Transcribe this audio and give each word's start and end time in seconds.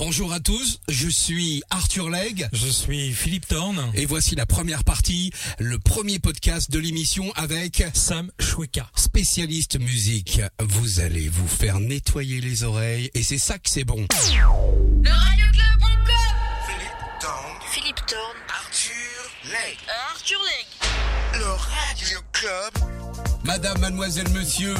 Bonjour 0.00 0.32
à 0.32 0.40
tous, 0.40 0.80
je 0.88 1.10
suis 1.10 1.62
Arthur 1.68 2.08
Legge. 2.08 2.48
Je 2.54 2.68
suis 2.68 3.12
Philippe 3.12 3.46
Thorne. 3.46 3.92
Et 3.92 4.06
voici 4.06 4.34
la 4.34 4.46
première 4.46 4.82
partie, 4.82 5.30
le 5.58 5.78
premier 5.78 6.18
podcast 6.18 6.70
de 6.70 6.78
l'émission 6.78 7.30
avec 7.36 7.84
Sam 7.92 8.30
Choueka. 8.40 8.88
Spécialiste 8.96 9.78
musique. 9.78 10.40
Vous 10.58 11.00
allez 11.00 11.28
vous 11.28 11.46
faire 11.46 11.80
nettoyer 11.80 12.40
les 12.40 12.64
oreilles 12.64 13.10
et 13.12 13.22
c'est 13.22 13.36
ça 13.36 13.58
que 13.58 13.68
c'est 13.68 13.84
bon. 13.84 14.06
Le 14.08 15.10
radioclub.com 15.10 16.14
Philippe 16.66 17.20
Thorne, 17.20 17.58
Philippe 17.70 18.06
Thorne, 18.06 18.38
Arthur 18.48 19.52
Legge, 19.52 19.86
Arthur 20.14 20.38
Legge. 20.38 21.40
le 21.40 21.44
Radio 21.44 22.18
Club. 22.32 22.99
Madame, 23.44 23.78
mademoiselle, 23.80 24.28
monsieur, 24.30 24.74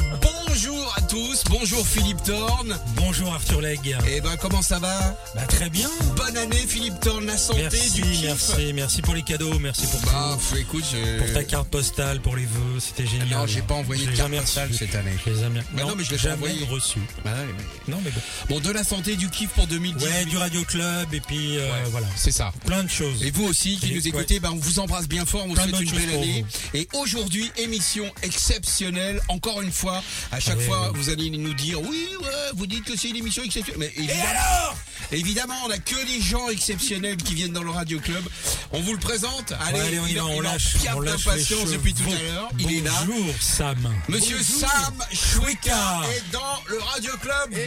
bonjour 0.47 0.93
à 0.95 1.01
tous. 1.01 1.43
Bonjour 1.49 1.85
Philippe 1.85 2.21
Thorne. 2.23 2.77
Bonjour 2.95 3.33
Arthur 3.33 3.59
Legge. 3.59 3.97
Eh 4.07 4.21
ben 4.21 4.37
comment 4.39 4.61
ça 4.61 4.77
va? 4.77 5.17
Bah 5.35 5.41
très 5.47 5.69
bien. 5.69 5.89
Bonne 6.15 6.37
année 6.37 6.63
Philippe 6.67 6.99
Thorne, 6.99 7.25
la 7.25 7.37
santé, 7.37 7.61
Merci, 7.63 7.91
du 7.91 8.01
kiff. 8.03 8.21
merci, 8.23 8.73
merci 8.73 9.01
pour 9.01 9.15
les 9.15 9.23
cadeaux, 9.23 9.57
merci 9.59 9.87
pour 9.87 9.99
Bah 10.01 10.37
tout. 10.49 10.57
écoute, 10.57 10.83
je... 10.91 11.19
Pour 11.23 11.33
ta 11.33 11.43
carte 11.43 11.69
postale, 11.69 12.21
pour 12.21 12.35
les 12.35 12.45
vœux, 12.45 12.79
c'était 12.79 13.07
génial. 13.07 13.29
Non, 13.29 13.47
j'ai 13.47 13.61
pas 13.63 13.73
envoyé 13.73 14.05
de 14.05 14.11
carte 14.15 14.31
postale 14.31 14.67
reçu. 14.69 14.77
cette 14.85 14.95
année. 14.95 15.11
Je 15.25 15.31
les 15.31 15.37
ai 15.39 15.41
jamais- 15.41 15.61
Bah 15.73 15.81
non, 15.83 15.95
mais 15.97 16.03
je 16.03 16.11
l'ai 16.11 16.17
jamais 16.19 16.35
envoyé. 16.35 16.63
reçu. 16.65 16.99
Bah 17.25 17.31
ouais, 17.31 17.47
mais- 17.57 17.93
Non 17.93 17.99
mais 18.05 18.11
bon. 18.11 18.21
Bon, 18.49 18.59
de 18.59 18.69
la 18.71 18.83
santé, 18.83 19.15
du 19.15 19.27
kiff 19.29 19.49
pour 19.49 19.65
2018. 19.67 20.07
Ouais, 20.07 20.25
du 20.25 20.37
Radio 20.37 20.63
Club 20.63 21.13
et 21.13 21.19
puis 21.21 21.57
euh, 21.57 21.67
Ouais, 21.71 21.89
voilà. 21.89 22.07
C'est 22.15 22.31
ça. 22.31 22.53
Plein 22.67 22.83
de 22.83 22.89
choses. 22.89 23.23
Et 23.23 23.31
vous 23.31 23.45
aussi 23.45 23.77
qui 23.77 23.91
Et- 23.91 23.95
nous 23.95 24.07
écoutez, 24.07 24.39
ben, 24.39 24.51
on 24.53 24.57
vous 24.57 24.79
embrasse 24.79 25.07
bien 25.07 25.25
fort, 25.25 25.45
on 25.45 25.49
vous 25.49 25.55
souhaite 25.55 25.79
une 25.81 25.91
belle 25.91 26.09
année. 26.15 26.45
Et 26.75 26.87
aujourd'hui, 26.93 27.51
émission 27.57 28.05
exceptionnelle, 28.21 28.51
encore 29.27 29.61
une 29.61 29.71
fois. 29.71 30.01
À 30.31 30.39
chaque 30.39 30.59
fois, 30.61 30.91
vous 30.95 31.09
allez 31.09 31.29
nous 31.29 31.53
dire, 31.53 31.81
oui, 31.81 32.07
ouais, 32.21 32.27
vous 32.55 32.67
dites 32.67 32.83
que 32.85 32.97
c'est 32.97 33.09
une 33.09 33.15
émission 33.17 33.43
exceptionnelle. 33.43 33.91
Mais 33.95 34.03
évidemment, 34.03 34.75
évidemment, 35.11 35.55
on 35.65 35.69
n'a 35.69 35.77
que 35.79 36.05
des 36.05 36.21
gens 36.21 36.49
exceptionnels 36.49 37.17
qui 37.17 37.35
viennent 37.35 37.53
dans 37.53 37.63
le 37.63 37.71
Radio 37.71 37.99
Club. 37.99 38.23
On 38.71 38.81
vous 38.81 38.93
le 38.93 38.99
présente. 38.99 39.53
Allez, 39.67 39.79
Ouais, 39.79 39.87
allez, 39.87 39.99
on 39.99 40.07
y 40.07 40.11
il, 40.11 40.21
on 40.21 40.41
lâche, 40.41 40.75
on 40.95 40.99
lâche 40.99 41.23
d'impatience 41.25 41.65
les 41.69 41.77
depuis 41.77 41.93
tout 41.93 42.09
à 42.09 42.21
l'heure. 42.23 42.49
Il 42.59 42.73
est 42.73 42.81
là. 42.81 42.91
Bonjour 43.05 43.33
Sam. 43.39 43.77
Monsieur 44.07 44.37
Bonjour. 44.37 44.69
Sam 44.69 45.03
Choueka. 45.11 46.01
est 46.15 46.31
dans 46.31 46.59
le 46.67 46.79
Radio 46.79 47.11
Club. 47.21 47.53
Et- 47.53 47.65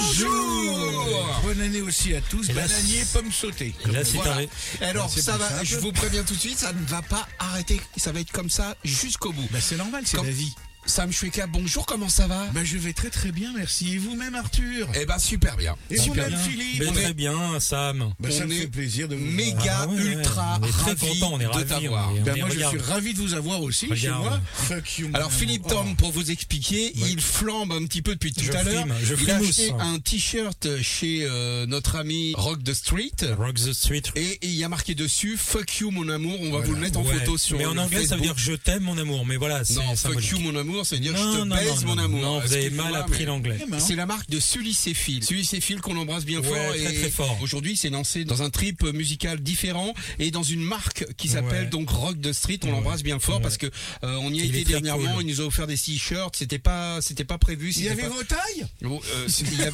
Bonjour 0.00 1.38
Bonne 1.44 1.60
année 1.60 1.80
aussi 1.80 2.14
à 2.14 2.20
tous. 2.20 2.48
Et 2.50 2.52
Bananier, 2.52 3.04
pomme 3.12 3.32
sautée. 3.32 3.74
Et 3.88 3.92
là 3.92 4.04
c'est 4.04 4.16
Voilà. 4.16 4.40
Alors, 4.80 5.10
ça 5.10 5.36
va, 5.36 5.64
je 5.64 5.76
vous 5.76 5.92
préviens 5.92 6.22
tout 6.22 6.34
de 6.34 6.40
suite, 6.40 6.58
ça 6.58 6.72
ne 6.72 6.84
va 6.86 7.02
pas 7.02 7.26
arrêter. 7.38 7.80
Ça 7.96 8.12
va 8.12 8.20
être 8.20 8.32
comme 8.32 8.50
ça 8.50 8.74
jusqu'au 8.84 9.32
bout. 9.32 9.48
Bah, 9.58 9.64
c'est 9.68 9.76
normal, 9.76 10.02
c'est 10.06 10.18
la 10.18 10.22
vie. 10.22 10.54
Sam 10.88 11.12
Choueka, 11.12 11.46
bonjour, 11.46 11.84
comment 11.84 12.08
ça 12.08 12.26
va? 12.26 12.46
Bah, 12.54 12.64
je 12.64 12.78
vais 12.78 12.94
très 12.94 13.10
très 13.10 13.30
bien, 13.30 13.52
merci. 13.54 13.92
Et 13.94 13.98
vous-même, 13.98 14.34
Arthur? 14.34 14.88
Eh 14.98 15.04
ben, 15.04 15.18
super 15.18 15.56
bien. 15.58 15.76
Et 15.90 15.98
Super 15.98 16.24
vous-même, 16.24 16.28
bien. 16.30 16.38
Philippe? 16.50 16.80
Mais 16.80 16.86
On 16.88 16.92
très 16.92 17.12
bien 17.14 17.60
Sam. 17.60 18.12
Bah, 18.18 18.30
ça 18.30 18.44
on 18.44 18.46
me 18.48 18.52
est 18.54 18.60
fait 18.60 18.66
plaisir 18.68 19.06
de 19.06 19.14
vous 19.14 19.22
voir. 19.22 19.34
Méga, 19.34 19.78
Ah 19.82 19.86
ouais, 19.86 19.94
ouais, 19.96 20.02
ultra 20.14 20.58
très 20.62 20.70
ravi 20.92 21.20
content, 21.20 21.30
on 21.34 21.40
est 21.40 21.44
de 21.44 21.48
ravis, 21.48 21.66
t'avoir. 21.66 22.10
est- 22.16 22.20
Bah, 22.20 22.32
Mais 22.34 22.40
moi, 22.40 22.48
regarde. 22.48 22.74
je 22.74 22.78
suis 22.82 22.90
ravi 22.90 23.12
de 23.14 23.18
vous 23.18 23.34
avoir 23.34 23.60
aussi 23.62 23.86
Regarde. 23.86 24.00
chez 24.24 24.28
moi. 24.28 24.40
Fuck 24.54 24.98
you. 24.98 25.10
Alors 25.12 25.30
Philippe. 25.32 25.66
Thorne, 25.68 25.94
pour 25.94 26.10
vous 26.10 26.30
expliquer, 26.30 26.92
il 26.96 27.20
flambe 27.20 27.70
un 27.72 27.84
petit 27.84 28.00
peu 28.02 28.14
depuis 28.14 28.32
tout 28.32 28.44
Je 28.44 28.52
à 28.52 28.62
l'heure. 28.62 28.86
Il 29.20 29.30
a 29.30 29.36
acheté 29.36 29.70
un 29.78 29.98
t-shirt 29.98 30.68
chez 30.82 31.20
euh, 31.28 31.66
notre 31.66 31.96
ami 31.96 32.32
Rock 32.34 32.64
the 32.64 32.72
Street. 32.72 33.12
Rock 33.36 33.54
the 33.56 33.72
Street. 33.74 34.02
Et 34.16 34.38
et 34.40 34.46
il 34.46 34.54
y 34.56 34.64
a 34.64 34.68
marqué 34.68 34.94
dessus 34.94 35.36
Fuck 35.36 35.78
you 35.80 35.90
mon 35.90 36.08
amour, 36.08 36.38
on 36.40 36.44
va 36.44 36.50
Voilà. 36.50 36.66
vous 36.66 36.74
le 36.74 36.80
mettre 36.80 36.98
en 36.98 37.04
Ouais. 37.04 37.18
photo 37.20 37.36
sur 37.36 37.58
Mais 37.58 37.66
en 37.66 37.76
anglais, 37.76 38.06
ça 38.06 38.16
veut 38.16 38.22
dire 38.22 38.34
je 38.38 38.52
t'aime 38.54 38.84
mon 38.84 38.96
amour. 38.96 39.26
Mais 39.26 39.36
voilà, 39.36 39.64
c'est 39.64 39.74
Non, 39.74 39.94
fuck 39.94 40.24
you 40.24 40.38
mon 40.38 40.56
amour, 40.56 40.77
ça 40.84 40.96
veut 40.96 41.00
dire 41.02 41.12
Non, 41.12 41.32
je 41.32 41.38
te 41.38 41.44
non, 41.44 41.56
baise 41.56 41.80
non, 41.84 41.88
mon 41.88 41.94
non, 41.96 42.02
amour. 42.04 42.20
Non, 42.20 42.40
vous 42.40 42.52
avez 42.52 42.70
mal 42.70 42.94
appris 42.96 43.24
l'anglais. 43.24 43.58
Eh 43.62 43.70
ben, 43.70 43.78
C'est 43.78 43.94
la 43.96 44.06
marque 44.06 44.28
de 44.30 44.40
Sully 44.40 44.74
Céphile. 44.74 45.24
Sully 45.24 45.44
Céphile 45.44 45.80
qu'on 45.80 45.96
embrasse 45.96 46.24
bien 46.24 46.40
Ouais, 46.40 46.48
fort. 46.48 46.68
très, 46.74 46.94
et 46.94 46.98
très 47.00 47.10
fort. 47.10 47.38
Aujourd'hui, 47.42 47.76
c'est 47.76 47.90
lancé 47.90 48.24
dans 48.24 48.42
un 48.42 48.50
trip 48.50 48.82
musical 48.82 49.40
différent 49.40 49.94
et 50.18 50.30
dans 50.30 50.42
une 50.42 50.62
marque 50.62 51.04
qui 51.16 51.28
s'appelle 51.28 51.64
Ouais. 51.64 51.70
donc 51.70 51.88
Rock 51.90 52.20
the 52.20 52.32
Street. 52.32 52.58
On 52.62 52.66
Ouais. 52.66 52.72
l'embrasse 52.72 53.02
bien 53.02 53.18
fort 53.18 53.36
Ouais. 53.36 53.42
parce 53.42 53.56
que 53.56 53.66
euh, 53.66 54.16
on 54.22 54.32
y 54.32 54.40
a 54.40 54.44
Il 54.44 54.54
été 54.56 54.72
dernièrement. 54.72 55.14
cool. 55.14 55.22
Il 55.22 55.28
nous 55.28 55.40
a 55.40 55.44
offert 55.44 55.66
des 55.66 55.76
t-shirts. 55.78 56.36
C'était 56.36 56.58
pas, 56.58 57.00
c'était 57.02 57.24
pas 57.24 57.38
prévu. 57.38 57.72
Il 57.76 57.84
y 57.84 57.88
avait 57.88 58.02
pas- 58.02 58.08
vos 58.08 58.22
tailles? 58.24 58.66
Oh, 58.84 59.00
euh, 59.14 59.28
il 59.40 59.54
y 59.54 59.62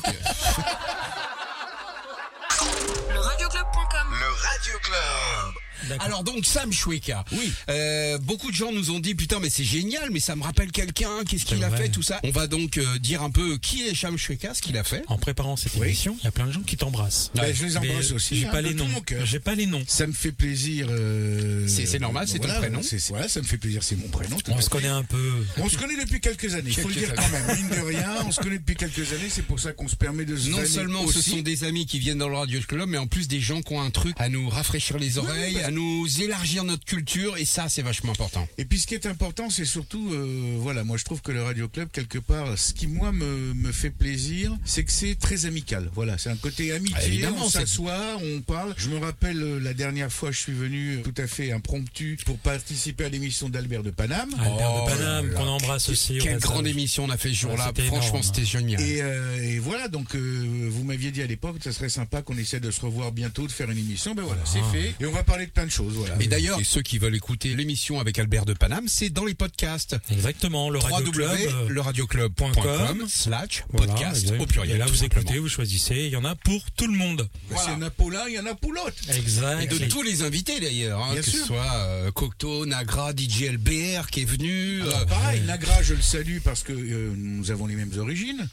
Le 3.12 3.20
radioclub.com 3.20 4.08
Le 4.10 4.32
Radio 4.48 4.72
Club. 4.82 5.54
Alors 6.00 6.24
donc 6.24 6.44
Sam 6.46 6.72
Choueka. 6.72 7.24
Oui. 7.32 7.52
Euh, 7.68 8.18
beaucoup 8.18 8.50
de 8.50 8.56
gens 8.56 8.72
nous 8.72 8.90
ont 8.90 9.00
dit 9.00 9.14
putain 9.14 9.38
mais 9.40 9.50
c'est 9.50 9.64
génial 9.64 10.10
mais 10.10 10.20
ça 10.20 10.36
me 10.36 10.42
rappelle 10.42 10.70
quelqu'un 10.72 11.10
qu'est-ce 11.28 11.44
qu'il 11.44 11.62
a 11.64 11.68
vrai. 11.68 11.84
fait 11.84 11.88
tout 11.88 12.02
ça. 12.02 12.20
On 12.24 12.30
va 12.30 12.46
donc 12.46 12.78
euh, 12.78 12.98
dire 12.98 13.22
un 13.22 13.30
peu 13.30 13.56
qui 13.58 13.82
est 13.82 13.94
Sam 13.94 14.16
Choueka, 14.16 14.54
ce 14.54 14.62
qu'il 14.62 14.76
a 14.76 14.84
fait. 14.84 15.02
En 15.08 15.18
préparant 15.18 15.56
cette 15.56 15.74
Oui. 15.76 15.88
émission, 15.88 16.16
il 16.20 16.24
y 16.24 16.28
a 16.28 16.30
plein 16.32 16.46
de 16.46 16.52
gens 16.52 16.62
qui 16.62 16.76
t'embrassent. 16.76 17.30
Bah, 17.34 17.52
Je 17.52 17.64
les 17.64 17.76
embrasse 17.76 18.08
Mais 18.10 18.12
aussi. 18.16 18.36
J'ai 18.36 18.46
hein, 18.46 18.50
pas 18.50 18.62
de 18.62 18.68
les 18.68 18.74
noms. 18.74 18.88
J'ai 19.24 19.40
pas 19.40 19.54
les 19.54 19.66
noms. 19.66 19.82
Ça 19.86 20.06
me 20.06 20.12
fait 20.12 20.32
plaisir. 20.32 20.86
euh, 20.90 21.66
C'est- 21.68 21.98
normal, 21.98 22.26
c'est 22.28 22.38
ton 22.38 22.48
prénom. 22.48 22.80
c'est- 22.82 23.08
Voilà, 23.08 23.28
ça 23.28 23.40
me 23.40 23.46
fait 23.46 23.58
plaisir, 23.58 23.82
c'est 23.82 23.96
mon 23.96 24.08
prénom. 24.08 24.36
On 24.48 24.60
se 24.60 24.68
connaît 24.70 24.88
un 24.88 25.02
peu. 25.04 25.32
On 25.58 25.68
se 25.68 25.76
connaît 25.76 25.96
depuis 25.96 26.20
quelques 26.20 26.54
années, 26.54 26.70
il 26.70 26.74
faut 26.76 26.88
le 26.88 26.94
dire 26.94 27.12
quand 27.14 27.28
même. 27.28 27.56
Mine 27.56 27.68
de 27.68 27.80
rien, 27.86 28.10
on 28.26 28.32
se 28.32 28.40
connaît 28.40 28.58
depuis 28.58 28.74
quelques 28.76 29.12
années, 29.12 29.28
c'est 29.28 29.42
pour 29.42 29.60
ça 29.60 29.72
qu'on 29.72 29.88
se 29.88 29.96
permet 29.96 30.24
de 30.24 30.36
se 30.36 30.48
Non 30.50 30.64
seulement 30.66 31.06
ce 31.08 31.20
sont 31.22 31.40
des 31.40 31.64
amis 31.64 31.86
qui 31.86 31.98
viennent 31.98 32.18
dans 32.18 32.28
le 32.28 32.36
Radio 32.36 32.60
Club, 32.66 32.88
mais 32.88 32.98
en 32.98 33.06
plus 33.06 33.28
des 33.28 33.40
gens 33.40 33.62
qui 33.62 33.72
ont 33.74 33.80
un 33.80 33.90
truc 33.90 34.14
à 34.18 34.28
nous 34.28 34.48
rafraîchir 34.48 34.98
les 34.98 35.18
oreilles, 35.18 35.60
à 35.60 35.70
nous 35.74 36.22
élargir 36.22 36.64
notre 36.64 36.84
culture, 36.84 37.36
et 37.36 37.44
ça 37.44 37.68
c'est 37.68 37.82
vachement 37.82 38.12
important. 38.12 38.46
Et 38.58 38.64
puis 38.64 38.78
ce 38.78 38.86
qui 38.86 38.94
est 38.94 39.06
important, 39.06 39.50
c'est 39.50 39.64
surtout, 39.64 40.12
euh, 40.12 40.56
voilà, 40.58 40.84
moi 40.84 40.96
je 40.96 41.04
trouve 41.04 41.20
que 41.22 41.32
le 41.32 41.42
Radio 41.42 41.68
Club, 41.68 41.88
quelque 41.92 42.18
part, 42.18 42.56
ce 42.58 42.72
qui 42.72 42.86
moi 42.86 43.12
me, 43.12 43.52
me 43.54 43.72
fait 43.72 43.90
plaisir, 43.90 44.56
c'est 44.64 44.84
que 44.84 44.92
c'est 44.92 45.14
très 45.16 45.46
amical. 45.46 45.90
Voilà, 45.94 46.16
c'est 46.18 46.30
un 46.30 46.36
côté 46.36 46.72
amitié, 46.72 46.96
Ah, 46.98 47.04
évidemment, 47.06 47.44
on 47.44 47.48
c'est- 47.50 47.60
s'assoit, 47.60 48.18
on 48.22 48.40
parle. 48.40 48.74
Je 48.76 48.88
me 48.88 48.98
rappelle 48.98 49.42
euh, 49.42 49.58
la 49.60 49.74
dernière 49.74 50.12
fois, 50.12 50.30
je 50.30 50.38
suis 50.38 50.52
venu 50.52 51.00
tout 51.04 51.14
à 51.18 51.26
fait 51.26 51.52
impromptu 51.52 52.18
pour 52.24 52.38
participer 52.38 53.04
à 53.04 53.08
l'émission 53.08 53.48
d'Albert 53.48 53.82
de 53.82 53.90
Paname. 53.90 54.30
Albert 54.38 54.70
Oh 54.74 54.84
de 54.86 54.90
Paname, 54.96 55.26
là 55.26 55.32
là. 55.32 55.38
qu'on 55.38 55.46
embrasse 55.48 55.88
aussi. 55.88 56.18
au 56.20 56.22
Quelle 56.22 56.38
grande 56.38 56.66
émission 56.66 57.04
on 57.04 57.10
a 57.10 57.16
fait 57.16 57.30
ce 57.30 57.34
jour-là, 57.34 57.72
Ouais, 57.76 57.84
franchement 57.84 58.08
énorme. 58.18 58.22
c'était 58.22 58.44
génial. 58.44 58.80
Et, 58.80 59.00
euh, 59.02 59.42
et 59.42 59.58
voilà, 59.58 59.88
donc 59.88 60.14
euh, 60.14 60.68
vous 60.70 60.84
m'aviez 60.84 61.10
dit 61.10 61.22
à 61.22 61.26
l'époque, 61.26 61.56
ça 61.62 61.72
serait 61.72 61.88
sympa 61.88 62.22
qu'on 62.22 62.36
essaie 62.38 62.60
de 62.60 62.70
se 62.70 62.80
revoir 62.80 63.12
bientôt, 63.12 63.46
de 63.46 63.52
faire 63.52 63.70
une 63.70 63.78
émission. 63.78 64.14
Ben 64.14 64.22
voilà, 64.22 64.42
c'est 64.44 64.60
Ah. 64.62 64.72
fait. 64.72 64.94
Et 65.00 65.06
on 65.06 65.12
va 65.12 65.22
parler 65.24 65.46
de 65.46 65.50
plein 65.50 65.63
de 65.66 65.70
choses. 65.70 65.94
Voilà. 65.94 66.16
Et 66.20 66.26
d'ailleurs, 66.26 66.58
ceux 66.64 66.82
qui 66.82 66.98
veulent 66.98 67.14
écouter 67.14 67.54
l'émission 67.54 68.00
avec 68.00 68.18
Albert 68.18 68.44
de 68.44 68.52
Paname, 68.54 68.88
c'est 68.88 69.10
dans 69.10 69.24
les 69.24 69.34
podcasts. 69.34 69.96
Exactement, 70.10 70.70
le 70.70 70.78
Radio 70.78 71.10
Club. 71.10 71.30
euh, 71.30 71.62
www.leradioclub.com 71.68 73.04
slash 73.08 73.64
voilà, 73.70 73.92
podcast 73.92 74.32
au 74.38 74.46
pluriel. 74.46 74.76
Et 74.76 74.78
là, 74.78 74.86
vous 74.86 74.94
simplement. 74.94 75.22
écoutez, 75.22 75.38
vous 75.38 75.48
choisissez. 75.48 75.96
Il 75.96 76.10
y 76.10 76.16
en 76.16 76.24
a 76.24 76.34
pour 76.34 76.70
tout 76.72 76.86
le 76.86 76.96
monde. 76.96 77.28
S'il 77.56 77.72
y 77.72 77.74
en 77.76 77.82
a 77.82 77.90
pour 77.90 78.10
l'un, 78.10 78.26
il 78.28 78.34
y 78.34 78.38
en 78.38 78.46
a 78.46 78.54
pour 78.54 78.72
l'autre. 78.72 78.94
Exact. 79.14 79.62
Et 79.62 79.66
de 79.66 79.78
tous 79.86 80.02
les 80.02 80.22
invités 80.22 80.60
d'ailleurs, 80.60 81.02
hein, 81.02 81.12
Bien 81.12 81.20
que 81.22 81.26
ce 81.30 81.36
sûr. 81.38 81.46
soit 81.46 81.72
euh, 81.74 82.10
Cocteau, 82.10 82.66
Nagra, 82.66 83.12
DJ 83.12 83.50
LBR 83.52 84.08
qui 84.10 84.22
est 84.22 84.24
venu. 84.24 84.82
Alors, 84.82 85.00
euh, 85.00 85.04
pareil, 85.06 85.40
Nagra, 85.42 85.82
je 85.82 85.94
le 85.94 86.02
salue 86.02 86.38
parce 86.42 86.62
que 86.62 86.72
euh, 86.72 87.12
nous 87.16 87.50
avons 87.50 87.66
les 87.66 87.74
mêmes 87.74 87.92
origines. 87.98 88.48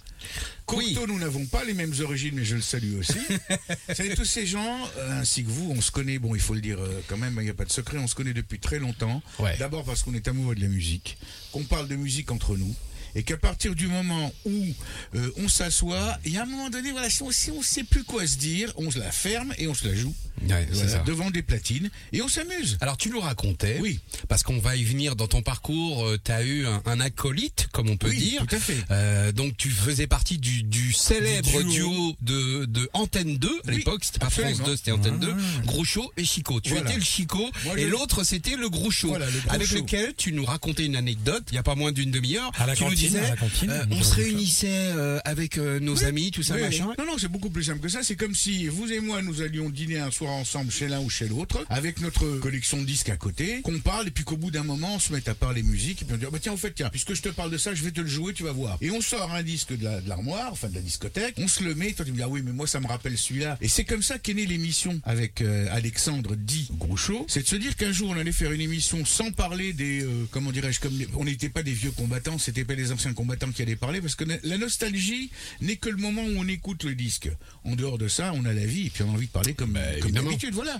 Oui. 0.77 0.93
Cocteau, 0.93 1.07
nous 1.07 1.19
n'avons 1.19 1.45
pas 1.45 1.63
les 1.63 1.73
mêmes 1.73 1.93
origines, 2.01 2.35
mais 2.35 2.45
je 2.45 2.55
le 2.55 2.61
salue 2.61 2.97
aussi. 2.99 3.13
Vous 3.89 3.95
savez, 3.95 4.15
tous 4.15 4.25
ces 4.25 4.45
gens, 4.45 4.77
euh, 4.97 5.19
ainsi 5.19 5.43
que 5.43 5.49
vous, 5.49 5.71
on 5.71 5.81
se 5.81 5.91
connaît, 5.91 6.19
bon, 6.19 6.35
il 6.35 6.41
faut 6.41 6.53
le 6.53 6.61
dire 6.61 6.79
euh, 6.79 7.01
quand 7.07 7.17
même, 7.17 7.35
il 7.37 7.43
n'y 7.43 7.49
a 7.49 7.53
pas 7.53 7.65
de 7.65 7.71
secret, 7.71 7.97
on 7.97 8.07
se 8.07 8.15
connaît 8.15 8.33
depuis 8.33 8.59
très 8.59 8.79
longtemps. 8.79 9.21
Ouais. 9.39 9.55
D'abord 9.57 9.83
parce 9.83 10.03
qu'on 10.03 10.13
est 10.13 10.27
amoureux 10.27 10.55
de 10.55 10.61
la 10.61 10.67
musique, 10.67 11.17
qu'on 11.51 11.63
parle 11.63 11.87
de 11.87 11.95
musique 11.95 12.31
entre 12.31 12.55
nous. 12.57 12.73
Et 13.15 13.23
qu'à 13.23 13.37
partir 13.37 13.75
du 13.75 13.87
moment 13.87 14.33
où 14.45 14.65
euh, 15.15 15.31
on 15.37 15.47
s'assoit, 15.47 16.17
il 16.25 16.33
y 16.33 16.37
a 16.37 16.43
un 16.43 16.45
moment 16.45 16.69
donné, 16.69 16.91
voilà, 16.91 17.09
si 17.09 17.21
on 17.23 17.31
si 17.31 17.51
on 17.51 17.61
sait 17.61 17.83
plus 17.83 18.03
quoi 18.03 18.25
se 18.27 18.37
dire, 18.37 18.71
on 18.77 18.89
se 18.91 18.99
la 18.99 19.11
ferme 19.11 19.53
et 19.57 19.67
on 19.67 19.73
se 19.73 19.87
la 19.87 19.95
joue 19.95 20.13
ouais, 20.49 20.67
c'est 20.69 20.73
voilà, 20.75 20.89
ça. 20.91 20.99
devant 20.99 21.29
des 21.31 21.41
platines 21.41 21.89
et 22.13 22.21
on 22.21 22.27
s'amuse. 22.27 22.77
Alors 22.81 22.97
tu 22.97 23.09
nous 23.09 23.19
racontais, 23.19 23.77
Oui. 23.81 23.99
parce 24.27 24.43
qu'on 24.43 24.59
va 24.59 24.75
y 24.75 24.83
venir 24.83 25.15
dans 25.15 25.27
ton 25.27 25.41
parcours, 25.41 26.05
tu 26.23 26.31
as 26.31 26.43
eu 26.43 26.65
un, 26.65 26.81
un 26.85 26.99
acolyte, 26.99 27.67
comme 27.71 27.89
on 27.89 27.97
peut 27.97 28.09
Oui, 28.09 28.17
dire. 28.17 28.45
tout 28.47 28.55
à 28.55 28.59
fait. 28.59 28.77
Euh, 28.91 29.31
donc 29.31 29.57
tu 29.57 29.69
faisais 29.69 30.07
partie 30.07 30.37
du, 30.37 30.63
du 30.63 30.93
célèbre 30.93 31.49
Du 31.63 31.73
duo, 31.75 31.89
duo. 31.89 32.15
de, 32.21 32.65
de 32.65 32.89
Antenne 32.93 33.37
2 33.37 33.47
à 33.47 33.51
Oui, 33.69 33.77
l'époque, 33.77 34.03
c'était 34.03 34.19
pas 34.19 34.29
France 34.29 34.45
absolument. 34.45 34.67
2, 34.67 34.75
c'était 34.77 34.91
Antenne 34.91 35.19
Ah. 35.21 35.25
2, 35.25 35.35
Groucho 35.65 36.11
et 36.17 36.23
Chico. 36.25 36.59
Tu 36.61 36.69
Voilà. 36.71 36.89
étais 36.89 36.97
le 36.99 37.03
Chico 37.05 37.49
Moi, 37.65 37.77
et 37.79 37.83
je- 37.83 37.87
l'autre 37.87 38.23
c'était 38.23 38.55
le 38.55 38.69
Groucho, 38.69 39.09
Voilà, 39.09 39.25
le 39.27 39.31
Groucho. 39.39 39.49
avec 39.55 39.69
lequel 39.71 40.13
tu 40.15 40.31
nous 40.33 40.45
racontais 40.45 40.85
une 40.85 40.95
anecdote, 40.95 41.43
il 41.51 41.55
y 41.55 41.57
a 41.57 41.63
pas 41.63 41.75
moins 41.75 41.91
d'une 41.91 42.11
demi-heure. 42.11 42.51
À 42.57 42.65
la 42.65 42.75
tu 42.75 42.83
nous 42.83 42.89
cantine, 42.89 43.00
disais, 43.07 43.21
la 43.21 43.73
euh, 43.73 43.85
on 43.91 44.03
se 44.03 44.15
réunissait 44.15 44.67
euh, 44.71 45.19
avec 45.25 45.57
euh, 45.57 45.79
nos 45.79 46.03
amis, 46.03 46.31
tout 46.31 46.43
ça, 46.43 46.55
Oui, 46.55 46.61
machin. 46.61 46.93
Non, 46.97 47.05
non, 47.05 47.17
c'est 47.17 47.27
beaucoup 47.27 47.49
plus 47.49 47.63
simple 47.63 47.79
que 47.79 47.89
ça. 47.89 48.03
C'est 48.03 48.15
comme 48.15 48.35
si 48.35 48.67
vous 48.67 48.91
et 48.91 48.99
moi, 48.99 49.21
nous 49.21 49.41
allions 49.41 49.69
dîner 49.69 49.99
un 49.99 50.11
soir 50.11 50.31
ensemble 50.31 50.71
chez 50.71 50.87
l'un 50.87 50.99
ou 50.99 51.09
chez 51.09 51.27
l'autre, 51.27 51.65
avec 51.69 52.01
notre 52.01 52.37
collection 52.39 52.79
de 52.79 52.85
disques 52.85 53.09
à 53.09 53.17
côté, 53.17 53.61
qu'on 53.61 53.79
parle, 53.79 54.07
et 54.07 54.11
puis 54.11 54.23
qu'au 54.23 54.37
bout 54.37 54.51
d'un 54.51 54.63
moment, 54.63 54.95
on 54.95 54.99
se 54.99 55.13
met 55.13 55.27
à 55.29 55.35
parler 55.35 55.63
musique, 55.63 56.01
et 56.01 56.05
puis 56.05 56.13
on 56.15 56.17
dit, 56.17 56.25
Ah 56.27 56.31
bah 56.31 56.39
tiens, 56.41 56.53
en 56.53 56.57
fait, 56.57 56.73
tiens, 56.73 56.89
puisque 56.89 57.13
je 57.13 57.21
te 57.21 57.29
parle 57.29 57.51
de 57.51 57.57
ça, 57.57 57.73
je 57.73 57.83
vais 57.83 57.91
te 57.91 58.01
le 58.01 58.07
jouer, 58.07 58.33
tu 58.33 58.43
vas 58.43 58.51
voir. 58.51 58.77
Et 58.81 58.91
on 58.91 59.01
sort 59.01 59.31
un 59.31 59.43
disque 59.43 59.77
de 59.77 59.83
la- 59.83 60.01
l'armoire, 60.01 60.51
enfin 60.51 60.69
de 60.69 60.75
la 60.75 60.81
discothèque, 60.81 61.35
on 61.37 61.47
se 61.47 61.63
le 61.63 61.75
met, 61.75 61.89
et 61.89 61.93
toi 61.93 62.05
tu 62.05 62.11
me 62.11 62.17
dis, 62.17 62.23
ah 62.23 62.29
oui, 62.29 62.41
mais 62.43 62.51
moi 62.51 62.67
ça 62.67 62.79
me 62.79 62.87
rappelle 62.87 63.17
celui-là. 63.17 63.57
Et 63.61 63.67
c'est 63.67 63.83
comme 63.85 64.03
ça 64.03 64.17
qu'est 64.19 64.33
née 64.33 64.45
l'émission 64.45 64.99
avec 65.03 65.41
euh, 65.41 65.67
Alexandre 65.71 66.35
dit 66.35 66.69
Groucho. 66.77 67.25
C'est 67.27 67.43
de 67.43 67.47
se 67.47 67.55
dire 67.55 67.75
qu'un 67.75 67.91
jour, 67.91 68.09
on 68.09 68.17
allait 68.19 68.31
faire 68.31 68.51
une 68.51 68.61
émission 68.61 69.05
sans 69.05 69.31
parler 69.31 69.73
des, 69.73 70.01
euh, 70.03 70.25
comment 70.31 70.51
dirais-je, 70.51 70.79
comme 70.79 70.97
on 71.15 71.25
n'était 71.25 71.49
pas 71.49 71.63
des 71.63 71.71
vieux 71.73 71.91
combattants, 71.91 72.37
c'était 72.37 72.65
pas 72.65 72.75
des 72.75 72.90
des 72.91 72.93
anciens 72.93 73.13
combattants 73.13 73.51
qui 73.51 73.61
allaient 73.61 73.75
parler, 73.75 74.01
parce 74.01 74.15
que 74.15 74.25
la 74.43 74.57
nostalgie 74.57 75.29
n'est 75.61 75.77
que 75.77 75.89
le 75.89 75.97
moment 75.97 76.23
où 76.23 76.33
on 76.37 76.47
écoute 76.47 76.83
le 76.83 76.95
disque. 76.95 77.29
En 77.63 77.75
dehors 77.75 77.97
de 77.97 78.07
ça, 78.07 78.31
on 78.35 78.45
a 78.45 78.53
la 78.53 78.65
vie 78.65 78.87
et 78.87 78.89
puis 78.89 79.03
on 79.03 79.09
a 79.09 79.13
envie 79.13 79.27
de 79.27 79.31
parler 79.31 79.53
comme, 79.53 79.73
comme 79.73 79.81
évidemment. 80.07 80.29
d'habitude. 80.29 80.53
Voilà. 80.53 80.79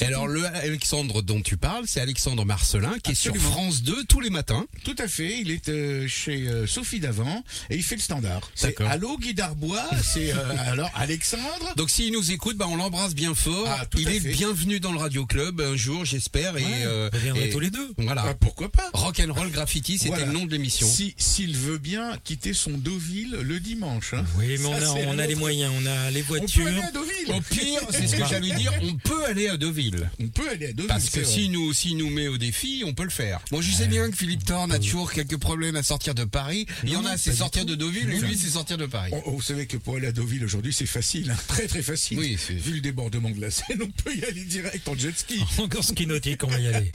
Et 0.00 0.04
alors 0.04 0.24
tout. 0.26 0.32
le 0.32 0.46
Alexandre 0.46 1.22
dont 1.22 1.40
tu 1.42 1.56
parles, 1.56 1.84
c'est 1.86 2.00
Alexandre 2.00 2.44
Marcelin 2.44 2.94
qui 3.02 3.12
est 3.12 3.14
sur. 3.14 3.34
France 3.36 3.82
2 3.82 4.04
tous 4.04 4.20
les 4.20 4.30
matins. 4.30 4.66
Tout 4.84 4.94
à 4.98 5.08
fait. 5.08 5.38
Il 5.40 5.50
est 5.50 5.68
euh, 5.68 6.06
chez 6.06 6.46
euh, 6.48 6.66
Sophie 6.66 7.00
Davant 7.00 7.42
et 7.70 7.76
il 7.76 7.82
fait 7.82 7.96
le 7.96 8.00
standard. 8.02 8.50
C'est 8.54 8.68
D'accord. 8.68 8.88
Allô 8.90 9.18
Guy 9.18 9.34
Darbois, 9.34 9.88
c'est 10.02 10.32
euh, 10.32 10.36
alors 10.66 10.90
Alexandre? 10.94 11.74
Donc 11.76 11.90
s'il 11.90 12.12
nous 12.12 12.30
écoute, 12.32 12.56
bah, 12.56 12.66
on 12.68 12.76
l'embrasse 12.76 13.14
bien 13.14 13.34
fort. 13.34 13.66
Ah, 13.68 13.84
Il 13.98 14.08
est 14.08 14.20
fait. 14.20 14.30
bienvenu 14.30 14.78
dans 14.80 14.92
le 14.92 14.98
Radio 14.98 15.26
Club 15.26 15.60
un 15.60 15.76
jour, 15.76 16.04
j'espère. 16.04 16.56
Et, 16.56 16.64
euh, 16.84 17.08
On 17.12 17.16
reviendrait 17.16 17.48
et- 17.48 17.50
tous 17.50 17.60
les 17.60 17.70
deux. 17.70 17.92
Voilà. 17.98 18.24
Ah, 18.28 18.34
pourquoi 18.34 18.70
pas? 18.70 18.90
Rock 18.92 19.20
and 19.20 19.32
Roll 19.32 19.50
Graffiti, 19.50 19.98
c'était 19.98 20.10
Voilà. 20.10 20.26
le 20.26 20.32
nom 20.32 20.44
de 20.44 20.52
l'émission. 20.52 20.86
Si 20.86 21.14
s'il 21.50 21.56
veut 21.58 21.78
bien 21.78 22.16
quitter 22.22 22.54
son 22.54 22.70
Deauville 22.78 23.36
le 23.42 23.58
dimanche. 23.58 24.14
hein. 24.14 24.24
Oui, 24.38 24.46
mais 24.48 24.56
Ça, 24.58 24.68
on 24.68 24.72
a, 24.74 25.06
on 25.08 25.16
les 25.26 25.34
moyens, 25.34 25.72
on 25.76 25.86
a 25.86 26.10
les 26.12 26.20
On 26.22 26.24
peut 26.24 26.38
voitures. 26.38 26.66
aller 26.68 26.80
à 26.82 26.90
Deauville. 26.92 27.32
Au 27.34 27.40
pire, 27.40 27.80
c'est 27.90 28.06
ce 28.06 28.16
que 28.16 28.24
j'allais 28.28 28.54
dire, 28.54 28.72
on 28.82 28.94
peut 28.96 29.24
aller 29.24 29.48
à 29.48 29.56
Deauville. 29.56 30.08
On 30.20 30.28
peut 30.28 30.48
aller 30.48 30.66
à 30.66 30.72
Deauville. 30.72 30.86
Parce 30.88 31.10
que 31.10 31.24
s'il 31.24 31.50
nous, 31.50 31.72
s'il 31.72 31.96
nous 31.96 32.08
met 32.10 32.28
au 32.28 32.38
défi, 32.38 32.84
on 32.86 32.94
peut 32.94 33.02
le 33.04 33.10
faire. 33.10 33.40
Bon, 33.50 33.60
je 33.60 33.70
sais 33.72 33.88
bien 33.88 34.08
que 34.10 34.16
Philippe 34.16 34.44
Thorne 34.44 34.70
a 34.72 34.78
toujours 34.78 35.12
quelques 35.12 35.38
problèmes 35.38 35.74
à 35.76 35.82
sortir 35.82 36.14
de 36.14 36.24
Paris. 36.24 36.66
Il 36.84 36.90
y 36.90 36.96
en 36.96 37.04
a, 37.04 37.16
c'est 37.16 37.32
sortir 37.32 37.64
de 37.66 37.74
Deauville, 37.74 38.10
et 38.10 38.20
lui, 38.20 38.36
c'est 38.38 38.50
sortir 38.50 38.78
de 38.78 38.86
Paris. 38.86 39.10
Oh, 39.14 39.22
oh, 39.26 39.30
vous 39.32 39.42
savez 39.42 39.66
que 39.66 39.76
pour 39.76 39.96
aller 39.96 40.06
à 40.06 40.12
Deauville 40.12 40.44
aujourd'hui, 40.44 40.72
c'est 40.72 40.86
facile, 40.86 41.30
hein. 41.32 41.36
très 41.48 41.66
très 41.66 41.82
facile. 41.82 42.18
Oui, 42.18 42.36
c'est- 42.38 42.54
Vu 42.54 42.74
le 42.74 42.80
débordement 42.80 43.30
de 43.30 43.40
la 43.40 43.50
Seine, 43.50 43.82
on 43.82 43.90
peut 44.02 44.14
y 44.14 44.24
aller 44.24 44.44
direct 44.44 44.86
en 44.88 44.96
jet 44.96 45.16
ski. 45.18 45.40
Encore 45.58 45.84
ski 45.84 46.06
nautique, 46.06 46.44
on 46.44 46.48
va 46.48 46.60
y 46.60 46.68
aller. 46.68 46.92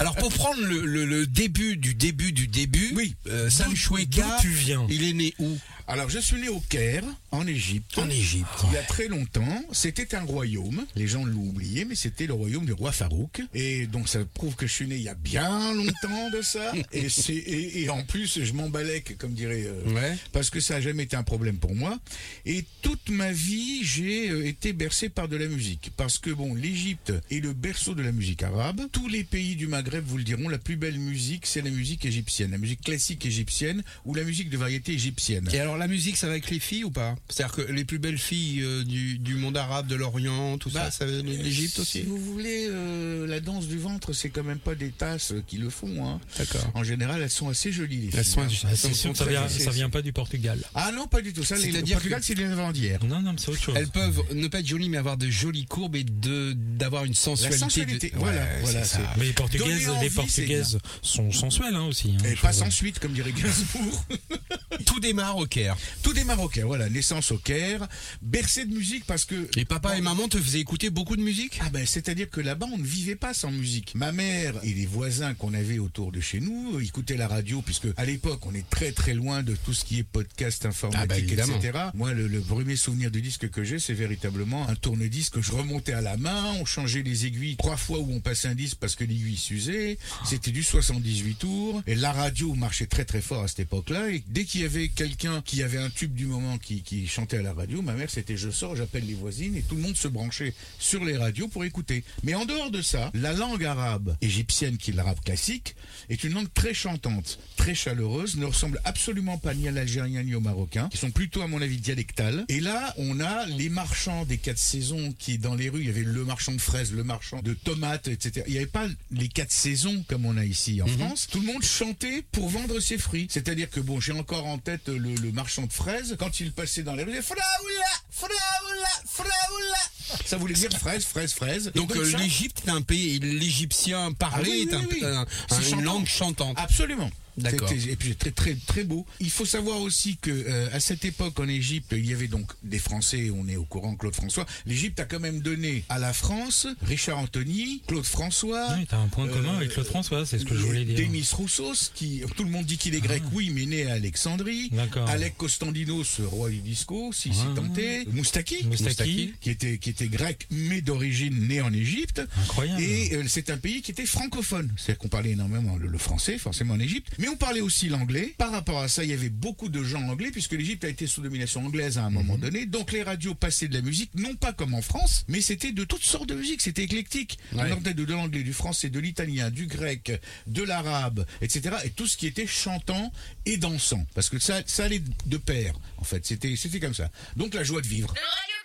Alors, 0.00 0.14
pour 0.16 0.32
prendre 0.32 0.60
le, 0.62 0.84
le- 0.86 1.04
le 1.04 1.26
début 1.26 1.76
du 1.76 1.94
début 1.94 2.32
du 2.32 2.46
début, 2.46 2.92
Oui. 2.94 3.14
Euh, 3.28 3.50
Sam 3.50 3.74
Choueka, 3.74 4.24
tu 4.40 4.48
viens 4.48 4.86
il 4.88 5.08
est 5.08 5.12
né 5.12 5.34
où? 5.38 5.56
Alors, 5.90 6.10
je 6.10 6.18
suis 6.18 6.38
né 6.38 6.50
au 6.50 6.60
Caire, 6.60 7.02
en 7.30 7.46
Égypte. 7.46 7.96
En 7.96 8.10
Égypte. 8.10 8.46
Il 8.66 8.74
y 8.74 8.76
a 8.76 8.82
très 8.82 9.08
longtemps, 9.08 9.64
c'était 9.72 10.14
un 10.14 10.20
royaume. 10.20 10.84
Les 10.96 11.06
gens 11.08 11.24
l'ont 11.24 11.40
oublié, 11.48 11.86
mais 11.86 11.94
c'était 11.94 12.26
le 12.26 12.34
royaume 12.34 12.66
du 12.66 12.74
roi 12.74 12.92
Farouk. 12.92 13.40
Et 13.54 13.86
donc, 13.86 14.06
ça 14.06 14.22
prouve 14.34 14.54
que 14.54 14.66
je 14.66 14.72
suis 14.74 14.86
né 14.86 14.96
il 14.96 15.02
y 15.02 15.08
a 15.08 15.14
bien 15.14 15.72
longtemps 15.72 16.30
de 16.30 16.42
ça. 16.42 16.72
Et 16.92 17.08
c'est 17.08 17.32
et, 17.32 17.80
et 17.84 17.88
en 17.88 18.04
plus, 18.04 18.44
je 18.44 18.52
m'emballais, 18.52 19.02
comme 19.16 19.32
dirait. 19.32 19.64
euh, 19.66 19.82
Ouais. 19.94 20.18
Parce 20.32 20.50
que 20.50 20.60
ça 20.60 20.74
n'a 20.74 20.82
jamais 20.82 21.04
été 21.04 21.16
un 21.16 21.22
problème 21.22 21.56
pour 21.56 21.74
moi. 21.74 21.98
Et 22.44 22.66
toute 22.82 23.08
ma 23.08 23.32
vie, 23.32 23.82
j'ai 23.82 24.28
euh, 24.28 24.46
été 24.46 24.74
bercé 24.74 25.08
par 25.08 25.26
de 25.26 25.36
la 25.38 25.46
musique. 25.46 25.90
Parce 25.96 26.18
que 26.18 26.28
bon, 26.30 26.54
l'Égypte 26.54 27.14
est 27.30 27.40
le 27.40 27.54
berceau 27.54 27.94
de 27.94 28.02
la 28.02 28.12
musique 28.12 28.42
arabe. 28.42 28.82
Tous 28.92 29.08
les 29.08 29.24
pays 29.24 29.56
du 29.56 29.66
Maghreb 29.66 30.04
vous 30.06 30.18
le 30.18 30.24
diront, 30.24 30.50
la 30.50 30.58
plus 30.58 30.76
belle 30.76 30.98
musique, 30.98 31.46
c'est 31.46 31.62
la 31.62 31.70
musique 31.70 32.04
égyptienne, 32.04 32.50
la 32.50 32.58
musique 32.58 32.82
classique 32.82 33.24
égyptienne 33.24 33.82
ou 34.04 34.12
la 34.14 34.24
musique 34.24 34.50
de 34.50 34.58
variété 34.58 34.92
égyptienne. 34.92 35.48
Et 35.54 35.58
alors, 35.60 35.77
la 35.78 35.88
musique, 35.88 36.16
ça 36.16 36.26
va 36.26 36.32
avec 36.32 36.50
les 36.50 36.58
filles 36.60 36.84
ou 36.84 36.90
pas? 36.90 37.16
C'est-à-dire 37.28 37.54
que 37.54 37.62
les 37.72 37.84
plus 37.84 37.98
belles 37.98 38.18
filles 38.18 38.62
euh, 38.62 38.84
du, 38.84 39.18
du 39.18 39.34
monde 39.34 39.56
arabe, 39.56 39.86
de 39.86 39.94
l'Orient, 39.94 40.58
tout 40.58 40.70
Bah, 40.70 40.90
ça, 40.90 40.98
ça 40.98 41.06
va 41.06 41.12
l'Égypte 41.22 41.74
Si 41.76 41.80
aussi? 41.80 42.02
vous 42.02 42.18
voulez, 42.18 42.66
euh, 42.70 43.26
la 43.26 43.40
danse 43.40 43.66
du 43.66 43.78
ventre, 43.78 44.12
c'est 44.12 44.30
quand 44.30 44.44
même 44.44 44.58
pas 44.58 44.74
des 44.74 44.90
tasses 44.90 45.32
qui 45.46 45.56
le 45.58 45.70
font. 45.70 46.06
Hein. 46.06 46.20
D'accord. 46.38 46.70
En 46.74 46.84
général, 46.84 47.22
elles 47.22 47.30
sont 47.30 47.48
assez 47.48 47.72
jolies, 47.72 47.96
les 47.98 48.06
Elles 48.18 48.24
filles, 48.24 48.32
sont- 48.32 48.40
hein. 48.42 48.48
Ah, 48.64 48.68
elles 48.70 48.76
sont 48.94 49.12
que 49.12 49.18
ça 49.18 49.24
très- 49.24 49.32
vient, 49.34 49.48
c'est- 49.48 49.64
ça 49.64 49.70
vient 49.70 49.90
pas 49.90 50.02
du 50.02 50.12
Portugal. 50.12 50.60
Ah 50.74 50.90
non, 50.94 51.06
pas 51.06 51.20
du 51.22 51.32
tout. 51.32 51.44
Ça, 51.44 51.56
les, 51.56 51.66
le 51.66 51.72
C'est-à-dire 51.72 51.96
Portugal, 51.96 52.20
que- 52.20 52.26
c'est 52.26 52.34
les 52.34 52.44
avant-hier. 52.44 53.04
Non, 53.04 53.20
non, 53.22 53.32
mais 53.32 53.38
c'est 53.38 53.50
autre 53.50 53.62
chose. 53.62 53.74
Elles 53.76 53.88
peuvent 53.88 54.22
ne 54.34 54.48
pas 54.48 54.60
être 54.60 54.66
jolies, 54.66 54.88
mais 54.88 54.96
avoir 54.98 55.16
de 55.16 55.28
jolies 55.30 55.64
courbes 55.66 55.96
et 55.96 56.04
de 56.04 56.52
d'avoir 56.76 57.04
une 57.04 57.14
sensualité. 57.14 57.58
sensualité, 57.58 58.10
de- 58.10 58.16
voilà, 58.18 58.40
Ouais, 58.42 58.58
voilà, 58.62 58.84
ça. 58.84 59.00
Mais 59.18 59.26
les 59.26 59.32
portugaises, 59.32 59.66
Donner 59.66 59.88
envie, 59.88 60.00
les 60.04 60.08
c'est 60.08 60.14
portugaises 60.14 60.78
sont 61.02 61.32
sensuelles 61.32 61.74
hein, 61.74 61.84
aussi. 61.86 62.14
hein, 62.20 62.24
Et 62.24 62.34
pas 62.36 62.52
suite, 62.70 62.98
comme 62.98 63.12
dirait 63.12 63.32
Gainsbourg. 63.32 64.04
Tout 64.86 65.00
démarre 65.00 65.36
au 65.36 65.46
Caire. 65.46 65.67
Tout 66.02 66.16
est 66.18 66.24
marocain, 66.24 66.64
voilà, 66.66 66.88
naissance 66.88 67.30
au 67.32 67.38
Caire, 67.38 67.86
bercé 68.22 68.64
de 68.64 68.72
musique 68.74 69.04
parce 69.06 69.24
que... 69.24 69.48
Et 69.58 69.64
papa 69.64 69.96
et 69.96 70.00
maman 70.00 70.28
te 70.28 70.38
faisaient 70.38 70.60
écouter 70.60 70.90
beaucoup 70.90 71.16
de 71.16 71.22
musique? 71.22 71.58
Ah 71.62 71.70
ben, 71.70 71.86
c'est-à-dire 71.86 72.30
que 72.30 72.40
là-bas, 72.40 72.66
on 72.72 72.78
ne 72.78 72.84
vivait 72.84 73.16
pas 73.16 73.34
sans 73.34 73.50
musique. 73.50 73.94
Ma 73.94 74.12
mère 74.12 74.54
et 74.62 74.72
les 74.74 74.86
voisins 74.86 75.34
qu'on 75.34 75.54
avait 75.54 75.78
autour 75.78 76.12
de 76.12 76.20
chez 76.20 76.40
nous 76.40 76.76
euh, 76.76 76.84
écoutaient 76.84 77.16
la 77.16 77.28
radio, 77.28 77.62
puisque 77.62 77.88
à 77.96 78.04
l'époque, 78.04 78.46
on 78.46 78.54
est 78.54 78.68
très 78.70 78.92
très 78.92 79.14
loin 79.14 79.42
de 79.42 79.54
tout 79.64 79.72
ce 79.74 79.84
qui 79.84 79.98
est 79.98 80.02
podcast 80.04 80.64
informatique, 80.66 81.00
Ah 81.02 81.06
bah, 81.06 81.18
évidemment. 81.18 81.56
etc. 81.58 81.78
Moi, 81.94 82.12
le, 82.14 82.26
le 82.28 82.40
premier 82.40 82.76
souvenir 82.76 83.10
du 83.10 83.22
disque 83.22 83.48
que 83.50 83.64
j'ai, 83.64 83.78
c'est 83.78 83.94
véritablement 83.94 84.68
un 84.68 84.74
tourne-disque 84.74 85.34
que 85.34 85.42
je 85.42 85.52
remontais 85.52 85.92
à 85.92 86.00
la 86.00 86.16
main, 86.16 86.52
on 86.60 86.64
changeait 86.64 87.02
les 87.02 87.26
aiguilles 87.26 87.56
trois 87.56 87.76
fois 87.76 87.98
où 87.98 88.12
on 88.12 88.20
passait 88.20 88.48
un 88.48 88.54
disque 88.54 88.76
parce 88.80 88.94
que 88.96 89.04
l'aiguille 89.04 89.36
s'usait. 89.36 89.98
C'était 90.24 90.50
du 90.50 90.62
78 90.62 91.34
tours. 91.38 91.82
Et 91.86 91.94
la 91.94 92.12
radio 92.12 92.54
marchait 92.54 92.86
très 92.86 93.04
très 93.04 93.20
fort 93.20 93.42
à 93.42 93.48
cette 93.48 93.60
époque-là. 93.60 94.10
Et 94.10 94.22
dès 94.28 94.44
qu'il 94.44 94.62
y 94.62 94.64
avait 94.64 94.88
quelqu'un 94.88 95.42
qui 95.42 95.57
avait 95.62 95.78
un 95.78 95.90
tube 95.90 96.14
du 96.14 96.26
moment 96.26 96.58
qui, 96.58 96.82
qui 96.82 97.06
chantait 97.06 97.38
à 97.38 97.42
la 97.42 97.52
radio, 97.52 97.82
ma 97.82 97.94
mère, 97.94 98.10
c'était 98.10 98.36
je 98.36 98.50
sors, 98.50 98.76
j'appelle 98.76 99.06
les 99.06 99.14
voisines 99.14 99.56
et 99.56 99.62
tout 99.62 99.74
le 99.74 99.82
monde 99.82 99.96
se 99.96 100.08
branchait 100.08 100.54
sur 100.78 101.04
les 101.04 101.16
radios 101.16 101.48
pour 101.48 101.64
écouter. 101.64 102.04
Mais 102.22 102.34
en 102.34 102.44
dehors 102.44 102.70
de 102.70 102.82
ça, 102.82 103.10
la 103.14 103.32
langue 103.32 103.64
arabe 103.64 104.16
égyptienne, 104.20 104.76
qui 104.78 104.90
est 104.90 104.94
l'arabe 104.94 105.20
classique, 105.24 105.74
est 106.08 106.24
une 106.24 106.34
langue 106.34 106.52
très 106.54 106.74
chantante, 106.74 107.38
très 107.56 107.74
chaleureuse, 107.74 108.36
ne 108.36 108.44
ressemble 108.46 108.80
absolument 108.84 109.38
pas 109.38 109.54
ni 109.54 109.68
à 109.68 109.70
l'algérien 109.70 110.22
ni 110.22 110.34
au 110.34 110.40
marocain, 110.40 110.88
qui 110.90 110.98
sont 110.98 111.10
plutôt, 111.10 111.42
à 111.42 111.46
mon 111.46 111.60
avis, 111.62 111.78
dialectales. 111.78 112.44
Et 112.48 112.60
là, 112.60 112.94
on 112.98 113.20
a 113.20 113.46
les 113.46 113.68
marchands 113.68 114.24
des 114.24 114.38
quatre 114.38 114.58
saisons 114.58 115.12
qui, 115.18 115.38
dans 115.38 115.54
les 115.54 115.68
rues, 115.68 115.80
il 115.80 115.86
y 115.86 115.90
avait 115.90 116.02
le 116.02 116.24
marchand 116.24 116.52
de 116.52 116.60
fraises, 116.60 116.92
le 116.92 117.04
marchand 117.04 117.40
de 117.42 117.54
tomates, 117.54 118.08
etc. 118.08 118.44
Il 118.46 118.52
n'y 118.52 118.58
avait 118.58 118.66
pas 118.66 118.86
les 119.10 119.28
quatre 119.28 119.52
saisons 119.52 120.04
comme 120.08 120.24
on 120.26 120.36
a 120.36 120.44
ici 120.44 120.80
en 120.82 120.86
France. 120.86 121.28
Tout 121.30 121.40
le 121.40 121.46
monde 121.46 121.62
chantait 121.62 122.22
pour 122.32 122.48
vendre 122.48 122.80
ses 122.80 122.98
fruits. 122.98 123.26
C'est-à-dire 123.30 123.70
que, 123.70 123.80
bon, 123.80 124.00
j'ai 124.00 124.12
encore 124.12 124.46
en 124.46 124.58
tête 124.58 124.88
le, 124.88 125.14
le 125.14 125.32
marchand 125.38 125.62
de 125.66 125.72
fraises, 125.72 126.16
quand 126.18 126.40
il 126.40 126.52
passait 126.52 126.82
dans 126.82 126.94
les 126.94 127.04
rues, 127.04 127.10
il 127.10 127.20
disait 127.20 127.22
Fraoula, 127.22 127.92
Fraoula, 128.10 128.88
Fraoula. 129.06 130.18
Ça 130.26 130.36
voulait 130.36 130.54
dire 130.54 130.70
fraise, 130.72 131.04
fraise, 131.04 131.32
fraise. 131.32 131.70
Donc, 131.76 131.94
euh, 131.94 132.16
l'Égypte 132.18 132.62
est 132.66 132.70
un 132.70 132.82
pays, 132.82 133.20
l'Égyptien 133.20 134.12
parlé 134.12 134.50
Ah 134.50 134.52
oui, 134.52 134.68
est 134.68 134.74
un- 134.74 134.86
oui, 134.90 135.26
un- 135.56 135.62
une 135.78 135.84
langue 135.84 136.06
chantante. 136.06 136.56
Absolument. 136.58 137.10
D'accord. 137.38 137.70
Et 137.72 137.96
puis 137.96 138.14
très 138.16 138.30
très 138.30 138.54
très 138.54 138.84
beau. 138.84 139.06
Il 139.20 139.30
faut 139.30 139.44
savoir 139.46 139.80
aussi 139.80 140.16
que 140.20 140.30
euh, 140.30 140.68
à 140.72 140.80
cette 140.80 141.04
époque 141.04 141.38
en 141.40 141.48
Égypte, 141.48 141.88
il 141.92 142.06
y 142.06 142.12
avait 142.12 142.28
donc 142.28 142.50
des 142.62 142.78
Français. 142.78 143.30
On 143.34 143.48
est 143.48 143.56
au 143.56 143.64
courant, 143.64 143.94
Claude 143.96 144.14
François. 144.14 144.46
L'Égypte 144.66 145.00
a 145.00 145.04
quand 145.04 145.20
même 145.20 145.40
donné 145.40 145.84
à 145.88 145.98
la 145.98 146.12
France 146.12 146.66
Richard 146.82 147.18
Anthony, 147.18 147.82
Claude 147.86 148.04
François. 148.04 148.74
Oui, 148.78 148.86
t'as 148.88 148.98
un 148.98 149.08
point 149.08 149.28
commun 149.28 149.54
euh, 149.54 149.56
avec 149.58 149.70
Claude 149.70 149.86
François, 149.86 150.26
c'est 150.26 150.38
ce 150.38 150.44
que 150.44 150.54
je 150.56 150.60
voulais 150.62 150.84
dire. 150.84 150.98
Demis 150.98 151.28
Roussos, 151.32 151.90
qui 151.94 152.22
tout 152.36 152.44
le 152.44 152.50
monde 152.50 152.66
dit 152.66 152.78
qu'il 152.78 152.94
est 152.94 153.00
grec, 153.00 153.22
oui, 153.32 153.50
mais 153.50 153.66
né 153.66 153.86
à 153.86 153.94
Alexandrie. 153.94 154.70
D'accord. 154.70 155.08
Alec 155.08 155.36
Costandinos, 155.36 156.20
roi 156.20 156.50
du 156.50 156.58
disco, 156.58 157.12
si 157.12 157.30
Ah. 157.34 157.52
tenté. 157.54 158.04
Moustaki, 158.12 158.64
Moustaki. 158.64 159.34
qui 159.40 159.50
était 159.50 159.78
qui 159.78 159.90
était 159.90 160.08
grec, 160.08 160.46
mais 160.50 160.80
d'origine 160.80 161.46
né 161.48 161.60
en 161.60 161.72
Égypte. 161.72 162.20
Incroyable. 162.42 162.82
Et 162.82 163.14
euh, 163.14 163.24
c'est 163.28 163.50
un 163.50 163.56
pays 163.58 163.82
qui 163.82 163.90
était 163.90 164.06
francophone. 164.06 164.72
C'est-à-dire 164.76 164.98
qu'on 164.98 165.08
parlait 165.08 165.30
énormément 165.30 165.76
le, 165.76 165.86
le 165.88 165.98
français, 165.98 166.38
forcément 166.38 166.74
en 166.74 166.80
Égypte, 166.80 167.08
mais 167.18 167.27
on 167.28 167.36
parlait 167.36 167.60
aussi 167.60 167.88
l'anglais. 167.88 168.34
Par 168.38 168.50
rapport 168.50 168.80
à 168.80 168.88
ça, 168.88 169.04
il 169.04 169.10
y 169.10 169.12
avait 169.12 169.28
beaucoup 169.28 169.68
de 169.68 169.82
gens 169.82 170.02
anglais, 170.08 170.30
puisque 170.30 170.52
l'Égypte 170.52 170.84
a 170.84 170.88
été 170.88 171.06
sous 171.06 171.20
domination 171.20 171.64
anglaise 171.64 171.98
à 171.98 172.04
un 172.04 172.10
moment 172.10 172.38
donné. 172.38 172.66
Donc 172.66 172.92
les 172.92 173.02
radios 173.02 173.34
passaient 173.34 173.68
de 173.68 173.74
la 173.74 173.82
musique, 173.82 174.10
non 174.14 174.34
pas 174.34 174.52
comme 174.52 174.74
en 174.74 174.82
France, 174.82 175.24
mais 175.28 175.40
c'était 175.40 175.72
de 175.72 175.84
toutes 175.84 176.02
sortes 176.02 176.28
de 176.28 176.34
musique, 176.34 176.62
c'était 176.62 176.84
éclectique. 176.84 177.38
Ouais. 177.52 177.62
On 177.62 177.72
entendait 177.72 177.94
de, 177.94 178.04
de 178.04 178.12
l'anglais, 178.12 178.42
du 178.42 178.52
français, 178.52 178.90
de 178.90 178.98
l'italien, 178.98 179.50
du 179.50 179.66
grec, 179.66 180.12
de 180.46 180.62
l'arabe, 180.62 181.26
etc. 181.40 181.76
Et 181.84 181.90
tout 181.90 182.06
ce 182.06 182.16
qui 182.16 182.26
était 182.26 182.46
chantant 182.46 183.12
et 183.46 183.56
dansant. 183.56 184.04
Parce 184.14 184.28
que 184.28 184.38
ça, 184.38 184.62
ça 184.66 184.84
allait 184.84 185.02
de 185.26 185.36
pair, 185.36 185.74
en 185.98 186.04
fait. 186.04 186.24
C'était, 186.26 186.56
c'était 186.56 186.80
comme 186.80 186.94
ça. 186.94 187.10
Donc 187.36 187.54
la 187.54 187.64
joie 187.64 187.80
de 187.80 187.86
vivre. 187.88 188.12
Le 188.14 188.57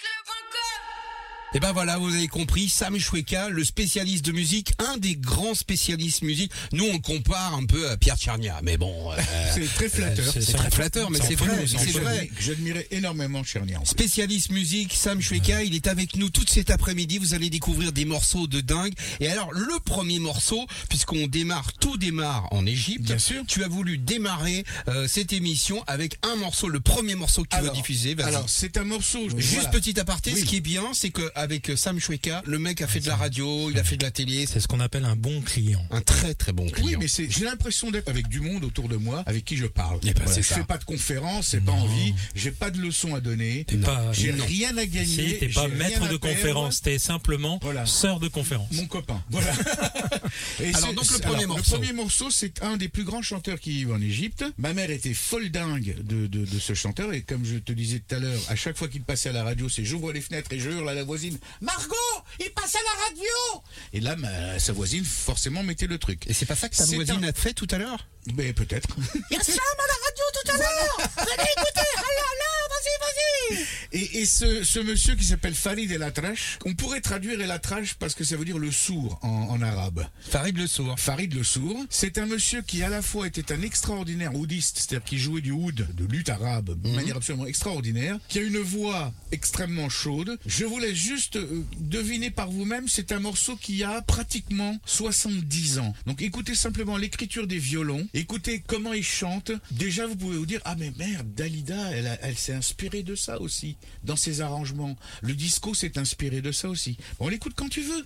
Et 1.55 1.59
ben 1.59 1.71
voilà, 1.71 1.97
vous 1.99 2.07
avez 2.11 2.27
compris, 2.27 2.67
Sam 2.67 2.97
Choueka, 2.97 3.49
le 3.49 3.63
spécialiste 3.63 4.25
de 4.25 4.31
musique, 4.31 4.73
un 4.79 4.97
des 4.97 5.15
grands 5.15 5.53
spécialistes 5.53 6.23
musique. 6.23 6.51
Nous, 6.71 6.83
on 6.85 6.93
le 6.93 6.99
compare 6.99 7.53
un 7.53 7.65
peu 7.65 7.91
à 7.91 7.95
Pierre 7.97 8.17
Tchernia, 8.17 8.59
mais 8.63 8.75
bon, 8.77 9.11
euh, 9.11 9.15
C'est 9.53 9.71
très 9.71 9.87
flatteur. 9.87 10.33
c'est- 10.33 10.41
c'est 10.41 10.53
très 10.53 10.71
flatteur, 10.71 11.11
mais 11.11 11.19
c'est 11.21 11.35
vrai, 11.35 11.65
c'est 11.67 11.91
vrai. 11.99 12.29
J'admirais 12.39 12.87
énormément 12.89 13.43
Chernier. 13.43 13.75
Spécialiste 13.83 14.49
musique, 14.51 14.93
Sam 14.93 15.21
Choueka, 15.21 15.63
il 15.63 15.75
est 15.75 15.85
avec 15.87 16.15
nous 16.15 16.31
tout 16.31 16.43
cet 16.47 16.71
après-midi. 16.71 17.19
Vous 17.19 17.35
allez 17.35 17.51
découvrir 17.51 17.91
des 17.91 18.05
morceaux 18.05 18.47
de 18.47 18.59
dingue. 18.59 18.93
Et 19.19 19.27
alors, 19.27 19.51
le 19.53 19.79
premier 19.85 20.17
morceau, 20.17 20.65
puisqu'on 20.89 21.27
démarre, 21.27 21.71
tout 21.73 21.97
démarre 21.97 22.47
en 22.51 22.65
Égypte. 22.65 23.03
Bien 23.03 23.19
sûr. 23.19 23.43
Tu 23.47 23.63
as 23.63 23.67
voulu 23.67 23.99
démarrer 23.99 24.63
euh, 24.87 25.07
cette 25.07 25.33
émission 25.33 25.83
avec 25.85 26.17
un 26.23 26.35
morceau, 26.35 26.67
le 26.67 26.79
premier 26.79 27.13
morceau 27.13 27.43
que 27.43 27.55
tu 27.55 27.61
veux 27.61 27.69
diffuser. 27.69 28.15
Alors 28.23 28.49
c'est 28.49 28.77
un 28.77 28.83
morceau. 28.85 29.29
Juste 29.37 29.53
voilà. 29.55 29.69
petit 29.69 29.99
aparté, 29.99 30.31
Oui. 30.33 30.39
ce 30.41 30.45
qui 30.45 30.55
est 30.57 30.61
bien, 30.61 30.83
c'est 30.93 31.11
que 31.11 31.31
avec 31.43 31.69
euh, 31.69 31.75
Sam 31.75 31.99
Shweka, 31.99 32.41
le 32.45 32.57
mec 32.57 32.81
a 32.81 32.87
fait 32.87 32.99
de 33.01 33.07
la 33.07 33.15
radio, 33.15 33.69
il 33.69 33.77
a 33.77 33.83
fait 33.83 33.97
de 33.97 34.03
la 34.03 34.11
télé, 34.11 34.45
c'est 34.47 34.59
ce 34.59 34.67
qu'on 34.67 34.79
appelle 34.79 35.05
un 35.05 35.15
bon 35.15 35.41
client. 35.41 35.85
un 35.91 36.01
très 36.01 36.33
très 36.33 36.53
bon 36.53 36.67
client. 36.69 36.87
Oui, 36.87 36.95
mais 36.99 37.07
c'est, 37.07 37.29
j'ai 37.29 37.45
l'impression 37.45 37.91
d'être 37.91 38.09
avec 38.09 38.27
du 38.27 38.39
monde 38.39 38.63
autour 38.63 38.87
de 38.89 38.95
moi, 38.95 39.23
avec 39.25 39.43
qui 39.45 39.57
je 39.57 39.65
parle. 39.65 39.99
Eh 40.03 40.13
ben, 40.13 40.23
c'est 40.25 40.41
je 40.41 40.47
ça. 40.47 40.55
fais 40.55 40.63
pas 40.63 40.77
de 40.77 40.83
conférence, 40.85 41.47
c'est 41.49 41.61
pas 41.61 41.71
envie, 41.73 42.13
j'ai 42.35 42.51
pas 42.51 42.71
de 42.71 42.79
leçons 42.79 43.13
à 43.15 43.19
donner, 43.19 43.65
T'es 43.67 43.77
pas, 43.77 44.11
j'ai 44.13 44.31
rien 44.31 44.75
à 44.77 44.85
gagner. 44.85 45.05
Si, 45.33 45.37
t'es 45.39 45.49
pas 45.49 45.67
maître 45.67 46.07
de 46.09 46.15
conférence, 46.17 46.81
t'es 46.81 46.97
simplement 46.99 47.59
Voilà. 47.61 47.85
sœur 47.85 48.19
de 48.19 48.27
conférence. 48.29 48.71
Mon 48.71 48.85
copain, 48.87 49.21
voilà. 49.29 49.53
Et 50.61 50.73
Alors, 50.73 50.93
donc, 50.93 51.11
le 51.11 51.19
premier 51.19 51.43
alors, 51.43 51.57
morceau. 51.57 51.75
Le 51.75 51.77
premier 51.81 51.93
morceau, 51.93 52.29
c'est 52.31 52.63
un 52.63 52.77
des 52.77 52.87
plus 52.89 53.03
grands 53.03 53.21
chanteurs 53.21 53.59
qui 53.59 53.71
vivent 53.71 53.91
en 53.91 54.01
Égypte. 54.01 54.45
Ma 54.57 54.73
mère 54.73 54.89
était 54.89 55.13
folle 55.13 55.49
dingue 55.49 55.95
de, 56.03 56.27
de, 56.27 56.45
de 56.45 56.59
ce 56.59 56.73
chanteur, 56.73 57.13
et 57.13 57.21
comme 57.21 57.43
je 57.45 57.57
te 57.57 57.71
disais 57.73 57.99
tout 58.07 58.15
à 58.15 58.19
l'heure, 58.19 58.39
à 58.47 58.55
chaque 58.55 58.77
fois 58.77 58.87
qu'il 58.87 59.01
passait 59.01 59.29
à 59.29 59.33
la 59.33 59.43
radio, 59.43 59.67
c'est 59.69 59.83
j'ouvre 59.83 60.11
les 60.13 60.21
fenêtres 60.21 60.51
et 60.53 60.59
je 60.59 60.69
hurle 60.69 60.87
à 60.89 60.93
la 60.93 61.03
voisine, 61.03 61.32
Margot, 61.61 61.95
il 62.39 62.51
passe 62.51 62.75
à 62.75 62.79
la 62.79 63.03
radio 63.05 63.63
Et 63.93 63.99
là, 63.99 64.15
ma- 64.15 64.59
sa 64.59 64.73
voisine, 64.73 65.03
forcément, 65.05 65.63
mettait 65.63 65.87
le 65.87 65.97
truc. 65.97 66.25
Et 66.27 66.33
c'est 66.33 66.45
pas 66.45 66.55
ça 66.55 66.69
que 66.69 66.75
ta 66.75 66.85
C'est 66.85 66.95
voisine 66.95 67.23
un- 67.23 67.29
a 67.29 67.33
fait 67.33 67.53
tout 67.53 67.67
à 67.71 67.77
l'heure? 67.77 68.07
Mais 68.35 68.53
peut-être. 68.53 68.89
Il 69.31 69.37
y 69.37 69.39
a 69.39 69.43
Sam 69.43 69.57
à 69.57 69.87
la 69.87 69.93
radio 70.05 70.23
tout 70.33 70.51
à 70.51 70.57
l'heure 70.57 71.09
Venez 71.17 71.49
écouter 71.57 71.87
Alors 71.97 72.33
là, 72.39 72.51
vas-y, 72.69 73.55
vas-y 73.57 73.65
Et, 73.91 74.21
et 74.21 74.25
ce, 74.25 74.63
ce 74.63 74.79
monsieur 74.79 75.15
qui 75.15 75.25
s'appelle 75.25 75.53
Farid 75.55 75.91
El 75.91 76.03
Atrash, 76.03 76.57
on 76.65 76.73
pourrait 76.73 77.01
traduire 77.01 77.39
El 77.41 77.51
Atrash 77.51 77.95
parce 77.95 78.15
que 78.15 78.23
ça 78.23 78.37
veut 78.37 78.45
dire 78.45 78.57
le 78.57 78.71
sourd 78.71 79.19
en, 79.21 79.27
en 79.27 79.61
arabe. 79.61 80.07
Farid 80.21 80.57
le 80.57 80.67
sourd. 80.67 80.99
Farid 80.99 81.33
le 81.33 81.43
sourd, 81.43 81.77
c'est 81.89 82.17
un 82.17 82.25
monsieur 82.25 82.61
qui 82.61 82.81
à 82.83 82.89
la 82.89 83.01
fois 83.01 83.27
était 83.27 83.51
un 83.51 83.61
extraordinaire 83.61 84.33
oudiste, 84.35 84.77
c'est-à-dire 84.79 85.03
qui 85.05 85.17
jouait 85.19 85.41
du 85.41 85.51
oud, 85.51 85.87
de 85.93 86.05
lutte 86.05 86.29
arabe, 86.29 86.79
de 86.81 86.89
manière 86.89 87.17
absolument 87.17 87.45
extraordinaire, 87.45 88.17
qui 88.29 88.39
a 88.39 88.41
une 88.41 88.59
voix 88.59 89.13
extrêmement 89.31 89.89
chaude. 89.89 90.39
Je 90.45 90.65
vous 90.65 90.79
laisse 90.79 90.95
juste 90.95 91.35
euh, 91.35 91.63
deviner 91.79 92.31
par 92.31 92.49
vous-même, 92.49 92.87
c'est 92.87 93.11
un 93.11 93.19
morceau 93.19 93.55
qui 93.57 93.83
a 93.83 94.01
pratiquement 94.01 94.77
70 94.85 95.79
ans. 95.79 95.93
Donc 96.05 96.21
écoutez 96.21 96.55
simplement 96.55 96.97
l'écriture 96.97 97.47
des 97.47 97.57
violons, 97.59 98.07
écoutez 98.13 98.63
comment 98.65 98.93
il 98.93 99.03
chante. 99.03 99.51
Déjà 99.71 100.05
vous 100.07 100.15
pouvez 100.15 100.37
vous 100.37 100.45
dire, 100.45 100.61
ah 100.65 100.75
mais 100.77 100.91
merde, 100.97 101.27
Dalida, 101.33 101.91
elle, 101.91 102.07
a- 102.07 102.17
elle 102.21 102.37
s'est 102.37 102.53
inspirée 102.53 103.03
de 103.03 103.15
ça 103.15 103.39
aussi, 103.41 103.75
dans 104.03 104.15
ses 104.15 104.41
arrangements. 104.41 104.95
Le 105.21 105.33
disco 105.33 105.73
s'est 105.73 105.97
inspiré 105.97 106.41
de 106.41 106.51
ça 106.51 106.69
aussi. 106.69 106.97
Bon, 107.19 107.25
on 107.25 107.29
l'écoute 107.29 107.53
quand 107.55 107.69
tu 107.69 107.81
veux. 107.81 108.05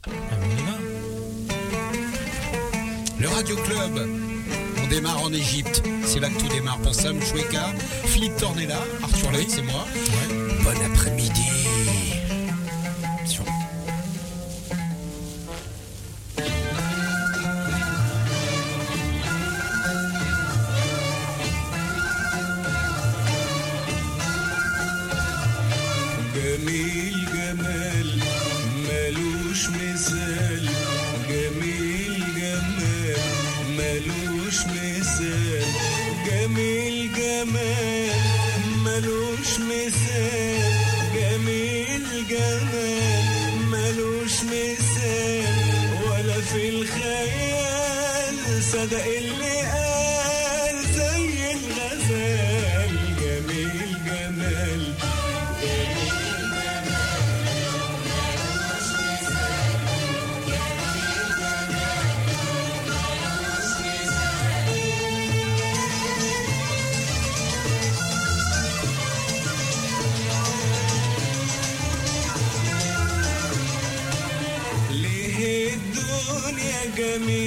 Le 3.19 3.27
Radio 3.29 3.55
Club. 3.57 4.09
On 4.83 4.87
démarre 4.89 5.21
en 5.23 5.33
Égypte. 5.33 5.81
C'est 6.05 6.19
là 6.21 6.29
que 6.29 6.39
tout 6.39 6.47
démarre 6.47 6.79
pour 6.79 6.95
Sam 6.95 7.19
Shweka, 7.21 7.73
Philippe 8.05 8.37
Tornella, 8.37 8.81
Arthur 9.03 9.31
Leitz 9.31 9.57
et 9.57 9.61
moi. 9.63 9.85
Bon 10.63 10.69
après-midi. 10.85 11.16
جميل 26.57 27.25
جمال 27.33 28.19
ملوش 28.87 29.69
مثال. 29.69 30.69
جميل 31.29 32.23
جمال 32.37 33.17
ملوش 33.77 34.57
مثال. 34.65 35.65
جميل 36.27 37.09
جمال 37.13 38.11
ملوش 38.85 39.51
مثال. 39.59 40.61
جميل 41.15 42.27
جمال 42.29 43.25
ملوش 43.71 44.35
مثال. 44.43 45.45
ولا 46.09 46.41
في 46.41 46.69
الخيال 46.69 48.63
صدق 48.63 49.05
اللي 49.05 49.56
me. 77.19 77.47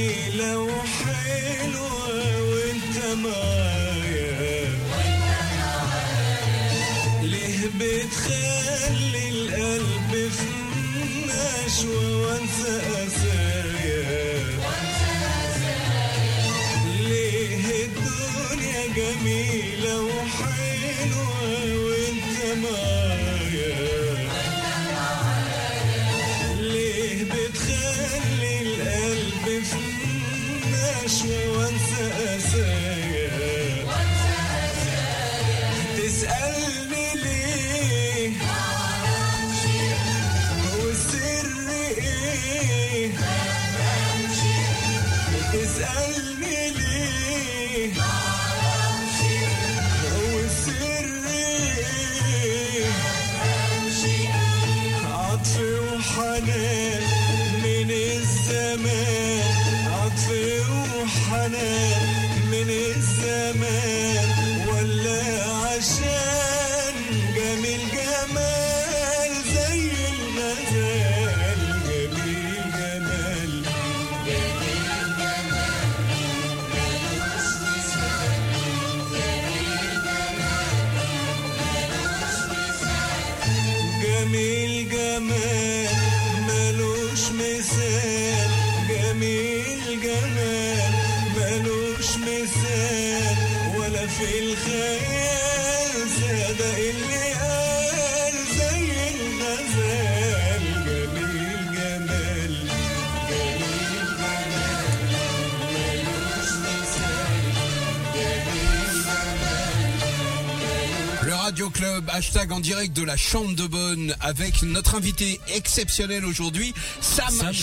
En 112.61 112.63
direct 112.63 112.95
de 112.95 113.05
la 113.05 113.17
Chambre 113.17 113.55
de 113.55 113.67
Bonne 113.67 114.15
avec 114.21 114.63
notre 114.63 114.80
invité 114.95 115.41
exceptionnel 115.55 116.25
aujourd'hui, 116.25 116.73
Sam, 117.01 117.31
Sam 117.31 117.55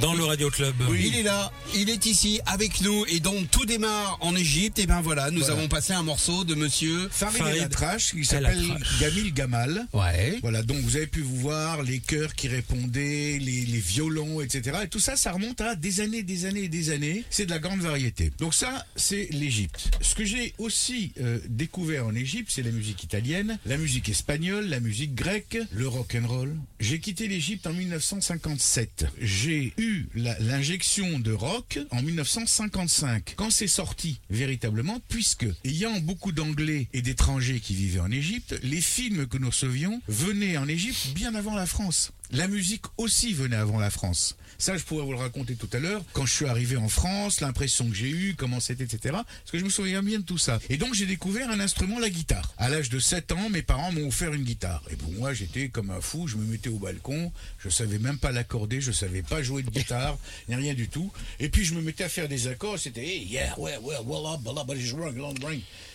dans 0.00 0.14
le 0.14 0.24
Radio 0.24 0.50
Club. 0.50 0.74
Il 0.98 1.16
est 1.16 1.22
là, 1.22 1.50
il 1.74 1.90
est 1.90 2.06
ici 2.06 2.40
avec 2.46 2.80
nous 2.80 3.04
et 3.08 3.20
donc 3.20 3.50
tout 3.50 3.64
démarre 3.66 4.18
en 4.20 4.34
Égypte 4.36 4.78
et 4.78 4.86
ben 4.86 5.00
voilà, 5.00 5.30
nous 5.30 5.40
Voilà. 5.40 5.54
avons 5.54 5.68
passé 5.68 5.92
un 5.92 6.02
morceau 6.02 6.44
de 6.44 6.54
monsieur 6.54 7.08
Farid 7.10 7.62
Atrash, 7.62 8.12
qui 8.12 8.18
El 8.20 8.24
s'appelle. 8.26 8.64
Gamil 9.00 9.32
Gamal. 9.34 9.86
Ouais. 9.92 10.38
Voilà, 10.42 10.62
donc 10.62 10.78
vous 10.78 10.96
avez 10.96 11.06
pu 11.06 11.20
vous 11.20 11.36
voir 11.36 11.82
les 11.82 11.98
chœurs 11.98 12.34
qui 12.34 12.48
répondaient, 12.48 13.38
les, 13.40 13.64
les 13.66 13.78
violons, 13.80 14.40
etc. 14.40 14.78
Et 14.84 14.88
tout 14.88 15.00
ça, 15.00 15.16
ça 15.16 15.32
remonte 15.32 15.60
à 15.60 15.74
des 15.74 16.00
années, 16.00 16.22
des 16.22 16.44
années 16.46 16.64
et 16.64 16.68
des 16.68 16.90
années. 16.90 17.24
C'est 17.30 17.46
de 17.46 17.50
la 17.50 17.58
grande 17.58 17.80
variété. 17.80 18.30
Donc 18.38 18.54
ça, 18.54 18.86
c'est 18.96 19.28
l'Égypte. 19.32 19.90
Ce 20.00 20.14
que 20.14 20.24
j'ai 20.24 20.54
aussi 20.58 21.12
euh, 21.20 21.38
découvert 21.48 22.06
en 22.06 22.14
Égypte, 22.14 22.50
c'est 22.54 22.62
la 22.62 22.70
musique 22.70 23.02
italienne. 23.02 23.58
la 23.66 23.76
musique 23.76 24.08
espagnole, 24.08 24.66
la 24.68 24.80
musique 24.80 25.14
grecque, 25.14 25.58
le 25.72 25.88
rock 25.88 26.16
and 26.20 26.26
J'ai 26.80 27.00
quitté 27.00 27.26
l'Égypte 27.26 27.66
en 27.66 27.72
1957. 27.72 29.06
J'ai 29.20 29.72
eu 29.78 30.06
l'injection 30.14 31.18
de 31.18 31.32
rock 31.32 31.78
en 31.90 32.02
1955, 32.02 33.34
quand 33.36 33.50
c'est 33.50 33.66
sorti 33.66 34.20
véritablement, 34.30 35.00
puisque 35.08 35.46
ayant 35.64 35.98
beaucoup 36.00 36.32
d'Anglais 36.32 36.88
et 36.92 37.02
d'étrangers 37.02 37.60
qui 37.60 37.74
vivaient 37.74 38.00
en 38.00 38.10
Égypte, 38.10 38.58
les 38.62 38.80
films 38.80 39.26
que 39.26 39.38
nous 39.38 39.48
recevions 39.48 40.02
venaient 40.08 40.58
en 40.58 40.68
Égypte 40.68 41.14
bien 41.14 41.34
avant 41.34 41.54
la 41.54 41.66
France. 41.66 42.12
La 42.30 42.46
musique 42.46 42.84
aussi 42.98 43.32
venait 43.32 43.56
avant 43.56 43.78
la 43.78 43.90
France. 43.90 44.36
Ça, 44.60 44.76
je 44.76 44.82
pourrais 44.82 45.04
vous 45.04 45.12
le 45.12 45.18
raconter 45.18 45.54
tout 45.54 45.68
à 45.72 45.78
l'heure. 45.78 46.02
Quand 46.12 46.26
je 46.26 46.34
suis 46.34 46.46
arrivé 46.46 46.76
en 46.76 46.88
France, 46.88 47.40
l'impression 47.40 47.88
que 47.88 47.94
j'ai 47.94 48.10
eue, 48.10 48.34
comment 48.36 48.58
c'était, 48.58 48.82
etc. 48.82 49.14
Parce 49.14 49.52
que 49.52 49.58
je 49.58 49.64
me 49.64 49.70
souviens 49.70 50.02
bien 50.02 50.18
de 50.18 50.24
tout 50.24 50.36
ça. 50.36 50.58
Et 50.68 50.78
donc, 50.78 50.94
j'ai 50.94 51.06
découvert 51.06 51.48
un 51.48 51.60
instrument, 51.60 52.00
la 52.00 52.10
guitare. 52.10 52.52
À 52.58 52.68
l'âge 52.68 52.90
de 52.90 52.98
7 52.98 53.30
ans, 53.30 53.50
mes 53.50 53.62
parents 53.62 53.92
m'ont 53.92 54.08
offert 54.08 54.34
une 54.34 54.42
guitare. 54.42 54.82
Et 54.90 54.96
pour 54.96 55.12
moi, 55.12 55.32
j'étais 55.32 55.68
comme 55.68 55.90
un 55.90 56.00
fou. 56.00 56.26
Je 56.26 56.36
me 56.36 56.44
mettais 56.44 56.70
au 56.70 56.78
balcon. 56.78 57.30
Je 57.60 57.68
savais 57.68 58.00
même 58.00 58.18
pas 58.18 58.32
l'accorder. 58.32 58.80
Je 58.80 58.90
savais 58.90 59.22
pas 59.22 59.44
jouer 59.44 59.62
de 59.62 59.70
guitare. 59.70 60.18
ni 60.48 60.56
rien 60.56 60.74
du 60.74 60.88
tout. 60.88 61.12
Et 61.38 61.50
puis, 61.50 61.64
je 61.64 61.74
me 61.74 61.80
mettais 61.80 62.02
à 62.02 62.08
faire 62.08 62.28
des 62.28 62.48
accords. 62.48 62.80
C'était, 62.80 63.06
hey, 63.06 63.26
yeah, 63.26 63.56
ouais, 63.60 63.76
ouais, 63.76 63.94
voilà, 64.04 64.40
voilà, 64.42 64.64
voilà, 64.64 65.34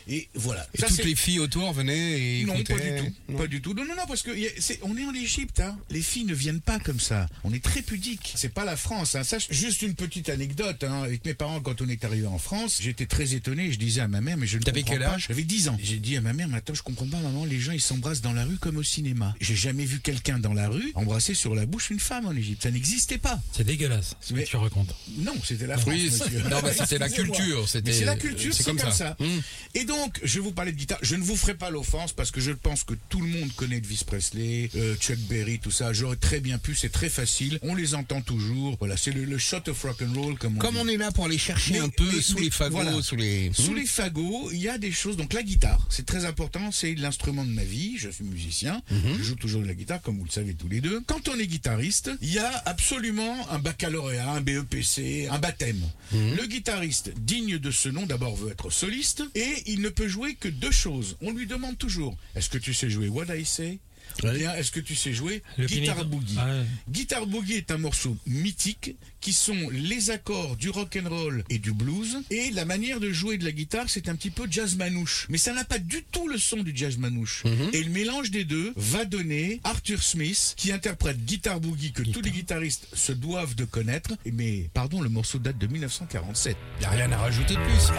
Et 0.08 0.28
voilà. 0.34 0.68
Et 0.74 0.80
Ça, 0.82 0.88
toutes 0.88 1.04
les 1.06 1.16
filles 1.16 1.40
autour 1.40 1.72
venaient 1.74 2.40
et 2.42 2.46
non, 2.46 2.54
pas 2.64 2.74
du 2.76 2.96
tout. 2.98 3.38
Pas 3.38 3.48
du 3.48 3.62
tout. 3.62 3.74
Non, 3.74 3.86
non, 3.86 3.96
non, 3.96 4.04
parce 4.08 4.22
que 4.22 4.32
c'est- 4.60 4.80
on 4.84 4.98
est 4.98 5.06
en 5.06 5.14
Égypte. 5.14 5.60
Hein. 5.60 5.78
Les 5.90 6.02
filles 6.02 6.26
ne 6.26 6.34
viennent 6.34 6.60
pas 6.62 6.80
comme 6.80 7.00
ça. 7.00 7.28
On 7.44 7.54
est 7.54 7.64
très 7.64 7.82
pudique. 7.82 8.34
C'est 8.36 8.54
pas 8.54 8.66
la 8.66 8.76
France. 8.76 9.16
Hein. 9.16 9.24
Ça, 9.24 9.38
juste 9.50 9.82
une 9.82 9.96
petite 9.96 10.30
anecdote. 10.30 10.84
Hein. 10.84 11.04
Avec 11.04 11.24
mes 11.26 11.34
parents, 11.34 11.60
quand 11.62 11.82
on 11.82 11.90
est 11.90 12.04
arrivé 12.04 12.28
en 12.28 12.38
France, 12.38 12.80
j'étais 12.82 13.06
très 13.06 13.34
étonné. 13.34 13.72
Je 13.72 13.80
disais 13.80 14.02
à 14.02 14.08
ma 14.08 14.22
mère, 14.22 14.38
mais 14.38 14.48
je 14.48 14.58
ne 14.58 14.64
T'avais 14.64 14.82
comprends 14.82 14.96
quel 14.98 15.04
pas. 15.04 15.14
âge? 15.14 15.26
J'avais 15.28 15.44
10 15.44 15.70
ans. 15.70 15.78
J'ai 15.82 15.98
dit 15.98 16.18
à 16.18 16.22
ma 16.22 16.34
mère, 16.34 16.48
mais 16.48 16.58
attends, 16.58 16.74
je 16.74 16.84
comprends 16.84 17.08
pas, 17.08 17.20
maman. 17.20 17.46
Les 17.46 17.60
gens, 17.60 17.72
ils 17.72 17.82
s'embrassent 17.82 18.22
dans 18.22 18.34
la 18.34 18.46
rue 18.46 18.58
comme 18.58 18.78
au 18.78 18.84
cinéma. 18.84 19.36
J'ai 19.42 19.56
jamais 19.56 19.86
vu 19.86 20.00
quelqu'un 20.00 20.40
dans 20.40 20.54
la 20.54 20.68
rue 20.70 20.92
embrasser 20.96 21.34
sur 21.34 21.56
la 21.56 21.66
bouche 21.66 21.90
une 21.90 22.00
femme 22.00 22.26
en 22.26 22.34
Égypte. 22.36 22.64
Ça 22.64 22.72
n'existait 22.72 23.18
pas. 23.18 23.42
C'est 23.56 23.64
dégueulasse 23.64 24.16
ce 24.22 24.30
que 24.34 24.40
Mais- 24.40 24.44
tu 24.46 24.58
racontes. 24.58 24.94
Non, 25.18 25.34
c'était 25.44 25.68
la 25.68 25.78
France. 25.78 25.94
Oui, 25.94 26.12
c'était 26.12 26.98
la 26.98 27.10
culture, 27.10 27.68
c'était- 27.70 27.94
C'est 27.94 28.06
la 28.06 28.16
culture, 28.16 28.54
c'est 28.54 28.64
comme 28.64 28.78
comme, 28.78 28.92
ça. 28.92 29.16
ça. 29.20 29.24
Mm. 29.24 29.40
Et 29.76 29.86
donc, 29.86 29.93
je 30.24 30.36
vais 30.36 30.40
vous 30.44 30.52
parler 30.52 30.72
de 30.72 30.78
guitare. 30.78 31.00
Je 31.02 31.16
ne 31.16 31.24
vous 31.24 31.36
ferai 31.36 31.54
pas 31.56 31.70
l'offense 31.70 32.14
parce 32.14 32.32
que 32.32 32.42
je 32.42 32.52
pense 32.52 32.84
que 32.84 32.94
tout 33.10 33.22
le 33.22 33.28
monde 33.28 33.52
connaît 33.56 33.78
Elvis 33.78 34.04
Presley, 34.06 34.70
euh, 34.76 34.96
Chuck 34.98 35.18
Berry, 35.30 35.60
tout 35.60 35.72
ça. 35.72 35.94
J'aurais 35.94 36.16
très 36.16 36.40
bien 36.40 36.58
pu, 36.58 36.76
c'est 36.76 36.90
très 36.92 37.10
facile. 37.10 37.60
On 37.62 37.76
les 37.76 37.96
entend 37.96 38.22
toujours. 38.22 38.76
Voilà, 38.80 38.98
c'est 38.98 39.12
le, 39.12 39.26
le 39.26 39.38
shot 39.38 39.68
of 39.68 39.82
rock 39.84 40.02
and 40.02 40.14
roll 40.20 40.38
comme 40.38 40.56
on 40.58 40.60
Comme 40.60 40.76
dit. 40.76 40.82
on 40.84 40.88
est 40.88 40.98
là 40.98 41.12
pour 41.12 41.26
aller 41.26 41.38
chercher 41.38 41.74
Mais- 41.74 41.80
un 41.80 41.90
peu 41.90 42.06
mais- 42.14 42.22
sous 42.22 42.36
mais 42.36 42.42
les 42.42 42.52
fagots, 42.52 42.76
voilà. 42.76 43.02
sous 43.02 43.16
les. 43.16 43.52
Sous 43.54 43.72
Hmm. 43.72 43.76
les 43.76 43.86
fagots, 43.86 44.50
il 44.52 44.60
y 44.62 44.70
a 44.70 44.78
des 44.78 44.92
choses. 44.92 45.18
Donc 45.18 45.34
la 45.34 45.44
guitare, 45.44 45.86
c'est 45.90 46.06
très 46.06 46.26
important. 46.26 46.72
C'est 46.72 46.94
l'instrument 46.96 47.44
de 47.46 47.52
ma 47.52 47.64
vie. 47.64 47.98
Je 47.98 48.10
suis 48.10 48.24
musicien. 48.24 48.82
Mhm. 48.92 49.18
Je 49.18 49.24
joue 49.24 49.36
toujours 49.36 49.62
de 49.62 49.68
la 49.68 49.74
guitare, 49.74 50.02
comme 50.02 50.18
vous 50.18 50.26
le 50.26 50.32
savez 50.32 50.54
tous 50.54 50.68
les 50.68 50.82
deux. 50.82 51.02
Quand 51.08 51.28
on 51.30 51.38
est 51.40 51.48
guitariste, 51.48 52.12
il 52.22 52.32
y 52.34 52.40
a 52.40 52.52
absolument 52.66 53.50
un 53.52 53.60
baccalauréat, 53.60 54.30
un 54.32 54.42
BEPC, 54.42 55.28
un 55.30 55.40
baptême. 55.40 55.82
Mhm. 56.12 56.36
Le 56.36 56.46
guitariste 56.48 57.12
digne 57.20 57.58
de 57.58 57.72
ce 57.72 57.90
nom, 57.90 58.06
d'abord 58.06 58.36
veut 58.36 58.52
être 58.52 58.70
soliste 58.70 59.24
et 59.36 59.64
il 59.68 59.82
ne 59.84 59.90
peut 59.90 60.08
jouer 60.08 60.36
que 60.36 60.48
deux 60.48 60.72
choses. 60.72 61.18
On 61.22 61.32
lui 61.32 61.46
demande 61.46 61.78
toujours 61.78 62.16
est-ce 62.36 62.50
que 62.50 62.58
tu 62.58 62.74
sais 62.74 62.90
jouer 62.90 63.10
What 63.10 63.36
I 63.36 63.46
Say? 63.46 63.80
Ou 64.22 64.27
Ouais. 64.27 64.38
bien 64.38 64.53
est-ce 64.55 64.72
que 64.72 64.79
tu 64.79 64.96
sais 64.96 65.13
jouer 65.13 65.41
Le 65.58 65.65
Guitar. 65.65 66.05
Boogie 66.05 66.36
Ah 66.39 66.46
ouais. 66.48 66.63
Guitar 66.89 67.25
Boogie 67.25 67.53
est 67.55 67.72
un 67.72 67.77
morceau 67.77 68.15
mythique 68.27 68.96
qui 69.22 69.34
sont 69.34 69.70
les 69.72 70.10
accords 70.12 70.55
du 70.58 70.70
rock 70.70 70.98
and 71.01 71.10
roll 71.10 71.43
et 71.50 71.58
du 71.58 71.72
blues 71.72 72.22
et 72.29 72.51
la 72.51 72.65
manière 72.65 73.00
de 73.00 73.12
jouer 73.12 73.38
de 73.38 73.46
la 73.46 73.51
guitare 73.51 73.86
c'est 73.88 74.10
un 74.10 74.15
petit 74.15 74.29
peu 74.32 74.48
jazz 74.50 74.75
manouche 74.75 75.27
mais 75.29 75.38
ça 75.38 75.53
n'a 75.53 75.63
pas 75.63 75.79
du 75.79 76.03
tout 76.12 76.27
le 76.27 76.38
son 76.38 76.58
du 76.63 76.74
jazz 76.75 76.98
manouche 76.98 77.43
et 77.72 77.82
le 77.84 77.89
mélange 77.89 78.32
des 78.32 78.43
deux 78.43 78.74
va 78.75 79.05
donner 79.05 79.62
Arthur 79.63 80.03
Smith 80.03 80.53
qui 80.58 80.72
interprète 80.74 81.24
Guitar 81.24 81.60
Boogie 81.62 81.93
que 81.93 82.03
tous 82.03 82.22
les 82.22 82.32
guitaristes 82.32 82.88
se 82.93 83.13
doivent 83.13 83.55
de 83.55 83.65
connaître 83.65 84.12
mais 84.25 84.70
pardon 84.74 85.01
le 85.01 85.10
morceau 85.10 85.39
date 85.39 85.58
de 85.58 85.67
1947 85.67 86.58
Il 86.77 86.79
n'y 86.82 86.86
a 86.86 86.89
rien 86.89 87.12
à 87.12 87.17
rajouter 87.17 87.53
de 87.55 87.60
plus. 87.62 87.91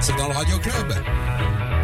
C'est 0.00 0.16
dans 0.16 0.28
le 0.28 0.34
Radio 0.34 0.58
Club. 0.58 1.83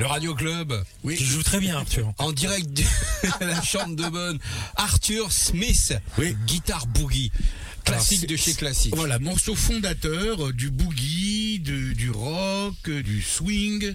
Le 0.00 0.06
Radio 0.06 0.34
Club. 0.34 0.82
Oui. 1.04 1.14
Tu 1.18 1.24
joues 1.24 1.42
très 1.42 1.60
bien, 1.60 1.76
Arthur. 1.76 2.10
En 2.16 2.32
direct 2.32 2.72
de 2.72 2.82
la 3.44 3.60
chambre 3.60 3.94
de 3.96 4.08
bonne. 4.08 4.38
Arthur 4.76 5.30
Smith. 5.30 5.92
Oui. 6.16 6.34
Guitare 6.46 6.86
boogie. 6.86 7.30
Classique 7.84 8.20
Alors, 8.20 8.30
de 8.30 8.36
chez 8.36 8.54
classique. 8.54 8.96
Voilà, 8.96 9.18
morceau 9.18 9.54
fondateur 9.54 10.46
euh, 10.46 10.52
du 10.54 10.70
boogie, 10.70 11.09
du 12.00 12.10
rock, 12.10 12.88
du 12.90 13.20
swing. 13.20 13.94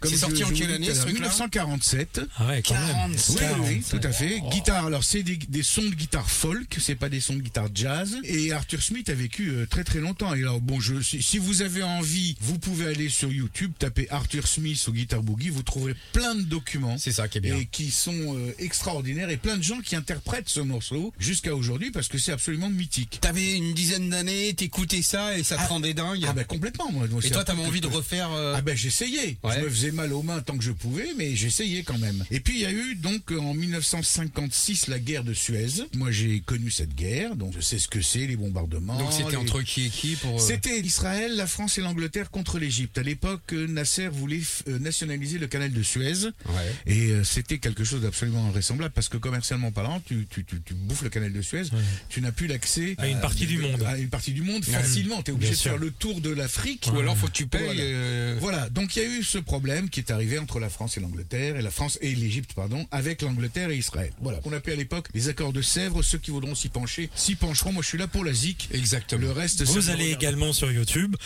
Comme 0.00 0.10
C'est 0.10 0.18
sorti 0.18 0.44
en 0.44 0.50
quelle 0.50 0.70
année, 0.72 0.86
tout 0.86 0.92
à 0.92 0.94
ce 0.94 0.98
l'heure, 0.98 1.06
truc-là 1.06 1.26
1947. 1.28 2.20
Ah 2.36 2.48
ouais, 2.48 2.62
quand 2.62 2.74
même. 2.74 2.86
47. 3.16 3.36
Oui, 3.40 3.46
oui, 3.60 3.66
oui, 3.78 3.98
tout 3.98 4.06
à 4.06 4.12
fait. 4.12 4.40
Oh. 4.44 4.50
Guitare, 4.50 4.84
alors 4.86 5.02
c'est 5.04 5.22
des, 5.22 5.36
des 5.36 5.62
sons 5.62 5.82
de 5.84 5.94
guitare 5.94 6.28
folk, 6.30 6.76
c'est 6.78 6.94
pas 6.96 7.08
des 7.08 7.20
sons 7.20 7.34
de 7.34 7.40
guitare 7.40 7.68
jazz. 7.74 8.16
Et 8.24 8.52
Arthur 8.52 8.82
Smith 8.82 9.08
a 9.08 9.14
vécu 9.14 9.48
euh, 9.50 9.64
très 9.66 9.84
très 9.84 10.00
longtemps. 10.00 10.34
Et 10.34 10.40
alors 10.40 10.60
bon, 10.60 10.80
je, 10.80 11.00
si, 11.00 11.22
si 11.22 11.38
vous 11.38 11.62
avez 11.62 11.82
envie, 11.82 12.36
vous 12.42 12.58
pouvez 12.58 12.88
aller 12.88 13.08
sur 13.08 13.32
YouTube, 13.32 13.72
taper 13.78 14.06
Arthur 14.10 14.46
Smith 14.46 14.84
ou 14.88 14.92
guitare 14.92 15.22
boogie, 15.22 15.48
vous 15.48 15.62
trouverez 15.62 15.94
plein 16.12 16.34
de 16.34 16.42
documents. 16.42 16.98
C'est 16.98 17.12
ça 17.12 17.26
qui 17.28 17.38
est 17.38 17.40
bien. 17.40 17.56
Et 17.56 17.64
qui 17.64 17.90
sont 17.90 18.36
euh, 18.36 18.54
extraordinaires 18.58 19.30
et 19.30 19.38
plein 19.38 19.56
de 19.56 19.62
gens 19.62 19.80
qui 19.80 19.96
interprètent 19.96 20.50
ce 20.50 20.60
morceau 20.60 21.14
jusqu'à 21.18 21.54
aujourd'hui 21.54 21.90
parce 21.90 22.08
que 22.08 22.18
c'est 22.18 22.32
absolument 22.32 22.68
mythique. 22.68 23.18
T'avais 23.22 23.54
une 23.56 23.72
dizaine 23.72 24.10
d'années, 24.10 24.52
t'écoutais 24.52 25.00
ça 25.00 25.38
et 25.38 25.42
ça 25.42 25.56
te 25.56 25.62
Ah. 25.62 25.66
rendait 25.68 25.94
dingue. 25.94 26.24
Ah 26.28 26.32
ben 26.34 26.44
complètement 26.44 26.90
moi. 26.92 27.06
et 27.22 27.30
toi, 27.30 27.44
t'avais 27.46 27.62
envie 27.64 27.80
de 27.80 27.86
refaire. 27.86 28.30
euh, 28.32 28.54
Ah 28.56 28.60
ben 28.60 28.76
j'essayais. 28.76 29.36
Ouais. 29.42 29.54
Je 29.58 29.64
me 29.64 29.70
faisais 29.70 29.90
mal 29.92 30.12
aux 30.12 30.22
mains 30.22 30.40
tant 30.40 30.56
que 30.58 30.64
je 30.64 30.72
pouvais, 30.72 31.08
mais 31.16 31.34
j'essayais 31.36 31.82
quand 31.82 31.98
même. 31.98 32.24
Et 32.30 32.40
puis 32.40 32.54
il 32.54 32.60
y 32.60 32.66
a 32.66 32.72
eu 32.72 32.94
donc 32.96 33.30
en 33.32 33.54
1956 33.54 34.88
la 34.88 34.98
guerre 34.98 35.24
de 35.24 35.32
Suez. 35.34 35.66
Moi 35.94 36.10
j'ai 36.10 36.40
connu 36.40 36.70
cette 36.70 36.94
guerre, 36.94 37.36
donc 37.36 37.52
je 37.54 37.60
sais 37.60 37.78
ce 37.78 37.88
que 37.88 38.00
c'est 38.02 38.26
les 38.26 38.36
bombardements. 38.36 38.98
Donc 38.98 39.12
c'était 39.12 39.30
les- 39.30 39.36
entre 39.36 39.62
qui 39.62 39.86
et 39.86 39.90
qui 39.90 40.16
pour. 40.16 40.36
euh, 40.36 40.38
C'était 40.46 40.80
Israël, 40.80 41.36
la 41.36 41.46
France 41.46 41.78
et 41.78 41.80
l'Angleterre 41.80 42.30
contre 42.30 42.58
l'Égypte. 42.58 42.98
À 42.98 43.02
l'époque, 43.02 43.52
euh, 43.52 43.66
Nasser 43.66 44.08
voulait 44.08 44.40
euh, 44.68 44.78
nationaliser 44.78 45.38
le 45.38 45.46
canal 45.46 45.72
de 45.72 45.82
Suez. 45.82 46.26
Ouais. 46.46 46.74
Et 46.86 47.10
euh, 47.10 47.24
c'était 47.24 47.58
quelque 47.58 47.84
chose 47.84 48.02
d'absolument 48.02 48.46
invraisemblable 48.46 48.92
parce 48.94 49.08
que 49.08 49.16
commercialement 49.16 49.72
parlant, 49.72 50.00
tu, 50.06 50.26
tu, 50.30 50.44
tu, 50.44 50.60
tu 50.62 50.74
bouffes 50.74 51.02
le 51.02 51.10
canal 51.10 51.32
de 51.32 51.42
Suez, 51.42 51.62
tu 52.08 52.20
n'as 52.20 52.32
plus 52.32 52.46
l'accès 52.46 52.94
À 52.98 53.06
une 53.08 53.20
partie 53.20 53.46
du 53.46 53.58
monde. 53.58 53.82
À 53.86 53.98
une 53.98 54.08
partie 54.08 54.32
du 54.32 54.42
monde 54.42 54.64
facilement. 54.64 55.22
Tu 55.22 55.30
es 55.30 55.34
obligé 55.34 55.50
Bien 55.50 55.56
de 55.56 55.60
sûr. 55.60 55.70
faire 55.72 55.80
le 55.80 55.90
tour 55.90 56.20
de 56.20 56.30
l'Afrique. 56.30 56.88
Ou 56.92 56.98
alors 56.98 57.16
faut 57.16 57.28
tu 57.36 57.46
payes. 57.46 57.62
Voilà. 57.64 57.80
euh, 57.82 58.36
Voilà, 58.40 58.68
donc 58.70 58.96
il 58.96 59.02
y 59.02 59.06
a 59.06 59.08
eu 59.08 59.22
ce 59.22 59.38
problème 59.38 59.88
qui 59.90 60.00
est 60.00 60.10
arrivé 60.10 60.38
entre 60.38 60.58
la 60.60 60.68
France 60.70 60.96
et 60.96 61.00
l'Angleterre, 61.00 61.56
et 61.56 61.62
la 61.62 61.70
France 61.70 61.98
et 62.00 62.14
l'Égypte, 62.14 62.52
pardon, 62.54 62.86
avec 62.90 63.22
l'Angleterre 63.22 63.70
et 63.70 63.76
Israël. 63.76 64.12
Voilà, 64.20 64.40
on 64.44 64.52
appelait 64.52 64.72
à 64.72 64.76
l'époque 64.76 65.08
les 65.14 65.28
accords 65.28 65.52
de 65.52 65.62
Sèvres, 65.62 66.02
ceux 66.02 66.18
qui 66.18 66.30
voudront 66.30 66.54
s'y 66.54 66.68
pencher, 66.68 67.10
s'y 67.14 67.34
pencheront, 67.34 67.72
moi 67.72 67.82
je 67.82 67.88
suis 67.88 67.98
là 67.98 68.06
pour 68.06 68.24
la 68.24 68.32
ZIC. 68.32 68.68
Exactement. 68.72 69.20
Le 69.22 69.32
reste, 69.32 69.62
Vous 69.64 69.90
allez 69.90 70.10
également 70.12 70.52
sur 70.52 70.70
YouTube. 70.72 71.16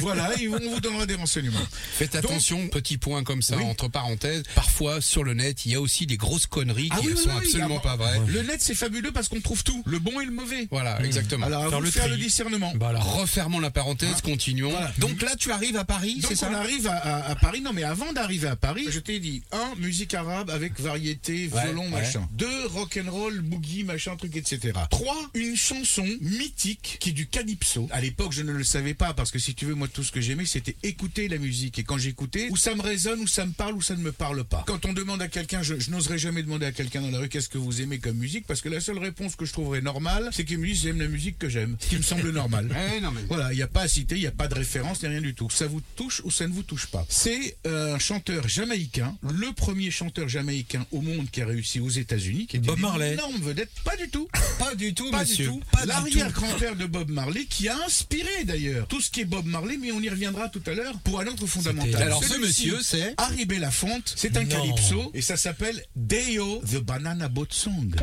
Voilà, 0.00 0.30
et 0.40 0.48
on 0.48 0.58
vous 0.58 0.80
donnera 0.80 1.06
des 1.06 1.14
renseignements. 1.14 1.58
Faites 1.92 2.12
Donc- 2.14 2.24
attention, 2.24 2.68
petit 2.68 2.98
point 2.98 3.22
comme 3.24 3.42
ça, 3.42 3.56
Oui. 3.56 3.64
entre 3.64 3.88
parenthèses. 3.88 4.42
Parfois, 4.54 5.00
sur 5.00 5.24
le 5.24 5.34
net, 5.34 5.66
il 5.66 5.72
y 5.72 5.74
a 5.74 5.80
aussi 5.80 6.06
des 6.06 6.16
grosses 6.16 6.46
conneries 6.46 6.88
qui 6.88 6.92
Ah 6.92 6.98
oui, 7.02 7.08
ne 7.08 7.14
oui, 7.14 7.22
sont 7.22 7.30
oui, 7.30 7.36
absolument 7.38 7.80
pas 7.80 7.96
vraies. 7.96 8.20
Le 8.26 8.42
net 8.42 8.60
c'est 8.60 8.74
fabuleux 8.74 9.12
parce 9.12 9.28
qu'on 9.28 9.40
trouve 9.40 9.62
tout, 9.64 9.82
le 9.86 9.98
bon 9.98 10.20
et 10.20 10.24
le 10.24 10.30
mauvais. 10.32 10.66
Voilà, 10.70 11.00
exactement. 11.04 11.46
Alors 11.46 11.64
à 11.64 11.68
Faire 11.68 11.78
vous 11.78 11.84
le 11.84 11.90
faire 11.90 12.08
le 12.08 12.16
discernement. 12.16 12.72
Bah 12.76 12.88
alors. 12.88 13.18
Refermons 13.20 13.60
la 13.60 13.70
parenthèse, 13.70 14.20
continuons. 14.22 14.70
Voilà. 14.70 14.92
Donc 14.98 15.22
là, 15.22 15.27
tu 15.36 15.50
arrives 15.52 15.76
à 15.76 15.84
Paris, 15.84 16.20
c'est 16.26 16.34
ça 16.36 16.48
on 16.50 16.54
arrive 16.54 16.86
à, 16.86 16.96
à- 16.96 17.30
à 17.30 17.34
Paris. 17.34 17.60
Non 17.60 17.72
mais 17.72 17.82
avant 17.84 18.12
d'arriver 18.12 18.48
à 18.48 18.56
Paris, 18.56 18.86
je 18.90 18.98
t'ai 19.00 19.18
dit 19.20 19.42
un 19.52 19.74
musique 19.76 20.14
arabe 20.14 20.50
avec 20.50 20.78
variété, 20.80 21.48
Ouais, 21.52 21.62
violon, 21.64 21.84
ouais. 21.84 21.90
machin. 21.90 22.28
Deux 22.32 22.66
rock 22.66 22.98
and 23.04 23.10
roll, 23.10 23.40
boogie, 23.40 23.84
machin, 23.84 24.16
truc, 24.16 24.36
etc. 24.36 24.72
Trois 24.90 25.16
une 25.34 25.56
chanson 25.56 26.06
mythique 26.20 26.96
qui 27.00 27.10
est 27.10 27.12
du 27.12 27.26
calypso. 27.26 27.88
À 27.90 28.00
l'époque, 28.00 28.32
je 28.32 28.42
ne 28.42 28.52
le 28.52 28.64
savais 28.64 28.94
pas 28.94 29.12
parce 29.14 29.30
que 29.30 29.38
si 29.38 29.54
tu 29.54 29.66
veux, 29.66 29.74
moi 29.74 29.88
tout 29.88 30.02
ce 30.04 30.12
que 30.12 30.20
j'aimais, 30.20 30.46
c'était 30.46 30.76
écouter 30.82 31.28
la 31.28 31.38
musique. 31.38 31.78
Et 31.78 31.84
quand 31.84 31.98
j'écoutais, 31.98 32.48
ou 32.50 32.56
ça 32.56 32.74
me 32.74 32.82
résonne, 32.82 33.20
ou 33.20 33.26
ça 33.26 33.44
me 33.46 33.52
parle, 33.52 33.74
ou 33.74 33.82
ça 33.82 33.94
ne 33.96 34.02
me 34.02 34.12
parle 34.12 34.44
pas. 34.44 34.64
Quand 34.66 34.84
on 34.86 34.92
demande 34.92 35.22
à 35.22 35.28
quelqu'un, 35.28 35.62
je, 35.62 35.78
je 35.78 35.90
n'oserais 35.90 36.18
jamais 36.18 36.42
demander 36.42 36.66
à 36.66 36.72
quelqu'un 36.72 37.00
dans 37.02 37.10
la 37.10 37.18
rue 37.18 37.28
qu'est-ce 37.28 37.48
que 37.48 37.58
vous 37.58 37.80
aimez 37.82 37.98
comme 37.98 38.16
musique 38.16 38.46
parce 38.46 38.60
que 38.60 38.68
la 38.68 38.80
seule 38.80 38.98
réponse 38.98 39.36
que 39.36 39.44
je 39.44 39.52
trouverais 39.52 39.80
normale, 39.80 40.28
c'est 40.32 40.44
qu'il 40.44 40.58
me 40.58 40.66
dise 40.66 40.82
j'aime 40.82 40.98
la 41.00 41.08
musique 41.08 41.38
que 41.38 41.48
j'aime, 41.48 41.76
ce 41.80 41.88
qui 41.88 41.96
me 41.96 42.02
semble 42.02 42.30
normal. 42.30 42.68
Non, 43.02 43.10
mais- 43.12 43.20
Voilà, 43.28 43.52
il 43.52 43.56
n'y 43.56 43.62
a 43.62 43.68
pas 43.68 43.82
à 43.82 43.88
citer, 43.88 44.16
il 44.16 44.20
n'y 44.20 44.26
a 44.26 44.30
pas 44.32 44.48
de 44.48 44.54
référence, 44.54 45.02
rien 45.18 45.26
du 45.26 45.34
tout. 45.34 45.50
Ça 45.50 45.66
vous 45.66 45.80
touche 45.96 46.20
ou 46.24 46.30
ça 46.30 46.46
ne 46.46 46.52
vous 46.52 46.62
touche 46.62 46.86
pas. 46.86 47.04
C'est 47.08 47.56
euh, 47.66 47.94
un 47.94 47.98
chanteur 47.98 48.48
jamaïcain, 48.48 49.16
le 49.22 49.52
premier 49.52 49.90
chanteur 49.90 50.28
jamaïcain 50.28 50.86
au 50.92 51.00
monde 51.00 51.28
qui 51.30 51.42
a 51.42 51.46
réussi 51.46 51.80
aux 51.80 51.88
États-Unis, 51.88 52.46
qui 52.46 52.56
était 52.56 52.66
Bob 52.66 52.76
une 52.78 52.82
Marley. 52.82 53.12
énorme 53.14 53.36
vedette. 53.40 53.70
Pas 53.84 53.96
du 53.96 54.08
tout. 54.08 54.28
Pas 54.58 54.74
du 54.74 54.94
tout, 54.94 55.10
Pas 55.10 55.20
monsieur. 55.20 55.46
du 55.46 55.52
tout. 55.52 55.60
Pas 55.72 55.78
du 55.80 55.82
tout. 55.82 55.88
L'arrière-grand-père 55.88 56.76
de 56.76 56.86
Bob 56.86 57.10
Marley 57.10 57.44
qui 57.46 57.68
a 57.68 57.76
inspiré 57.86 58.44
d'ailleurs 58.44 58.86
tout 58.88 59.00
ce 59.00 59.10
qui 59.10 59.20
est 59.20 59.24
Bob 59.24 59.46
Marley, 59.46 59.76
mais 59.80 59.92
on 59.92 60.00
y 60.00 60.08
reviendra 60.08 60.48
tout 60.48 60.62
à 60.66 60.72
l'heure 60.72 60.98
pour 61.00 61.20
un 61.20 61.26
autre 61.26 61.46
fondamental. 61.46 62.02
Alors, 62.02 62.22
ce 62.24 62.38
monsieur, 62.38 62.78
c'est 62.82 63.14
Harry 63.16 63.44
Belafonte, 63.46 64.12
c'est 64.16 64.36
un 64.36 64.42
Non. 64.44 64.48
calypso 64.48 65.10
et 65.14 65.22
ça 65.22 65.36
s'appelle 65.36 65.82
Deo 65.96 66.62
the 66.66 66.76
Banana 66.78 67.28
Boat 67.28 67.46
Song. 67.50 67.94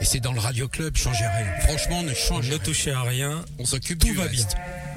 Et 0.00 0.04
c'est 0.04 0.20
dans 0.20 0.32
le 0.32 0.40
Radio 0.40 0.66
Club, 0.68 0.96
changez 0.96 1.24
rien. 1.24 1.52
Franchement, 1.60 2.02
ne 2.02 2.12
changez 2.12 2.48
Ne 2.50 2.54
rien. 2.56 2.64
touchez 2.64 2.90
à 2.90 3.02
rien. 3.02 3.44
On 3.58 3.64
s'occupe 3.64 4.00
Tout 4.00 4.08
du 4.08 4.14
va 4.14 4.24
reste. 4.24 4.54
bien. 4.54 4.91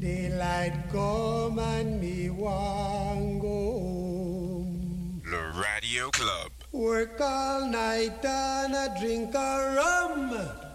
Daylight 0.00 0.88
come 0.90 1.58
and 1.58 2.00
me 2.00 2.30
want 2.30 3.40
go 3.40 3.48
home. 3.48 5.22
Le 5.24 5.52
Radio 5.60 6.10
Club. 6.10 6.52
Work 6.72 7.20
all 7.20 7.68
night 7.68 8.24
and 8.24 8.74
a 8.74 8.94
drink 8.98 9.34
a 9.34 9.74
rum. 9.76 10.65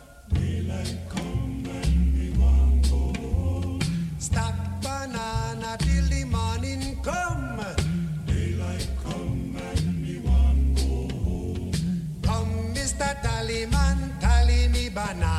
Tally 14.93 15.13
me 15.15 15.31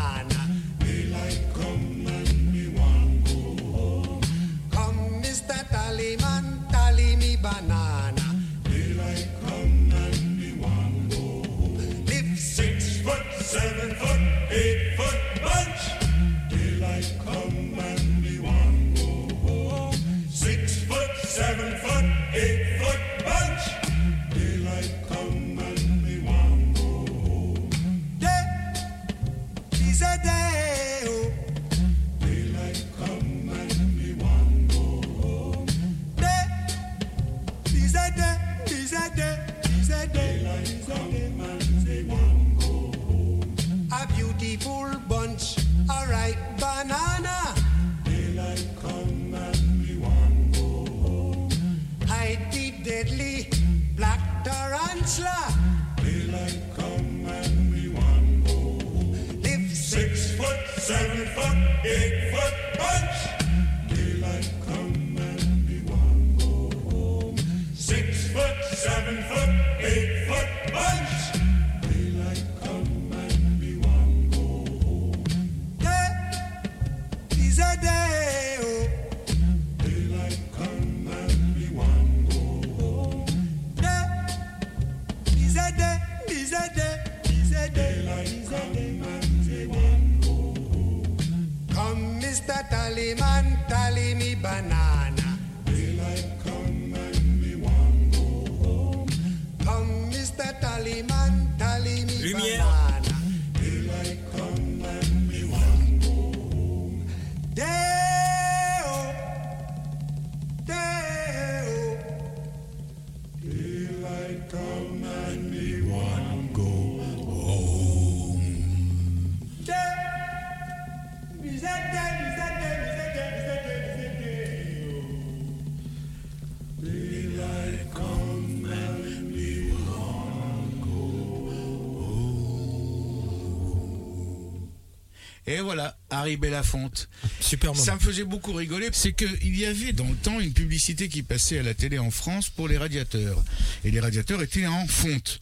Et 135.46 135.61
voilà, 135.61 135.96
Harry 136.12 136.37
Belafonte. 136.37 137.09
Super 137.40 137.72
moment. 137.72 137.85
Ça 137.85 137.94
me 137.94 138.01
faisait 138.01 138.25
beaucoup 138.25 138.53
rigoler. 138.53 138.88
C'est 138.92 139.12
qu'il 139.12 139.57
y 139.59 139.64
avait 139.64 139.92
dans 139.92 140.09
le 140.09 140.14
temps 140.14 140.38
une 140.40 140.53
publicité 140.53 141.09
qui 141.09 141.22
passait 141.22 141.59
à 141.59 141.62
la 141.62 141.75
télé 141.75 141.98
en 141.98 142.11
France 142.11 142.48
pour 142.51 142.68
les 142.68 142.79
radiateurs. 142.79 143.42
Et 143.85 143.90
les 143.90 143.98
radiateurs 144.01 144.42
étaient 144.42 144.66
en 144.66 144.87
fonte. 144.87 145.40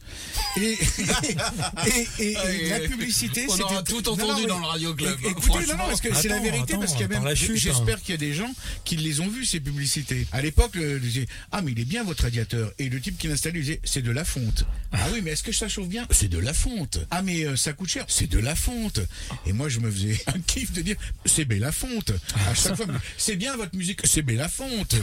Et, 0.57 0.77
et, 2.19 2.23
et- 2.23 2.37
et 2.65 2.69
la 2.69 2.79
publicité, 2.79 3.45
On 3.49 3.59
aura 3.59 3.83
tout 3.83 4.01
Non, 4.01 4.15
non, 4.17 4.23
entendu 4.23 4.45
dans 4.47 4.59
le 4.59 4.65
Radio 4.65 4.93
Club. 4.95 5.17
é- 5.25 5.29
Écoutez, 5.29 5.65
non, 5.67 5.77
non, 5.77 5.85
parce 5.87 6.01
que 6.01 6.13
c'est 6.15 6.27
la 6.27 6.35
Attends, 6.35 6.43
vérité, 6.43 6.73
parce 6.79 6.91
qu'il 6.93 7.01
y 7.01 7.03
a 7.03 7.07
même. 7.07 7.35
J'espère 7.35 7.95
hein. 7.97 7.99
qu'il 8.03 8.11
y 8.11 8.13
a 8.13 8.17
des 8.17 8.33
gens 8.33 8.51
qui 8.85 8.95
les 8.97 9.19
ont 9.19 9.27
vus, 9.27 9.45
ces 9.45 9.59
publicités. 9.59 10.25
À 10.31 10.41
l'époque, 10.41 10.75
le- 10.75 10.93
le- 10.93 10.99
disait, 10.99 11.27
Ah, 11.51 11.61
mais 11.61 11.71
il 11.71 11.79
est 11.79 11.85
bien 11.85 12.03
votre 12.03 12.23
radiateur. 12.23 12.71
Et 12.79 12.89
le 12.89 12.99
type 13.01 13.17
qui 13.17 13.27
l'installait 13.27 13.59
il 13.59 13.63
disait 13.65 13.81
C'est 13.83 14.01
de 14.01 14.11
la 14.11 14.23
fonte. 14.25 14.65
Ah 14.93 15.07
oui, 15.13 15.21
mais 15.23 15.31
est-ce 15.31 15.43
que 15.43 15.51
ça 15.51 15.67
chauffe 15.67 15.87
bien? 15.87 16.07
C'est 16.11 16.29
de 16.29 16.37
la 16.37 16.53
fonte. 16.53 16.99
Ah, 17.11 17.21
mais 17.21 17.45
euh, 17.45 17.55
ça 17.55 17.73
coûte 17.73 17.89
cher 17.89 18.05
C'est 18.07 18.27
de 18.29 18.39
la 18.39 18.55
fonte. 18.55 18.99
Et 19.45 19.53
moi, 19.53 19.69
je 19.69 19.79
me 19.79 19.89
faisais 19.91 20.17
un 20.27 20.39
de 20.71 20.81
dire 20.81 20.95
C'est 21.25 21.45
Bella 21.45 21.71
Fonte. 21.71 22.11
À 22.47 22.53
chaque 22.55 22.75
fois, 22.75 22.85
c'est 23.17 23.35
bien 23.35 23.55
votre 23.57 23.75
musique, 23.75 24.01
c'est 24.03 24.21
Bella 24.21 24.47
Fonte. 24.49 24.95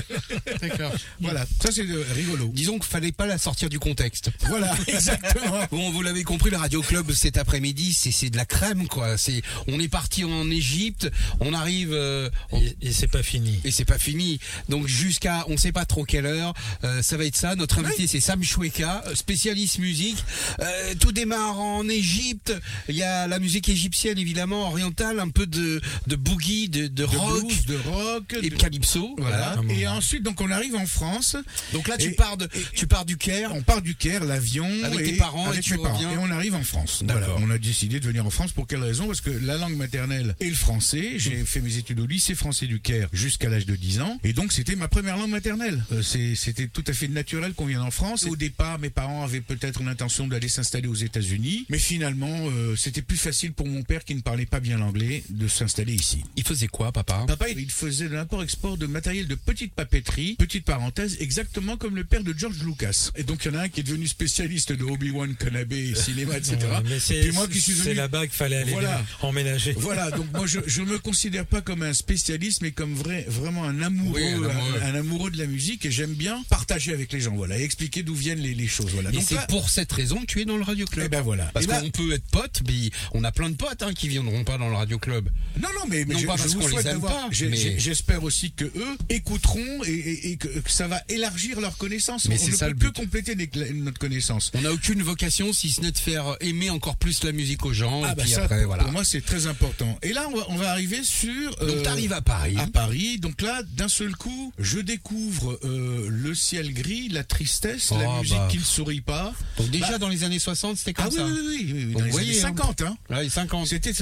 D'accord. 0.60 0.92
Voilà, 1.20 1.46
ça 1.62 1.70
c'est 1.72 1.86
euh, 1.88 2.04
rigolo. 2.14 2.50
Disons 2.52 2.74
qu'il 2.78 2.88
fallait 2.88 3.12
pas 3.12 3.26
la 3.26 3.38
sortir 3.38 3.68
du 3.68 3.78
contexte. 3.78 4.30
Voilà, 4.48 4.74
exactement. 4.88 5.60
Bon, 5.70 5.90
vous 5.90 6.02
l'avez 6.02 6.24
compris, 6.24 6.50
le 6.50 6.56
Radio 6.56 6.82
Club 6.82 7.12
cet 7.12 7.36
après-midi, 7.36 7.92
c'est 7.92 8.10
c'est 8.10 8.30
de 8.30 8.36
la 8.36 8.44
crème, 8.46 8.88
quoi. 8.88 9.16
C'est, 9.18 9.42
on 9.68 9.78
est 9.80 9.88
parti 9.88 10.24
en 10.24 10.50
Égypte, 10.50 11.10
on 11.40 11.52
arrive, 11.52 11.90
euh, 11.92 12.28
on- 12.52 12.60
Et, 12.60 12.76
et 12.82 12.92
c'est 12.92 13.06
pas 13.08 13.22
fini. 13.22 13.60
et 13.64 13.70
c'est 13.70 13.84
pas 13.84 13.98
fini. 13.98 14.38
Donc 14.68 14.86
jusqu'à, 14.86 15.44
on 15.48 15.56
sait 15.56 15.72
pas 15.72 15.84
trop 15.84 16.04
quelle 16.04 16.26
heure, 16.26 16.54
euh, 16.84 17.02
ça 17.02 17.16
va 17.16 17.24
être 17.24 17.36
ça. 17.36 17.54
Notre 17.56 17.78
invité, 17.84 18.06
c'est 18.06 18.20
Sam 18.20 18.42
Choueka, 18.42 19.04
spécialiste 19.14 19.78
musique. 19.78 20.22
Euh, 20.60 20.94
tout 20.98 21.12
démarre 21.12 21.58
en 21.58 21.88
Égypte. 21.88 22.52
Il 22.88 22.96
y 22.96 23.02
a 23.02 23.26
la 23.26 23.38
musique 23.38 23.68
égyptienne, 23.68 24.18
évidemment, 24.18 24.68
un 25.04 25.28
peu 25.28 25.46
de, 25.46 25.80
de 26.06 26.16
boogie, 26.16 26.68
de, 26.68 26.86
de 26.88 27.04
rock 27.04 27.44
blues, 27.46 27.66
de 27.66 27.76
rock, 27.76 28.36
et 28.42 28.50
de- 28.50 28.56
calypso. 28.56 29.14
Voilà. 29.18 29.54
Voilà. 29.56 29.72
Et 29.74 29.86
ensuite, 29.86 30.22
donc 30.22 30.40
on 30.40 30.50
arrive 30.50 30.74
en 30.76 30.86
France. 30.86 31.36
Donc 31.72 31.88
là, 31.88 31.96
tu 31.96 32.08
Et- 32.08 32.12
pars 32.12 32.36
de, 32.36 32.46
et- 32.46 32.64
tu 32.74 32.86
pars 32.86 33.04
du 33.04 33.16
Caire. 33.16 33.54
On 33.54 33.62
part 33.62 33.82
du 33.82 33.94
Caire, 33.94 34.24
l'avion. 34.24 34.68
Avec 34.84 35.00
et 35.00 35.04
tes 35.12 35.16
parents, 35.16 35.46
avec 35.46 35.60
et 35.60 35.62
tu 35.62 35.78
parents. 35.78 36.00
Et 36.00 36.16
on 36.18 36.30
arrive 36.30 36.54
en 36.54 36.62
France. 36.62 37.02
Voilà. 37.06 37.28
On 37.38 37.50
a 37.50 37.58
décidé 37.58 38.00
de 38.00 38.06
venir 38.06 38.24
en 38.26 38.30
France. 38.30 38.52
Pour 38.52 38.66
quelle 38.66 38.82
raison? 38.82 39.06
Parce 39.06 39.20
que 39.20 39.30
la 39.30 39.56
langue 39.56 39.76
maternelle 39.76 40.34
est 40.40 40.48
le 40.48 40.54
français. 40.54 41.14
J'ai 41.18 41.44
fait 41.44 41.60
mes 41.60 41.76
études 41.76 42.00
au 42.00 42.06
lycée 42.06 42.34
français 42.34 42.66
du 42.66 42.80
Caire 42.80 43.08
jusqu'à 43.12 43.48
l'âge 43.48 43.66
de 43.66 43.76
10 43.76 44.00
ans. 44.00 44.18
Et 44.24 44.32
donc, 44.32 44.52
c'était 44.52 44.76
ma 44.76 44.88
première 44.88 45.16
langue 45.16 45.30
maternelle. 45.30 45.84
Euh, 45.92 46.02
C'était 46.02 46.66
tout 46.68 46.84
à 46.86 46.92
fait 46.92 47.08
naturel 47.08 47.52
qu'on 47.54 47.66
vienne 47.66 47.80
en 47.82 47.90
France. 47.90 48.24
Au 48.24 48.36
départ, 48.36 48.78
mes 48.78 48.90
parents 48.90 49.24
avaient 49.24 49.40
peut-être 49.40 49.80
une 49.80 49.88
intention 49.88 50.26
d'aller 50.26 50.48
s'installer 50.48 50.88
aux 50.88 50.94
États-Unis. 50.94 51.66
Mais 51.68 51.78
finalement, 51.78 52.28
euh, 52.50 52.76
c'était 52.76 53.02
plus 53.02 53.16
facile 53.16 53.52
pour 53.52 53.66
mon 53.66 53.82
père 53.82 54.04
qui 54.04 54.14
ne 54.14 54.20
parlait 54.20 54.46
pas 54.46 54.60
bien 54.60 54.78
l'anglais 54.78 54.85
de 54.92 55.48
s'installer 55.48 55.94
ici. 55.94 56.22
Il 56.36 56.44
faisait 56.44 56.68
quoi, 56.68 56.92
papa? 56.92 57.24
Papa, 57.26 57.48
il 57.48 57.70
faisait 57.70 58.08
de 58.08 58.14
l'import-export 58.14 58.76
de 58.78 58.86
matériel 58.86 59.26
de 59.26 59.34
petite 59.34 59.72
papeterie, 59.72 60.36
petite 60.38 60.64
parenthèse, 60.64 61.16
exactement 61.20 61.76
comme 61.76 61.96
le 61.96 62.04
père 62.04 62.22
de 62.22 62.34
George 62.36 62.58
Lucas. 62.64 63.10
Et 63.16 63.22
donc, 63.24 63.44
il 63.44 63.52
y 63.52 63.56
en 63.56 63.58
a 63.58 63.62
un 63.62 63.68
qui 63.68 63.80
est 63.80 63.82
devenu 63.82 64.06
spécialiste 64.06 64.72
de 64.72 64.84
Obi-Wan 64.84 65.34
Kenobi, 65.34 65.94
cinéma, 65.96 66.36
etc. 66.38 66.56
C'est 67.00 67.20
Puis 67.20 67.32
moi 67.32 67.48
qui 67.48 67.60
suis 67.60 67.72
c'est 67.72 67.80
devenu... 67.80 67.94
là-bas 67.96 68.26
qu'il 68.26 68.36
fallait 68.36 68.56
aller 68.56 68.72
Voilà. 68.72 69.04
emménager. 69.22 69.72
Voilà, 69.76 70.10
donc 70.10 70.26
moi 70.32 70.46
je 70.46 70.60
je 70.66 70.82
me 70.82 70.98
considère 70.98 71.46
pas 71.46 71.60
comme 71.60 71.82
un 71.82 71.92
spécialiste, 71.92 72.62
mais 72.62 72.70
comme 72.72 72.94
vrai, 72.94 73.24
vraiment 73.28 73.64
un 73.64 73.82
amoureux, 73.82 74.20
Oui, 74.20 74.24
un 74.26 74.34
amoureux. 74.50 74.80
un, 74.82 74.86
un 74.86 74.94
amoureux 74.94 75.30
de 75.30 75.38
la 75.38 75.46
musique, 75.46 75.84
et 75.86 75.90
j'aime 75.90 76.14
bien 76.14 76.42
partager 76.48 76.92
avec 76.92 77.12
les 77.12 77.20
gens, 77.20 77.34
voilà, 77.36 77.58
et 77.58 77.62
expliquer 77.62 78.02
d'où 78.02 78.14
viennent 78.14 78.40
les, 78.40 78.54
les 78.54 78.68
choses, 78.68 78.90
voilà. 78.92 79.10
Et 79.12 79.20
c'est 79.20 79.34
là- 79.36 79.46
pour 79.48 79.68
cette 79.70 79.92
raison 79.92 80.20
que 80.20 80.26
tu 80.26 80.40
es 80.40 80.44
dans 80.44 80.56
le 80.56 80.62
Radio 80.62 80.86
Club. 80.86 81.06
Eh 81.06 81.08
ben 81.08 81.20
voilà. 81.22 81.44
Parce 81.46 81.66
Et 81.66 81.68
là- 81.68 81.80
qu'on 81.80 81.90
peut 81.90 82.12
être 82.12 82.24
pote, 82.30 82.62
mais 82.66 82.90
on 83.12 83.24
a 83.24 83.32
plein 83.32 83.50
de 83.50 83.56
potes 83.56 83.82
hein, 83.82 83.92
qui 83.94 84.08
viendront 84.08 84.44
pas 84.44 84.58
dans 84.58 84.65
le 84.68 84.76
Radio 84.76 84.98
Club. 84.98 85.28
Non, 85.60 85.68
non, 85.74 85.82
mais, 85.88 86.04
mais 86.04 86.14
Non 86.14 86.20
je, 86.20 86.26
pas 86.26 86.36
je 86.36 86.42
parce 86.42 86.54
vous 86.54 86.62
souhaite 86.68 86.84
d'avoir- 86.84 87.28
mais- 87.30 87.78
J'espère 87.78 88.22
aussi 88.22 88.52
que 88.52 88.64
eux 88.64 88.96
écouteront 89.08 89.84
et, 89.84 89.90
et- 89.90 90.30
et 90.32 90.36
que, 90.36 90.48
ça 90.66 90.86
va 90.88 91.00
élargir 91.08 91.60
leur 91.60 91.76
connaissance. 91.76 92.28
Mais 92.28 92.36
On 92.40 92.44
c'est 92.44 92.50
ne 92.52 92.56
ça 92.56 92.66
peut 92.66 92.72
le 92.72 92.78
que 92.78 92.84
but. 92.86 92.92
compléter 92.96 93.34
notre 93.74 93.98
connaissance. 93.98 94.50
On 94.54 94.60
n'a 94.60 94.72
aucune 94.72 95.02
vocation 95.02 95.52
si 95.52 95.70
ce 95.70 95.80
n'est 95.80 95.90
de 95.92 95.98
faire 95.98 96.36
aimer 96.40 96.70
encore 96.70 96.96
plus 96.96 97.22
la 97.24 97.32
musique 97.32 97.64
aux 97.64 97.72
gens. 97.72 98.02
Ah 98.04 98.12
et 98.12 98.14
bah 98.14 98.22
puis 98.24 98.32
ça, 98.32 98.44
après, 98.44 98.64
pour 98.64 98.92
moi, 98.92 99.04
c'est 99.04 99.20
très 99.24 99.46
important. 99.46 99.98
Et 100.02 100.12
là, 100.12 100.26
on 100.32 100.36
va, 100.36 100.44
on 100.50 100.56
va 100.56 100.70
arriver 100.70 101.02
sur... 101.02 101.50
Donc 101.56 101.68
euh, 101.68 101.82
t'arrives 101.82 102.12
à 102.12 102.20
Paris. 102.22 102.56
à 102.58 102.66
Paris. 102.66 103.18
Donc 103.18 103.40
là, 103.42 103.62
d'un 103.76 103.88
seul 103.88 104.14
coup, 104.16 104.52
je 104.58 104.78
découvre 104.78 105.58
euh, 105.64 106.06
le 106.10 106.34
ciel 106.34 106.72
gris, 106.74 107.08
la 107.08 107.24
tristesse, 107.24 107.90
la 107.92 108.08
Oh, 108.08 108.20
musique 108.20 108.36
bah. 108.36 108.48
qui 108.50 108.58
ne 108.58 108.62
sourit 108.64 109.00
pas. 109.00 109.32
Donc 109.58 109.70
déjà 109.70 109.92
Bah- 109.92 109.98
dans 109.98 110.08
les 110.08 110.24
années 110.24 110.38
60, 110.38 110.76
c'était 110.76 110.92
comme 110.92 111.06
Ah 111.06 111.08
oui, 111.10 111.16
ça. 111.16 111.24
oui, 111.24 111.32
oui, 111.32 111.46
oui, 111.46 111.72
oui, 111.74 111.84
Donc, 111.92 111.98
dans 112.00 112.04
les 112.04 112.10
voyez, 112.10 112.28
années 112.30 112.38
hein. 112.38 112.42
50. 112.42 112.80
Hein. 112.82 112.96
Là, 113.10 113.22
les 113.22 113.28
50. 113.30 113.66
C'était 113.66 113.92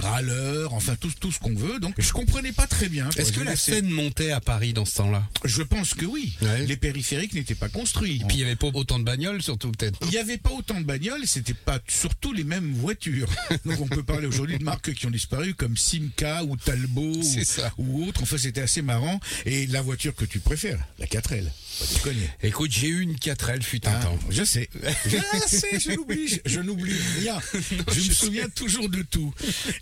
c'est 0.00 0.06
râleurs, 0.06 0.74
enfin 0.74 0.96
tout, 0.98 1.10
tout 1.18 1.32
ce 1.32 1.38
qu'on 1.38 1.54
veut. 1.54 1.78
Donc 1.80 1.94
je 1.98 2.12
comprenais 2.12 2.52
pas 2.52 2.66
très 2.66 2.88
bien. 2.88 3.08
Est-ce 3.16 3.32
que 3.32 3.40
la 3.40 3.56
scène 3.56 3.88
montait 3.90 4.30
à 4.30 4.40
Paris 4.40 4.72
dans 4.72 4.84
ce 4.84 4.96
temps-là? 4.96 5.26
Je 5.44 5.62
pense 5.62 5.94
que 5.94 6.06
oui. 6.06 6.34
Ouais. 6.42 6.66
Les 6.66 6.76
périphériques 6.76 7.34
n'étaient 7.34 7.54
pas 7.54 7.68
construits. 7.68 8.22
Puis 8.28 8.36
il 8.38 8.40
n'y 8.40 8.44
avait 8.44 8.56
pas 8.56 8.68
autant 8.68 8.98
de 8.98 9.04
bagnoles, 9.04 9.42
surtout 9.42 9.70
peut-être. 9.72 9.98
Il 10.02 10.10
n'y 10.10 10.18
avait 10.18 10.38
pas 10.38 10.50
autant 10.50 10.80
de 10.80 10.84
bagnoles, 10.84 11.26
c'était 11.26 11.54
pas 11.54 11.78
surtout 11.88 12.32
les 12.32 12.44
mêmes 12.44 12.72
voitures. 12.74 13.28
Donc 13.64 13.80
on 13.80 13.88
peut 13.88 14.02
parler 14.02 14.26
aujourd'hui 14.26 14.58
de 14.58 14.64
marques 14.64 14.92
qui 14.94 15.06
ont 15.06 15.10
disparu 15.10 15.54
comme 15.54 15.76
Simca 15.76 16.44
ou 16.44 16.56
Talbot 16.56 17.16
ou, 17.16 17.44
ça. 17.44 17.72
ou 17.78 18.06
autre. 18.06 18.22
Enfin 18.22 18.38
c'était 18.38 18.62
assez 18.62 18.82
marrant. 18.82 19.20
Et 19.46 19.66
la 19.66 19.82
voiture 19.82 20.14
que 20.14 20.24
tu 20.24 20.40
préfères, 20.40 20.82
la 20.98 21.06
4L, 21.06 21.44
pas. 21.44 22.10
Écoute, 22.42 22.70
j'ai 22.72 22.88
eu 22.88 23.00
une 23.00 23.14
4L 23.14 23.62
fut 23.62 23.86
un 23.86 23.92
Ah, 23.92 24.04
temps. 24.04 24.18
je 24.28 24.44
sais. 24.44 24.68
Je 25.06 25.16
sais, 25.46 25.78
je 25.80 25.92
n'oublie, 25.92 26.28
je, 26.28 26.36
je 26.44 26.60
n'oublie 26.60 26.94
rien. 27.20 27.38
je 27.92 28.08
me 28.08 28.14
souviens 28.14 28.48
toujours 28.48 28.88
de 28.88 29.02
tout. 29.02 29.32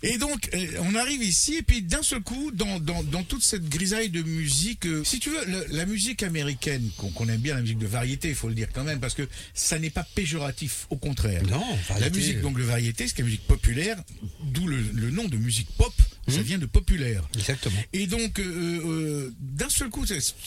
Et 0.03 0.08
donc, 0.17 0.49
euh, 0.53 0.67
on 0.81 0.95
arrive 0.95 1.21
ici, 1.23 1.55
et 1.55 1.61
puis 1.61 1.81
d'un 1.81 2.01
seul 2.01 2.21
coup, 2.21 2.51
dans, 2.51 2.79
dans, 2.79 3.03
dans 3.03 3.23
toute 3.23 3.43
cette 3.43 3.67
grisaille 3.69 4.09
de 4.09 4.21
musique, 4.23 4.85
euh, 4.85 5.03
si 5.03 5.19
tu 5.19 5.29
veux, 5.29 5.45
le- 5.45 5.65
la 5.75 5.85
musique 5.85 6.23
américaine, 6.23 6.89
qu'on 6.97 7.27
aime 7.29 7.41
bien, 7.41 7.55
la 7.55 7.61
musique 7.61 7.77
de 7.79 7.87
variété, 7.87 8.29
il 8.29 8.35
faut 8.35 8.47
le 8.49 8.55
dire 8.55 8.69
quand 8.73 8.83
même, 8.83 8.99
parce 8.99 9.13
que 9.13 9.27
ça 9.53 9.77
n'est 9.77 9.89
pas 9.89 10.05
péjoratif, 10.15 10.87
au 10.89 10.95
contraire. 10.97 11.43
Non, 11.43 11.63
La 11.99 12.09
musique, 12.09 12.41
donc, 12.41 12.57
de 12.57 12.63
variété, 12.63 13.07
c'est 13.07 13.19
la 13.19 13.25
musique 13.25 13.45
populaire, 13.45 14.01
d'où 14.43 14.67
le, 14.67 14.77
le 14.93 15.11
nom 15.11 15.27
de 15.27 15.37
musique 15.37 15.67
pop, 15.77 15.93
ça 16.31 16.41
vient 16.41 16.57
de 16.57 16.65
populaire. 16.65 17.27
Exactement. 17.35 17.79
Et 17.93 18.07
donc, 18.07 18.39
euh, 18.39 18.43
euh, 18.43 19.33
d'un 19.39 19.69
seul 19.69 19.89
coup, 19.89 20.05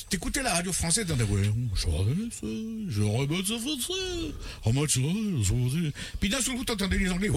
t'écoutais 0.08 0.42
la 0.42 0.54
radio 0.54 0.72
française, 0.72 1.06
t'entendais, 1.06 1.24
ouais, 1.24 1.44
je. 1.44 1.50
Puis 6.20 6.28
d'un 6.28 6.40
seul 6.40 6.56
coup, 6.56 6.64
t'entendais 6.64 6.98
les 6.98 7.10
Anglais, 7.10 7.30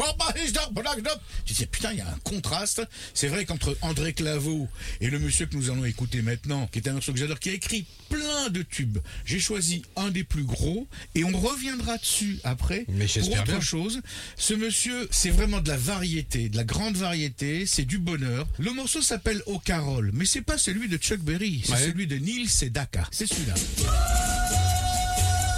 tu 1.46 1.54
disais, 1.54 1.66
putain, 1.66 1.92
il 1.92 1.98
y 1.98 2.02
a 2.02 2.10
un 2.10 2.20
contraste. 2.24 2.82
C'est 3.14 3.28
vrai 3.28 3.46
qu'entre 3.46 3.78
André 3.82 4.14
Claveau 4.14 4.68
et 5.02 5.10
le 5.10 5.20
monsieur 5.20 5.46
que 5.46 5.56
nous 5.56 5.70
allons 5.70 5.86
écouter 5.86 6.22
maintenant, 6.22 6.68
qui 6.68 6.80
est 6.80 6.88
un 6.88 6.94
morceau 6.94 7.14
que 7.14 7.20
j'adore, 7.20 7.40
qui 7.40 7.50
a 7.50 7.54
écrit 7.54 7.86
plein 8.10 8.50
de 8.50 8.62
tubes, 8.62 9.00
j'ai 9.26 9.40
choisi 9.40 9.84
un 9.96 10.10
des 10.10 10.24
plus 10.24 10.44
gros, 10.44 10.88
et 11.16 11.24
on 11.24 11.38
reviendra 11.38 11.98
dessus 11.98 12.40
après, 12.44 12.86
Mais 12.90 13.08
pour 13.08 13.32
autre 13.32 13.44
bien. 13.44 13.62
chose. 13.62 14.02
Ce 14.38 14.54
monsieur, 14.54 15.08
c'est 15.12 15.30
vraiment 15.30 15.62
de 15.62 15.70
la 15.70 15.78
variété, 15.78 16.50
de 16.50 16.58
la 16.58 16.64
grande 16.64 16.98
variété, 16.98 17.66
c'est 17.66 17.86
du 17.86 17.98
bonheur. 17.98 18.35
Le 18.60 18.72
morceau 18.74 19.02
s'appelle 19.02 19.42
Au 19.46 19.60
Carole, 19.60 20.12
mais 20.14 20.26
c'est 20.26 20.42
pas 20.42 20.58
celui 20.58 20.88
de 20.90 20.98
Chuck 20.98 21.20
Berry, 21.20 21.62
c'est 21.66 21.72
Ouais. 21.74 21.80
celui 21.80 22.08
de 22.08 22.18
Neil 22.18 22.48
Sedaka. 22.48 23.08
C'est 23.12 23.28
celui-là. 23.28 23.54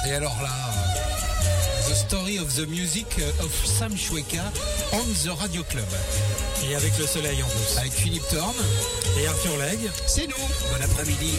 Et 0.07 0.11
alors 0.13 0.41
là, 0.41 0.49
The 1.89 1.95
Story 1.95 2.39
of 2.39 2.53
the 2.55 2.67
Music 2.67 3.07
of 3.41 3.65
Sam 3.65 3.95
Choueka 3.97 4.51
on 4.93 5.03
the 5.23 5.29
Radio 5.37 5.63
Club. 5.63 5.85
Et 6.69 6.75
avec 6.75 6.97
le 6.97 7.05
soleil 7.07 7.41
en 7.43 7.47
plus. 7.47 7.77
Avec 7.77 7.91
Philippe 7.93 8.27
Thorne. 8.29 8.55
Et 9.19 9.27
Arthur 9.27 9.57
Legge. 9.57 9.89
C'est 10.07 10.27
nous. 10.27 10.35
Bon 10.35 10.83
après-midi. 10.83 11.31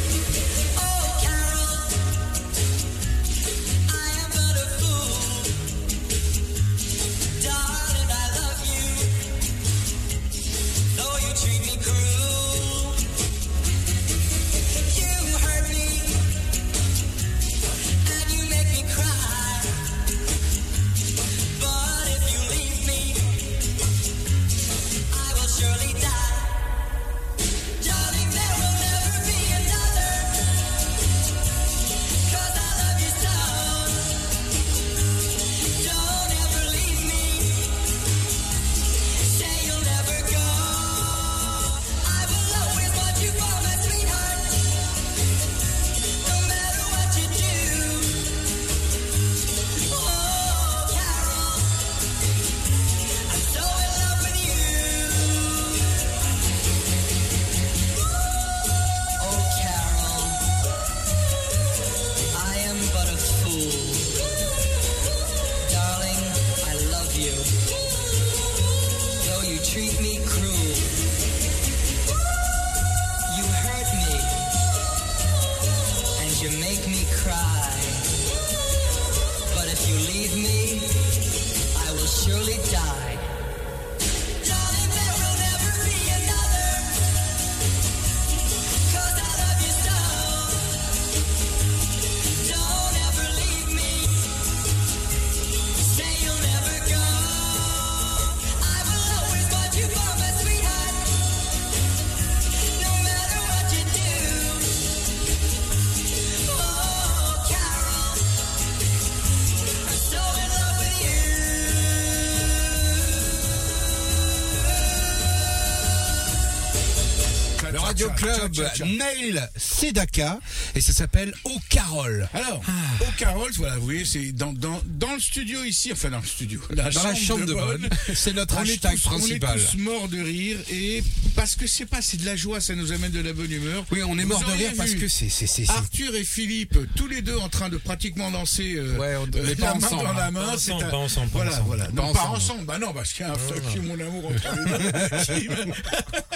Club. 118.34 118.52
Neil 118.86 119.42
Sedaka, 119.56 120.38
et 120.74 120.80
ça 120.80 120.92
s'appelle 120.92 121.32
Au 121.44 121.58
Carole. 121.68 122.28
Alors, 122.34 122.62
Ah. 122.66 122.72
au 123.02 123.10
Carole, 123.18 123.50
voilà, 123.56 123.76
vous 123.76 123.84
voyez, 123.84 124.04
c'est 124.04 124.32
dans, 124.32 124.52
dans, 124.52 124.80
dans 124.86 125.14
le 125.14 125.20
studio 125.20 125.64
ici, 125.64 125.90
enfin 125.92 126.10
dans 126.10 126.20
le 126.20 126.26
studio, 126.26 126.60
Dans 126.74 126.84
la 126.84 127.14
chambre 127.14 127.46
de 127.46 127.54
bonne, 127.54 127.88
c'est 128.14 128.34
notre 128.34 128.58
hashtag 128.58 128.98
principal. 129.00 129.50
On 129.56 129.58
est 129.58 129.70
tous 129.72 129.78
morts 129.78 130.08
de 130.08 130.20
rire 130.20 130.58
et 130.70 131.02
parce 131.34 131.56
que 131.56 131.66
c'est 131.66 131.86
pas, 131.86 132.02
c'est 132.02 132.16
de 132.18 132.26
la 132.26 132.36
joie, 132.36 132.60
ça 132.60 132.74
nous 132.74 132.92
amène 132.92 133.12
de 133.12 133.20
la 133.20 133.32
bonne 133.32 133.50
humeur. 133.52 133.84
Oui, 133.90 134.02
on 134.02 134.18
est 134.18 134.22
Vous 134.22 134.28
mort 134.28 134.44
de 134.44 134.52
rire 134.52 134.72
parce 134.76 134.94
que 134.94 135.08
c'est, 135.08 135.28
c'est, 135.28 135.68
Arthur 135.70 136.14
et 136.14 136.24
Philippe, 136.24 136.78
tous 136.94 137.06
les 137.08 137.22
deux 137.22 137.36
en 137.36 137.48
train 137.48 137.68
de 137.68 137.76
pratiquement 137.76 138.30
danser 138.30 138.74
euh, 138.76 138.96
Ouais, 138.98 139.16
on- 139.16 139.26
euh, 139.38 139.54
pas 139.56 139.72
ensemble, 139.74 140.04
dans 140.04 140.12
la 140.12 140.30
main. 140.30 140.44
Pas 140.46 140.54
ensemble, 140.54 140.84
un- 140.84 140.88
pas 140.90 140.96
ensemble, 140.96 141.28
pas 141.30 141.38
Voilà, 141.38 141.50
ensemble. 141.52 141.66
voilà. 141.66 141.84
Pas 141.86 141.92
Non, 141.92 142.12
pas 142.12 142.26
ensemble. 142.28 142.64
Bah 142.64 142.78
non, 142.78 142.92
parce 142.92 143.12
qu'il 143.12 143.26
y 143.26 143.28
a 143.28 143.32
un 143.32 143.38
fuck 143.38 143.62
mon 143.82 143.94
amour 143.98 144.26
entre 144.26 145.32
les 145.32 145.48
deux. 145.48 145.72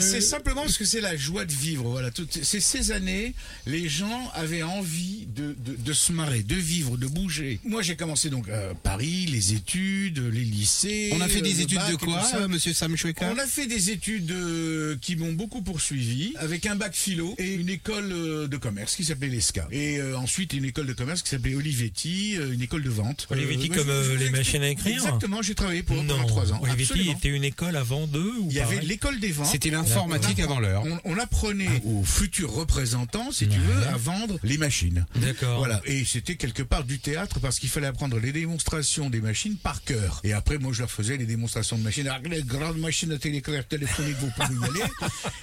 c'est 0.00 0.20
simplement 0.20 0.62
parce 0.62 0.78
que 0.78 0.84
c'est 0.84 1.00
la 1.00 1.16
joie 1.16 1.44
de 1.44 1.52
vivre. 1.52 1.84
Voilà, 1.88 2.10
toutes 2.10 2.42
ces, 2.44 2.60
ces 2.60 2.90
années, 2.92 3.34
les 3.66 3.88
gens 3.88 4.30
avaient 4.34 4.62
envie 4.62 5.26
de, 5.34 5.54
de, 5.64 5.76
de 5.76 5.92
se 5.92 6.12
marrer, 6.12 6.42
de 6.42 6.54
vivre, 6.56 6.96
de 6.96 7.06
bouger. 7.06 7.60
Moi, 7.64 7.82
j'ai 7.82 7.96
commencé 7.96 8.30
donc 8.30 8.48
à 8.48 8.74
Paris, 8.74 9.26
les 9.26 9.54
études, 9.54 10.18
les 10.18 10.44
lycées. 10.44 11.10
On 11.12 11.20
a 11.20 11.28
fait 11.28 11.38
euh, 11.38 11.42
des 11.42 11.60
études 11.60 11.78
bac 11.78 11.90
de 11.92 11.96
quoi, 11.96 12.22
ça. 12.22 12.38
euh, 12.38 12.48
monsieur 12.48 12.72
Sam 12.72 12.96
Choueka 12.96 13.30
On 13.34 13.38
a 13.38 13.46
fait 13.46 13.66
des 13.66 13.90
études 13.90 14.30
euh, 14.32 14.96
qui 15.00 15.16
m'ont 15.16 15.32
beaucoup 15.32 15.62
poursuivi, 15.62 16.32
avec 16.36 16.66
un 16.66 16.74
bac 16.76 16.94
philo 16.94 17.34
et 17.38 17.54
une 17.54 17.68
école 17.68 18.10
euh, 18.12 18.48
de 18.48 18.56
commerce 18.56 18.96
qui 18.96 19.04
s'appelait 19.04 19.28
l'ESCA. 19.28 19.68
Et 19.70 19.98
euh, 19.98 20.16
ensuite 20.18 20.52
une 20.52 20.64
école 20.64 20.86
de 20.86 20.92
commerce 20.92 21.22
qui 21.22 21.30
s'appelait 21.30 21.54
Olivetti, 21.54 22.36
euh, 22.36 22.52
une 22.52 22.62
école 22.62 22.82
de 22.82 22.90
vente. 22.90 23.26
Olivetti 23.30 23.70
Euh, 23.70 23.74
comme, 23.74 23.90
euh, 23.90 24.16
les 24.16 24.30
machines 24.30 24.62
à 24.62 24.68
écrire 24.68 24.94
Exactement, 24.96 25.42
j'ai 25.42 25.54
travaillé 25.54 25.82
pour 25.82 25.96
pendant 25.96 26.24
trois 26.26 26.52
ans. 26.52 26.60
Olivetti 26.62 26.92
Absolument. 26.92 27.12
était 27.18 27.28
une 27.28 27.44
école 27.44 27.76
avant 27.76 28.06
d'eux 28.06 28.32
ou 28.40 28.48
Il 28.50 28.56
y 28.56 28.60
avait 28.60 28.80
l'école 28.80 29.20
des 29.20 29.32
ventes. 29.32 29.43
C'était 29.44 29.70
l'informatique 29.70 30.40
avant 30.40 30.60
l'heure. 30.60 30.84
On, 30.84 30.98
on 31.04 31.18
apprenait 31.18 31.82
aux 31.84 32.02
futurs 32.02 32.52
représentants, 32.52 33.30
si 33.32 33.48
tu 33.48 33.58
veux, 33.58 33.86
à 33.88 33.96
vendre 33.96 34.38
les 34.42 34.58
machines. 34.58 35.06
D'accord. 35.16 35.58
Voilà. 35.58 35.80
Et 35.84 36.04
c'était 36.04 36.36
quelque 36.36 36.62
part 36.62 36.84
du 36.84 36.98
théâtre 36.98 37.40
parce 37.40 37.58
qu'il 37.58 37.68
fallait 37.68 37.86
apprendre 37.86 38.18
les 38.18 38.32
démonstrations 38.32 39.10
des 39.10 39.20
machines 39.20 39.56
par 39.56 39.82
cœur. 39.84 40.20
Et 40.24 40.32
après, 40.32 40.58
moi, 40.58 40.72
je 40.72 40.80
leur 40.80 40.90
faisais 40.90 41.16
les 41.16 41.26
démonstrations 41.26 41.78
de 41.78 41.82
machines. 41.82 42.06
Alors, 42.08 42.22
les 42.22 42.42
grandes 42.42 42.78
machines 42.78 43.12
à 43.12 43.18
téléclair 43.18 43.66
téléphonique, 43.66 44.16
vous 44.20 44.30
pouvez 44.30 44.54
y 44.54 44.64
aller. 44.70 44.90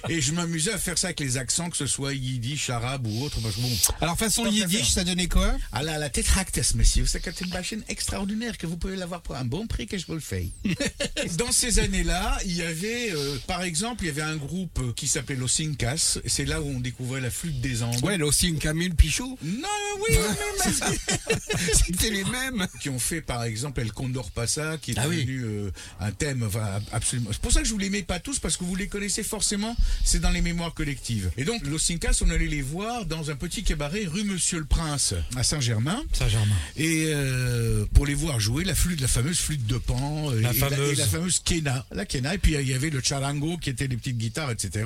Et 0.08 0.20
je 0.20 0.32
m'amusais 0.32 0.72
à 0.72 0.78
faire 0.78 0.98
ça 0.98 1.08
avec 1.08 1.20
les 1.20 1.36
accents, 1.36 1.70
que 1.70 1.76
ce 1.76 1.86
soit 1.86 2.14
yiddish, 2.14 2.70
arabe 2.70 3.06
ou 3.06 3.24
autre. 3.24 3.38
Parce 3.40 3.56
que 3.56 3.60
bon. 3.60 3.70
Alors 4.00 4.18
façon 4.18 4.46
yiddish, 4.46 4.90
ça 4.90 5.04
donnait 5.04 5.28
quoi? 5.28 5.52
Ah 5.72 5.82
là, 5.82 5.98
la 5.98 6.10
Tetractes, 6.10 6.74
monsieur, 6.74 7.06
c'est 7.06 7.40
une 7.40 7.50
machine 7.50 7.82
extraordinaire 7.88 8.58
que 8.58 8.66
vous 8.66 8.76
pouvez 8.76 8.96
l'avoir 8.96 9.22
pour 9.22 9.36
un 9.36 9.44
bon 9.44 9.66
prix 9.66 9.86
que 9.86 9.98
je 9.98 10.06
vous 10.06 10.14
le 10.14 10.20
fais. 10.20 10.48
Dans 11.38 11.52
ces 11.52 11.78
années-là, 11.78 12.38
il 12.44 12.56
y 12.56 12.62
avait, 12.62 13.10
euh, 13.12 13.38
par 13.46 13.62
exemple, 13.62 13.91
il 14.00 14.06
y 14.06 14.10
avait 14.10 14.22
un 14.22 14.36
groupe 14.36 14.78
euh, 14.80 14.92
qui 14.94 15.06
s'appelait 15.08 15.36
Los 15.36 15.60
Incas. 15.60 16.18
C'est 16.26 16.44
là 16.44 16.60
où 16.62 16.68
on 16.68 16.80
découvrait 16.80 17.20
la 17.20 17.30
flûte 17.30 17.60
des 17.60 17.82
Andes. 17.82 18.02
Ouais, 18.02 18.20
aussi 18.22 18.48
une 18.48 18.58
Camille 18.58 18.90
Pichou. 18.90 19.38
Non, 19.42 19.68
oui, 20.08 20.16
mais- 20.64 20.72
C'était 21.86 22.10
les 22.10 22.24
mêmes. 22.24 22.66
qui 22.80 22.88
ont 22.88 22.98
fait 22.98 23.20
par 23.20 23.44
exemple 23.44 23.80
El 23.80 23.92
Condor 23.92 24.30
Passa, 24.30 24.78
qui 24.78 24.92
est 24.92 24.98
Ah 24.98 25.08
oui. 25.08 25.18
devenu 25.24 25.42
euh, 25.44 25.70
un 26.00 26.10
thème 26.12 26.42
enfin, 26.44 26.80
absolument. 26.92 27.30
C'est 27.32 27.40
pour 27.40 27.52
ça 27.52 27.60
que 27.60 27.66
je 27.66 27.72
vous 27.72 27.78
les 27.78 27.90
mets 27.90 28.02
pas 28.02 28.18
tous 28.20 28.38
parce 28.38 28.56
que 28.56 28.64
vous 28.64 28.76
les 28.76 28.88
connaissez 28.88 29.22
forcément. 29.22 29.76
C'est 30.04 30.20
dans 30.20 30.30
les 30.30 30.40
mémoires 30.42 30.74
collectives. 30.74 31.30
Et 31.36 31.44
donc 31.44 31.64
Los 31.66 31.90
Incas, 31.90 32.18
on 32.24 32.30
allait 32.30 32.46
les 32.46 32.62
voir 32.62 33.06
dans 33.06 33.30
un 33.30 33.36
petit 33.36 33.62
cabaret 33.62 34.04
rue 34.06 34.24
Monsieur 34.24 34.58
le 34.58 34.64
Prince 34.64 35.14
à 35.36 35.42
Saint-Germain. 35.42 36.02
Saint-Germain. 36.12 36.54
Et 36.76 37.06
euh, 37.08 37.84
pour 37.94 38.06
les 38.06 38.14
voir 38.14 38.40
jouer 38.40 38.64
la 38.64 38.74
flûte, 38.74 39.00
la 39.00 39.08
fameuse 39.08 39.38
flûte 39.38 39.66
de 39.66 39.78
pan, 39.78 40.30
La 40.30 40.50
et, 40.52 40.54
fameuse. 40.54 40.92
et 40.92 40.94
la 40.96 41.06
fameuse 41.06 41.40
quena, 41.44 41.86
la 41.92 42.04
quena. 42.06 42.34
Et 42.34 42.38
puis 42.38 42.54
il 42.54 42.68
y 42.68 42.74
avait 42.74 42.90
le 42.90 43.00
charango 43.02 43.56
qui 43.58 43.70
était 43.70 43.81
les 43.86 43.96
petites 43.96 44.18
guitares, 44.18 44.50
etc. 44.50 44.84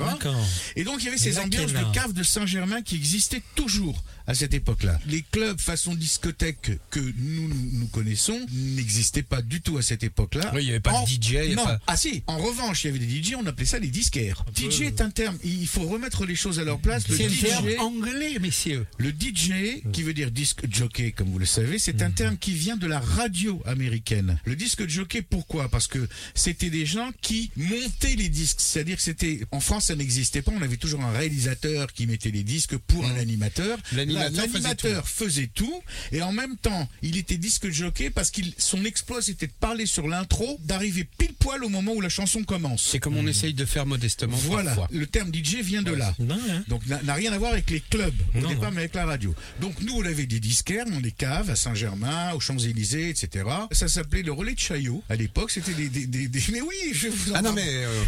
Et 0.76 0.84
donc 0.84 1.00
il 1.00 1.06
y 1.06 1.08
avait 1.08 1.18
ces 1.18 1.38
ambiances 1.38 1.72
de 1.72 1.92
cave 1.94 2.12
de 2.12 2.22
Saint-Germain 2.22 2.82
qui 2.82 2.96
existaient 2.96 3.42
toujours 3.54 4.02
à 4.26 4.34
cette 4.34 4.54
époque-là. 4.54 4.98
Les 5.06 5.22
clubs 5.22 5.60
façon 5.60 5.94
discothèque 5.94 6.72
que 6.90 7.00
nous 7.18 7.48
nous, 7.48 7.86
connaissons 7.86 8.38
n'existaient 8.52 9.22
pas 9.22 9.40
du 9.42 9.60
tout 9.60 9.78
à 9.78 9.82
cette 9.82 10.02
époque-là. 10.02 10.50
Oui, 10.54 10.62
il 10.62 10.66
y 10.66 10.70
avait 10.70 10.80
pas 10.80 11.00
de 11.02 11.06
DJ, 11.06 11.28
il 11.30 11.50
y 11.50 11.52
a 11.52 11.54
Non. 11.56 11.64
pas- 11.64 11.80
Ah 11.86 11.96
si. 11.96 12.22
En 12.26 12.38
revanche, 12.38 12.84
il 12.84 12.88
y 12.88 12.90
avait 12.90 12.98
des 12.98 13.22
DJ. 13.22 13.34
On 13.38 13.46
appelait 13.46 13.64
ça 13.66 13.78
les 13.78 13.86
disquaires. 13.88 14.44
DJ 14.54 14.82
est 14.82 15.00
un 15.00 15.10
terme. 15.10 15.36
Il 15.44 15.66
faut 15.68 15.86
remettre 15.86 16.26
les 16.26 16.34
choses 16.34 16.58
à 16.58 16.64
leur 16.64 16.80
place. 16.80 17.06
Le 17.08 17.16
C'est 17.16 17.26
un 17.26 17.28
DJ. 17.28 17.40
terme 17.42 17.68
anglais, 17.80 18.38
messieurs. 18.40 18.86
Le 18.98 19.10
DJ, 19.12 19.82
qui 19.92 20.02
veut 20.02 20.12
dire 20.14 20.30
disque 20.32 20.62
jockey, 20.70 21.12
comme 21.12 21.28
vous 21.30 21.38
le 21.38 21.46
savez, 21.46 21.78
c'est 21.78 22.02
un 22.02 22.10
terme 22.10 22.36
qui 22.36 22.52
vient 22.52 22.76
de 22.76 22.86
la 22.86 22.98
radio 23.00 23.62
américaine. 23.64 24.38
Le 24.44 24.56
disque 24.56 24.88
jockey, 24.88 25.22
pourquoi? 25.22 25.68
Parce 25.68 25.86
que 25.86 26.08
c'était 26.34 26.70
des 26.70 26.84
gens 26.86 27.10
qui 27.22 27.50
montaient 27.56 28.16
les 28.16 28.28
disques. 28.28 28.60
C'est-à-dire 28.86 28.96
que 28.98 29.02
c'était, 29.02 29.40
en 29.50 29.58
France, 29.58 29.86
ça 29.86 29.96
n'existait 29.96 30.42
pas. 30.42 30.52
On 30.56 30.62
avait 30.62 30.76
toujours 30.76 31.00
un 31.02 31.10
réalisateur 31.10 31.92
qui 31.92 32.06
mettait 32.06 32.30
les 32.30 32.44
disques 32.44 32.76
pour 32.76 33.04
un 33.04 33.16
animateur. 33.16 33.78
L'animateur 33.92 35.08
faisait 35.08 35.48
tout. 35.52 35.82
Et 36.12 36.22
en 36.22 36.30
même 36.32 36.56
temps, 36.56 36.88
il 37.02 37.16
était 37.16 37.36
disque 37.36 37.68
jockey 37.70 38.10
parce 38.10 38.30
qu'il, 38.30 38.52
son 38.58 38.84
exploit, 38.84 39.22
c'était 39.22 39.48
de 39.48 39.52
parler 39.58 39.86
sur 39.86 40.06
l'intro, 40.06 40.60
d'arriver 40.64 41.04
pile 41.18 41.34
poil 41.34 41.64
au 41.64 41.68
moment 41.68 41.94
où 41.94 42.00
la 42.00 42.08
chanson 42.08 42.44
commence. 42.44 42.86
C'est 42.92 43.00
comme 43.00 43.16
on 43.16 43.26
essaye 43.26 43.54
de 43.54 43.64
faire 43.64 43.86
modestement 43.86 44.36
Voilà. 44.36 44.74
parfois. 44.76 44.88
Le 44.92 45.06
terme 45.06 45.32
DJ 45.34 45.56
vient 45.62 45.82
de 45.82 45.92
là. 45.92 46.14
Non, 46.20 46.38
hein. 46.48 46.62
Donc 46.68 46.82
n'a 46.86 47.14
rien 47.14 47.32
à 47.32 47.38
voir 47.38 47.52
avec 47.52 47.68
les 47.70 47.80
clubs 47.80 48.14
au 48.36 48.40
Non, 48.40 48.48
départ, 48.50 48.66
non. 48.70 48.74
mais 48.76 48.80
avec 48.82 48.94
la 48.94 49.04
radio. 49.06 49.34
Donc 49.60 49.80
nous, 49.82 49.94
on 49.96 50.04
avait 50.04 50.26
des 50.26 50.38
disquaires 50.38 50.86
dans 50.86 51.00
les 51.00 51.10
caves 51.10 51.50
à 51.50 51.56
Saint-Germain, 51.56 52.32
aux 52.34 52.40
Champs-Élysées, 52.40 53.08
etc. 53.08 53.44
Ça 53.72 53.88
s'appelait 53.88 54.22
le 54.22 54.32
relais 54.32 54.54
de 54.54 54.60
Chaillot. 54.60 55.02
À 55.08 55.16
l'époque, 55.16 55.50
c'était 55.50 55.74
des, 55.74 55.88
des, 55.88 56.06
des- 56.06 56.28
des- 56.28 56.42
Mais 56.52 56.60
oui, 56.60 56.76
je 56.92 57.08
vous 57.08 57.32
en 57.32 57.34
Ah 57.36 57.42
non, 57.42 57.52
mais. 57.52 57.66
euh, 57.68 58.02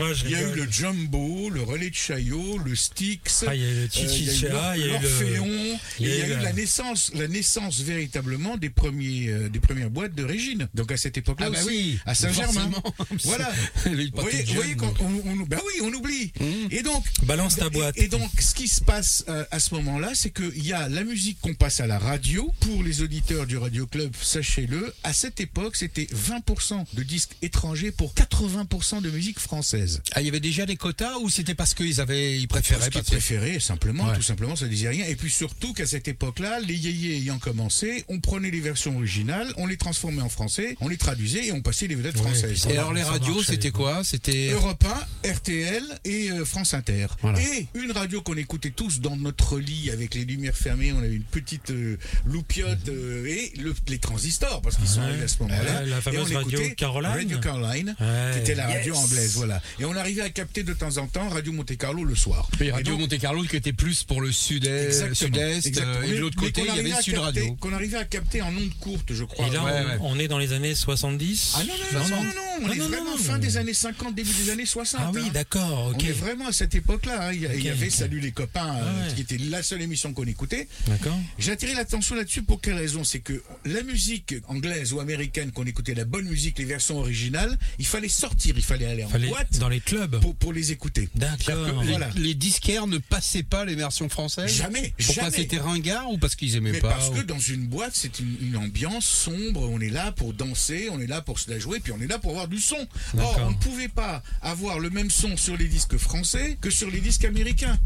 Il 0.00 0.06
y 0.06 0.06
a 0.06 0.12
eu 0.12 0.12
le 0.12 0.12
Excuse-moi, 0.12 0.12
ju- 0.14 0.20
je 0.20 0.24
il 0.26 0.30
y 0.30 0.34
a 0.34 0.40
eu 0.40 0.44
rigole. 0.46 0.64
le 0.66 0.70
Jumbo, 0.72 1.50
le 1.50 1.62
relais 1.62 1.90
de 1.90 1.94
Chaillot, 1.94 2.58
le 2.58 2.74
Styx. 2.76 3.44
Ah, 3.46 3.54
il 3.54 3.60
y 3.62 3.64
a 3.64 3.68
eu 3.68 3.74
le 3.74 3.80
euh, 3.84 3.88
Chichicha, 3.90 4.76
il 4.76 4.80
y 4.80 4.84
a 4.84 4.86
eu 4.86 4.90
l'Orphéon, 4.90 5.78
il 6.00 6.06
y 6.08 6.10
a 6.22 6.26
eu 6.28 6.42
la 6.42 6.52
naissance, 6.52 7.10
la 7.14 7.28
naissance 7.28 7.80
véritablement 7.80 8.56
des 8.56 8.70
premiers, 8.70 9.28
euh, 9.28 9.48
des 9.48 9.60
premières 9.60 9.90
boîtes 9.90 10.14
de 10.14 10.24
Régine. 10.24 10.68
Donc 10.74 10.92
à 10.92 10.96
cette 10.96 11.18
époque-là 11.18 11.46
Ah 11.48 11.50
bah 11.50 11.58
aussi, 11.64 11.68
oui, 11.68 11.98
à 12.06 12.14
Saint-Germain. 12.14 12.70
Voilà. 13.24 13.50
Vous 13.84 13.90
voyez, 14.22 14.42
voyez 14.54 14.76
on, 15.00 15.30
on- 15.30 15.46
bah 15.46 15.58
oui, 15.66 15.80
on 15.82 15.92
oublie. 15.92 16.32
Et 16.70 16.82
donc, 16.82 17.04
Balance 17.24 17.56
ta 17.56 17.68
boîte. 17.70 17.96
Et, 17.98 18.08
donc, 18.08 18.30
ce 18.40 18.54
qui 18.54 18.68
se 18.68 18.80
passe 18.80 19.24
euh, 19.28 19.44
à 19.50 19.60
ce 19.60 19.74
moment-là, 19.74 20.10
c'est 20.14 20.30
qu'il 20.30 20.64
y 20.66 20.72
a 20.72 20.88
la 20.88 21.04
musique 21.04 21.38
qu'on 21.40 21.54
passe 21.54 21.80
à 21.80 21.86
la 21.86 21.98
radio. 21.98 22.50
Pour 22.60 22.82
les 22.82 23.02
auditeurs 23.02 23.46
du 23.46 23.56
Radio 23.56 23.86
Club, 23.86 24.12
sachez-le, 24.20 24.92
à 25.04 25.12
cette 25.12 25.40
époque, 25.40 25.76
c'était 25.76 26.06
20% 26.14 26.84
de 26.94 27.02
disques 27.02 27.32
étrangers 27.42 27.90
pour 27.90 28.12
80% 28.14 29.02
de 29.02 29.10
musique 29.10 29.38
française. 29.38 29.89
Ah, 30.12 30.20
il 30.20 30.26
y 30.26 30.28
avait 30.28 30.40
déjà 30.40 30.66
des 30.66 30.76
quotas 30.76 31.16
ou 31.18 31.28
c'était 31.30 31.54
parce 31.54 31.74
qu'ils 31.74 32.00
avaient, 32.00 32.38
ils 32.38 32.48
préféraient 32.48 32.80
Parce 32.90 32.90
qu'ils 32.90 33.02
préféraient, 33.16 33.60
simplement, 33.60 34.04
Ouais. 34.08 34.16
tout 34.16 34.22
simplement, 34.22 34.56
ça 34.56 34.66
disait 34.66 34.88
rien. 34.88 35.06
Et 35.06 35.16
puis 35.16 35.30
surtout 35.30 35.72
qu'à 35.72 35.86
cette 35.86 36.08
époque-là, 36.08 36.60
les 36.60 36.74
yéyés 36.74 37.16
ayant 37.18 37.38
commencé, 37.38 38.04
on 38.08 38.20
prenait 38.20 38.50
les 38.50 38.60
versions 38.60 38.96
originales, 38.96 39.52
on 39.56 39.66
les 39.66 39.76
transformait 39.76 40.22
en 40.22 40.28
français, 40.28 40.76
on 40.80 40.88
les 40.88 40.96
traduisait 40.96 41.46
et 41.46 41.52
on 41.52 41.60
passait 41.62 41.86
les 41.86 41.94
vedettes 41.94 42.16
Ouais, 42.16 42.22
françaises. 42.22 42.66
Et 42.68 42.72
alors 42.76 42.92
les 42.92 43.02
radios, 43.02 43.42
c'était 43.42 43.70
quoi 43.70 44.02
C'était 44.04 44.50
Europe 44.50 44.84
1, 45.24 45.30
RTL 45.32 45.82
et 46.04 46.30
euh, 46.30 46.44
France 46.44 46.74
Inter. 46.74 47.06
Voilà. 47.22 47.40
Et 47.40 47.66
une 47.74 47.92
radio 47.92 48.20
qu'on 48.22 48.36
écoutait 48.36 48.70
tous 48.70 49.00
dans 49.00 49.16
notre 49.16 49.58
lit 49.58 49.90
avec 49.90 50.14
les 50.14 50.24
lumières 50.24 50.56
fermées, 50.56 50.92
on 50.92 50.98
avait 50.98 51.14
une 51.14 51.22
petite 51.22 51.70
euh, 51.70 51.96
loupiote 52.26 52.88
euh, 52.88 53.26
et 53.26 53.52
le- 53.58 53.74
les 53.88 53.98
transistors 53.98 54.60
parce 54.62 54.76
qu'ils 54.76 54.88
sont 54.88 55.00
arrivés 55.00 55.24
à 55.24 55.28
ce 55.28 55.42
moment-là. 55.42 55.84
La 55.86 56.00
fameuse 56.00 56.32
radio 56.34 56.60
Caroline. 56.76 57.10
Radio 57.10 57.38
Caroline, 57.38 57.96
qui 58.32 58.38
était 58.40 58.54
la 58.54 58.66
radio 58.66 58.94
Yes. 58.94 59.04
anglaise, 59.04 59.34
voilà. 59.36 59.60
Et 59.80 59.84
on 59.86 59.96
arrivait 59.96 60.20
à 60.20 60.28
capter 60.28 60.62
de 60.62 60.74
temps 60.74 60.98
en 60.98 61.06
temps 61.06 61.28
Radio 61.30 61.52
Monte 61.52 61.74
Carlo 61.78 62.04
le 62.04 62.14
soir. 62.14 62.46
Et 62.60 62.66
Et 62.66 62.70
Radio 62.70 62.92
donc, 62.98 63.00
Monte 63.10 63.18
Carlo 63.18 63.42
qui 63.44 63.56
était 63.56 63.72
plus 63.72 64.04
pour 64.04 64.20
le 64.20 64.30
sud-est, 64.30 65.14
sud-est, 65.14 65.78
euh, 65.80 66.02
et 66.02 66.10
de 66.12 66.16
l'autre 66.18 66.36
côté, 66.36 66.60
il 66.68 66.74
y 66.74 66.78
avait 66.78 66.90
Sud 67.02 67.14
capter- 67.14 67.16
Radio. 67.18 67.54
Qu'on 67.54 67.72
arrivait 67.72 67.96
à 67.96 68.04
capter 68.04 68.42
en 68.42 68.48
ondes 68.54 68.74
courtes, 68.78 69.14
je 69.14 69.24
crois. 69.24 69.46
Et 69.46 69.50
là, 69.50 69.64
Ouais, 69.64 69.72
on, 69.72 69.86
ouais. 69.86 69.98
on 70.02 70.18
est 70.18 70.28
dans 70.28 70.36
les 70.38 70.52
années 70.52 70.74
70 70.74 71.54
Ah 71.56 71.64
non, 71.64 71.74
non, 71.74 71.98
non, 71.98 72.08
non, 72.08 72.16
non, 72.16 72.24
non, 72.24 72.32
on 72.62 72.66
Non, 72.66 72.72
est 72.72 72.76
non, 72.76 72.88
vraiment 72.88 73.10
non, 73.12 73.16
fin 73.16 73.32
non. 73.34 73.38
des 73.38 73.56
années 73.56 73.72
50, 73.72 74.14
début 74.14 74.32
des 74.44 74.50
années 74.50 74.66
60. 74.66 75.00
Ah 75.02 75.10
oui, 75.14 75.22
hein. 75.24 75.30
d'accord, 75.32 75.92
ok. 75.94 75.96
On 75.98 76.04
est 76.04 76.12
vraiment 76.12 76.48
à 76.48 76.52
cette 76.52 76.74
époque-là. 76.74 77.28
hein. 77.28 77.32
Il 77.32 77.40
y, 77.40 77.46
a- 77.46 77.54
il 77.54 77.60
y 77.64 77.68
Ok, 77.70 77.76
avait 77.76 77.86
ok. 77.86 77.92
Salut 77.92 78.20
les 78.20 78.32
copains, 78.32 78.76
euh, 78.76 79.08
ouais. 79.08 79.14
qui 79.14 79.22
était 79.22 79.38
la 79.38 79.62
seule 79.62 79.80
émission 79.80 80.12
qu'on 80.12 80.24
écoutait. 80.24 80.68
D'accord. 80.88 81.16
J'ai 81.38 81.52
attiré 81.52 81.72
l'attention 81.72 82.16
là-dessus 82.16 82.42
pour 82.42 82.60
quelle 82.60 82.74
raison? 82.74 83.02
C'est 83.02 83.20
que 83.20 83.42
la 83.64 83.82
musique 83.82 84.34
anglaise 84.46 84.92
ou 84.92 85.00
américaine, 85.00 85.52
qu'on 85.52 85.64
écoutait 85.64 85.94
la 85.94 86.04
bonne 86.04 86.26
musique, 86.26 86.58
les 86.58 86.66
versions 86.66 86.98
originales, 86.98 87.58
il 87.78 87.86
fallait 87.86 88.08
sortir, 88.10 88.52
il 88.58 88.62
fallait 88.62 88.84
aller 88.86 89.04
en 89.04 89.08
boîte 89.08 89.58
dans 89.58 89.69
les 89.70 89.80
clubs. 89.80 90.20
pour, 90.20 90.34
pour 90.34 90.52
les 90.52 90.72
écouter. 90.72 91.08
D'accord. 91.14 91.82
Les, 91.82 91.88
Voilà. 91.90 92.10
les 92.16 92.34
disquaires 92.34 92.86
ne 92.86 92.98
passaient 92.98 93.42
pas 93.42 93.64
les 93.64 93.74
versions 93.74 94.08
françaises 94.08 94.52
Jamais, 94.54 94.92
Pourquoi 94.98 95.24
jamais. 95.24 95.36
c'était 95.36 95.58
ringard 95.58 96.10
ou 96.10 96.18
parce 96.18 96.34
qu'ils 96.34 96.56
aimaient 96.56 96.72
Mais 96.72 96.80
pas 96.80 96.90
parce 96.90 97.10
que 97.10 97.20
dans 97.22 97.38
une 97.38 97.66
boîte, 97.66 97.92
c'est 97.94 98.18
une, 98.20 98.36
une 98.42 98.56
ambiance 98.56 99.06
sombre, 99.06 99.68
on 99.70 99.80
est 99.80 99.88
là 99.90 100.12
pour 100.12 100.32
danser, 100.34 100.88
on 100.92 101.00
est 101.00 101.06
là 101.06 101.20
pour 101.22 101.38
se 101.38 101.50
la 101.50 101.58
jouer, 101.58 101.80
puis 101.80 101.92
on 101.92 102.00
est 102.00 102.06
là 102.06 102.18
pour 102.18 102.32
avoir 102.32 102.48
du 102.48 102.58
son. 102.58 102.86
Or, 103.18 103.40
on 103.46 103.50
ne 103.50 103.56
pouvait 103.56 103.88
pas 103.88 104.22
avoir 104.42 104.78
le 104.78 104.90
même 104.90 105.10
son 105.10 105.36
sur 105.36 105.56
les 105.56 105.68
disques 105.68 105.96
français 105.96 106.58
que 106.60 106.70
sur 106.70 106.90
les 106.90 107.00
disques 107.00 107.24
américains. 107.24 107.78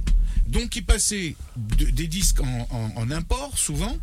Donc 0.48 0.76
ils 0.76 0.84
passaient 0.84 1.36
de- 1.56 1.86
des 1.90 2.06
disques 2.06 2.40
en, 2.40 2.68
en- 2.70 2.92
en 2.96 3.10
import 3.10 3.58
souvent. 3.58 3.96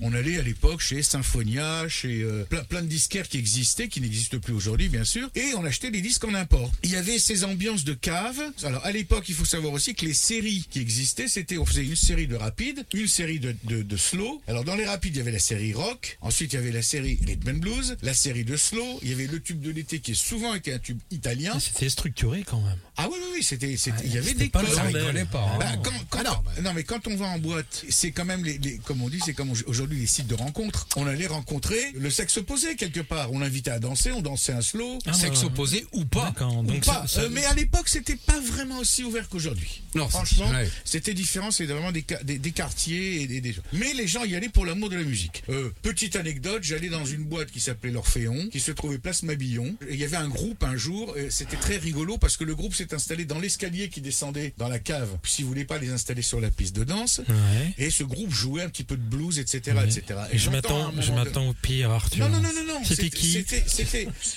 On 0.00 0.12
allait 0.14 0.38
à 0.38 0.42
l'époque 0.42 0.80
chez 0.80 1.02
Symphonia, 1.02 1.88
chez 1.88 2.22
euh, 2.22 2.44
plein, 2.44 2.64
plein 2.64 2.82
de 2.82 2.86
disquaires 2.86 3.28
qui 3.28 3.38
existaient, 3.38 3.88
qui 3.88 4.00
n'existent 4.00 4.38
plus 4.38 4.52
aujourd'hui 4.54 4.88
bien 4.88 5.04
sûr, 5.04 5.28
et 5.34 5.52
on 5.56 5.64
achetait 5.64 5.90
des 5.90 6.00
disques 6.00 6.24
en 6.24 6.34
import. 6.34 6.70
Il 6.82 6.90
y 6.90 6.96
avait 6.96 7.18
ces 7.18 7.44
ambiances 7.44 7.84
de 7.84 7.94
cave. 7.94 8.40
Alors 8.64 8.84
à 8.84 8.92
l'époque, 8.92 9.24
il 9.28 9.34
faut 9.34 9.44
savoir 9.44 9.72
aussi 9.72 9.94
que 9.94 10.04
les 10.06 10.14
séries 10.14 10.66
qui 10.70 10.80
existaient, 10.80 11.28
c'était 11.28 11.58
on 11.58 11.66
faisait 11.66 11.84
une 11.84 11.96
série 11.96 12.26
de 12.26 12.36
rapides, 12.36 12.84
une 12.94 13.08
série 13.08 13.40
de, 13.40 13.54
de, 13.64 13.82
de 13.82 13.96
slow. 13.96 14.40
Alors 14.48 14.64
dans 14.64 14.76
les 14.76 14.86
rapides, 14.86 15.14
il 15.14 15.18
y 15.18 15.22
avait 15.22 15.32
la 15.32 15.38
série 15.38 15.72
rock. 15.74 16.18
Ensuite, 16.20 16.52
il 16.52 16.56
y 16.56 16.58
avait 16.58 16.72
la 16.72 16.82
série 16.82 17.18
rhythm 17.26 17.50
and 17.50 17.58
blues, 17.58 17.96
la 18.02 18.14
série 18.14 18.44
de 18.44 18.56
slow. 18.56 18.98
Il 19.02 19.10
y 19.10 19.12
avait 19.12 19.26
le 19.26 19.40
tube 19.40 19.60
de 19.60 19.70
l'été 19.70 20.00
qui 20.00 20.12
est 20.12 20.14
souvent 20.14 20.54
été 20.54 20.72
un 20.72 20.78
tube 20.78 20.98
italien. 21.10 21.52
Ah, 21.56 21.60
C'était 21.60 21.88
structuré 21.90 22.44
quand 22.46 22.60
même. 22.60 22.78
Ah 22.96 23.08
oui, 23.10 23.16
oui, 23.20 23.28
oui, 23.36 23.42
c'était, 23.42 23.76
c'était- 23.76 24.04
il 24.06 24.12
y 24.14 24.18
avait 24.18 24.34
des 24.34 24.48
pas 24.48 24.60
codes. 24.64 24.74
bordel. 24.74 24.92
Ça 24.92 24.98
rigolait 25.06 25.24
pas. 25.26 25.44
hein. 25.54 25.58
Bah, 25.58 25.76
quand- 25.90 26.04
quand- 26.10 26.18
Ah 26.20 26.22
non, 26.24 26.42
bah. 26.44 26.62
non, 26.62 26.72
mais 26.74 26.84
quand 26.84 27.06
on 27.06 27.16
va 27.16 27.26
en 27.26 27.38
boîte, 27.38 27.84
c'est 27.88 28.10
quand 28.12 28.24
même 28.24 28.44
les, 28.44 28.58
les- 28.58 28.78
comme 28.78 29.02
on 29.02 29.08
dit, 29.08 29.20
c'est 29.24 29.34
comme 29.34 29.52
aujourd'hui 29.66 30.00
les 30.00 30.06
sites 30.06 30.26
de 30.26 30.34
rencontres. 30.34 30.86
On 30.96 31.06
allait 31.06 31.26
rencontrer 31.26 31.92
le 31.94 32.10
sexe 32.10 32.36
opposé 32.38 32.76
quelque 32.76 33.00
part. 33.00 33.32
On 33.32 33.38
l'invitait 33.38 33.70
à 33.70 33.78
danser, 33.78 34.12
on 34.12 34.20
dansait 34.22 34.52
un 34.52 34.60
slow. 34.62 34.98
Ah, 35.06 35.12
Sexe 35.12 35.40
bah, 35.40 35.46
opposé 35.46 35.86
ou 35.92 36.04
pas. 36.04 36.32
Ou 36.40 36.62
Donc 36.62 36.84
pas. 36.84 37.02
ça- 37.06 37.06
ça- 37.06 37.20
Euh, 37.22 37.28
mais 37.30 37.44
à 37.44 37.54
l'époque, 37.54 37.88
c'était 37.88 38.16
pas 38.16 38.38
vraiment 38.40 38.78
aussi 38.78 39.04
ouvert 39.04 39.28
qu'aujourd'hui. 39.28 39.82
Non, 39.94 40.08
franchement, 40.08 40.48
ouais. 40.50 40.68
c'était 40.84 41.14
différent. 41.14 41.50
C'était 41.50 41.72
vraiment 41.72 41.92
des, 41.92 42.04
des, 42.24 42.38
des 42.38 42.50
quartiers 42.52 43.22
et 43.22 43.26
des, 43.26 43.40
des 43.40 43.52
gens. 43.52 43.62
Mais 43.72 43.92
les 43.94 44.06
gens 44.06 44.24
y 44.24 44.34
allaient 44.36 44.48
pour 44.48 44.66
l'amour 44.66 44.88
de 44.90 44.96
la 44.96 45.02
musique. 45.04 45.42
Euh, 45.48 45.70
petite 45.82 46.16
anecdote, 46.16 46.62
j'allais 46.62 46.88
dans 46.88 47.04
une 47.04 47.24
boîte 47.24 47.50
qui 47.50 47.60
s'appelait 47.60 47.90
l'Orphéon, 47.92 48.48
qui 48.50 48.60
se 48.60 48.72
trouvait 48.72 48.98
place 48.98 49.22
Mabillon. 49.22 49.76
Il 49.90 49.96
y 49.96 50.04
avait 50.04 50.16
un 50.16 50.28
groupe 50.28 50.62
un 50.64 50.76
jour. 50.76 51.14
C'était 51.30 51.56
très 51.56 51.76
rigolo 51.76 52.18
parce 52.18 52.36
que 52.36 52.44
le 52.44 52.54
groupe 52.54 52.74
s'est 52.74 52.92
installé 52.94 53.24
dans 53.24 53.38
l'escalier 53.38 53.88
qui 53.88 54.00
descendait 54.00 54.54
dans 54.58 54.68
la 54.68 54.78
cave. 54.78 55.08
Si 55.24 55.42
vous 55.42 55.48
voulez 55.48 55.64
pas 55.64 55.77
les 55.78 55.90
installer 55.90 56.22
sur 56.22 56.40
la 56.40 56.50
piste 56.50 56.74
de 56.76 56.84
danse. 56.84 57.20
Ouais. 57.28 57.74
Et 57.78 57.90
ce 57.90 58.04
groupe 58.04 58.30
jouait 58.30 58.62
un 58.62 58.68
petit 58.68 58.84
peu 58.84 58.96
de 58.96 59.02
blues, 59.02 59.38
etc., 59.38 59.76
Ouais. 59.76 59.84
etc. 59.84 60.20
Et 60.32 60.38
Je 60.38 60.50
m'attends, 60.50 60.92
je 61.00 61.12
m'attends 61.12 61.48
au 61.48 61.54
pire, 61.54 61.90
Arthur. 61.90 62.28
non, 62.28 62.40
non, 62.40 62.42
non, 62.42 62.64
non. 62.74 62.84
C'était 62.84 63.10
qui 63.10 63.44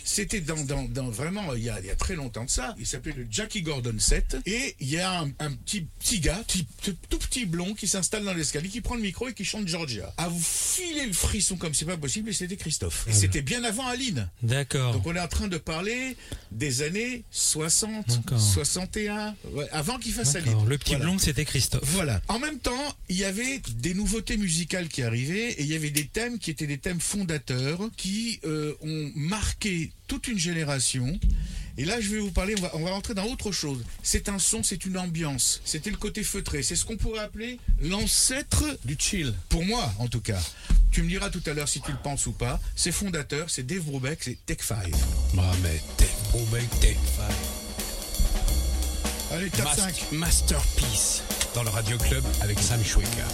C'était, 0.03 0.41
dans, 0.41 0.63
dans, 0.63 0.83
dans 0.83 1.09
vraiment, 1.09 1.53
il 1.53 1.63
y, 1.63 1.69
a, 1.69 1.79
il 1.79 1.85
y 1.85 1.89
a 1.89 1.95
très 1.95 2.15
longtemps 2.15 2.45
de 2.45 2.49
ça. 2.49 2.75
Il 2.79 2.85
s'appelait 2.85 3.13
le 3.13 3.27
Jackie 3.29 3.61
Gordon 3.61 3.95
7. 3.97 4.37
Et 4.45 4.75
il 4.79 4.89
y 4.89 4.99
a 4.99 5.19
un, 5.21 5.31
un 5.39 5.51
petit, 5.53 5.81
petit 5.99 6.19
gars, 6.19 6.41
petit- 6.47 6.65
tout, 6.81 7.17
petit 7.19 7.45
blond, 7.45 7.73
qui 7.73 7.87
s'installe 7.87 8.23
dans 8.25 8.33
l'escalier, 8.33 8.69
qui 8.69 8.81
prend 8.81 8.95
le 8.95 9.01
micro 9.01 9.27
et 9.27 9.33
qui 9.33 9.45
chante 9.45 9.67
Georgia. 9.67 10.13
À 10.17 10.27
vous 10.27 10.41
filer 10.41 11.05
le 11.05 11.13
frisson 11.13 11.55
comme 11.57 11.73
c'est 11.73 11.85
pas 11.85 11.97
possible, 11.97 12.29
et 12.29 12.33
c'était 12.33 12.57
Christophe. 12.57 13.05
Ah 13.07 13.11
Et 13.11 13.13
c'était 13.13 13.41
bien 13.41 13.63
avant 13.63 13.87
Aline. 13.87 14.29
D'accord. 14.43 14.93
Donc 14.93 15.05
on 15.07 15.15
est 15.15 15.19
en 15.19 15.27
train 15.27 15.47
de 15.47 15.57
parler 15.57 16.15
des 16.51 16.81
années 16.81 17.23
60, 17.31 18.07
D'accord. 18.07 18.39
61, 18.41 19.35
ouais, 19.53 19.67
avant 19.71 19.97
qu'il 19.99 20.13
fasse 20.13 20.35
Aline. 20.35 20.65
Le 20.67 20.77
petit 20.77 20.91
Voilà. 20.91 21.05
blond, 21.05 21.17
c'était 21.31 21.45
Christophe. 21.45 21.83
Voilà. 21.85 22.21
En 22.27 22.39
même 22.39 22.59
temps, 22.59 22.93
il 23.07 23.15
y 23.15 23.23
avait 23.23 23.61
des 23.77 23.93
nouveautés 23.93 24.35
musicales 24.35 24.89
qui 24.89 25.01
arrivaient 25.01 25.51
et 25.51 25.61
il 25.61 25.67
y 25.67 25.75
avait 25.75 25.89
des 25.89 26.05
thèmes 26.05 26.39
qui 26.39 26.51
étaient 26.51 26.67
des 26.67 26.77
thèmes 26.77 26.99
fondateurs 26.99 27.79
qui 27.95 28.41
euh, 28.43 28.73
ont 28.81 29.11
marqué 29.15 29.93
toute 30.07 30.27
une 30.27 30.37
génération. 30.37 31.17
Et 31.77 31.85
là, 31.85 32.01
je 32.01 32.09
vais 32.09 32.19
vous 32.19 32.31
parler, 32.31 32.53
on 32.57 32.61
va, 32.61 32.71
on 32.73 32.83
va 32.83 32.91
rentrer 32.91 33.13
dans 33.13 33.23
autre 33.27 33.53
chose. 33.53 33.81
C'est 34.03 34.27
un 34.27 34.39
son, 34.39 34.61
c'est 34.61 34.85
une 34.85 34.97
ambiance. 34.97 35.61
C'était 35.63 35.89
le 35.89 35.95
côté 35.95 36.21
feutré. 36.21 36.63
C'est 36.63 36.75
ce 36.75 36.83
qu'on 36.83 36.97
pourrait 36.97 37.21
appeler 37.21 37.59
l'ancêtre 37.79 38.65
du 38.83 38.97
chill. 38.99 39.33
Pour 39.47 39.63
moi, 39.63 39.89
en 39.99 40.09
tout 40.09 40.21
cas. 40.21 40.41
Tu 40.91 41.01
me 41.01 41.07
diras 41.07 41.29
tout 41.29 41.43
à 41.45 41.53
l'heure 41.53 41.69
si 41.69 41.79
tu 41.79 41.93
le 41.93 41.97
penses 42.03 42.27
ou 42.27 42.33
pas. 42.33 42.59
C'est 42.75 42.91
fondateur, 42.91 43.49
c'est 43.49 43.65
Dave 43.65 43.83
Brubeck, 43.83 44.19
c'est 44.21 44.37
Tech 44.45 44.57
5. 44.59 44.91
Bah, 45.33 45.49
mais 45.63 45.81
Tech 45.95 46.09
Brubeck, 46.33 46.69
Tech 46.81 46.97
Five. 47.15 47.60
Allez, 49.33 49.49
top 49.49 49.65
Mas- 49.65 49.75
5. 49.77 50.11
Masterpiece 50.11 51.23
dans 51.55 51.63
le 51.63 51.69
Radio 51.69 51.97
Club 51.97 52.23
avec 52.41 52.59
Sam 52.59 52.83
Schweika. 52.83 53.25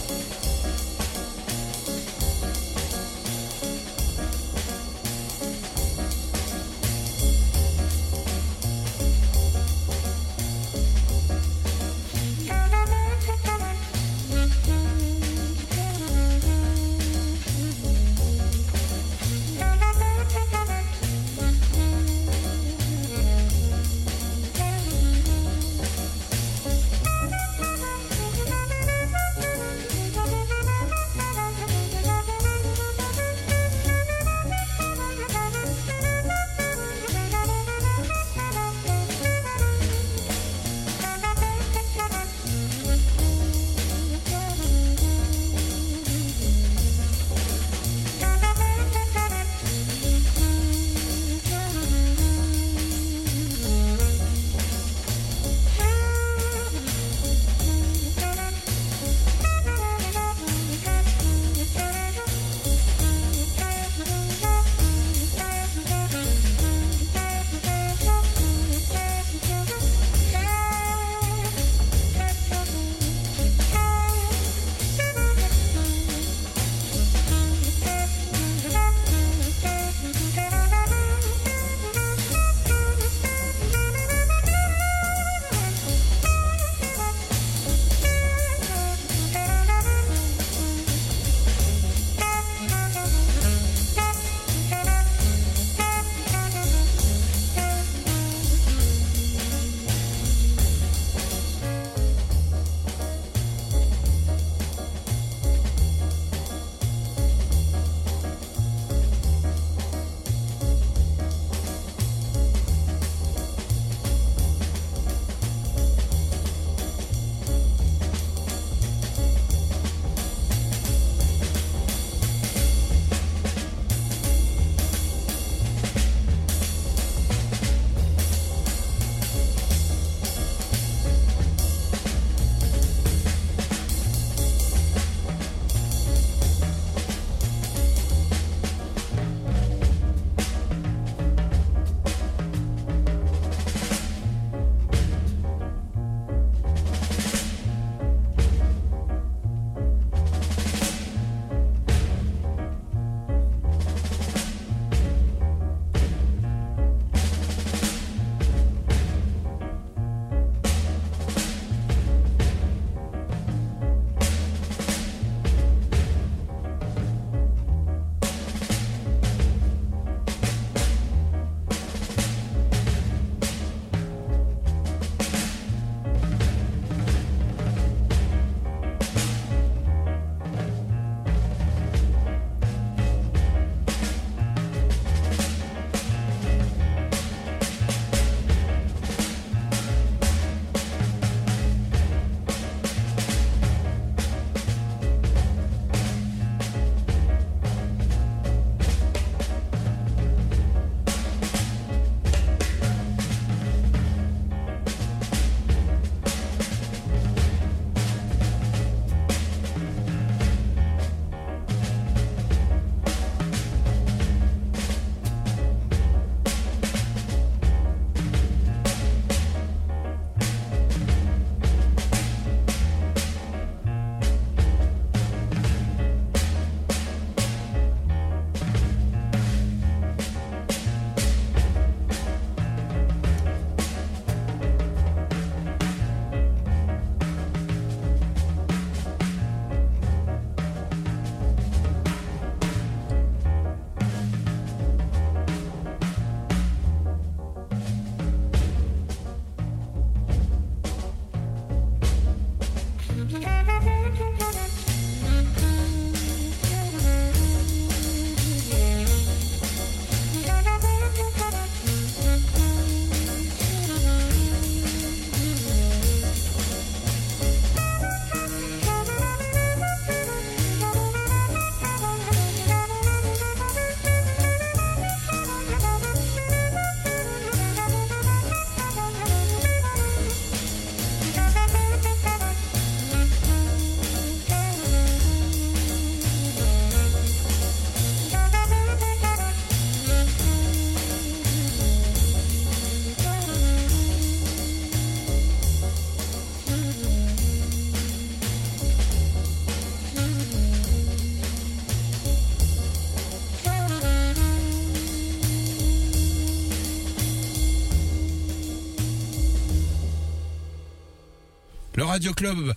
Radio 312.18 312.34
Club. 312.34 312.74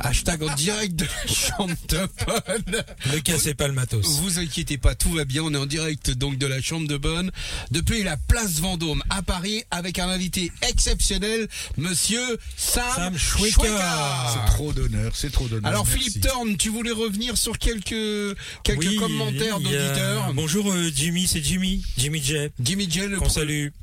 Hashtag 0.00 0.42
en 0.42 0.54
direct 0.56 0.95
de 1.06 1.28
la 1.28 1.34
chambre 1.34 1.74
de 1.88 2.08
bonne. 2.24 2.84
Ne 3.12 3.18
cassez 3.20 3.54
pas 3.54 3.68
le 3.68 3.74
matos. 3.74 4.06
Vous 4.20 4.38
inquiétez 4.38 4.78
pas, 4.78 4.94
tout 4.94 5.10
va 5.12 5.24
bien. 5.24 5.42
On 5.42 5.52
est 5.54 5.58
en 5.58 5.66
direct 5.66 6.10
donc 6.10 6.38
de 6.38 6.46
la 6.46 6.60
chambre 6.60 6.88
de 6.88 6.96
bonne 6.96 7.30
depuis 7.70 8.02
la 8.02 8.16
place 8.16 8.60
Vendôme 8.60 9.02
à 9.10 9.22
Paris 9.22 9.62
avec 9.70 9.98
un 9.98 10.08
invité 10.08 10.50
exceptionnel, 10.68 11.48
Monsieur 11.76 12.38
Sam, 12.56 13.16
Sam. 13.16 13.16
C'est 13.18 14.52
trop 14.52 14.72
d'honneur, 14.72 15.12
c'est 15.14 15.30
trop 15.32 15.48
d'honneur. 15.48 15.66
Alors 15.70 15.86
Merci. 15.86 16.04
Philippe 16.10 16.22
Thorne, 16.26 16.56
tu 16.56 16.68
voulais 16.70 16.90
revenir 16.92 17.36
sur 17.36 17.58
quelques 17.58 18.36
quelques 18.62 18.78
Oui, 18.78 18.96
commentaires 18.96 19.58
y 19.60 19.74
a- 19.76 19.82
d'auditeurs? 19.88 20.32
Bonjour 20.34 20.70
euh, 20.72 20.90
Jimmy, 20.94 21.26
c'est 21.26 21.42
Jimmy. 21.42 21.82
Jimmy 21.96 22.22
J. 22.22 22.34
Jimmy 22.60 22.88
J, 22.90 23.00
le 23.08 23.18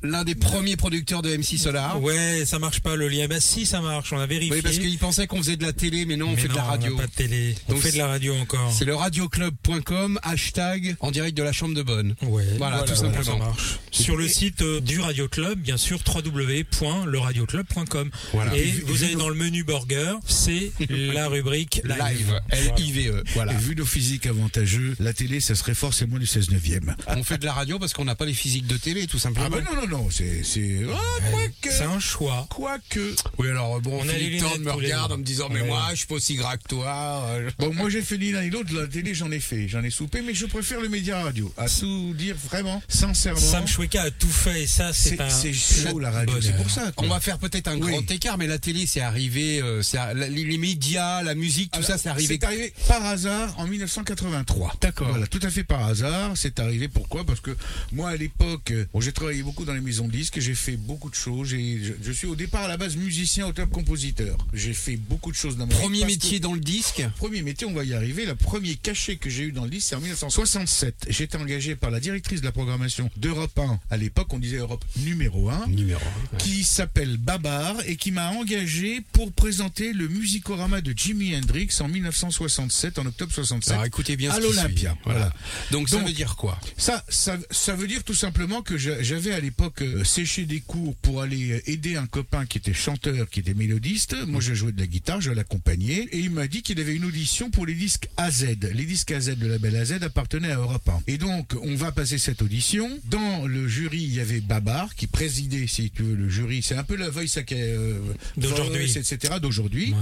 l'un 0.03 0.23
des 0.23 0.35
premiers 0.35 0.75
producteurs 0.75 1.21
de 1.21 1.35
MC 1.35 1.57
Solar. 1.57 2.01
Ouais, 2.01 2.43
ça 2.45 2.59
marche 2.59 2.79
pas 2.81 2.95
le 2.95 3.07
lien. 3.07 3.27
Bah 3.27 3.39
si, 3.39 3.65
ça 3.65 3.81
marche, 3.81 4.11
on 4.13 4.19
a 4.19 4.25
vérifié. 4.25 4.55
Oui, 4.55 4.61
parce 4.61 4.77
qu'il 4.77 4.97
pensait 4.97 5.27
qu'on 5.27 5.37
faisait 5.37 5.57
de 5.57 5.63
la 5.63 5.73
télé, 5.73 6.05
mais 6.05 6.17
non, 6.17 6.27
on 6.27 6.31
Mais 6.35 6.41
fait 6.41 6.47
de 6.47 6.55
la 6.55 6.63
radio. 6.63 6.93
On 6.95 6.99
a 6.99 7.01
pas 7.01 7.07
de 7.07 7.12
télé. 7.15 7.55
On 7.67 7.73
Donc 7.73 7.81
fait 7.81 7.91
de 7.91 7.97
la 7.97 8.07
radio 8.07 8.35
encore. 8.35 8.71
C'est 8.71 8.85
le 8.85 8.95
radioclub.com, 8.95 10.19
hashtag 10.23 10.95
en 10.99 11.11
direct 11.11 11.35
de 11.37 11.43
la 11.43 11.51
chambre 11.51 11.75
de 11.75 11.83
bonne. 11.83 12.15
Ouais, 12.23 12.45
Voilà, 12.57 12.81
tout 12.83 12.95
ça 12.95 13.11
simplement. 13.11 13.37
marche. 13.37 13.79
Sur 13.91 14.17
le 14.17 14.27
site 14.27 14.61
euh, 14.61 14.79
du 14.81 14.99
Radio 14.99 15.27
Club, 15.27 15.59
bien 15.59 15.77
sûr, 15.77 15.99
www.leradioclub.com. 16.07 18.09
Voilà. 18.33 18.55
Et 18.55 18.63
vu- 18.63 18.81
vous 18.85 18.93
vu 18.93 19.05
allez 19.05 19.13
nos- 19.13 19.19
dans 19.21 19.29
le 19.29 19.35
menu 19.35 19.63
burger, 19.63 20.15
c'est 20.27 20.71
la 20.89 21.27
rubrique 21.27 21.81
live. 21.83 21.97
Live, 21.99 22.39
L-I-V-E. 22.49 23.23
Voilà. 23.33 23.53
Et 23.53 23.57
vu 23.57 23.75
nos 23.75 23.85
physiques 23.85 24.25
avantageux, 24.25 24.95
la 24.99 25.13
télé, 25.13 25.39
ça 25.39 25.55
serait 25.55 25.75
forcément 25.75 26.17
du 26.17 26.25
16 26.27 26.49
neuvième. 26.51 26.95
On 27.07 27.23
fait 27.23 27.37
de 27.37 27.45
la 27.45 27.53
radio 27.53 27.79
parce 27.79 27.93
qu'on 27.93 28.05
n'a 28.05 28.15
pas 28.15 28.25
les 28.25 28.33
physiques 28.33 28.67
de 28.67 28.77
télé, 28.77 29.07
tout 29.07 29.19
simplement. 29.19 29.47
Ah 29.47 29.49
bah 29.49 29.61
non, 29.75 29.81
non, 29.81 29.87
non, 30.03 30.07
c'est... 30.11 30.43
c'est... 30.43 30.81
Ah, 30.91 30.97
quoique 31.31 31.71
C'est 31.71 31.83
un 31.83 31.99
choix. 31.99 32.47
Quoique 32.49 33.15
Oui, 33.37 33.49
alors 33.49 33.79
bon, 33.81 33.99
On 34.01 34.09
a 34.09 34.13
les 34.13 34.19
Philippe 34.25 34.41
Thorne 34.41 34.63
me 34.63 34.71
regarde 34.71 35.11
en 35.11 35.17
me 35.17 35.23
disant, 35.23 35.49
mais 35.49 35.61
Ouais. 35.61 35.67
moi, 35.67 35.87
je 35.91 35.97
suis 35.97 36.07
pas 36.07 36.15
aussi 36.15 36.35
gras 36.35 36.57
que 36.57 36.67
toi. 36.67 36.92
Euh, 36.97 37.49
Bon, 37.59 37.73
moi 37.73 37.89
j'ai 37.89 38.01
fait 38.01 38.17
ni 38.17 38.31
l'un 38.31 38.41
ni 38.43 38.49
l'autre, 38.49 38.73
la 38.73 38.87
télé 38.87 39.13
j'en 39.13 39.31
ai 39.31 39.39
fait, 39.39 39.67
j'en 39.67 39.83
ai 39.83 39.89
soupé, 39.89 40.21
mais 40.21 40.33
je 40.33 40.45
préfère 40.45 40.79
le 40.81 40.89
média 40.89 41.21
radio. 41.21 41.53
À 41.57 41.67
tout 41.67 42.13
dire 42.13 42.35
vraiment, 42.49 42.81
sincèrement. 42.87 43.39
Sam 43.39 43.67
Choueka 43.67 44.03
a 44.03 44.11
tout 44.11 44.27
fait 44.27 44.63
et 44.63 44.67
ça, 44.67 44.93
c'est 44.93 45.19
un 45.19 45.29
c'est 45.29 45.53
chaud 45.53 45.99
la 45.99 46.11
radio, 46.11 46.39
c'est 46.41 46.55
pour 46.55 46.69
ça. 46.69 46.91
quoi. 46.91 47.05
On 47.05 47.09
va 47.09 47.19
faire 47.19 47.37
peut-être 47.39 47.67
un 47.67 47.79
Oui. 47.79 47.91
grand 47.91 48.11
écart, 48.11 48.37
mais 48.37 48.47
la 48.47 48.59
télé, 48.59 48.85
c'est 48.85 49.01
arrivé, 49.01 49.61
euh, 49.61 49.81
à- 49.97 50.13
les, 50.13 50.57
médias, 50.57 51.21
la 51.23 51.35
musique, 51.35 51.71
tout 51.71 51.77
Alors, 51.77 51.89
ça, 51.89 51.97
c'est 51.97 52.09
arrivé. 52.09 52.37
C'est 52.39 52.45
arrivé 52.45 52.73
par 52.87 53.05
hasard 53.05 53.53
en 53.59 53.67
1983. 53.67 54.75
D'accord. 54.81 55.09
Voilà, 55.09 55.27
tout 55.27 55.39
à 55.43 55.49
fait 55.49 55.63
par 55.63 55.85
hasard. 55.85 56.33
C'est 56.35 56.59
arrivé 56.59 56.87
pourquoi? 56.87 57.25
Parce 57.25 57.39
que 57.39 57.55
moi, 57.91 58.09
à 58.09 58.15
l'époque, 58.15 58.71
euh, 58.71 58.85
bon, 58.93 59.01
j'ai 59.01 59.11
travaillé 59.11 59.43
beaucoup 59.43 59.65
dans 59.65 59.73
les 59.73 59.81
maisons 59.81 60.07
de 60.07 60.11
disques, 60.11 60.39
j'ai 60.39 60.55
fait 60.55 60.77
beaucoup 60.77 61.09
de 61.09 61.15
choses. 61.15 61.49
Je, 61.49 61.93
je 62.03 62.11
suis 62.11 62.27
au 62.27 62.35
départ 62.35 62.63
à 62.63 62.67
la 62.67 62.77
base 62.77 62.95
musicien, 62.95 63.47
auteur, 63.47 63.69
compositeur. 63.69 64.37
J'ai 64.53 64.73
fait 64.73 64.95
beaucoup 64.97 65.31
de 65.31 65.35
choses 65.37 65.57
dans 65.57 65.65
ma 65.67 65.73
vie 65.73 65.79
Premier 65.79 66.05
métier 66.05 66.37
que- 66.39 66.43
dans 66.43 66.53
le 66.53 66.59
disque. 66.59 66.82
Premier 67.17 67.41
métier, 67.41 67.65
on 67.67 67.73
va 67.73 67.83
y 67.83 67.93
arriver. 67.93 68.25
Le 68.25 68.35
premier 68.35 68.75
cachet 68.75 69.15
que 69.15 69.29
j'ai 69.29 69.43
eu 69.43 69.51
dans 69.51 69.63
le 69.63 69.69
disque, 69.69 69.87
c'est 69.89 69.95
en 69.95 70.01
1967. 70.01 71.05
J'étais 71.09 71.37
engagé 71.37 71.75
par 71.75 71.91
la 71.91 71.99
directrice 71.99 72.41
de 72.41 72.45
la 72.45 72.51
programmation 72.51 73.09
d'Europe 73.17 73.57
1. 73.57 73.79
À 73.89 73.97
l'époque, 73.97 74.31
on 74.33 74.39
disait 74.39 74.57
Europe 74.57 74.83
numéro 74.97 75.49
1 75.49 75.67
Numéro 75.67 76.01
qui 76.39 76.63
s'appelle 76.63 77.17
Babar 77.17 77.75
et 77.85 77.95
qui 77.95 78.11
m'a 78.11 78.29
engagé 78.31 79.01
pour 79.13 79.31
présenter 79.31 79.93
le 79.93 80.07
musicorama 80.07 80.81
de 80.81 80.93
Jimi 80.95 81.35
Hendrix 81.35 81.69
en 81.79 81.87
1967, 81.87 82.99
en 82.99 83.05
octobre 83.05 83.31
67. 83.33 83.71
Alors 83.73 83.85
écoutez 83.85 84.15
bien 84.17 84.31
à 84.31 84.39
l'Olympia. 84.39 84.97
Voilà. 85.05 85.31
Donc, 85.71 85.89
ça 85.89 85.97
Donc, 85.97 86.07
veut 86.07 86.13
dire 86.13 86.35
quoi? 86.35 86.59
Ça, 86.77 87.03
ça, 87.09 87.37
ça 87.51 87.75
veut 87.75 87.87
dire 87.87 88.03
tout 88.03 88.13
simplement 88.13 88.61
que 88.61 88.77
j'a- 88.77 89.01
j'avais 89.01 89.31
à 89.33 89.39
l'époque 89.39 89.81
euh, 89.81 90.03
séché 90.03 90.45
des 90.45 90.59
cours 90.61 90.95
pour 90.97 91.21
aller 91.21 91.51
euh, 91.53 91.61
aider 91.69 91.95
un 91.95 92.07
copain 92.07 92.45
qui 92.45 92.57
était 92.57 92.73
chanteur, 92.73 93.29
qui 93.29 93.39
était 93.39 93.53
mélodiste. 93.53 94.15
Moi, 94.27 94.41
je 94.41 94.53
jouais 94.53 94.71
de 94.71 94.79
la 94.79 94.87
guitare, 94.87 95.21
je 95.21 95.31
l'accompagnais. 95.31 96.07
Et 96.11 96.19
il 96.19 96.29
m'a 96.31 96.47
dit 96.47 96.61
qu'il 96.61 96.72
avait 96.79 96.95
une 96.95 97.05
audition 97.05 97.49
pour 97.49 97.65
les 97.65 97.73
disques 97.73 98.07
AZ. 98.17 98.45
Les 98.73 98.85
disques 98.85 99.11
AZ, 99.11 99.35
le 99.39 99.47
label 99.47 99.75
AZ, 99.75 99.93
appartenaient 100.01 100.51
à 100.51 100.57
Europe 100.57 100.87
1. 100.87 101.01
Et 101.07 101.17
donc, 101.17 101.53
on 101.61 101.75
va 101.75 101.91
passer 101.91 102.17
cette 102.17 102.41
audition. 102.41 102.89
Dans 103.05 103.45
le 103.45 103.67
jury, 103.67 104.01
il 104.01 104.13
y 104.13 104.19
avait 104.19 104.41
Babar, 104.41 104.93
qui 104.95 105.07
présidait, 105.07 105.67
si 105.67 105.89
tu 105.91 106.03
veux, 106.03 106.15
le 106.15 106.29
jury. 106.29 106.61
C'est 106.63 106.75
un 106.75 106.83
peu 106.83 106.95
la 106.95 107.09
voice 107.09 107.37
euh, 107.51 107.99
D'aujourd'hui. 108.37 108.91
Etc. 108.97 109.17
d'aujourd'hui. 109.41 109.93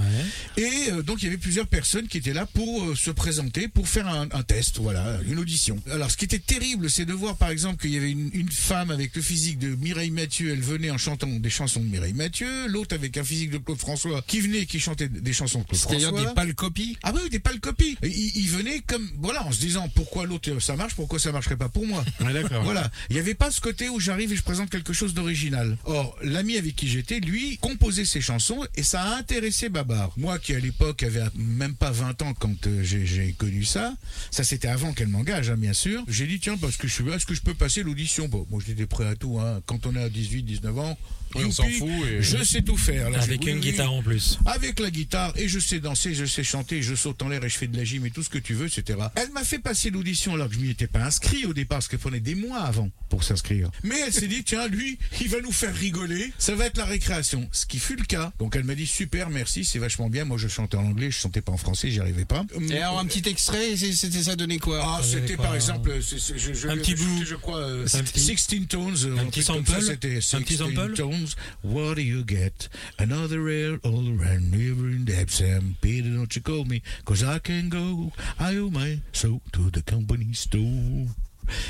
Ouais. 0.56 0.62
Et 0.62 0.90
euh, 0.92 1.02
donc 1.02 1.22
il 1.22 1.26
y 1.26 1.28
avait 1.28 1.36
plusieurs 1.38 1.66
personnes 1.66 2.08
qui 2.08 2.18
étaient 2.18 2.32
là 2.32 2.46
pour 2.46 2.84
euh, 2.84 2.94
se 2.94 3.10
présenter, 3.10 3.68
pour 3.68 3.88
faire 3.88 4.06
un, 4.08 4.28
un 4.32 4.42
test, 4.42 4.78
voilà, 4.78 5.18
une 5.28 5.38
audition. 5.38 5.80
Alors 5.90 6.10
ce 6.10 6.16
qui 6.16 6.24
était 6.24 6.38
terrible, 6.38 6.90
c'est 6.90 7.04
de 7.04 7.12
voir 7.12 7.36
par 7.36 7.50
exemple 7.50 7.80
qu'il 7.80 7.90
y 7.92 7.96
avait 7.96 8.10
une, 8.10 8.30
une 8.32 8.50
femme 8.50 8.90
avec 8.90 9.14
le 9.16 9.22
physique 9.22 9.58
de 9.58 9.74
Mireille 9.76 10.10
Mathieu, 10.10 10.50
elle 10.52 10.60
venait 10.60 10.90
en 10.90 10.98
chantant 10.98 11.26
des 11.28 11.50
chansons 11.50 11.80
de 11.80 11.86
Mireille 11.86 12.12
Mathieu, 12.12 12.66
l'autre 12.68 12.94
avec 12.94 13.16
un 13.16 13.24
physique 13.24 13.50
de 13.50 13.58
Claude 13.58 13.78
François 13.78 14.22
qui 14.26 14.40
venait 14.40 14.60
et 14.60 14.66
qui 14.66 14.80
chantait 14.80 15.08
des 15.08 15.32
chansons 15.32 15.60
de 15.60 15.64
Claude 15.64 15.80
C'est-à-dire 15.80 16.08
François. 16.08 16.28
des 16.28 16.34
pâles 16.34 16.54
copies 16.62 16.96
Ah 17.02 17.12
oui, 17.14 17.28
des 17.28 17.40
pâles 17.40 17.58
copies. 17.60 17.96
Et 18.02 18.08
Il, 18.08 18.36
il 18.44 18.48
venait 18.48 18.80
comme, 18.86 19.08
voilà, 19.18 19.44
en 19.44 19.50
se 19.52 19.60
disant 19.60 19.88
pourquoi 19.94 20.26
l'autre 20.26 20.50
euh, 20.50 20.60
ça 20.60 20.76
marche, 20.76 20.94
pourquoi 20.94 21.18
ça 21.18 21.32
marcherait 21.32 21.56
pas 21.56 21.68
pour 21.68 21.86
moi. 21.86 22.04
d'accord. 22.32 22.62
Voilà. 22.64 22.90
Il 23.10 23.14
n'y 23.14 23.20
avait 23.20 23.34
pas 23.34 23.50
ce 23.50 23.60
côté 23.60 23.88
où 23.88 23.98
j'arrive 24.00 24.32
et 24.32 24.36
je 24.36 24.42
présente 24.42 24.70
quelque 24.70 24.92
chose 24.92 25.12
d'original. 25.14 25.76
Or, 25.84 26.16
l'ami 26.22 26.56
avec 26.56 26.76
qui 26.76 26.88
j'étais, 26.88 27.18
lui, 27.20 27.58
composait 27.58 28.04
ses 28.04 28.20
chansons 28.20 28.64
et 28.76 28.82
ça 28.82 29.02
a 29.02 29.16
intéressé 29.18 29.68
Babar. 29.68 30.12
Moi, 30.16 30.38
qui 30.38 30.54
à 30.54 30.58
l'époque 30.60 31.02
avait 31.02 31.22
même 31.34 31.74
pas 31.74 31.90
20 31.90 32.22
ans 32.22 32.34
quand 32.34 32.66
euh, 32.66 32.82
j'ai- 32.84 33.06
j'ai 33.06 33.32
connu 33.32 33.64
ça, 33.64 33.94
ça 34.30 34.44
c'était 34.44 34.68
avant 34.68 34.92
qu'elle 34.92 35.08
m'engage, 35.08 35.50
hein, 35.50 35.56
bien 35.56 35.72
sûr. 35.72 36.04
J'ai 36.08 36.26
dit, 36.26 36.38
tiens, 36.40 36.56
parce 36.56 36.76
que 36.76 36.86
je 36.88 36.92
suis 36.94 37.02
est-ce 37.12 37.26
que 37.26 37.34
je 37.34 37.42
peux 37.42 37.54
passer 37.54 37.82
l'audition? 37.82 38.28
Bon, 38.28 38.46
moi 38.50 38.60
j'étais 38.64 38.86
prêt 38.86 39.06
à 39.06 39.16
tout, 39.16 39.38
hein. 39.40 39.60
Quand 39.66 39.86
on 39.86 39.96
a 39.96 40.08
18, 40.08 40.42
19 40.44 40.78
ans, 40.78 40.96
on 41.34 41.50
s'en 41.50 41.68
fout 41.68 41.88
et- 42.10 42.22
Je 42.22 42.42
sais 42.44 42.62
tout 42.62 42.76
faire. 42.76 43.10
Là, 43.10 43.20
Avec 43.22 43.46
une 43.46 43.54
oui, 43.56 43.60
guitare 43.60 43.92
en 43.92 44.02
plus. 44.02 44.38
avec 44.46 44.80
la 44.80 44.90
guitare 44.90 45.32
et 45.36 45.48
je 45.48 45.58
sais 45.58 45.80
danser, 45.80 46.14
je 46.14 46.24
sais 46.24 46.44
chanter, 46.44 46.82
je 46.82 46.94
saute 46.94 47.20
en 47.22 47.28
l'air 47.28 47.44
et 47.44 47.48
je 47.48 47.56
fais 47.58 47.66
de 47.66 47.76
la 47.76 47.84
gym 47.84 48.04
et 48.06 48.10
tout 48.10 48.22
ce 48.22 48.28
que 48.30 48.38
tu 48.38 48.54
veux, 48.54 48.66
etc. 48.66 48.98
Elle 49.16 49.30
m'a 49.32 49.44
fait 49.44 49.58
passer 49.58 49.90
l'audition 49.90 50.34
alors 50.34 50.48
que 50.48 50.54
je 50.54 50.60
m'y 50.60 50.70
étais 50.70 50.86
pas 50.86 51.04
inscrit 51.04 51.44
au 51.46 51.52
départ, 51.52 51.78
parce 51.78 51.88
qu'elle 51.88 51.98
prenait 52.00 52.20
des 52.20 52.34
mois 52.34 52.60
avant 52.60 52.90
pour 53.08 53.24
s'inscrire. 53.24 53.70
Mais 53.82 53.96
elle 54.06 54.12
s'est 54.12 54.26
dit, 54.28 54.44
tiens, 54.44 54.66
lui, 54.68 54.98
il 55.20 55.28
va 55.28 55.40
nous 55.40 55.52
faire 55.52 55.74
rigoler, 55.74 56.32
ça 56.38 56.54
va 56.54 56.66
être 56.66 56.76
la 56.78 56.84
récréation. 56.84 57.48
Ce 57.52 57.66
qui 57.66 57.78
fut 57.78 57.96
le 57.96 58.04
cas. 58.04 58.32
Donc 58.38 58.56
elle 58.56 58.64
m'a 58.64 58.74
dit, 58.74 58.86
super, 58.86 59.30
merci, 59.30 59.64
c'est 59.64 59.78
vachement 59.78 60.08
bien. 60.08 60.24
Moi, 60.24 60.38
je 60.38 60.48
chantais 60.48 60.76
en 60.76 60.84
anglais, 60.84 61.10
je 61.10 61.18
chantais 61.18 61.40
pas 61.40 61.52
en 61.52 61.56
français, 61.56 61.90
j'y 61.90 62.00
arrivais 62.00 62.24
pas. 62.24 62.44
Et 62.70 62.78
alors 62.78 62.98
un 62.98 63.06
petit 63.06 63.28
extrait, 63.28 63.76
c'était 63.76 64.22
ça 64.22 64.36
donné 64.36 64.58
quoi? 64.58 64.80
Ah, 64.84 65.00
c'était 65.02 65.20
donnait 65.20 65.36
par 65.36 65.46
quoi 65.46 65.56
exemple, 65.56 65.92
c'est- 66.02 66.18
c'est- 66.18 66.38
je, 66.38 66.52
je 66.54 66.68
Un 66.68 66.76
petit 66.76 66.94
bout. 66.94 67.24
je 67.26 67.34
crois, 67.34 67.58
euh, 67.60 67.86
Un 67.94 68.02
petit- 68.02 68.20
16 68.20 68.66
tones. 68.68 68.96
euh, 69.04 69.18
Un 69.18 69.26
petit 69.26 69.42
sample 69.42 69.70
C'était 69.80 70.16
Un 70.36 70.40
petit 70.42 70.56
16 70.56 70.58
sample 70.58 70.94
tones. 71.22 71.36
What 71.62 71.94
do 71.96 72.02
you 72.02 72.24
get? 72.24 72.68
Another 72.98 73.48
air 73.48 73.78
all 73.84 74.06
around, 74.18 74.50
never 74.50 74.88
in 74.88 75.04
depth. 75.04 75.30
Sam, 75.32 75.76
Peter, 75.80 76.08
don't 76.10 76.34
you 76.34 76.42
call 76.42 76.64
me, 76.64 76.82
cause 77.04 77.22
I 77.22 77.38
can 77.38 77.68
go. 77.68 78.12
I 78.38 78.56
owe 78.56 78.70
my 78.70 79.00
soul 79.12 79.40
to 79.52 79.70
the 79.70 79.82
company 79.82 80.32
store. 80.34 81.08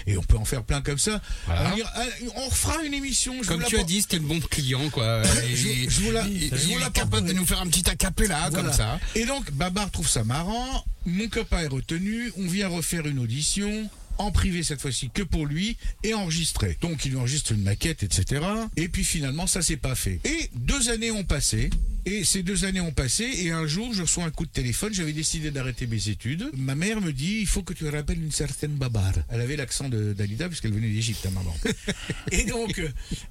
Et 0.07 0.19
on 0.19 0.23
peut 0.23 0.37
en 0.37 0.45
faire 0.45 0.63
plein 0.65 0.83
comme 0.83 0.99
ça. 0.99 1.21
Voilà. 1.47 1.75
On, 2.37 2.49
refera 2.49 2.85
une 2.85 2.93
émission. 2.93 3.43
Je 3.43 3.49
Comme 3.49 3.65
tu 3.65 3.79
as 3.79 3.83
dit, 3.85 4.03
c'était 4.03 4.19
le 4.19 4.27
bon 4.27 4.39
client, 4.39 4.91
quoi. 4.91 5.23
Et- 5.45 5.57
Je- 5.57 5.89
je 5.91 6.01
vous 6.03 6.11
la- 6.13 6.27
il- 6.29 6.51
je 6.55 6.67
vous 6.67 6.73
il 6.73 6.79
la 6.79 6.89
est 6.89 6.93
capable 6.93 7.27
de 7.27 7.33
nous 7.33 7.47
faire 7.47 7.61
un 7.61 7.67
petit 7.67 7.89
acapella 7.89 8.51
Voilà. 8.51 8.69
comme 8.69 8.73
ça. 8.77 9.01
Et 9.15 9.25
donc, 9.25 9.51
Babar 9.53 9.91
trouve 9.91 10.07
ça 10.09 10.25
marrant. 10.25 10.85
Mon 11.07 11.27
copain 11.29 11.61
est 11.61 11.69
retenu. 11.69 12.31
On 12.37 12.47
vient 12.47 12.69
refaire 12.69 13.07
une 13.07 13.19
audition. 13.19 13.89
En 14.23 14.31
privé 14.31 14.63
cette 14.63 14.81
fois-ci 14.81 15.11
que 15.11 15.23
pour 15.25 15.47
lui 15.47 15.77
et 16.05 16.15
enregistré. 16.15 16.79
Donc 16.81 17.05
il 17.05 17.17
enregistre 17.17 17.51
une 17.51 17.63
maquette, 17.63 18.05
etc. 18.05 18.45
Et 18.77 18.89
puis 18.89 19.03
finalement 19.03 19.49
ça 19.49 19.63
s'est 19.63 19.77
pas 19.77 19.97
fait. 19.97 20.21
Et 20.25 20.49
deux 20.55 20.91
années 20.91 21.11
ont 21.11 21.25
passé. 21.25 21.71
Et 22.05 22.25
ces 22.25 22.43
deux 22.43 22.65
années 22.65 22.81
ont 22.81 22.93
passé. 22.93 23.25
Et 23.39 23.51
un 23.51 23.67
jour 23.67 23.93
je 23.95 24.03
reçois 24.03 24.25
un 24.25 24.31
coup 24.31 24.45
de 24.47 24.51
téléphone. 24.51 24.93
J'avais 24.93 25.13
décidé 25.13 25.51
d'arrêter 25.51 25.87
mes 25.87 26.09
études. 26.09 26.51
Ma 26.57 26.75
mère 26.75 27.01
me 27.01 27.13
dit 27.13 27.39
il 27.41 27.47
faut 27.47 27.63
que 27.63 27.73
tu 27.73 27.89
rappelles 27.89 28.23
une 28.23 28.33
certaine 28.33 28.73
Babar. 28.73 29.13
Elle 29.29 29.41
avait 29.41 29.57
l'accent 29.57 29.89
de 29.89 30.13
d'Alida 30.13 30.49
puisqu'elle 30.49 30.73
venait 30.73 30.91
d'Égypte, 30.91 31.23
ta 31.23 31.31
maman. 31.31 31.55
et 32.33 32.45
donc 32.45 32.81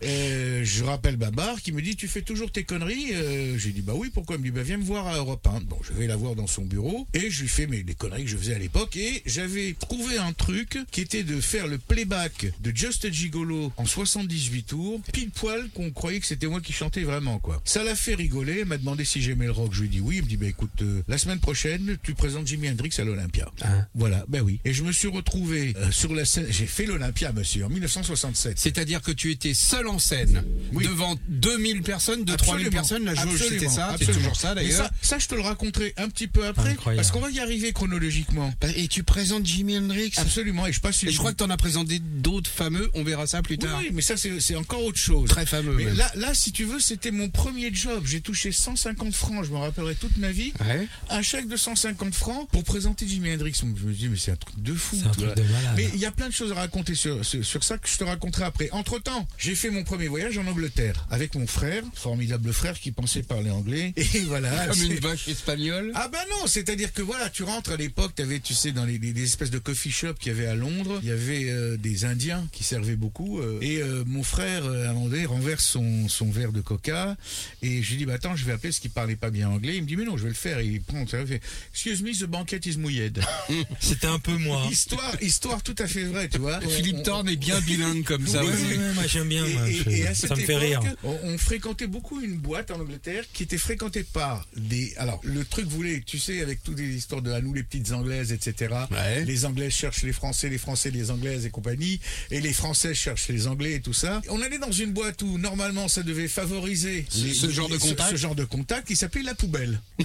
euh, 0.04 0.62
je 0.64 0.84
rappelle 0.84 1.18
Babar 1.18 1.62
qui 1.62 1.72
me 1.72 1.82
dit 1.82 1.96
tu 1.96 2.08
fais 2.08 2.22
toujours 2.22 2.52
tes 2.52 2.64
conneries. 2.64 3.14
Euh, 3.14 3.58
J'ai 3.58 3.72
dit 3.72 3.82
bah 3.82 3.94
oui 3.96 4.10
pourquoi? 4.14 4.36
Elle 4.36 4.42
me 4.42 4.46
dit 4.46 4.52
bah 4.52 4.64
viens 4.64 4.78
me 4.78 4.84
voir 4.84 5.08
à 5.08 5.18
Europe 5.18 5.46
1. 5.46 5.62
Bon 5.62 5.78
je 5.84 5.94
vais 5.94 6.08
la 6.08 6.16
voir 6.16 6.36
dans 6.36 6.48
son 6.48 6.64
bureau 6.64 7.08
et 7.14 7.30
je 7.30 7.42
lui 7.42 7.50
fais 7.50 7.68
mes 7.68 7.84
les 7.84 7.96
conneries 7.96 8.24
que 8.26 8.30
je 8.30 8.38
faisais 8.38 8.56
à 8.56 8.60
l'époque 8.60 8.96
et 8.96 9.22
j'avais 9.26 9.76
trouvé 9.80 10.18
un 10.18 10.34
truc 10.34 10.78
qui 10.92 11.02
était 11.02 11.24
de 11.24 11.42
faire 11.42 11.68
le 11.68 11.78
playback 11.78 12.48
de 12.62 12.76
Just 12.76 13.06
a 13.06 13.12
Gigolo 13.12 13.72
en 13.78 13.86
78 13.86 14.64
tours, 14.64 15.02
pile 15.14 15.32
poil 15.32 15.70
qu'on 15.74 15.92
croyait 15.92 16.20
que 16.20 16.26
c'était 16.26 16.48
moi 16.48 16.62
qui 16.62 16.74
chantais 16.74 17.04
vraiment 17.04 17.40
quoi. 17.40 17.62
Ça 17.66 17.84
l'a 17.84 17.96
fait 17.96 18.16
rigoler, 18.16 18.61
m'a 18.66 18.78
demandé 18.78 19.06
si 19.06 19.22
j'aimais 19.22 19.46
le 19.46 19.52
rock, 19.52 19.74
je 19.74 19.82
lui 19.82 19.88
ai 19.88 19.90
dit 19.90 20.00
oui, 20.00 20.18
il 20.18 20.24
me 20.24 20.28
dit 20.28 20.38
bah 20.38 20.48
écoute 20.48 20.72
euh, 20.82 21.02
la 21.08 21.18
semaine 21.18 21.40
prochaine 21.40 21.98
tu 22.04 22.14
présentes 22.14 22.48
Jimi 22.48 22.70
Hendrix 22.70 22.92
à 22.98 23.04
l'Olympia. 23.04 23.52
Voilà, 23.96 24.26
ben 24.28 24.42
oui. 24.42 24.60
Et 24.66 24.74
je 24.74 24.84
me 24.84 24.92
suis 24.92 25.08
retrouvé 25.08 25.74
euh, 25.78 25.92
sur 25.92 26.14
la 26.14 26.26
scène, 26.26 26.46
j'ai 26.50 26.66
fait 26.66 26.86
l'Olympia 26.86 27.32
monsieur 27.32 27.66
en 27.66 27.70
1967. 27.70 28.58
C'est-à-dire 28.60 29.02
que 29.02 29.12
tu 29.12 29.32
étais 29.32 29.54
seul 29.54 29.88
en 29.88 30.00
scène, 30.00 30.44
Oui. 30.74 30.86
devant 30.86 31.16
2000 31.28 31.82
personnes, 31.84 32.24
2 32.26 32.36
3000 32.36 32.68
Absolument. 32.68 32.72
personnes, 32.82 33.06
la 33.06 33.16
jauge 33.16 33.40
c'était 33.50 33.68
ça, 33.70 33.96
c'est 34.00 34.12
toujours 34.12 34.36
ça 34.36 34.56
d'ailleurs. 34.56 34.86
Ça, 34.86 34.92
ça, 35.02 35.20
je 35.20 35.28
te 35.28 35.36
le 35.36 35.42
raconterai 35.42 35.94
un 35.98 36.10
petit 36.10 36.28
peu 36.28 36.46
après, 36.46 36.72
Incroyable. 36.72 36.98
parce 37.02 37.12
qu'on 37.12 37.20
va 37.22 37.30
y 37.32 37.40
arriver 37.40 37.72
chronologiquement. 37.74 38.54
Et 38.76 38.88
tu 38.88 39.04
présentes 39.04 39.46
Jimi 39.46 39.78
Hendrix? 39.78 40.12
Absolument, 40.18 40.68
et 40.68 40.74
je 40.74 40.80
passe. 40.80 41.04
Et 41.04 41.12
je 41.12 41.18
crois 41.18 41.32
que 41.32 41.38
tu 41.38 41.44
en 41.44 41.50
as 41.50 41.58
présenté 41.58 42.00
d'autres 42.00 42.50
fameux, 42.50 42.90
on 42.94 43.04
verra 43.04 43.28
ça 43.28 43.42
plus 43.42 43.58
tard. 43.58 43.78
oui, 43.80 43.90
mais 43.94 44.02
ça 44.02 44.16
c'est 44.18 44.56
encore 44.56 44.84
autre 44.84 44.98
chose. 45.00 45.30
Très 45.30 45.46
fameux. 45.46 45.74
Mais 45.76 45.94
là, 45.94 46.12
là, 46.16 46.34
si 46.34 46.52
tu 46.52 46.66
veux, 46.66 46.80
c'était 46.80 47.12
mon 47.12 47.30
premier 47.30 47.74
job. 47.74 48.04
J'ai 48.06 48.22
touché 48.22 48.51
fait 48.52 48.62
150 48.62 49.14
francs, 49.14 49.44
je 49.46 49.52
me 49.52 49.58
rappellerai 49.58 49.96
toute 49.96 50.18
ma 50.18 50.32
vie. 50.32 50.54
Ouais. 50.66 50.88
Un 51.10 51.22
chèque 51.22 51.48
de 51.48 51.56
150 51.58 52.14
francs 52.14 52.48
pour 52.50 52.64
présenter 52.64 53.08
Jimi 53.08 53.32
Hendrix. 53.34 53.54
Je 53.62 53.66
me 53.66 53.94
dis, 53.94 54.08
mais 54.10 54.18
c'est 54.18 54.32
un 54.32 54.36
truc 54.36 54.62
de 54.62 54.74
fou. 54.74 54.98
Un 55.06 55.10
truc 55.10 55.36
de. 55.36 55.44
Mais 55.76 55.90
il 55.94 56.00
y 56.00 56.06
a 56.06 56.12
plein 56.12 56.28
de 56.28 56.34
choses 56.34 56.52
à 56.52 56.56
raconter 56.56 56.96
sur, 56.96 57.24
sur, 57.26 57.44
sur 57.46 57.64
ça 57.64 57.78
que 57.78 57.88
je 57.88 57.98
te 57.98 58.04
raconterai 58.04 58.44
après. 58.46 58.70
Entre 58.72 59.00
temps, 59.00 59.28
j'ai 59.38 59.56
fait 59.56 59.70
mon 59.70 59.84
premier 59.84 60.08
voyage 60.08 60.38
en 60.38 60.46
Angleterre 60.48 61.06
avec 61.10 61.36
mon 61.36 61.48
frère, 61.48 61.84
formidable 61.94 62.52
frère 62.54 62.80
qui 62.80 62.92
pensait 62.92 63.24
parler 63.24 63.50
anglais. 63.52 63.94
Et 63.98 64.20
voilà. 64.22 64.68
Comme 64.68 64.82
une 64.84 65.00
vache 65.00 65.28
espagnole. 65.28 65.92
ah 65.96 66.08
ben 66.12 66.20
non, 66.32 66.48
c'est-à-dire 66.48 66.94
que 66.94 67.02
voilà, 67.02 67.30
tu 67.30 67.44
rentres 67.44 67.72
à 67.72 67.78
l'époque, 67.78 68.14
tu 68.16 68.22
avais, 68.22 68.40
tu 68.40 68.54
sais, 68.54 68.72
dans 68.72 68.86
les, 68.86 68.98
les- 68.98 69.14
les 69.14 69.24
espèces 69.24 69.52
de 69.52 69.60
coffee 69.60 69.92
shops 69.92 70.16
qu'il 70.20 70.32
y 70.32 70.36
avait 70.36 70.48
à 70.48 70.56
Londres, 70.56 71.00
il 71.04 71.10
y 71.10 71.12
avait 71.12 71.50
euh, 71.50 71.78
des 71.78 72.06
Indiens 72.06 72.48
qui 72.52 72.64
servaient 72.64 72.96
beaucoup. 72.96 73.40
euh, 73.40 73.60
et 73.62 73.82
euh, 73.82 74.04
mon 74.06 74.24
frère, 74.24 74.64
donné, 74.64 75.26
renverse 75.26 75.64
son, 75.66 76.08
son 76.08 76.30
verre 76.32 76.52
de 76.52 76.62
coca. 76.62 77.16
Et 77.62 77.84
je 77.84 77.92
lui 77.92 77.98
dis, 77.98 78.06
bah 78.06 78.14
attends, 78.14 78.36
je 78.42 78.46
vais 78.46 78.54
appeler 78.54 78.72
ce 78.72 78.80
qui 78.82 78.90
parlait 78.90 79.16
pas 79.16 79.30
bien 79.30 79.50
anglais. 79.50 79.78
Il 79.78 79.84
me 79.84 79.88
dit, 79.88 79.96
mais 79.96 80.04
non, 80.06 80.18
je 80.18 80.24
vais 80.24 80.30
le 80.30 80.36
faire. 80.36 80.60
Et 80.60 80.66
il 80.66 80.82
prend, 80.82 81.02
il 81.02 81.08
fait, 81.28 81.42
excuse 81.72 82.02
me, 82.02 82.12
the 82.12 82.26
banquet 82.26 82.60
is 82.66 82.78
mouilled. 82.78 83.20
C'était 83.80 84.08
un 84.08 84.20
peu 84.20 84.36
moi. 84.38 84.68
histoire, 84.72 85.16
histoire 85.22 85.62
tout 85.64 85.76
à 85.78 85.88
fait 85.88 86.04
vraie, 86.04 86.28
tu 86.30 86.40
vois. 86.40 86.60
Philippe 86.62 87.04
Thorne 87.04 87.30
est 87.30 87.36
bien 87.36 87.60
bilingue 87.62 88.04
comme 88.04 88.26
ça 88.28 88.44
ouais, 88.44 88.52
ouais, 88.52 88.94
moi 88.96 89.06
j'aime 89.08 89.30
bien. 89.30 89.46
et, 89.46 89.54
moi, 89.54 89.70
et- 89.70 89.74
je- 89.74 89.90
et 89.90 90.08
à 90.08 90.14
cette 90.16 90.30
ça 90.30 90.36
me 90.36 90.42
fait 90.42 90.54
époque, 90.72 90.84
rire. 90.84 90.96
On, 91.04 91.18
on 91.24 91.38
fréquentait 91.38 91.88
beaucoup 91.88 92.20
une 92.22 92.36
boîte 92.38 92.72
en 92.72 92.80
Angleterre 92.80 93.24
qui 93.34 93.44
était 93.44 93.58
fréquentée 93.58 94.04
par 94.04 94.48
des. 94.58 94.94
Alors, 94.98 95.22
le 95.24 95.46
truc 95.46 95.68
voulait, 95.68 96.02
tu 96.06 96.18
sais, 96.20 96.42
avec 96.42 96.64
toutes 96.64 96.80
les 96.80 96.96
histoires 96.96 97.22
de 97.22 97.32
à 97.32 97.42
nous 97.42 97.54
les 97.54 97.64
petites 97.64 97.92
anglaises, 97.92 98.32
etc. 98.32 98.74
Ouais. 98.92 99.24
Les 99.26 99.46
anglaises 99.46 99.74
cherchent 99.74 100.04
les 100.04 100.14
français, 100.14 100.50
les 100.50 100.58
français 100.58 100.90
les 100.92 101.12
anglaises 101.12 101.46
et 101.46 101.50
compagnie, 101.50 102.00
et 102.32 102.42
les 102.42 102.54
français 102.54 102.94
cherchent 102.94 103.28
les 103.30 103.48
anglais 103.48 103.74
et 103.74 103.82
tout 103.82 103.94
ça. 103.94 104.22
On 104.30 104.42
allait 104.42 104.58
dans 104.60 104.72
une 104.72 104.92
boîte 104.92 105.22
où 105.22 105.38
normalement 105.38 105.88
ça 105.88 106.04
devait 106.04 106.28
favoriser 106.28 107.06
Ce- 107.10 107.24
les- 107.26 107.34
ce 107.34 107.50
genre 107.50 107.70
de 107.70 107.76
ce- 107.78 107.90
contact 107.90 108.12
ce 108.12 108.16
genre 108.16 108.31
de 108.36 108.44
contact 108.46 108.88
qui 108.88 108.96
s'appelait 108.96 109.24
la 109.24 109.36
poubelle. 109.36 109.80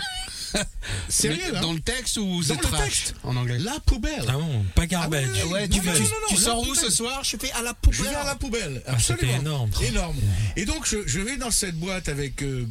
Sérieux, 1.09 1.41
hein 1.57 1.61
Dans 1.61 1.72
le 1.72 1.81
texte 1.81 2.16
ou 2.18 2.43
Dans 2.45 2.55
le 2.55 2.61
Trash 2.61 2.81
texte. 3.05 3.14
en 3.24 3.37
anglais 3.37 3.59
La 3.59 3.79
poubelle. 3.81 4.24
Ah 4.29 4.33
bon, 4.33 4.64
pas 4.74 4.87
garbage. 4.87 5.27
Ah 5.43 5.47
ouais, 5.47 5.53
Ouais, 5.53 5.68
Non, 5.68 5.77
tu, 5.79 5.87
non, 5.87 5.93
tu- 5.95 6.01
non, 6.03 6.07
non, 6.09 6.27
tu 6.29 6.35
la 6.37 6.41
sors 6.41 6.59
où 6.61 6.64
poubelle. 6.64 6.85
ce 6.85 6.91
soir? 6.91 7.24
Je 7.24 7.37
fais 7.37 7.51
à 7.53 7.62
la 7.62 7.70
Je 7.70 7.74
poubelle. 7.91 8.11
vais 8.11 8.16
à 8.16 8.24
la 8.24 8.35
poubelle. 8.37 8.83
Ah, 8.87 8.95
c'était 8.99 9.12
Absolument. 9.14 9.39
énorme. 9.41 9.70
Énorme. 9.83 10.16
Et 10.57 10.64
donc, 10.64 10.87
je, 10.87 10.99
je 11.07 11.20
vais 11.20 11.37
dans 11.37 11.51
cette 11.51 11.77
boîte 11.77 12.09
avec 12.09 12.43
euh, 12.43 12.66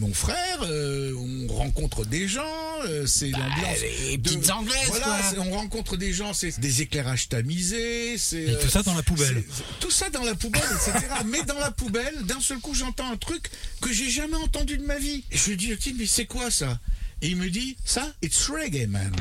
mon 0.00 0.12
frère. 0.12 0.36
euh, 0.62 1.14
on 1.48 1.52
rencontre 1.52 2.04
des 2.04 2.26
gens. 2.28 2.42
euh, 2.86 3.06
c'est 3.06 3.30
l'ambiance. 3.30 3.60
Bah, 3.60 3.86
les 4.08 4.16
de- 4.16 4.22
petites 4.22 4.50
Anglaises, 4.50 4.76
Voilà, 4.88 5.04
quoi. 5.04 5.18
c'est- 5.30 5.38
on 5.38 5.50
rencontre 5.52 5.96
des 5.96 6.12
gens. 6.12 6.32
C'est 6.34 6.58
des 6.60 6.82
éclairages 6.82 7.28
tamisés. 7.28 8.18
C'est 8.18 8.42
Et 8.44 8.58
tout 8.58 8.68
ça 8.68 8.82
dans 8.82 8.94
la 8.94 9.02
poubelle. 9.02 9.44
c'est- 9.48 9.56
c'est- 9.58 9.78
Tout 9.80 9.90
ça 9.90 10.10
dans 10.10 10.24
la 10.24 10.34
poubelle, 10.34 10.62
etc. 10.72 10.92
mais 11.26 11.42
dans 11.44 11.58
la 11.58 11.70
poubelle, 11.70 12.14
d'un 12.24 12.40
seul 12.40 12.58
coup, 12.58 12.74
j'entends 12.74 13.10
un 13.10 13.16
truc 13.16 13.50
que 13.80 13.92
j'ai 13.92 14.10
jamais 14.10 14.36
entendu 14.36 14.78
de 14.78 14.81
ma 14.82 14.98
vie. 14.98 15.24
Et 15.30 15.36
je 15.36 15.50
lui 15.50 15.56
dis, 15.56 15.76
Tiens, 15.78 15.92
mais 15.96 16.06
c'est 16.06 16.26
quoi 16.26 16.50
ça? 16.50 16.78
Et 17.20 17.28
il 17.28 17.36
me 17.36 17.48
dit, 17.48 17.76
ça, 17.84 18.12
it's 18.22 18.48
reggae, 18.48 18.86
man. 18.88 19.12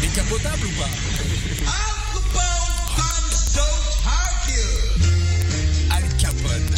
Décapotable 0.00 0.66
ou 0.66 0.70
pas? 0.80 0.88
Al 5.90 6.16
Capone. 6.16 6.68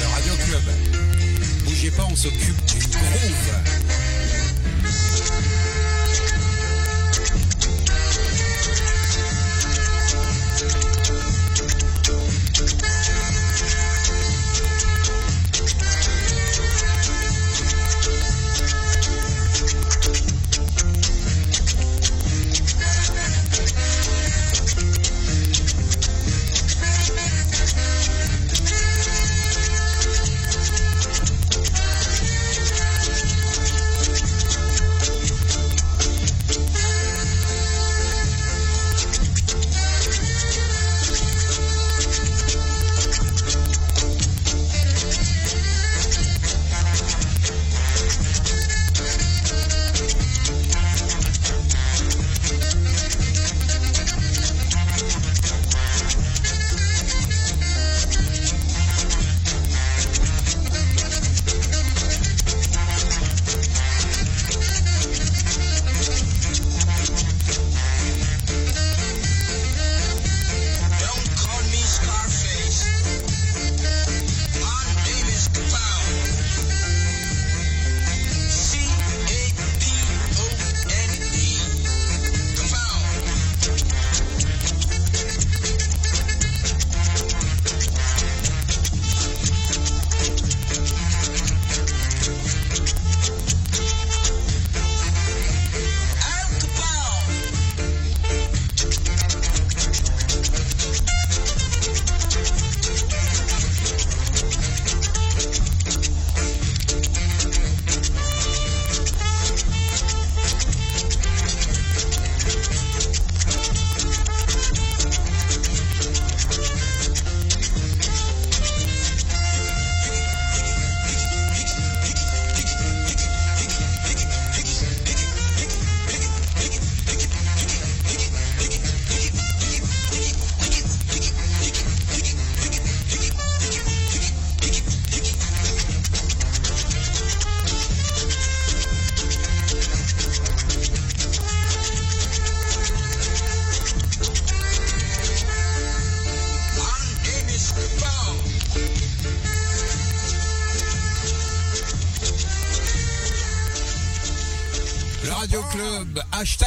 Le 0.00 0.06
Radio 0.14 0.34
Club. 0.46 0.62
Bougez 1.64 1.90
pas, 1.90 2.06
on 2.10 2.16
s'occupe 2.16 2.64
du 2.66 2.78
groove. 2.88 4.13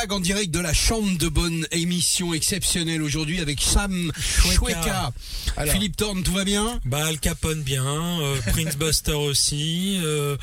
En 0.10 0.20
direct 0.22 0.52
de 0.54 0.60
la 0.60 0.74
chambre 0.74 1.18
de 1.18 1.28
bonne 1.28 1.68
émission 1.72 2.34
exceptionnelle 2.34 3.02
aujourd'hui 3.02 3.42
avec 3.42 3.60
Sam 3.60 4.12
Choueka. 4.20 5.12
Philippe 5.72 5.98
Thorne, 5.98 6.24
tout 6.24 6.32
va 6.32 6.46
bien 6.46 6.80
Bah 6.86 7.06
Al 7.08 7.20
Capone 7.20 7.62
bien, 7.64 7.84
euh, 8.22 8.38
Prince 8.52 8.76
Buster 8.80 9.14
aussi. 9.14 10.00
euh, 10.04 10.38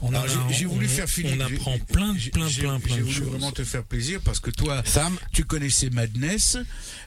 On, 0.00 0.14
a- 0.14 0.24
j'ai- 0.50 0.64
voulu 0.64 0.86
on- 0.86 0.88
faire 0.88 1.08
Philippe. 1.08 1.34
On 1.38 1.40
apprend 1.44 1.78
plein, 1.92 2.14
plein, 2.32 2.48
j'ai- 2.48 2.60
plein, 2.62 2.80
plein 2.80 2.94
J'ai 2.96 3.02
voulu 3.02 3.14
choses. 3.14 3.28
vraiment 3.28 3.52
te 3.52 3.64
faire 3.64 3.82
plaisir 3.84 4.20
parce 4.24 4.40
que 4.40 4.50
toi, 4.50 4.82
Sam 4.86 5.16
tu 5.32 5.44
connaissais 5.44 5.90
Madness, 5.90 6.56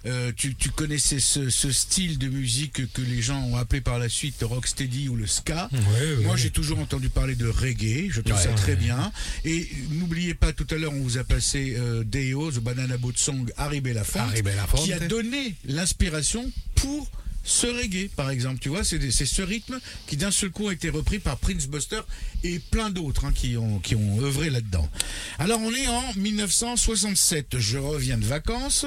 euh, 0.08 0.32
tu, 0.36 0.56
tu 0.56 0.70
connaissais 0.70 1.20
ce, 1.20 1.50
ce 1.50 1.72
style 1.72 2.18
de 2.18 2.28
musique 2.28 2.92
que 2.94 3.02
les 3.02 3.22
gens 3.22 3.42
ont 3.44 3.58
appelé 3.58 3.82
par 3.82 4.00
la 4.00 4.10
suite 4.10 4.36
le 4.42 4.48
rocksteady 4.48 5.10
ou 5.10 5.16
le 5.16 5.28
ska. 5.28 5.70
Ouais, 5.72 5.80
ouais. 6.18 6.24
Moi, 6.24 6.36
j'ai 6.38 6.50
toujours 6.50 6.80
entendu 6.80 7.10
parler 7.10 7.36
de 7.36 7.48
reggae. 7.48 8.10
Je 8.10 8.22
trouve 8.22 8.40
ça 8.40 8.54
très 8.54 8.76
bien. 8.76 9.12
Et 9.46 9.68
n'oubliez 9.92 10.34
pas, 10.34 10.54
tout 10.54 10.68
à 10.72 10.76
l'heure, 10.76 10.94
on 10.94 11.02
vous 11.02 11.18
a 11.18 11.24
passé 11.24 11.76
euh, 11.78 12.04
Deo, 12.04 12.52
The 12.52 12.60
Banana 12.60 12.98
Boat 12.98 13.14
Song, 13.16 13.46
Harry 13.58 13.82
Belafonte, 13.82 14.22
Harry 14.30 14.42
Belafonte. 14.42 14.84
qui 14.84 14.94
a 14.94 15.00
donné 15.00 15.56
l'inspiration 15.66 16.52
pour 16.76 17.10
ce 17.58 17.68
reggae, 17.68 18.10
par 18.16 18.30
exemple. 18.30 18.60
Tu 18.60 18.70
vois, 18.70 18.84
c'est 18.84 19.12
ce 19.12 19.42
rythme 19.42 19.80
qui 20.08 20.16
d'un 20.16 20.32
seul 20.32 20.52
coup 20.52 20.68
a 20.68 20.74
été 20.74 20.90
repris 20.90 21.20
par 21.20 21.38
Prince 21.38 21.66
Buster 21.68 22.02
et 22.44 22.60
plein 22.60 22.90
d'autres 22.92 23.26
hein, 23.26 23.32
qui, 23.34 23.58
ont, 23.58 23.80
qui 23.80 23.96
ont 23.96 24.22
œuvré 24.22 24.50
là-dedans. 24.50 24.88
Alors, 25.40 25.60
on 25.62 25.74
est 25.74 25.88
en 25.88 26.04
1967. 26.16 27.58
Je 27.58 27.78
reviens 27.78 28.18
de 28.18 28.26
vacances. 28.26 28.86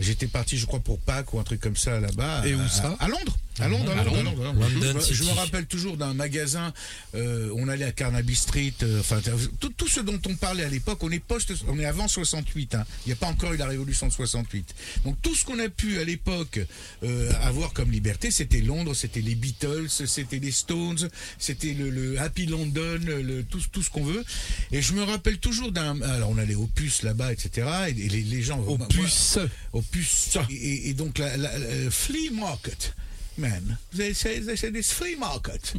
J'étais 0.00 0.26
parti, 0.26 0.58
je 0.58 0.66
crois, 0.66 0.80
pour 0.80 0.98
Pâques 0.98 1.32
ou 1.32 1.38
un 1.38 1.44
truc 1.44 1.60
comme 1.60 1.76
ça 1.76 2.00
là-bas. 2.00 2.42
Et 2.46 2.52
à- 2.52 2.56
où 2.56 2.68
ça? 2.68 2.96
à, 2.98 3.08
Londres. 3.08 3.36
À 3.60 3.68
Londres, 3.68 3.92
à 3.92 4.02
Londres, 4.04 4.18
à 4.18 4.22
Londres, 4.22 4.40
à 4.40 4.44
Londres. 4.44 4.60
London 4.60 4.80
Je 4.80 4.92
me- 4.94 5.00
Je 5.00 5.14
City. 5.14 5.28
me 5.28 5.34
rappelle 5.34 5.66
toujours 5.66 5.96
d'un 5.98 6.14
magasin. 6.14 6.72
euh, 7.14 7.50
on 7.56 7.68
allait 7.68 7.84
à 7.84 7.92
Carnaby 7.92 8.34
Street. 8.34 8.72
euh, 8.82 9.00
Enfin, 9.00 9.20
tout, 9.60 9.68
tout 9.76 9.88
ce 9.88 10.00
dont 10.00 10.18
on 10.26 10.34
parlait 10.36 10.64
à 10.64 10.68
l'époque, 10.70 11.02
on 11.02 11.10
est 11.10 11.18
post, 11.18 11.52
on 11.68 11.78
est 11.78 11.84
avant 11.84 12.08
68. 12.08 12.74
hein. 12.74 12.84
Il 13.04 13.10
n'y 13.10 13.12
a 13.12 13.16
pas 13.16 13.26
encore 13.26 13.52
eu 13.52 13.56
la 13.58 13.66
révolution 13.66 14.06
de 14.08 14.12
68. 14.12 14.74
Donc 15.04 15.16
tout 15.20 15.34
ce 15.34 15.44
qu'on 15.44 15.58
a 15.58 15.68
pu 15.68 15.98
à 15.98 16.04
l'époque 16.04 16.60
euh, 17.02 17.30
avoir 17.42 17.72
comme 17.74 17.90
liberté, 17.90 18.30
c'était 18.30 18.60
Londres, 18.62 18.94
c'était 18.94 19.20
les 19.20 19.34
Beatles, 19.34 19.88
c'était 19.88 20.38
les 20.38 20.50
Stones, 20.52 21.08
c'était 21.38 21.74
le, 21.74 21.90
le 21.90 22.18
Happy 22.20 22.46
London, 22.46 22.98
le, 23.04 23.42
tout, 23.44 23.60
tout 23.70 23.82
ce 23.82 23.90
qu'on 23.90 24.04
veut. 24.04 24.24
Et 24.72 24.80
je 24.80 24.94
me 24.94 25.02
rappelle 25.02 25.38
toujours 25.38 25.72
d'un. 25.72 26.00
Alors 26.02 26.30
on 26.30 26.38
allait 26.38 26.54
au 26.54 26.66
puce 26.66 27.02
là-bas, 27.02 27.32
etc. 27.32 27.68
Et, 27.88 27.90
et 27.90 28.08
les, 28.08 28.22
les 28.22 28.42
gens. 28.42 28.58
Au 28.60 28.78
moi- 28.78 28.88
puce. 28.88 29.38
au 29.74 29.82
puce. 29.82 30.38
Et, 30.50 30.88
et 30.88 30.94
donc 30.94 31.18
la, 31.18 31.36
la- 31.36 31.58
la- 31.58 31.90
flea 31.90 32.30
market. 32.32 32.94
Man, 33.38 33.78
they 33.96 34.12
say, 34.12 34.40
they 34.40 34.56
say 34.56 34.70
this 34.70 34.92
flea 34.92 35.16
market. 35.16 35.72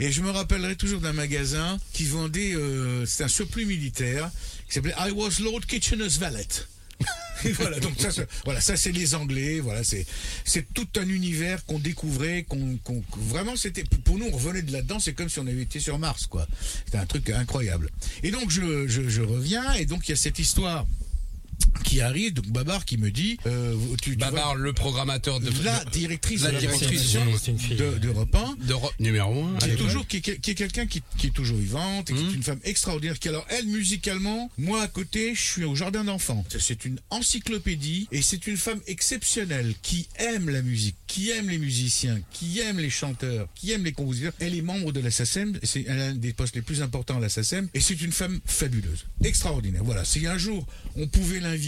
Et 0.00 0.10
je 0.10 0.20
me 0.20 0.30
rappellerai 0.30 0.74
toujours 0.76 1.00
d'un 1.00 1.12
magasin 1.12 1.78
qui 1.92 2.04
vendait, 2.04 2.54
euh, 2.54 3.06
c'est 3.06 3.22
un 3.22 3.28
surplus 3.28 3.66
militaire, 3.66 4.30
qui 4.68 4.74
s'appelait 4.74 4.94
I 4.98 5.12
was 5.12 5.40
Lord 5.40 5.60
Kitchener's 5.68 6.18
valet. 6.18 6.46
Et 7.44 7.52
voilà, 7.52 7.78
donc 7.78 7.92
ça, 8.00 8.10
c'est- 8.10 8.26
voilà, 8.44 8.60
ça 8.60 8.76
c'est 8.76 8.90
les 8.92 9.14
Anglais, 9.14 9.60
voilà, 9.60 9.84
c'est 9.84 10.06
c'est 10.44 10.66
tout 10.74 10.86
un 10.96 11.08
univers 11.08 11.64
qu'on 11.66 11.78
découvrait, 11.78 12.44
qu'on 12.48 12.78
que 12.78 12.92
vraiment 13.18 13.54
c'était 13.56 13.84
pour 14.04 14.18
nous 14.18 14.26
on 14.26 14.30
revenait 14.36 14.62
de 14.62 14.72
là-dedans, 14.72 14.98
c'est 15.00 15.12
comme 15.12 15.28
si 15.28 15.38
on 15.40 15.46
avait 15.46 15.62
été 15.62 15.78
sur 15.80 15.98
Mars, 15.98 16.26
quoi. 16.26 16.46
C'était 16.84 16.98
un 16.98 17.06
truc 17.06 17.30
incroyable. 17.30 17.90
Et 18.22 18.30
donc 18.30 18.50
je, 18.50 18.86
je, 18.88 19.08
je 19.08 19.22
reviens 19.22 19.72
et 19.74 19.84
donc 19.86 20.08
il 20.08 20.12
y 20.12 20.14
a 20.14 20.16
cette 20.16 20.38
histoire 20.38 20.86
qui 21.82 22.00
arrive, 22.00 22.34
donc 22.34 22.46
Babar 22.48 22.84
qui 22.84 22.96
me 22.98 23.10
dit, 23.10 23.38
euh, 23.46 23.74
tu, 24.02 24.10
tu 24.10 24.16
Babar, 24.16 24.54
le 24.54 24.72
programmateur 24.72 25.40
de, 25.40 25.50
vois, 25.50 25.64
la 25.64 25.84
de- 25.84 25.90
directrice 25.90 26.42
la 26.42 26.48
de 26.50 26.54
la 26.54 26.60
directrice. 26.60 27.02
programmation 27.02 27.38
c'est 27.44 27.50
une 27.52 27.58
fille. 27.58 27.76
de- 27.76 27.98
d'Europe 27.98 28.34
1, 28.34 28.56
d'Europe 28.66 28.94
numéro 29.00 29.44
1. 29.44 29.58
qui 29.58 29.70
est 29.70 29.76
toujours 29.76 30.06
qui 30.06 30.16
est, 30.18 30.40
qui 30.40 30.50
est 30.50 30.54
quelqu'un 30.54 30.86
qui, 30.86 31.02
qui 31.18 31.28
est 31.28 31.30
toujours 31.34 31.56
vivante 31.58 32.10
et 32.10 32.14
qui 32.14 32.20
est 32.24 32.34
une 32.34 32.42
femme 32.42 32.60
extraordinaire 32.64 33.18
qui 33.18 33.28
alors 33.28 33.46
elle 33.50 33.66
musicalement 33.66 34.50
moi 34.58 34.82
à 34.82 34.88
côté 34.88 35.34
je 35.34 35.40
suis 35.40 35.64
au 35.64 35.74
jardin 35.74 36.04
d'enfants. 36.04 36.44
C'est 36.58 36.84
une 36.84 36.98
encyclopédie 37.10 38.08
et 38.12 38.22
c'est 38.22 38.46
une 38.46 38.56
femme 38.56 38.80
exceptionnelle 38.86 39.74
qui 39.82 40.08
aime 40.18 40.48
la 40.50 40.62
musique 40.62 40.96
qui 41.06 41.30
aime 41.30 41.48
les 41.48 41.58
musiciens 41.58 42.20
qui 42.32 42.60
aime 42.60 42.78
les 42.78 42.90
chanteurs 42.90 43.48
qui 43.54 43.72
aime 43.72 43.84
les 43.84 43.92
compositeurs. 43.92 44.32
Elle 44.40 44.54
est 44.54 44.62
membre 44.62 44.92
de 44.92 45.00
la 45.00 45.10
SACEM 45.10 45.58
c'est 45.62 45.84
elle 45.88 46.00
a 46.00 46.04
un 46.06 46.14
des 46.14 46.32
postes 46.32 46.54
les 46.56 46.62
plus 46.62 46.82
importants 46.82 47.16
à 47.16 47.20
la 47.20 47.28
SACEM 47.28 47.68
et 47.74 47.80
c'est 47.80 48.00
une 48.00 48.12
femme 48.12 48.40
fabuleuse 48.46 49.06
extraordinaire. 49.22 49.82
Voilà 49.84 50.04
si 50.04 50.26
un 50.26 50.38
jour 50.38 50.66
on 50.96 51.06
pouvait 51.08 51.40
l'inviter 51.40 51.63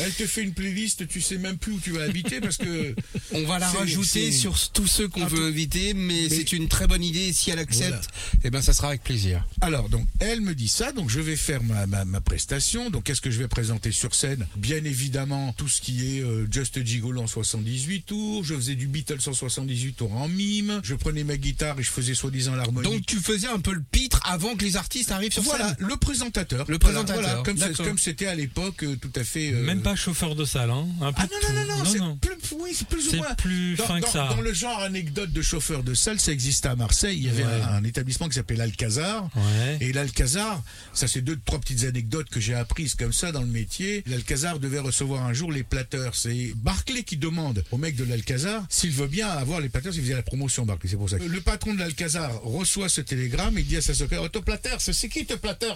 elle 0.00 0.12
te 0.12 0.26
fait 0.26 0.42
une 0.42 0.52
playlist 0.52 1.06
tu 1.08 1.20
sais 1.20 1.38
même 1.38 1.56
plus 1.58 1.72
où 1.72 1.80
tu 1.80 1.90
vas 1.92 2.02
habiter 2.04 2.40
parce 2.40 2.56
que 2.56 2.94
On 3.32 3.44
va 3.44 3.58
la 3.58 3.68
rajouter 3.68 4.32
sur 4.32 4.56
tous 4.70 4.86
ceux 4.86 5.08
qu'on 5.08 5.22
Un 5.24 5.28
veut 5.28 5.46
inviter, 5.46 5.94
mais, 5.94 6.26
Mais- 6.28 6.28
c'est 6.28 6.52
une 6.52 6.68
très 6.68 6.86
bonne 6.86 7.02
idée. 7.02 7.32
Si 7.32 7.50
elle 7.50 7.58
accepte, 7.58 7.88
Voilà. 7.90 8.00
eh 8.44 8.50
ben 8.50 8.62
ça 8.62 8.72
sera 8.72 8.88
avec 8.88 9.02
plaisir. 9.02 9.44
Alors, 9.60 9.88
donc, 9.88 10.06
elle 10.20 10.40
me 10.40 10.54
dit 10.54 10.68
ça, 10.68 10.92
donc 10.92 11.10
je 11.10 11.20
vais 11.20 11.36
faire 11.36 11.62
ma, 11.62 11.86
ma, 11.86 12.04
ma 12.04 12.20
prestation. 12.20 12.90
Donc, 12.90 13.04
qu'est-ce 13.04 13.20
que 13.20 13.30
je 13.30 13.38
vais 13.38 13.48
présenter 13.48 13.90
sur 13.92 14.14
scène? 14.14 14.46
Bien 14.56 14.82
évidemment, 14.84 15.52
tout 15.56 15.68
ce 15.68 15.80
qui 15.80 16.16
est 16.18 16.22
euh, 16.22 16.46
Just 16.50 16.84
Gigolo 16.84 17.20
en 17.22 17.26
78 17.26 18.02
tours. 18.06 18.44
Je 18.44 18.54
faisais 18.54 18.74
du 18.74 18.86
Beatles 18.86 19.18
en 19.26 19.32
78 19.32 19.92
tours 19.94 20.12
en 20.14 20.28
mime. 20.28 20.80
Je 20.84 20.94
prenais 20.94 21.24
ma 21.24 21.36
guitare 21.36 21.78
et 21.78 21.82
je 21.82 21.90
faisais 21.90 22.14
soi-disant 22.14 22.54
l'harmonie. 22.54 22.88
Donc 22.88 23.04
tu 23.06 23.16
faisais 23.18 23.48
un 23.48 23.58
peu 23.60 23.72
le 23.74 23.82
pitre 23.90 24.20
avant 24.24 24.54
que 24.56 24.64
les 24.64 24.76
artistes 24.76 25.10
arrivent 25.10 25.32
sur 25.32 25.42
voilà, 25.42 25.68
scène? 25.74 25.86
le 25.88 25.96
présentateur. 25.96 26.64
Le 26.68 26.78
Voilà, 26.80 27.02
présentateur, 27.04 27.42
Voilà, 27.54 27.72
comme 27.74 27.98
c'était 27.98 28.26
à 28.26 28.34
l'époque 28.34 28.82
euh, 28.84 28.96
tout 29.06 29.20
à 29.20 29.24
fait. 29.24 29.52
euh, 29.52 29.62
Même 29.62 29.82
pas 29.82 29.94
chauffeur 29.96 30.34
de 30.34 30.44
salle, 30.44 30.70
hein. 30.70 30.86
Un 31.00 31.12
peu 31.12 31.22
Ah 31.22 31.26
non, 31.30 31.54
non, 31.54 31.60
non, 31.66 31.78
non, 31.78 31.84
c'est 31.84 32.28
plus, 32.28 32.56
oui, 32.58 32.70
c'est 32.74 32.86
plus 32.88 33.08
ou 33.08 33.16
moins. 33.16 33.34
plus 33.34 33.76
dans, 33.76 33.86
fin 33.86 34.00
que 34.00 34.06
dans- 34.06 34.12
ça. 34.12 34.28
dans 34.34 34.40
le 34.40 34.52
genre 34.52 34.80
anecdote 34.80 35.30
de 35.32 35.42
chauffeur 35.42 35.82
de 35.82 35.94
salle, 35.94 36.20
ça 36.20 36.32
existait 36.32 36.68
à 36.68 36.76
Marseille. 36.76 37.16
Il 37.18 37.24
y 37.24 37.28
avait 37.28 37.44
Ouais. 37.44 37.62
un, 37.62 37.74
un 37.76 37.84
établissement 37.84 38.28
qui 38.28 38.34
s'appelait 38.34 38.56
l'Alcazar. 38.56 39.28
Ouais. 39.34 39.78
Et 39.80 39.92
l'Alcazar, 39.92 40.62
ça 40.92 41.06
c'est 41.08 41.20
deux, 41.20 41.38
trois 41.44 41.58
petites 41.60 41.84
anecdotes 41.84 42.28
que 42.28 42.40
j'ai 42.40 42.54
apprises 42.54 42.94
comme 42.94 43.12
ça 43.12 43.32
dans 43.32 43.40
le 43.42 43.46
métier. 43.46 44.02
L'Alcazar 44.06 44.58
devait 44.58 44.78
recevoir 44.80 45.24
un 45.24 45.32
jour 45.32 45.52
les 45.52 45.62
platteurs. 45.62 46.14
C'est 46.14 46.52
Barclay 46.56 47.02
qui 47.02 47.16
demande 47.16 47.64
au 47.70 47.78
mec 47.78 47.96
de 47.96 48.04
l'Alcazar 48.04 48.64
s'il 48.68 48.90
veut 48.92 49.06
bien 49.08 49.28
avoir 49.28 49.60
les 49.60 49.68
platteurs. 49.68 49.92
Il 49.94 50.00
faisait 50.02 50.14
la 50.14 50.22
promotion 50.22 50.64
Barclay, 50.66 50.90
c'est 50.90 50.96
pour 50.96 51.10
ça. 51.10 51.18
Le 51.18 51.40
patron 51.40 51.74
de 51.74 51.78
l'Alcazar 51.80 52.40
reçoit 52.42 52.88
ce 52.88 53.00
télégramme 53.00 53.56
et 53.58 53.60
il 53.60 53.66
dit 53.66 53.76
à 53.76 53.82
sa 53.82 53.94
secrétaire, 53.94 54.22
oh, 54.24 54.28
te 54.28 54.38
c'est 54.78 55.08
qui 55.08 55.24
te 55.26 55.34
platters 55.34 55.74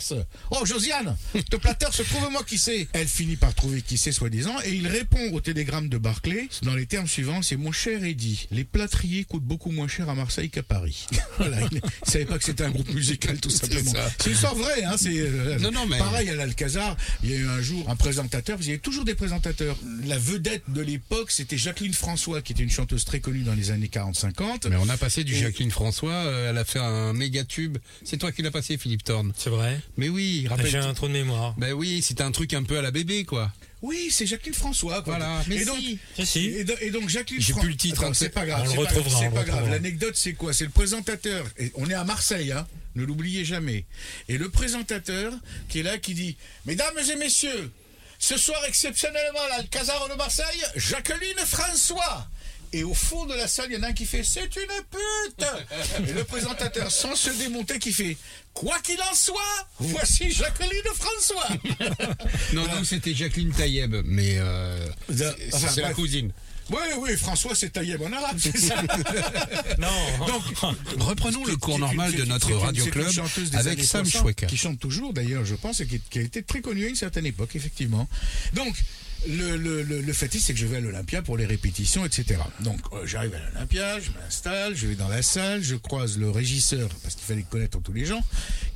Oh, 0.51 0.64
Josiane, 0.64 1.16
te 1.51 1.57
platters, 1.57 1.91
trouve-moi 1.91 2.43
qui 2.45 2.59
c'est. 2.59 2.89
Elle 2.93 3.09
finit 3.21 3.37
par 3.37 3.55
trouver 3.55 3.83
qui 3.83 3.99
c'est 3.99 4.12
soi-disant 4.12 4.57
et 4.64 4.71
il 4.73 4.87
répond 4.89 5.33
au 5.33 5.43
télégramme 5.43 5.91
de 5.91 5.99
Barclay 5.99 6.49
dans 6.62 6.75
les 6.75 6.87
termes 6.87 7.07
suivants, 7.07 7.43
c'est 7.43 7.57
mon 7.57 7.71
cher 7.71 8.03
Eddy, 8.03 8.49
les 8.51 8.64
plâtriers 8.64 9.25
coûtent 9.25 9.43
beaucoup 9.45 9.71
moins 9.71 9.89
cher 9.89 10.09
à 10.09 10.14
Marseille 10.14 10.49
qu'à 10.49 10.62
Paris. 10.62 11.07
voilà, 11.37 11.59
il 11.71 11.77
ne 11.77 11.81
savait 12.11 12.25
pas 12.25 12.39
que 12.39 12.45
c'était 12.45 12.64
un 12.64 12.71
groupe 12.71 12.89
musical 12.95 13.39
tout 13.39 13.51
simplement. 13.51 13.93
ça. 13.93 14.11
C'est 14.18 14.29
une 14.31 14.33
histoire 14.33 14.55
vraie, 14.55 14.85
hein, 14.85 14.95
c'est 14.97 15.12
euh, 15.18 15.59
Non, 15.59 15.71
non, 15.71 15.85
mais- 15.87 15.99
pareil 15.99 16.31
à 16.31 16.35
l'Alcazar. 16.35 16.97
Il 17.23 17.31
y 17.31 17.35
a 17.35 17.37
eu 17.37 17.47
un 17.47 17.61
jour 17.61 17.91
un 17.91 17.97
présentateur, 17.97 18.57
qu'il 18.59 18.68
y 18.68 18.71
avait 18.71 18.79
toujours 18.79 19.05
des 19.05 19.14
présentateurs. 19.14 19.77
La 20.07 20.16
vedette 20.18 20.62
de 20.68 20.81
l'époque, 20.81 21.31
c'était 21.31 21.59
Jacqueline 21.59 21.93
François, 21.93 22.41
qui 22.41 22.53
était 22.53 22.62
une 22.62 22.71
chanteuse 22.71 23.05
très 23.05 23.21
connue 23.21 23.43
dans 23.43 23.55
les 23.55 23.71
années 23.71 23.89
40-50. 23.93 24.66
Mais 24.71 24.77
on 24.77 24.89
a 24.89 24.97
passé 24.97 25.25
du 25.25 25.35
Et- 25.35 25.41
Jacqueline 25.41 25.71
François, 25.71 26.12
euh, 26.14 26.49
elle 26.49 26.57
a 26.57 26.64
fait 26.64 26.79
un 26.79 27.12
méga 27.12 27.45
tube. 27.45 27.77
C'est 28.03 28.16
toi 28.16 28.33
qui 28.33 28.41
l'as 28.41 28.51
passé, 28.51 28.79
Philippe 28.79 29.05
Thorne. 29.05 29.35
C'est 29.37 29.51
vrai. 29.51 29.79
Mais 29.99 30.09
oui, 30.09 30.47
rappelle. 30.49 30.68
J'ai 30.71 30.79
un 30.79 30.95
trou 30.95 31.07
de 31.07 31.12
mémoire. 31.12 31.55
Ben 31.59 31.75
oui, 31.75 32.01
c'était 32.01 32.23
un 32.23 32.31
truc 32.33 32.55
un 32.55 32.62
peu 32.62 32.79
à 32.79 32.83
la 32.83 32.91
bébé, 33.05 33.25
quoi. 33.25 33.51
Oui, 33.83 34.09
c'est 34.11 34.27
Jacqueline 34.27 34.55
François. 34.55 35.03
quoi. 35.03 35.17
Voilà. 35.17 35.43
Mais 35.47 35.57
et 35.57 35.65
donc, 35.65 35.79
si. 35.79 35.99
Si, 36.17 36.27
si. 36.27 36.45
Et, 36.49 36.65
do- 36.65 36.75
et 36.81 36.91
donc 36.91 37.09
Jacqueline 37.09 37.41
J'ai 37.41 37.55
plus 37.55 37.69
le 37.71 37.77
titre, 37.77 38.05
hein, 38.05 38.13
c'est 38.15 38.29
pas 38.29 38.45
grave. 38.45 38.61
on 38.61 38.65
le 38.65 38.71
c'est 38.71 38.77
pas 38.77 38.83
grave, 38.85 38.97
retrouvera, 38.97 39.21
C'est 39.21 39.27
on 39.27 39.29
le 39.31 39.35
pas 39.35 39.45
grave. 39.45 39.55
retrouvera. 39.61 39.77
L'anecdote, 39.77 40.17
c'est 40.17 40.33
quoi? 40.35 40.53
C'est 40.53 40.65
le 40.65 40.71
présentateur. 40.71 41.47
Et 41.59 41.73
on 41.77 41.89
est 41.89 41.95
à 41.95 42.05
Marseille, 42.05 42.53
hein. 42.53 42.67
Ne 42.97 43.05
l'oubliez 43.05 43.45
jamais. 43.45 43.85
Et 44.29 44.37
le 44.37 44.51
présentateur 44.51 45.33
qui 45.69 45.79
est 45.81 45.83
là, 45.83 45.97
qui 45.99 46.13
dit 46.15 46.37
Mesdames 46.67 46.93
et 47.11 47.17
messieurs, 47.17 47.71
ce 48.19 48.37
soir 48.37 48.63
exceptionnellement 48.67 49.41
à 49.47 49.57
l'Alcazar 49.57 50.09
de 50.11 50.15
Marseille, 50.15 50.63
Jacqueline 50.77 51.39
François. 51.47 52.29
Et 52.73 52.85
au 52.85 52.95
fond 52.95 53.27
de 53.27 53.35
la 53.35 53.49
salle, 53.49 53.66
il 53.71 53.75
y 53.75 53.79
en 53.79 53.83
a 53.83 53.89
un 53.89 53.93
qui 53.93 54.07
fait 54.07 54.23
C'est 54.23 54.45
une 54.57 54.66
pute 54.91 55.47
Et 56.09 56.12
le 56.12 56.25
présentateur, 56.25 56.91
sans 56.91 57.16
se 57.16 57.31
démonter, 57.31 57.79
qui 57.79 57.93
fait 57.93 58.16
Quoi 58.55 58.79
qu'il 58.81 59.01
en 59.01 59.14
soit, 59.14 59.41
voici 59.79 60.31
Jacqueline 60.31 60.71
François 60.95 61.49
Non, 62.53 62.66
non, 62.66 62.85
c'était 62.85 63.14
Jacqueline 63.14 63.53
Taïeb, 63.53 63.95
mais 64.05 64.37
euh, 64.39 64.87
c'est- 65.09 65.55
enfin, 65.55 65.81
la 65.81 65.93
cousine. 65.95 66.33
Oui, 66.71 66.79
oui, 66.99 67.16
François, 67.16 67.55
c'est 67.57 67.71
Taïeb 67.71 68.01
en 68.03 68.12
arabe, 68.12 68.37
c'est 68.39 68.57
ça 68.57 68.81
Non. 69.79 70.27
Donc, 70.27 70.43
Reprenons 70.99 71.45
le 71.45 71.57
cours 71.57 71.79
normal 71.81 72.12
de 72.12 72.25
notre 72.25 72.53
radio 72.55 72.85
club 72.87 73.11
avec 73.55 73.83
Sam 73.83 74.05
60, 74.05 74.23
Choueka. 74.23 74.47
Qui 74.47 74.57
chante 74.57 74.79
toujours 74.79 75.12
d'ailleurs, 75.12 75.45
je 75.45 75.57
pense, 75.57 75.81
et 75.81 75.87
qui, 75.87 76.01
qui 76.01 76.18
a 76.21 76.23
été 76.23 76.43
très 76.45 76.61
connue 76.61 76.85
à 76.85 76.89
une 76.89 76.95
certaine 76.97 77.27
époque, 77.27 77.57
effectivement. 77.57 78.09
Donc, 78.55 78.77
le, 79.29 79.57
le, 79.57 79.83
le, 79.83 80.01
le 80.01 80.12
fait 80.12 80.35
est, 80.35 80.39
c'est 80.39 80.53
que 80.55 80.59
je 80.59 80.66
vais 80.66 80.79
à 80.79 80.81
l'Olympia 80.81 81.23
pour 81.23 81.37
les 81.37 81.47
répétitions, 81.47 82.05
etc. 82.05 82.41
Donc, 82.61 82.81
euh, 82.93 83.07
j'arrive 83.07 83.35
à 83.35 83.39
l'Olympia, 83.53 84.01
je 84.01 84.11
m'installe, 84.12 84.75
je 84.75 84.87
vais 84.87 84.95
dans 84.95 85.09
la 85.09 85.23
salle, 85.23 85.62
je 85.62 85.77
croise 85.77 86.18
le 86.18 86.31
régisseur, 86.31 86.89
parce 87.03 87.14
qu'il 87.14 87.25
fallait 87.25 87.43
connaître 87.43 87.81
tous 87.81 87.93
les 87.93 88.07
gens, 88.07 88.23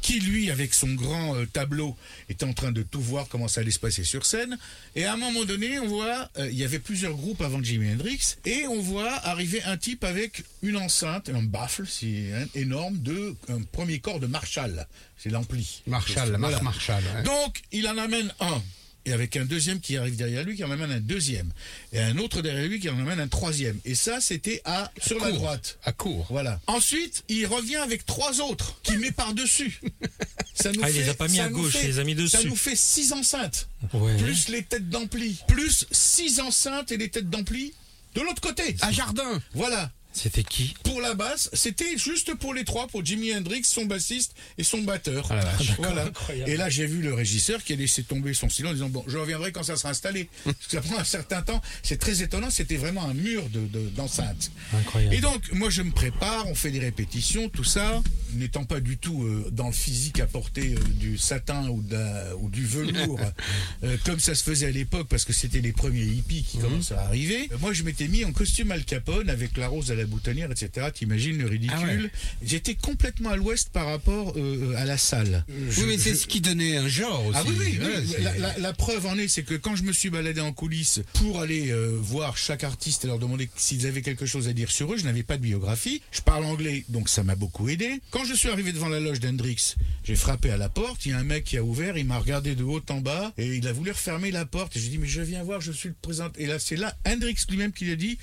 qui 0.03 0.21
lui, 0.21 0.51
avec 0.51 0.75
son 0.75 0.93
grand 0.95 1.35
euh, 1.35 1.47
tableau, 1.47 1.97
est 2.29 2.43
en 2.43 2.53
train 2.53 2.73
de 2.73 2.83
tout 2.83 3.01
voir 3.01 3.27
comment 3.29 3.49
ça 3.49 3.63
allait 3.63 3.71
se 3.71 3.79
passer 3.79 4.05
sur 4.05 4.27
scène. 4.27 4.59
Et 4.97 5.05
à 5.05 5.15
un 5.15 5.17
moment 5.17 5.45
donné, 5.45 5.79
on 5.79 5.89
voit, 5.89 6.29
euh, 6.39 6.49
il 6.51 6.59
y 6.59 6.65
avait 6.65 6.79
plusieurs 6.79 7.15
groupes 7.15 7.41
avant 7.41 7.63
Jimi 7.63 7.93
Hendrix, 7.93 8.37
et 8.45 8.67
on 8.67 8.81
voit 8.81 9.13
arriver 9.27 9.63
un 9.63 9.77
type 9.77 10.05
avec 10.05 10.45
une 10.63 10.77
enceinte, 10.77 11.31
un 11.31 11.43
baffle, 11.43 11.87
si, 11.87 12.27
hein, 12.35 12.47
énorme, 12.55 12.99
de 12.99 13.35
un 13.49 13.63
premier 13.63 13.99
corps 13.99 14.21
de 14.21 14.27
Marshall. 14.27 14.87
C'est 15.17 15.31
l'ampli. 15.31 15.83
Marshall. 15.87 16.37
Marshall. 16.37 17.03
Donc, 17.25 17.63
il 17.73 17.89
en 17.89 17.97
amène 17.97 18.33
un. 18.41 18.63
Et 19.07 19.13
avec 19.13 19.37
un 19.37 19.45
deuxième 19.45 19.81
qui 19.81 19.97
arrive 19.97 20.17
derrière 20.17 20.45
lui, 20.45 20.57
qui 20.57 20.65
en 20.65 20.71
amène 20.71 20.91
un 20.91 21.01
deuxième, 21.01 21.51
et 21.93 22.01
un 22.01 22.17
autre 22.19 22.41
derrière 22.43 22.67
lui 22.69 22.81
qui 22.81 22.89
en 22.89 22.99
amène 22.99 23.21
un 23.21 23.29
troisième. 23.29 23.79
Et 23.85 23.95
ça, 23.95 24.21
c'était 24.21 24.61
à 24.65 24.91
sur 25.01 25.19
la 25.21 25.29
Court. 25.31 25.39
droite. 25.39 25.79
À 25.85 25.93
court. 25.93 26.27
Voilà. 26.31 26.61
Ensuite, 26.67 27.23
il 27.29 27.47
revient 27.47 27.77
avec 27.77 28.07
trois 28.07 28.41
autres 28.41 28.81
qu'il 28.83 28.99
met 28.99 29.11
par-dessus. 29.13 29.81
Ça 30.55 30.71
nous 30.73 30.81
Ah, 30.85 30.91
il 30.91 30.97
les 30.97 31.09
a 31.09 31.15
pas 31.15 31.27
mis 31.29 31.37
ça 31.39 31.45
à 31.45 31.49
gauche, 31.49 31.73
fait- 31.73 31.83
il 31.83 31.87
les 31.89 31.99
a 31.99 32.05
mis 32.05 32.15
Ça 32.29 32.39
dessus. 32.39 32.49
nous 32.49 32.55
fait 32.57 32.77
six 32.77 33.13
enceintes. 33.13 33.69
Ouais. 33.93 34.17
Plus 34.17 34.49
les 34.49 34.63
têtes 34.63 34.89
d'ampli. 34.89 35.37
Plus 35.49 35.85
six 35.91 36.39
enceintes 36.41 36.93
et 36.93 36.97
les 36.97 37.09
têtes 37.11 37.29
d'ampli 37.29 37.73
de 38.15 38.21
l'autre 38.21 38.41
côté. 38.41 38.77
À 38.81 38.93
jardin. 38.93 39.43
Voilà. 39.55 39.91
C'était 40.15 40.45
qui 40.45 40.75
Pour 40.85 41.01
la 41.01 41.15
basse, 41.15 41.51
c'était 41.53 41.99
juste 41.99 42.35
pour 42.35 42.55
les 42.55 42.65
trois, 42.65 42.87
pour 42.87 43.05
Jimi 43.05 43.35
Hendrix, 43.35 43.65
son 43.65 43.85
bassiste 43.85 44.33
et 44.59 44.63
son 44.65 44.79
batteur. 44.83 45.27
Ah. 45.31 45.41
Voilà. 45.79 46.11
Et 46.47 46.57
là, 46.57 46.69
j'ai 46.71 46.87
vu 46.87 47.03
le 47.03 47.13
régisseur 47.13 47.63
qui 47.65 47.73
a 47.73 47.77
laissé 47.77 48.05
tomber 48.05 48.33
son 48.33 48.49
stylo 48.49 48.71
en 48.71 48.73
disant 48.75 48.89
bon, 48.89 49.05
je 49.09 49.19
reviendrai 49.19 49.51
quand 49.53 49.65
ça 49.65 49.77
sera 49.77 49.91
installé. 49.91 50.29
Parce 50.45 50.57
que 50.57 50.71
ça 50.71 50.81
prend 50.81 50.99
un 50.99 51.05
certain 51.05 51.43
temps. 51.43 51.61
C'est 51.83 51.99
très 51.99 52.23
étonnant. 52.23 52.49
C'était 52.51 52.77
vraiment 52.77 53.05
un 53.05 53.15
mur 53.15 53.49
de 53.51 53.61
de- 53.67 53.89
d'enceinte. 53.91 54.51
Incroyable. 54.73 55.15
Et 55.15 55.21
donc, 55.21 55.51
moi, 55.53 55.69
je 55.71 55.83
me 55.83 55.91
prépare, 55.91 56.49
on 56.49 56.55
fait 56.55 56.71
des 56.71 56.79
répétitions, 56.81 57.49
tout 57.49 57.65
ça, 57.65 58.03
n'étant 58.37 58.65
pas 58.65 58.81
du 58.81 58.97
tout 58.99 59.25
euh, 59.25 59.49
dans 59.53 59.67
le 59.69 59.73
physique 59.73 60.21
à 60.21 60.27
porter 60.27 60.75
euh, 60.75 60.79
du 60.95 61.19
satin 61.19 61.69
ou, 61.69 61.83
de 61.83 61.95
la- 61.95 62.37
ou 62.37 62.49
du 62.51 62.65
velours, 62.67 63.21
euh, 63.85 63.97
comme 64.05 64.21
ça 64.21 64.35
se 64.35 64.43
faisait 64.43 64.67
à 64.67 64.71
l'époque, 64.71 65.09
parce 65.09 65.25
que 65.25 65.33
c'était 65.33 65.61
les 65.61 65.73
premiers 65.73 66.05
hippies 66.05 66.43
qui 66.45 66.59
commençaient 66.59 66.95
à 66.95 67.01
arriver. 67.03 67.49
Moi, 67.61 67.73
je 67.73 67.83
m'étais 67.83 68.09
mis 68.09 68.25
en 68.25 68.33
costume 68.33 68.71
Al 68.73 68.85
Capone 68.85 69.29
avec 69.31 69.57
la 69.57 69.69
rose 69.69 69.91
à 69.91 69.95
la 69.95 70.05
boutonnière, 70.07 70.51
etc. 70.51 70.89
T'imagines 70.95 71.39
le 71.39 71.47
ridicule 71.47 71.77
Ah 71.81 71.87
ouais. 71.87 72.11
J'étais 72.45 72.75
complètement 72.75 73.31
à 73.31 73.37
l'ouest 73.37 73.71
par 73.71 73.87
rapport 73.87 74.35
à 74.77 74.85
la 74.85 74.99
salle. 74.99 75.45
Je- 75.71 75.81
Oui, 75.81 75.87
mais 75.89 75.99
c'est 75.99 76.11
je- 76.11 76.17
ce 76.17 76.27
qui 76.27 76.41
donnait 76.41 76.77
un 76.77 76.89
genre 76.89 77.27
aussi. 77.27 77.39
ah 77.41 77.45
oui, 77.47 77.55
oui, 77.59 77.79
oui. 77.81 78.15
La, 78.23 78.37
la- 78.39 78.59
la 78.59 78.73
preuve 78.73 79.07
en 79.07 79.17
est, 79.19 79.29
c'est 79.29 79.43
que 79.43 79.55
quand 79.55 79.77
je 79.77 79.83
me 79.83 79.93
suis 79.93 80.11
baladé 80.11 80.41
en 80.41 80.53
coulisses 80.53 81.01
pour 81.15 81.41
aller 81.41 81.73
voir 82.01 82.37
chaque 82.37 82.65
artiste 82.65 83.05
et 83.05 83.09
leur 83.09 83.19
demander 83.19 83.49
s'ils 83.57 83.87
avaient 83.87 84.03
quelque 84.03 84.27
chose 84.27 84.49
à 84.49 84.53
dire 84.53 84.71
sur 84.71 84.93
eux, 84.93 84.97
je 84.99 85.05
n'avais 85.05 85.23
pas 85.23 85.37
de 85.37 85.43
biographie. 85.43 86.03
Je 86.13 86.21
parle 86.21 86.45
anglais, 86.45 86.85
donc 86.89 87.09
ça 87.09 87.23
m'a 87.23 87.35
beaucoup 87.35 87.69
aidé. 87.69 88.01
Quand 88.11 88.24
je 88.25 88.35
suis 88.35 88.49
arrivé 88.49 88.73
devant 88.73 88.89
la 88.89 89.01
loge 89.01 89.21
d'Hendrix, 89.21 89.75
j'ai 90.05 90.17
frappé 90.17 90.51
à 90.51 90.57
la 90.57 90.69
porte. 90.69 91.07
Il 91.07 91.13
y 91.13 91.15
a 91.15 91.19
un 91.19 91.25
mec 91.25 91.45
qui 91.45 91.57
a 91.57 91.63
ouvert, 91.63 91.97
il 91.97 92.07
m'a 92.07 92.19
regardé 92.19 92.55
de 92.55 92.65
haut 92.65 92.83
en 92.91 93.01
bas 93.01 93.33
et 93.39 93.57
il 93.57 93.67
a 93.67 93.73
voulu 93.73 93.91
refermer 93.91 94.31
la 94.31 94.45
porte. 94.45 94.77
Et 94.77 94.81
j'ai 94.81 94.89
dit, 94.89 94.99
mais 94.99 95.07
je 95.07 95.23
viens 95.23 95.43
voir, 95.43 95.61
je 95.61 95.73
suis 95.73 95.89
le 95.89 95.95
président. 96.01 96.29
Et 96.37 96.47
là, 96.47 96.59
c'est 96.59 96.77
là 96.77 96.97
Hendrix 97.07 97.37
lui-même 97.49 97.73
qui 97.73 97.91
a 97.91 97.97
dit. 97.97 98.19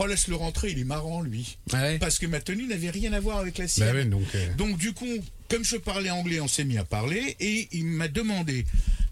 Oh, 0.00 0.06
laisse-le 0.06 0.36
rentrer, 0.36 0.70
il 0.70 0.78
est 0.78 0.84
marrant, 0.84 1.22
lui. 1.22 1.56
Ah 1.72 1.80
ouais. 1.80 1.98
Parce 1.98 2.18
que 2.18 2.26
ma 2.26 2.40
tenue 2.40 2.66
n'avait 2.66 2.90
rien 2.90 3.12
à 3.14 3.20
voir 3.20 3.38
avec 3.38 3.56
la 3.56 3.66
sienne. 3.66 3.88
Bah 3.88 3.94
ouais, 3.94 4.04
donc, 4.04 4.26
euh, 4.34 4.54
Donc 4.54 4.76
du 4.76 4.92
coup, 4.92 5.06
comme 5.48 5.64
je 5.64 5.76
parlais 5.76 6.10
anglais, 6.10 6.40
on 6.40 6.46
s'est 6.46 6.64
mis 6.64 6.76
à 6.76 6.84
parler 6.84 7.36
et 7.40 7.68
il 7.72 7.86
m'a 7.86 8.06
demandé 8.08 8.66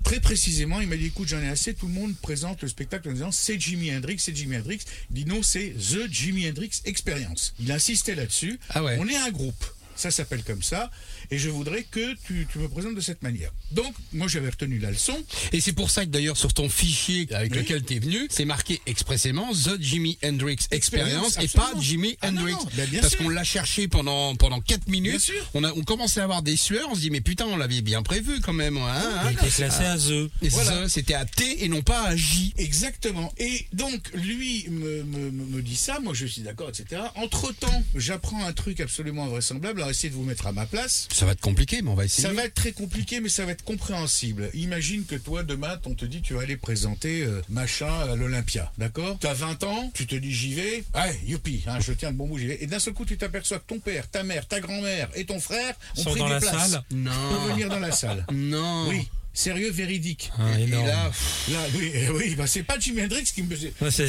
très 0.05 0.21
précisément, 0.21 0.81
il 0.81 0.87
m'a 0.87 0.97
dit 0.97 1.07
écoute, 1.07 1.27
j'en 1.27 1.41
ai 1.41 1.49
assez, 1.49 1.75
tout 1.75 1.89
le 1.89 1.93
monde 1.93 2.15
présente 2.23 2.63
le 2.63 2.69
spectacle 2.69 3.09
en 3.09 3.13
disant 3.13 3.33
c'est 3.33 3.61
Jimi 3.61 3.93
Hendrix, 3.93 4.19
c'est 4.19 4.37
Jimi 4.37 4.57
Hendrix. 4.57 4.81
Il 5.11 5.17
dit 5.17 5.25
non, 5.25 5.43
c'est 5.43 5.71
The 5.71 6.09
Jimi 6.11 6.49
Hendrix 6.49 6.71
Experience. 6.85 7.55
Il 7.59 7.73
insistait 7.73 8.15
là-dessus. 8.15 8.61
Ah 8.71 8.85
ouais. 8.85 8.97
On 9.01 9.09
est 9.09 9.17
un 9.17 9.31
groupe. 9.31 9.65
Ça 9.97 10.11
s'appelle 10.11 10.43
comme 10.45 10.63
ça. 10.63 10.91
Et 11.31 11.39
je 11.39 11.49
voudrais 11.49 11.83
que 11.85 12.15
tu, 12.27 12.47
tu 12.53 12.59
me 12.59 12.69
présentes 12.69 12.95
de 12.95 13.01
cette 13.01 13.23
manière. 13.23 13.51
Donc, 13.73 13.95
moi, 14.13 14.29
j'avais 14.29 14.51
retenu 14.51 14.79
la 14.79 14.91
leçon. 14.91 15.17
Et 15.53 15.61
c'est 15.61 15.73
pour 15.73 15.91
ça 15.91 16.05
que 16.05 16.11
d'ailleurs 16.11 16.37
sur 16.37 16.53
ton 16.55 16.69
fichier 16.69 17.27
avec 17.33 17.53
Oui. 17.53 17.59
lequel 17.59 17.85
tu 17.85 17.95
es 17.95 17.99
venu, 17.99 18.27
c'est 18.31 18.45
marqué 18.45 18.81
expressément 18.87 19.51
The 19.53 19.81
Jimi 19.81 20.19
Hendrix 20.25 20.59
Experience 20.71 21.39
et 21.41 21.49
pas. 21.49 21.73
Jimi 21.81 22.17
Ah 22.21 22.29
Hendrix. 22.29 22.53
non, 22.53 22.59
ben 22.77 22.89
Parce 23.01 23.17
qu'on 23.17 23.29
l'a 23.29 23.43
cherché 23.45 23.89
pendant 23.89 24.37
pendant 24.37 24.61
4 24.61 24.89
minutes. 24.89 25.11
Bien 25.13 25.19
sûr. 25.19 25.51
On 25.55 25.65
a 25.65 25.73
on 25.73 25.83
commençait 25.83 26.21
à 26.21 26.25
avoir 26.25 26.43
des 26.43 26.57
sueurs, 26.57 26.89
on 26.91 26.95
se 26.95 27.01
dit 27.01 27.11
mais 27.11 27.21
putain, 27.21 27.47
on 27.47 27.57
l'avait 27.57 27.81
bien 27.83 28.03
prévu 28.03 28.41
quand 28.41 28.53
même 28.53 28.77
hein, 28.77 28.93
hein. 28.95 29.31
Il 29.31 29.33
était 29.35 29.49
classé 29.49 29.85
à 29.85 29.97
The. 29.97 30.31
Et 30.43 30.49
Voilà. 30.51 30.71
ça, 30.71 30.89
c'était 30.89 31.15
à 31.15 31.25
T 31.25 31.65
et 31.65 31.69
non 31.69 31.83
pas 31.83 32.03
à 32.03 32.17
J. 32.17 32.53
Exactement. 32.59 33.33
Et 33.39 33.67
donc, 33.73 34.01
lui 34.15 34.67
me, 34.69 35.03
me, 35.05 35.31
me- 35.31 35.45
me 35.47 35.63
dit 35.63 35.77
ça, 35.77 35.99
moi 36.01 36.13
je 36.15 36.27
suis 36.27 36.43
d'accord, 36.43 36.69
etc. 36.69 37.03
Entre-temps, 37.17 37.83
j'apprends 37.95 38.45
un 38.45 38.53
truc 38.53 38.81
absolument 38.81 39.25
invraisemblable. 39.25 39.83
Alors, 39.87 39.95
essayez 39.95 40.11
de 40.11 40.17
vous 40.17 40.25
mettre 40.25 40.49
à 40.49 40.53
ma 40.53 40.67
place. 40.67 41.07
Ça 41.13 41.27
va 41.27 41.33
être 41.33 41.41
compliqué, 41.41 41.81
mais 41.81 41.91
on 41.91 41.95
va 41.95 42.05
essayer. 42.07 42.27
Ça 42.27 42.35
va 42.35 42.45
être 42.45 42.55
très 42.55 42.73
compliqué, 42.73 43.21
mais 43.21 43.29
ça 43.29 43.45
va 43.47 43.53
être 43.53 43.63
compréhensible. 43.63 44.51
Imagine 44.55 45.05
que 45.05 45.15
toi, 45.15 45.45
demain, 45.45 45.79
on 45.87 45.95
te 45.95 46.05
dit 46.05 46.23
tu 46.23 46.35
vas 46.35 46.41
aller 46.41 46.57
présenter 46.57 47.23
euh, 47.23 47.41
machin 47.49 47.87
à 48.11 48.17
l'Olympia, 48.17 48.73
d'accord? 48.79 49.17
T'as 49.21 49.35
20 49.35 49.63
ans, 49.63 49.93
tu 49.95 50.09
te 50.09 50.17
dis 50.17 50.33
j'y 50.35 50.55
vais, 50.55 50.85
ouais, 50.97 51.21
youpi, 51.25 51.63
hein, 51.69 51.79
je 51.79 51.93
tiens 51.93 52.11
le 52.11 52.17
bon 52.17 52.27
bout, 52.27 52.37
j'y 52.39 52.49
vais. 52.49 52.59
Et 52.61 52.67
d'un 52.67 52.81
seul 52.81 52.95
coup, 52.95 53.05
tu 53.05 53.17
t'aperçois 53.17 53.61
que 53.61 53.67
ton 53.69 53.79
père, 53.79 54.11
ta 54.11 54.25
mère, 54.25 54.49
ta 54.49 54.59
grand-mère 54.59 55.09
et 55.15 55.25
ton 55.25 55.39
frère 55.39 55.77
ont 55.97 56.03
Sont 56.03 56.11
pris 56.11 56.19
dans 56.19 56.27
des 56.27 56.35
la 56.35 56.41
places. 56.41 56.71
salle 56.73 56.83
Peuvent 56.91 56.99
Non. 56.99 57.47
venir 57.53 57.69
dans 57.69 57.79
la 57.79 57.93
salle. 57.93 58.27
Non. 58.33 58.89
Oui, 58.89 59.07
sérieux, 59.35 59.71
véridique. 59.71 60.33
Ah, 60.37 60.59
Et 60.59 60.65
énorme. 60.65 60.87
là, 60.89 61.11
Là, 61.53 61.59
oui, 61.77 61.93
eh 61.95 62.09
oui, 62.11 62.35
bah, 62.35 62.49
c'est 62.49 62.65
pas 62.65 62.77
Jimi 62.81 63.03
Hendrix 63.03 63.23
qui 63.23 63.45
me 63.45 63.55
faisait. 63.55 63.73
C'est. 63.93 64.09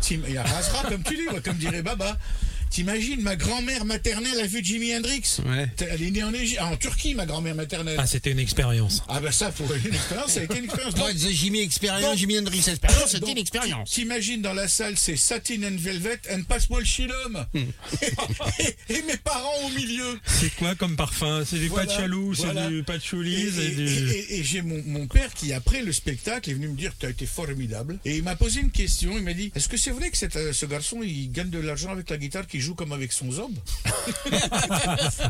Tim- 0.00 0.22
Il 0.26 0.32
y 0.34 0.38
a 0.38 0.42
rasera 0.44 0.88
comme 0.88 1.02
tu 1.02 1.14
dis, 1.14 1.26
comme 1.44 1.58
dirait 1.58 1.82
Baba. 1.82 2.16
T'imagines, 2.70 3.20
ma 3.22 3.36
grand-mère 3.36 3.84
maternelle 3.84 4.38
a 4.40 4.46
vu 4.46 4.62
Jimi 4.62 4.94
Hendrix 4.94 5.22
Ouais. 5.46 5.66
Elle 5.90 6.02
est 6.02 6.10
née 6.10 6.22
en, 6.24 6.32
Égypte- 6.34 6.58
ah, 6.60 6.66
en 6.66 6.76
Turquie, 6.76 7.14
ma 7.14 7.24
grand-mère 7.24 7.54
maternelle. 7.54 7.96
Ah, 7.98 8.06
c'était 8.06 8.32
une 8.32 8.38
expérience. 8.38 9.02
Ah 9.08 9.20
bah 9.20 9.32
ça, 9.32 9.50
pour 9.50 9.72
une 9.72 9.94
expérience, 9.94 10.32
ça 10.32 10.40
a 10.40 10.42
été 10.44 10.58
une 10.58 10.64
expérience. 10.64 10.94
Donc, 10.94 11.10
The 11.14 11.30
Jimi 11.30 11.60
Experience, 11.60 12.02
Donc- 12.02 12.18
Jimi 12.18 12.38
Hendrix 12.38 12.58
Experience, 12.68 13.10
c'était 13.10 13.32
une 13.32 13.38
expérience. 13.38 13.90
T'imagines 13.90 14.42
dans 14.42 14.52
la 14.52 14.68
salle, 14.68 14.94
c'est 14.98 15.16
Satin 15.16 15.62
and 15.64 15.76
Velvet 15.78 16.18
and 16.32 16.42
Passe-moi 16.42 16.80
le. 16.80 17.40
Hmm. 17.60 17.66
et, 18.58 18.76
et 18.94 19.02
mes 19.02 19.16
parents 19.16 19.54
au 19.64 19.68
milieu. 19.70 20.18
C'est 20.26 20.54
quoi 20.56 20.74
comme 20.74 20.96
parfum? 20.96 21.44
C'est 21.48 21.58
du 21.58 21.68
Voilà, 21.68 21.86
patchalou, 21.86 22.34
c'est 22.34 22.68
du 22.68 22.78
Et, 22.80 22.82
patchouli, 22.82 23.34
et- 23.34 23.50
c'est 23.50 23.68
du... 23.70 23.86
et- 23.86 24.18
et- 24.34 24.38
et 24.40 24.44
j'ai 24.44 24.62
mon, 24.62 24.82
mon 24.86 25.06
père 25.06 25.32
qui, 25.34 25.52
après 25.52 25.82
le 25.82 25.92
spectacle, 25.92 26.50
est 26.50 26.54
venu 26.54 26.68
me 26.68 26.76
dire 26.76 26.92
que 26.94 27.00
tu 27.00 27.06
as 27.06 27.10
été 27.10 27.26
formidable. 27.26 27.98
Et 28.04 28.16
il 28.16 28.22
m'a 28.22 28.36
posé 28.36 28.60
une 28.60 28.70
question. 28.70 29.16
Il 29.16 29.22
m'a 29.24 29.34
dit 29.34 29.50
Est-ce 29.54 29.68
que 29.68 29.76
c'est 29.76 29.90
vrai 29.90 30.10
que 30.10 30.16
euh, 30.36 30.52
ce 30.52 30.66
garçon, 30.66 31.00
il 31.02 31.30
gagne 31.32 31.50
de 31.50 31.58
l'argent 31.58 31.90
avec 31.90 32.10
la 32.10 32.16
guitare, 32.18 32.46
qu'il 32.56 32.64
joue 32.64 32.74
comme 32.74 32.92
avec 32.92 33.12
son 33.12 33.30
zob 33.30 33.52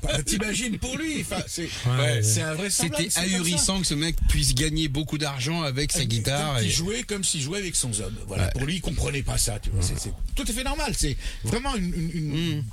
Bah, 0.02 0.22
T'imagines 0.24 0.78
pour 0.78 0.96
lui 0.96 1.20
enfin, 1.20 1.42
C'est 1.46 1.68
Ouais, 1.86 2.40
un 2.40 2.54
vrai 2.54 2.70
C'était 2.70 3.08
ahurissant 3.18 3.80
que 3.80 3.86
ce 3.86 3.94
mec 3.94 4.16
puisse 4.28 4.54
gagner 4.54 4.88
beaucoup 4.88 5.18
d'argent 5.18 5.62
avec 5.62 5.92
sa 5.92 6.04
guitare. 6.04 6.62
Il 6.62 6.68
et- 6.68 6.70
jouait 6.70 7.02
comme 7.02 7.24
s'il 7.24 7.40
jouait 7.42 7.58
avec 7.58 7.76
son 7.76 7.92
zob. 7.92 8.12
Voilà. 8.26 8.44
Ouais. 8.46 8.50
Pour 8.52 8.64
lui, 8.66 8.76
il 8.76 8.80
comprenait 8.80 9.22
pas 9.22 9.38
ça. 9.38 9.58
Tu 9.58 9.70
vois. 9.70 9.82
C'est- 9.82 10.12
tout 10.34 10.44
à 10.46 10.52
fait 10.52 10.64
normal. 10.64 10.92
C'est 10.96 11.16
vraiment 11.44 11.74
une, 11.76 11.92
une- 11.94 12.12
une 12.36 12.64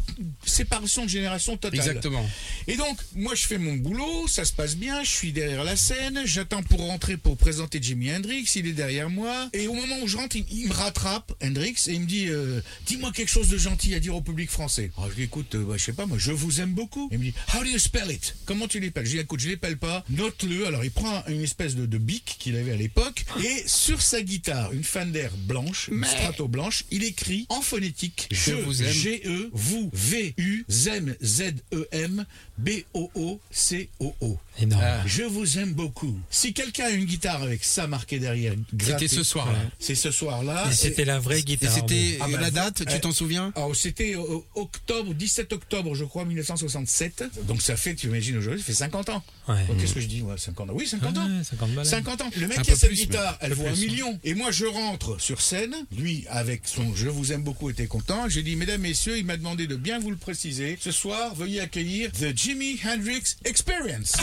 séparation 0.46 1.06
de 1.06 1.10
génération 1.10 1.58
totale. 1.58 1.80
Exactement. 1.80 2.28
Et 2.68 2.76
donc, 2.76 2.98
moi, 3.16 3.34
je 3.36 3.46
fais 3.46 3.58
mon 3.58 3.74
boulot, 3.76 4.28
ça 4.28 4.46
se 4.46 4.52
passe 4.54 4.76
bien, 4.76 5.04
je 5.04 5.10
suis 5.10 5.32
derrière 5.32 5.64
la 5.64 5.76
scène, 5.76 6.22
j'attends 6.26 6.64
pour 6.64 6.82
rentrer 6.82 7.18
pour 7.18 7.38
présenter 7.38 7.80
Jimi 7.82 8.14
Hendrix, 8.14 8.46
il 8.56 8.68
est 8.68 8.74
derrière 8.74 9.10
moi, 9.10 9.50
et 9.54 9.68
au 9.68 9.74
moment 9.74 9.96
où 10.04 10.08
je 10.08 10.18
rentre, 10.18 10.36
il, 10.36 10.46
il 10.52 10.68
me 10.68 10.74
rattrape, 10.74 11.32
Hendrix, 11.44 11.76
et 11.88 11.94
il 11.94 12.02
me 12.02 12.06
dit, 12.06 12.28
euh, 12.28 12.62
dis-moi 12.86 13.12
quelque 13.12 13.30
chose 13.30 13.50
de 13.50 13.58
gentil 13.58 13.96
à 13.96 14.00
dire 14.00 14.16
au 14.16 14.22
public 14.22 14.43
français. 14.50 14.92
Alors, 14.98 15.10
je 15.10 15.16
lui 15.16 15.22
dis, 15.22 15.26
écoute, 15.26 15.56
euh, 15.56 15.64
bah, 15.66 15.76
je 15.78 15.84
sais 15.84 15.94
pas, 15.94 16.06
moi, 16.06 16.18
je 16.20 16.32
vous 16.32 16.62
aime 16.62 16.74
beaucoup. 16.74 17.10
Il 17.12 17.20
me 17.20 17.24
dit, 17.26 17.34
how 17.54 17.60
do 17.64 17.66
you 17.70 17.80
spell 17.80 18.12
it? 18.12 18.36
Comment 18.46 18.68
tu 18.68 18.80
l'épelles 18.80 19.06
Je 19.06 19.12
lui 19.12 19.18
dis, 19.20 19.24
écoute, 19.24 19.40
je 19.40 19.50
l'épelle 19.50 19.78
pas, 19.78 20.04
note-le. 20.10 20.66
Alors, 20.68 20.84
il 20.84 20.92
prend 20.92 21.24
une 21.28 21.42
espèce 21.42 21.76
de, 21.76 21.86
de 21.86 21.98
bic 21.98 22.36
qu'il 22.40 22.56
avait 22.56 22.72
à 22.72 22.76
l'époque, 22.76 23.26
et 23.44 23.64
sur 23.68 24.02
sa 24.02 24.22
guitare, 24.22 24.72
une 24.74 24.84
Fender 24.84 25.30
blanche, 25.48 25.90
une 25.92 26.04
strato 26.06 26.48
blanche, 26.48 26.84
il 26.92 27.04
écrit 27.04 27.46
en 27.50 27.62
phonétique, 27.62 28.28
Je 28.32 28.54
vous 28.54 28.82
aime. 28.84 28.92
G-E, 28.92 29.50
vous, 29.54 29.90
V-U, 29.94 30.66
ZEM, 30.70 31.16
Z-E-M, 31.24 32.26
B-O-O-C-O-O. 32.58 34.40
Énorme. 34.60 34.84
Ah. 34.86 35.02
Je 35.08 35.24
vous 35.24 35.58
aime 35.58 35.74
beaucoup. 35.74 36.16
Si 36.30 36.54
quelqu'un 36.54 36.86
a 36.86 36.90
une 36.92 37.06
guitare 37.06 37.42
avec 37.42 37.64
ça 37.64 37.88
marqué 37.88 38.20
derrière, 38.20 38.54
C'était 38.80 39.08
ce 39.08 39.24
soir-là. 39.24 39.60
C'est 39.80 39.96
ce 39.96 40.12
soir-là. 40.12 40.68
Et 40.72 40.76
c'était 40.76 41.06
la 41.06 41.20
vraie 41.20 41.40
Et 41.40 41.44
guitare. 41.44 41.74
c'était 41.74 42.18
Ah 42.22 42.28
bah, 42.32 42.40
la 42.40 42.52
date, 42.52 42.84
tu 42.86 43.00
t'en 43.00 43.12
souviens? 43.12 43.52
Alors, 43.56 43.76
c'était 43.76 44.16
au- 44.16 44.22
au- 44.24 44.33
octobre, 44.56 45.14
17 45.14 45.54
octobre, 45.54 45.96
je 45.96 46.06
crois, 46.06 46.26
1967. 46.26 47.46
Donc 47.48 47.62
ça 47.62 47.76
fait, 47.76 47.96
tu 47.96 48.08
imagines 48.08 48.38
aujourd'hui, 48.38 48.62
ça 48.62 48.68
fait 48.68 48.74
50 48.74 49.10
ans. 49.10 49.24
Ouais. 49.48 49.56
Qu'est-ce 49.80 49.94
que 49.94 50.00
je 50.00 50.08
dis 50.08 50.22
ouais, 50.22 50.38
50 50.38 50.70
ans? 50.70 50.74
Oui, 50.74 50.88
50 50.88 51.18
ans. 51.18 51.26
Ouais, 51.26 51.44
50 51.44 51.72
balles. 51.72 51.86
50 51.86 52.22
ans. 52.22 52.30
Le 52.40 52.48
mec 52.48 52.62
qui 52.62 52.72
a 52.72 52.76
cette 52.76 52.94
guitare, 52.94 53.38
elle 53.42 53.54
vaut 53.54 53.68
un 53.68 53.76
million. 53.76 54.20
Et 54.24 54.34
moi, 54.36 54.52
je 54.52 54.66
rentre 54.66 55.20
sur 55.20 55.42
scène. 55.42 55.76
Lui, 55.98 56.26
avec 56.30 56.62
son 56.66 56.96
Je 56.96 57.10
vous 57.10 57.32
aime 57.32 57.44
beaucoup, 57.44 57.70
était 57.70 57.88
content. 57.88 58.30
J'ai 58.30 58.44
dit, 58.44 58.56
mesdames, 58.56 58.82
messieurs, 58.82 59.18
il 59.18 59.26
m'a 59.26 59.38
demandé 59.38 59.68
de 59.68 59.76
bien 59.76 60.00
vous 60.00 60.12
le 60.12 60.18
préciser. 60.18 60.78
Ce 60.80 60.92
soir, 60.92 61.36
veuillez 61.36 61.60
accueillir 61.60 62.12
The 62.12 62.36
Jimi 62.36 62.80
Hendrix 62.86 63.36
Experience. 63.46 64.14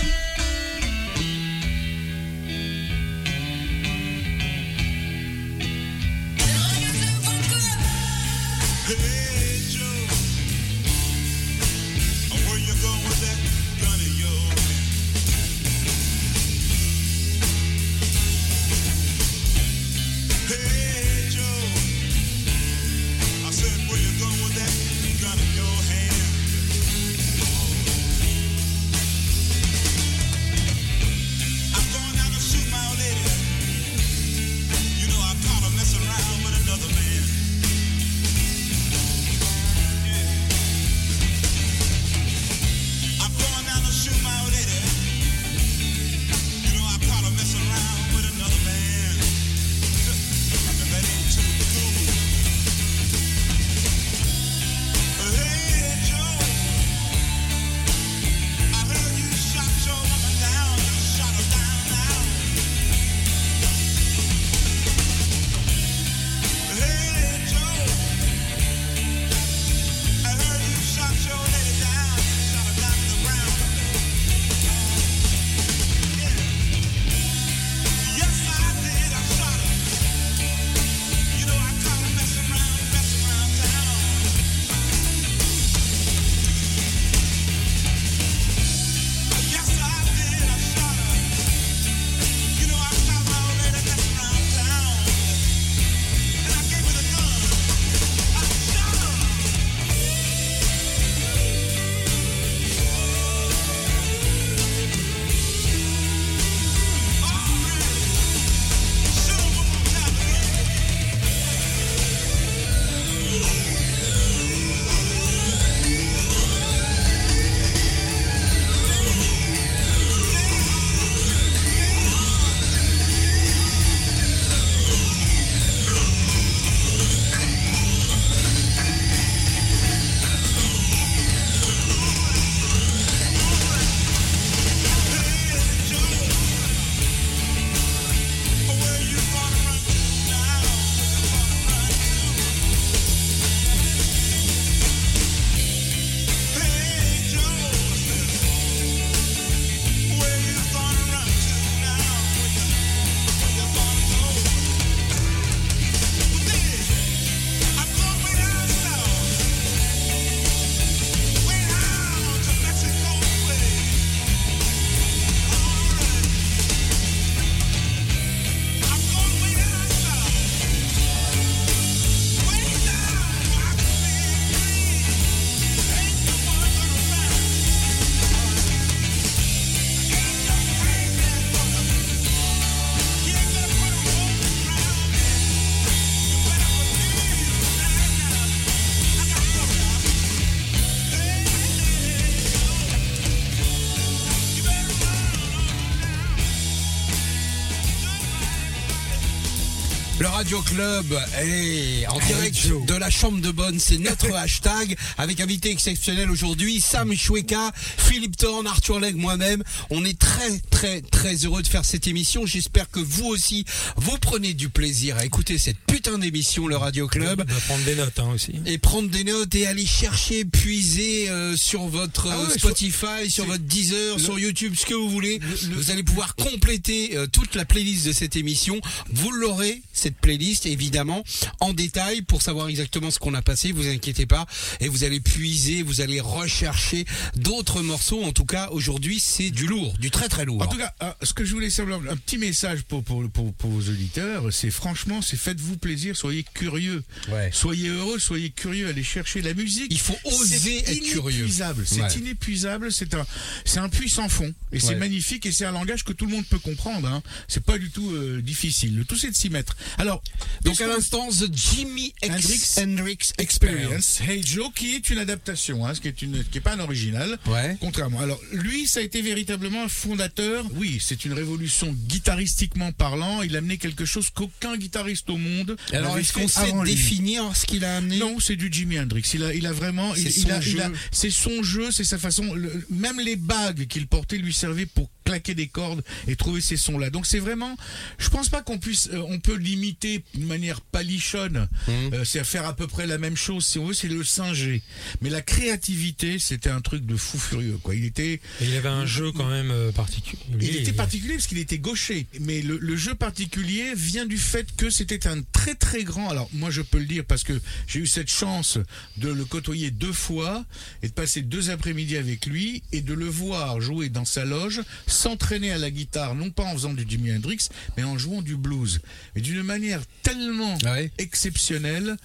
Radio 200.41 200.62
Club 200.62 201.05
et 201.45 202.07
en 202.09 202.18
direct 202.18 202.66
de 202.86 202.95
la 202.95 203.11
chambre 203.11 203.43
de 203.43 203.51
bonne, 203.51 203.78
c'est 203.78 203.99
notre 203.99 204.32
hashtag 204.34 204.97
avec 205.18 205.38
invité 205.38 205.70
exceptionnel 205.70 206.30
aujourd'hui, 206.30 206.80
Sam 206.80 207.14
Choueka, 207.14 207.72
Philippe 207.74 208.38
Thorne, 208.38 208.66
Arthur 208.66 209.01
Legge, 209.01 209.16
moi-même. 209.16 209.62
On 209.91 210.03
est 210.03 210.18
très 210.18 210.59
très 210.70 211.03
très 211.03 211.34
heureux 211.45 211.61
de 211.62 211.68
faire 211.68 211.84
cette 211.84 212.07
émission. 212.07 212.47
J'espère 212.47 212.91
que 212.91 213.01
vous 213.01 213.26
aussi, 213.26 213.66
vous 213.97 214.16
prenez 214.16 214.55
du 214.55 214.70
plaisir 214.70 215.18
à 215.18 215.26
écouter 215.26 215.59
cette 215.59 215.76
putain 215.86 216.16
d'émission, 216.16 216.66
le 216.68 216.78
Radio 216.78 217.07
Club. 217.07 217.45
On 217.47 217.53
va 217.53 217.61
prendre 217.61 217.84
des 217.84 217.95
notes 217.97 218.18
hein, 218.18 218.30
aussi. 218.34 218.53
Et 218.64 218.78
prendre 218.78 219.11
des 219.11 219.24
notes 219.24 219.55
et 219.55 219.66
aller 219.66 219.84
chercher, 219.84 220.47
puiser 220.47 221.28
euh, 221.28 221.55
sur 221.55 221.82
votre 221.82 222.28
Ah 222.30 222.38
euh, 222.38 222.47
ouais, 222.49 222.59
Spotify, 222.59 223.28
sur 223.30 223.45
votre 223.45 223.64
Deezer, 223.64 224.16
le- 224.16 224.22
sur 224.22 224.38
YouTube, 224.38 224.72
ce 224.74 224.86
que 224.86 224.95
vous 224.95 225.11
voulez. 225.11 225.38
Le- 225.38 225.68
le- 225.68 225.76
Vous 225.76 225.91
allez 225.91 226.03
pouvoir 226.03 226.34
compléter 226.34 227.14
euh, 227.18 227.26
toute 227.26 227.55
la 227.57 227.66
playlist 227.66 228.07
de 228.07 228.12
cette 228.12 228.36
émission. 228.36 228.80
Vous 229.12 229.30
l'aurez, 229.32 229.82
cette 229.93 230.14
playlist, 230.16 230.30
évidemment, 230.66 231.24
en 231.61 231.72
détail 231.72 232.22
pour 232.22 232.43
savoir 232.43 232.68
exactement 232.68 233.11
ce 233.11 233.18
qu'on 233.18 233.35
a 233.35 233.43
passé. 233.43 233.72
Vous 233.72 233.87
inquiétez 233.89 234.26
pas. 234.26 234.47
Et 234.81 234.89
vous 234.89 235.05
allez 235.05 235.20
puiser, 235.20 235.83
vous 235.83 236.01
allez 236.01 236.20
rechercher 236.20 237.05
d'autres 237.37 237.83
morceaux. 237.83 238.22
En 238.22 238.33
tout 238.33 238.45
cas, 238.45 238.68
aujourd'hui, 238.70 239.20
c'est 239.20 239.51
du 239.51 239.66
lourd, 239.66 239.95
du 239.99 240.11
très 240.11 240.28
très 240.28 240.45
lourd. 240.45 240.62
En 240.62 240.66
tout 240.66 240.78
cas, 240.78 240.93
euh, 241.03 241.12
ce 241.22 241.33
que 241.33 241.45
je 241.45 241.53
voulais 241.53 241.70
savoir, 241.70 242.01
un 242.09 242.16
petit 242.16 242.39
message 242.39 242.83
pour, 242.83 243.03
pour, 243.03 243.28
pour, 243.31 243.53
pour 243.55 243.70
vos 243.70 243.91
auditeurs, 243.91 244.53
c'est 244.53 244.70
franchement, 244.70 245.22
c'est 245.22 245.37
faites-vous 245.37 245.76
plaisir, 245.76 246.16
soyez 246.16 246.45
curieux. 246.55 247.03
Ouais. 247.31 247.51
Soyez 247.53 247.89
heureux, 247.89 248.18
soyez 248.18 248.51
curieux, 248.51 248.89
allez 248.89 249.03
chercher 249.03 249.43
la 249.43 249.55
musique. 249.55 249.89
Il 249.91 250.01
faut 250.01 250.16
oser 250.24 250.78
être 250.91 251.03
curieux. 251.11 251.47
C'est 251.87 252.01
Ouais. 252.03 252.12
inépuisable, 252.18 252.93
c'est 252.93 253.14
un, 253.14 253.26
c'est 253.64 253.78
un 253.78 253.89
puits 253.89 254.09
sans 254.11 254.28
fond. 254.28 254.53
Et 254.72 254.81
c'est 254.81 254.95
magnifique 254.95 255.47
et 255.47 255.53
c'est 255.53 255.64
un 255.64 255.72
langage 255.72 256.05
que 256.05 256.12
tout 256.12 256.26
le 256.26 256.33
monde 256.33 256.47
peut 256.47 256.59
comprendre. 256.59 257.09
Hein. 257.09 257.22
C'est 257.49 257.62
pas 257.64 257.78
du 257.78 257.91
tout 257.91 258.11
euh, 258.11 258.41
difficile. 258.43 258.97
Le 258.97 259.05
tout, 259.05 259.16
c'est 259.16 259.31
de 259.31 259.35
s'y 259.37 259.51
mettre. 259.51 259.76
Alors, 259.99 260.20
Donc 260.64 260.81
à 260.81 260.87
l'instant, 260.87 261.29
The 261.31 261.49
Jimi 261.55 262.12
Hendrix 262.23 262.61
Hendrix 262.79 263.18
Experience. 263.39 264.21
Hey 264.27 264.43
Joe, 264.45 264.68
qui 264.75 264.95
est 264.95 265.09
une 265.11 265.18
adaptation, 265.18 265.87
hein, 265.87 265.95
ce 265.95 266.01
qui 266.01 266.09
est 266.09 266.23
une, 266.23 266.45
qui 266.45 266.59
est 266.59 266.61
pas 266.61 266.75
un 266.75 266.81
original. 266.81 267.39
Ouais. 267.47 267.77
Contrairement. 267.81 268.21
Alors, 268.21 268.39
lui, 268.53 268.87
ça 268.87 269.01
a 269.01 269.03
été 269.03 269.23
véritablement 269.23 269.85
un 269.85 269.89
fondateur. 269.89 270.64
Oui, 270.75 270.99
c'est 271.01 271.25
une 271.25 271.33
révolution 271.33 271.95
guitaristiquement 272.07 272.93
parlant. 272.93 273.43
Il 273.43 273.55
a 273.57 273.59
amené 273.59 273.79
quelque 273.79 274.05
chose 274.05 274.31
qu'aucun 274.31 274.77
guitariste 274.77 275.31
au 275.31 275.37
monde. 275.39 275.77
Alors, 275.93 276.18
est-ce 276.18 276.33
qu'on 276.33 276.49
sait 276.49 276.73
lui. 276.73 276.91
définir 276.95 277.57
ce 277.57 277.64
qu'il 277.66 277.85
a 277.85 277.97
amené? 277.97 278.18
Non, 278.18 278.39
c'est 278.39 278.57
du 278.57 278.68
Jimi 278.71 278.99
Hendrix. 279.01 279.23
Il 279.35 279.43
a, 279.45 279.55
il 279.55 279.66
a 279.66 279.73
vraiment, 279.73 280.14
C'est 280.14 280.23
il 280.23 280.33
son 280.33 280.51
a, 280.51 280.59
il 280.62 280.81
a- 280.81 280.89
jeu. 280.89 280.95
c'est 281.11 281.31
son 281.31 281.62
jeu, 281.62 281.91
c'est 281.91 282.05
sa 282.05 282.18
façon. 282.18 282.53
le- 282.55 282.85
même 282.91 283.18
les 283.21 283.37
bagues 283.37 283.87
qu'il 283.87 284.07
portait 284.07 284.37
lui 284.39 284.53
servaient 284.53 284.87
pour 284.87 285.09
claquer 285.31 285.55
des 285.55 285.68
cordes 285.68 286.03
et 286.26 286.35
trouver 286.35 286.61
ces 286.61 286.76
sons-là. 286.76 287.11
Donc 287.11 287.24
c'est 287.24 287.39
vraiment, 287.39 287.76
je 288.18 288.28
pense 288.28 288.49
pas 288.49 288.62
qu'on 288.62 288.78
puisse, 288.78 289.09
euh, 289.12 289.22
on 289.28 289.39
peut 289.39 289.55
l'imiter 289.55 290.24
d'une 290.35 290.47
manière 290.47 290.81
palichonne. 290.81 291.68
Mmh. 291.87 291.93
Euh, 292.12 292.24
c'est 292.24 292.41
à 292.41 292.45
faire 292.45 292.66
à 292.66 292.74
peu 292.74 292.89
près 292.89 293.07
la 293.07 293.16
même 293.18 293.37
chose. 293.37 293.64
Si 293.64 293.78
on 293.78 293.87
veut, 293.87 293.95
c'est 293.95 294.09
le 294.09 294.24
singer. 294.24 294.83
Mais 295.20 295.31
la 295.31 295.41
créativité, 295.41 296.41
c'était 296.41 296.70
un 296.70 296.81
truc 296.81 297.07
de 297.07 297.16
fou 297.16 297.39
furieux. 297.39 297.78
Quoi. 297.83 297.95
Il 297.95 298.05
était, 298.05 298.35
Et 298.61 298.64
il 298.64 298.74
avait 298.76 298.89
un 298.89 299.07
jeu 299.07 299.31
quand 299.31 299.49
même 299.49 299.70
euh, 299.70 299.93
particulier. 299.93 300.43
il 300.61 300.76
était 300.76 300.93
particulier 300.93 301.35
parce 301.35 301.47
qu'il 301.47 301.59
était 301.59 301.78
gaucher. 301.78 302.26
Mais 302.41 302.61
le, 302.61 302.76
le 302.78 302.97
jeu 302.97 303.14
particulier 303.14 303.95
vient 303.95 304.26
du 304.26 304.39
fait 304.39 304.66
que 304.76 304.91
c'était 304.91 305.28
un 305.28 305.43
très 305.53 305.76
très 305.76 306.03
grand. 306.03 306.28
Alors 306.28 306.51
moi 306.53 306.70
je 306.70 306.83
peux 306.83 306.99
le 306.99 307.07
dire 307.07 307.24
parce 307.24 307.45
que 307.45 307.61
j'ai 307.87 308.01
eu 308.01 308.07
cette 308.07 308.31
chance 308.31 308.78
de 309.18 309.28
le 309.28 309.45
côtoyer 309.45 309.93
deux 309.93 310.12
fois 310.12 310.64
et 311.03 311.09
de 311.09 311.12
passer 311.12 311.43
deux 311.43 311.70
après-midi 311.70 312.16
avec 312.16 312.47
lui 312.47 312.83
et 312.91 313.01
de 313.01 313.14
le 313.14 313.26
voir 313.26 313.81
jouer 313.81 314.09
dans 314.09 314.24
sa 314.24 314.45
loge, 314.45 314.81
s'entraîner 315.21 315.71
à 315.73 315.79
la 315.79 315.91
guitare, 315.91 316.35
non 316.35 316.51
pas 316.51 316.64
en 316.64 316.73
faisant 316.73 316.93
du 316.95 317.05
Jimi 317.09 317.33
Hendrix, 317.33 317.68
mais 317.97 318.05
en 318.05 318.16
jouant 318.18 318.43
du 318.43 318.57
blues. 318.57 319.01
Mais 319.35 319.41
d'une 319.43 319.62
manière 319.62 320.01
tellement 320.23 320.77
Ah 320.85 320.93
ouais 320.95 321.11
exceptionnelle 321.18 322.16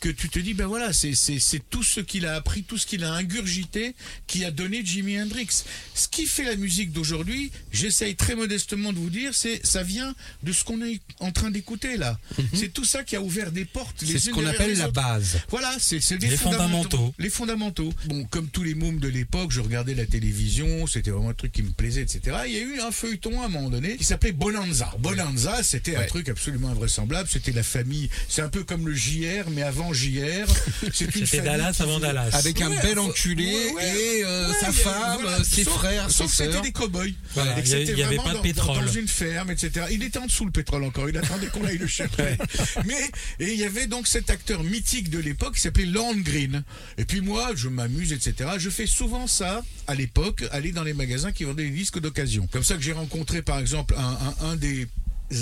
que 0.00 0.08
tu 0.08 0.28
te 0.28 0.38
dis 0.38 0.54
ben 0.54 0.66
voilà 0.66 0.92
c'est 0.92 1.12
tout 1.70 1.82
ce 1.82 1.98
qu'il 2.00 2.24
a 2.24 2.36
appris 2.36 2.62
tout 2.62 2.78
ce 2.78 2.86
qu'il 2.86 3.02
a 3.02 3.12
ingurgité 3.14 3.94
qui 4.28 4.44
a 4.44 4.52
donné 4.52 4.84
Jimi 4.84 5.20
Hendrix 5.20 5.64
ce 5.94 6.06
qui 6.06 6.26
fait 6.26 6.44
la 6.44 6.54
musique 6.54 6.92
d'aujourd'hui 6.92 7.50
j'essaye 7.72 8.14
très 8.14 8.36
modestement 8.36 8.92
de 8.92 8.98
vous 8.98 9.10
dire 9.10 9.34
c'est 9.34 9.60
ça 9.66 9.82
vient 9.82 10.14
de 10.44 10.52
ce 10.52 10.62
qu'on 10.62 10.80
est 10.82 11.00
en 11.18 11.32
train 11.32 11.50
d'écouter 11.50 11.96
là 11.96 12.16
c'est 12.54 12.72
tout 12.72 12.84
ça 12.84 13.02
qui 13.02 13.16
a 13.16 13.20
ouvert 13.22 13.50
des 13.50 13.64
portes 13.64 14.02
Mhm. 14.02 14.08
C'est 14.08 14.18
ce 14.18 14.30
qu'on 14.30 14.46
appelle 14.46 14.76
la 14.78 14.90
base. 14.90 15.40
Voilà, 15.48 15.74
c'est 15.80 15.96
Les 15.96 16.36
fondamentaux. 16.36 16.36
fondamentaux. 16.36 17.14
Les 17.18 17.30
fondamentaux. 17.30 17.92
Bon, 18.06 18.24
comme 18.26 18.48
tous 18.48 18.62
les 18.62 18.74
mômes 18.74 19.00
de 19.00 19.08
l'époque, 19.08 19.50
je 19.50 19.60
regardais 19.60 19.94
la 19.94 20.06
télévision, 20.06 20.86
c'était 20.86 21.10
vraiment 21.10 21.30
un 21.30 21.34
truc 21.34 21.52
qui 21.52 21.62
me 21.62 21.70
plaisait, 21.70 22.02
etc. 22.02 22.27
Il 22.46 22.52
y 22.52 22.56
a 22.56 22.60
eu 22.60 22.80
un 22.80 22.90
feuilleton 22.90 23.40
à 23.42 23.46
un 23.46 23.48
moment 23.48 23.70
donné 23.70 23.96
qui 23.96 24.04
s'appelait 24.04 24.32
Bonanza. 24.32 24.92
Bonanza, 24.98 25.62
c'était 25.62 25.96
un 25.96 26.00
Ouais. 26.00 26.06
truc 26.06 26.28
absolument 26.28 26.68
invraisemblable. 26.70 27.28
C'était 27.30 27.52
la 27.52 27.62
famille, 27.62 28.08
c'est 28.28 28.42
un 28.42 28.48
peu 28.48 28.64
comme 28.64 28.86
le 28.86 28.94
JR, 28.94 29.48
mais 29.50 29.62
avant 29.62 29.92
JR. 29.92 30.46
C'est 30.92 31.14
une 31.16 31.26
C'était 31.26 31.42
Dallas 31.42 31.72
qui- 31.74 31.82
avant 31.82 31.98
Dallas. 32.00 32.30
Avec 32.32 32.60
un 32.60 32.70
bel 32.70 32.98
enculé 32.98 33.70
ouais, 33.74 33.96
et 34.20 34.24
euh, 34.24 34.52
sa 34.60 34.72
femme, 34.72 35.18
voilà. 35.22 35.44
ses 35.44 35.64
Sauf- 35.64 35.74
frères, 35.78 36.10
sauf 36.10 36.30
ses 36.32 36.46
que 36.46 36.50
c'était 36.52 36.62
des 36.62 36.72
cow-boys. 36.72 37.06
Voilà, 37.34 37.52
il 37.52 37.68
y 37.68 37.74
a- 37.74 37.78
c'était 37.78 37.92
il 37.92 37.98
y 37.98 38.02
avait 38.02 38.16
pas 38.16 38.30
de 38.30 38.34
dans- 38.34 38.42
pétrole. 38.42 38.84
Dans 38.84 38.92
une 38.92 39.08
ferme, 39.08 39.50
etc. 39.50 39.86
Il 39.90 40.02
était 40.02 40.18
en 40.18 40.26
dessous 40.26 40.44
le 40.44 40.50
pétrole 40.52 40.84
encore. 40.84 41.08
Il 41.08 41.16
attendait 41.16 41.46
qu'on 41.48 41.64
aille 41.64 41.78
le 41.78 41.86
chercher. 41.86 42.36
Mais 42.86 43.10
et 43.40 43.52
il 43.52 43.58
y 43.58 43.64
avait 43.64 43.86
donc 43.86 44.06
cet 44.06 44.30
acteur 44.30 44.62
mythique 44.64 45.10
de 45.10 45.18
l'époque 45.18 45.54
qui 45.54 45.60
s'appelait 45.60 45.86
Lorne 45.86 46.22
Green. 46.22 46.62
Et 46.98 47.04
puis 47.04 47.20
moi, 47.20 47.50
je 47.54 47.68
m'amuse, 47.68 48.12
etc. 48.12 48.50
Je 48.58 48.70
fais 48.70 48.86
souvent 48.86 49.26
ça 49.26 49.62
à 49.86 49.94
l'époque, 49.94 50.44
aller 50.52 50.70
dans 50.72 50.82
les 50.84 50.92
magasins 50.92 51.32
qui 51.32 51.44
vendaient 51.44 51.64
des 51.64 51.70
disques 51.70 51.98
Comme 52.50 52.64
ça 52.64 52.74
que 52.74 52.82
j'ai 52.82 52.92
rencontré 52.92 53.42
par 53.42 53.58
exemple 53.58 53.94
un, 54.40 54.56
des 54.56 54.88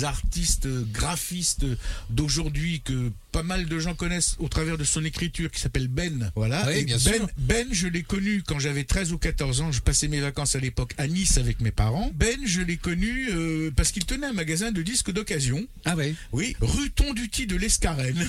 artistes 0.03 0.67
graphistes 0.91 1.65
d'aujourd'hui 2.09 2.81
que 2.81 3.11
pas 3.31 3.43
mal 3.43 3.65
de 3.65 3.79
gens 3.79 3.93
connaissent 3.93 4.35
au 4.39 4.47
travers 4.47 4.77
de 4.77 4.83
son 4.83 5.03
écriture 5.05 5.51
qui 5.51 5.59
s'appelle 5.59 5.87
Ben. 5.87 6.31
Voilà. 6.35 6.65
Oui, 6.67 6.77
Et 6.77 6.83
bien 6.85 6.97
ben, 6.97 7.13
sûr. 7.15 7.27
Ben, 7.37 7.67
je 7.71 7.87
l'ai 7.87 8.03
connu 8.03 8.41
quand 8.45 8.57
j'avais 8.59 8.83
13 8.83 9.11
ou 9.13 9.17
14 9.17 9.61
ans. 9.61 9.71
Je 9.71 9.81
passais 9.81 10.07
mes 10.07 10.19
vacances 10.21 10.55
à 10.55 10.59
l'époque 10.59 10.93
à 10.97 11.07
Nice 11.07 11.37
avec 11.37 11.59
mes 11.61 11.71
parents. 11.71 12.11
Ben, 12.15 12.39
je 12.45 12.61
l'ai 12.61 12.77
connu 12.77 13.29
euh, 13.31 13.71
parce 13.75 13.91
qu'il 13.91 14.05
tenait 14.05 14.27
un 14.27 14.33
magasin 14.33 14.71
de 14.71 14.81
disques 14.81 15.11
d'occasion. 15.11 15.65
Ah 15.85 15.95
ouais. 15.95 16.15
Oui, 16.31 16.55
rue 16.61 16.89
Tonduti 16.91 17.47
de 17.47 17.55
l'Escarène. 17.55 18.27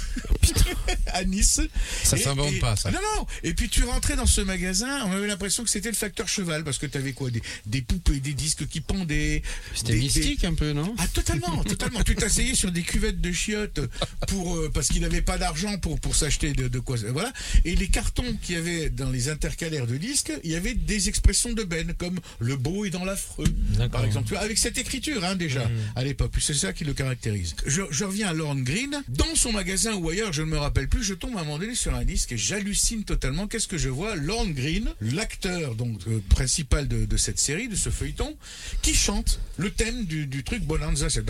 à 1.12 1.24
Nice. 1.24 1.60
Ça 2.04 2.16
s'invente 2.16 2.52
et- 2.52 2.58
pas, 2.58 2.76
ça. 2.76 2.90
Non, 2.90 2.98
non. 3.16 3.26
Et 3.42 3.54
puis 3.54 3.68
tu 3.68 3.84
rentrais 3.84 4.16
dans 4.16 4.26
ce 4.26 4.40
magasin, 4.40 5.04
on 5.06 5.12
avait 5.12 5.26
l'impression 5.26 5.64
que 5.64 5.70
c'était 5.70 5.90
le 5.90 5.96
facteur 5.96 6.28
cheval 6.28 6.64
parce 6.64 6.78
que 6.78 6.86
tu 6.86 6.98
avais 6.98 7.12
quoi 7.12 7.30
des, 7.30 7.42
des 7.66 7.82
poupées, 7.82 8.20
des 8.20 8.34
disques 8.34 8.66
qui 8.68 8.80
pendaient. 8.80 9.42
C'était 9.74 9.94
des- 9.94 10.00
mystique 10.00 10.44
un 10.44 10.54
peu, 10.54 10.72
non? 10.72 10.94
Ah 10.98 11.06
totalement, 11.08 11.62
totalement. 11.64 12.02
tu 12.02 12.14
t'asseyais 12.14 12.54
sur 12.54 12.72
des 12.72 12.82
cuvettes 12.82 13.20
de 13.20 13.32
chiottes 13.32 13.80
pour 14.28 14.56
euh, 14.56 14.70
parce 14.72 14.88
qu'il 14.88 14.97
qui 14.98 15.04
n'avait 15.04 15.22
pas 15.22 15.38
d'argent 15.38 15.78
pour, 15.78 16.00
pour 16.00 16.16
s'acheter 16.16 16.54
de, 16.54 16.66
de, 16.66 16.80
quoi. 16.80 16.96
Voilà. 17.12 17.32
Et 17.64 17.76
les 17.76 17.86
cartons 17.86 18.36
qu'il 18.42 18.56
y 18.56 18.58
avait 18.58 18.90
dans 18.90 19.10
les 19.10 19.28
intercalaires 19.28 19.86
de 19.86 19.96
disques, 19.96 20.32
il 20.42 20.50
y 20.50 20.56
avait 20.56 20.74
des 20.74 21.08
expressions 21.08 21.52
de 21.52 21.62
Ben, 21.62 21.92
comme 21.96 22.18
le 22.40 22.56
beau 22.56 22.84
est 22.84 22.90
dans 22.90 23.04
l'affreux, 23.04 23.46
par 23.92 24.04
exemple. 24.04 24.36
Avec 24.36 24.58
cette 24.58 24.76
écriture, 24.76 25.24
hein, 25.24 25.36
déjà, 25.36 25.70
à 25.94 26.02
l'époque. 26.02 26.32
C'est 26.40 26.54
ça 26.54 26.72
qui 26.72 26.84
le 26.84 26.94
caractérise. 26.94 27.54
Je, 27.64 27.82
je 27.90 28.04
reviens 28.04 28.28
à 28.28 28.32
Lorne 28.32 28.64
Green. 28.64 29.04
Dans 29.08 29.36
son 29.36 29.52
magasin 29.52 29.94
ou 29.94 30.08
ailleurs, 30.08 30.32
je 30.32 30.42
ne 30.42 30.48
me 30.48 30.58
rappelle 30.58 30.88
plus, 30.88 31.04
je 31.04 31.14
tombe 31.14 31.36
à 31.36 31.42
un 31.42 31.44
moment 31.44 31.60
donné 31.60 31.76
sur 31.76 31.94
un 31.94 32.04
disque 32.04 32.32
et 32.32 32.36
j'hallucine 32.36 33.04
totalement. 33.04 33.46
Qu'est-ce 33.46 33.68
que 33.68 33.78
je 33.78 33.88
vois 33.88 34.16
Lorne 34.16 34.52
Green, 34.52 34.88
l'acteur 35.00 35.76
donc 35.76 36.00
euh, 36.08 36.20
principal 36.28 36.88
de, 36.88 37.04
de, 37.04 37.16
cette 37.16 37.38
série, 37.38 37.68
de 37.68 37.76
ce 37.76 37.90
feuilleton, 37.90 38.36
qui 38.82 38.94
chante 38.94 39.38
le 39.58 39.70
thème 39.70 40.06
du, 40.06 40.26
du 40.26 40.42
truc 40.42 40.64
Bonanza. 40.64 41.08
C'est 41.08 41.28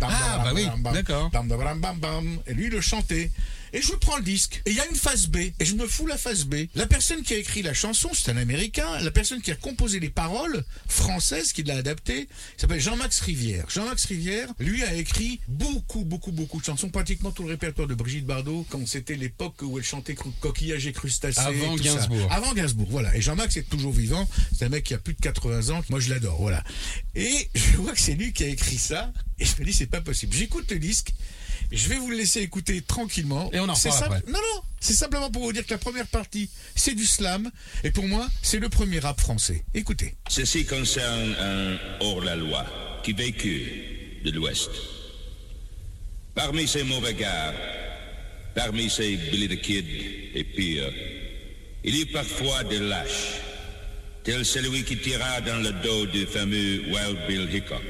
ah, 0.00 0.42
bah 0.44 0.52
oui, 0.54 0.66
d'accord. 1.10 1.30
dam, 1.30 1.48
dam, 1.48 1.58
dam, 1.58 1.80
bam, 1.80 1.98
bam. 1.98 2.38
Et 2.46 2.54
lui, 2.54 2.66
il 2.66 2.70
le 2.70 2.80
chantait. 2.80 3.30
Et 3.72 3.82
je 3.82 3.92
prends 3.94 4.16
le 4.16 4.22
disque. 4.22 4.62
Et 4.66 4.70
il 4.70 4.76
y 4.76 4.80
a 4.80 4.86
une 4.86 4.96
phase 4.96 5.28
B. 5.28 5.36
Et 5.36 5.64
je 5.64 5.74
me 5.74 5.86
fous 5.86 6.06
la 6.06 6.18
phase 6.18 6.44
B. 6.44 6.66
La 6.74 6.86
personne 6.86 7.22
qui 7.22 7.34
a 7.34 7.36
écrit 7.36 7.62
la 7.62 7.74
chanson, 7.74 8.10
c'est 8.12 8.30
un 8.30 8.36
Américain. 8.36 8.98
La 9.00 9.10
personne 9.10 9.40
qui 9.40 9.50
a 9.50 9.54
composé 9.54 10.00
les 10.00 10.10
paroles 10.10 10.64
françaises, 10.88 11.52
qui 11.52 11.62
l'a 11.62 11.76
adapté, 11.76 12.28
s'appelle 12.56 12.80
Jean-Max 12.80 13.20
Rivière. 13.20 13.66
Jean-Max 13.68 14.06
Rivière, 14.06 14.48
lui, 14.58 14.82
a 14.82 14.94
écrit 14.94 15.40
beaucoup, 15.48 16.04
beaucoup, 16.04 16.32
beaucoup 16.32 16.60
de 16.60 16.64
chansons. 16.64 16.88
Pratiquement 16.88 17.30
tout 17.30 17.44
le 17.44 17.50
répertoire 17.50 17.86
de 17.86 17.94
Brigitte 17.94 18.26
Bardot, 18.26 18.66
quand 18.70 18.86
c'était 18.86 19.16
l'époque 19.16 19.62
où 19.62 19.78
elle 19.78 19.84
chantait 19.84 20.14
Coquillage 20.40 20.86
et 20.86 20.92
crustacés. 20.92 21.40
Avant 21.40 21.76
tout 21.76 21.84
ça. 21.84 21.94
Gainsbourg. 21.94 22.32
Avant 22.32 22.52
Gainsbourg, 22.54 22.88
voilà. 22.90 23.16
Et 23.16 23.20
Jean-Max 23.20 23.56
est 23.56 23.68
toujours 23.68 23.92
vivant. 23.92 24.28
C'est 24.56 24.64
un 24.64 24.68
mec 24.68 24.84
qui 24.84 24.94
a 24.94 24.98
plus 24.98 25.14
de 25.14 25.20
80 25.20 25.74
ans. 25.74 25.82
Moi, 25.90 26.00
je 26.00 26.10
l'adore, 26.10 26.40
voilà. 26.40 26.62
Et 27.14 27.48
je 27.54 27.76
vois 27.76 27.92
que 27.92 28.00
c'est 28.00 28.14
lui 28.14 28.32
qui 28.32 28.44
a 28.44 28.48
écrit 28.48 28.78
ça. 28.78 29.12
Et 29.38 29.44
je 29.44 29.56
me 29.58 29.64
dis, 29.64 29.72
c'est 29.72 29.86
pas 29.86 30.00
possible. 30.00 30.34
J'écoute 30.34 30.70
le 30.70 30.78
disque. 30.78 31.14
Je 31.72 31.88
vais 31.88 31.96
vous 31.96 32.10
le 32.10 32.16
laisser 32.16 32.40
écouter 32.40 32.80
tranquillement. 32.82 33.50
Et 33.52 33.60
on 33.60 33.68
en 33.68 33.74
reparle 33.74 33.98
simple- 33.98 34.16
après. 34.16 34.22
Non, 34.32 34.38
non, 34.38 34.62
c'est 34.80 34.92
simplement 34.94 35.30
pour 35.30 35.42
vous 35.42 35.52
dire 35.52 35.64
que 35.64 35.70
la 35.70 35.78
première 35.78 36.06
partie, 36.06 36.48
c'est 36.74 36.94
du 36.94 37.06
slam. 37.06 37.50
Et 37.84 37.90
pour 37.90 38.06
moi, 38.08 38.28
c'est 38.42 38.58
le 38.58 38.68
premier 38.68 38.98
rap 38.98 39.20
français. 39.20 39.64
Écoutez. 39.74 40.14
Ceci 40.28 40.64
concerne 40.66 41.34
un 41.40 41.76
hors-la-loi 42.00 42.66
qui 43.04 43.12
vécut 43.12 44.20
de 44.24 44.30
l'Ouest. 44.32 44.70
Parmi 46.34 46.66
ces 46.66 46.82
mauvais 46.82 47.14
gars, 47.14 47.54
parmi 48.54 48.88
ces 48.90 49.16
Billy 49.16 49.48
the 49.48 49.60
Kid 49.60 49.86
et 50.34 50.44
pire, 50.44 50.90
il 51.84 51.96
y 51.96 52.02
a 52.02 52.06
parfois 52.12 52.64
des 52.64 52.78
lâches, 52.78 53.40
tel 54.24 54.44
celui 54.44 54.84
qui 54.84 54.96
tira 54.98 55.40
dans 55.40 55.56
le 55.62 55.72
dos 55.82 56.06
du 56.06 56.26
fameux 56.26 56.82
Wild 56.88 57.18
Bill 57.28 57.48
Hickok. 57.54 57.82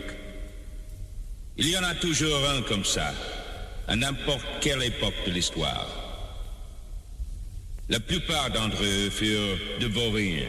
Il 1.58 1.68
y 1.68 1.76
en 1.76 1.82
a 1.84 1.94
toujours 1.96 2.48
un 2.48 2.62
comme 2.62 2.84
ça, 2.84 3.12
à 3.90 3.96
n'importe 3.96 4.46
quelle 4.60 4.84
époque 4.84 5.26
de 5.26 5.32
l'histoire. 5.32 5.88
La 7.88 7.98
plupart 7.98 8.48
d'entre 8.50 8.84
eux 8.84 9.10
furent 9.10 9.58
vauriens, 9.88 10.46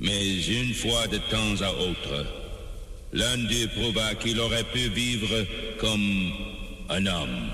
mais 0.00 0.44
une 0.44 0.74
fois 0.74 1.06
de 1.06 1.16
temps 1.16 1.62
à 1.62 1.72
autre, 1.72 2.26
l'un 3.14 3.38
d'eux 3.38 3.68
prouva 3.74 4.14
qu'il 4.16 4.38
aurait 4.38 4.64
pu 4.64 4.90
vivre 4.90 5.46
comme 5.80 6.30
un 6.90 7.06
homme. 7.06 7.50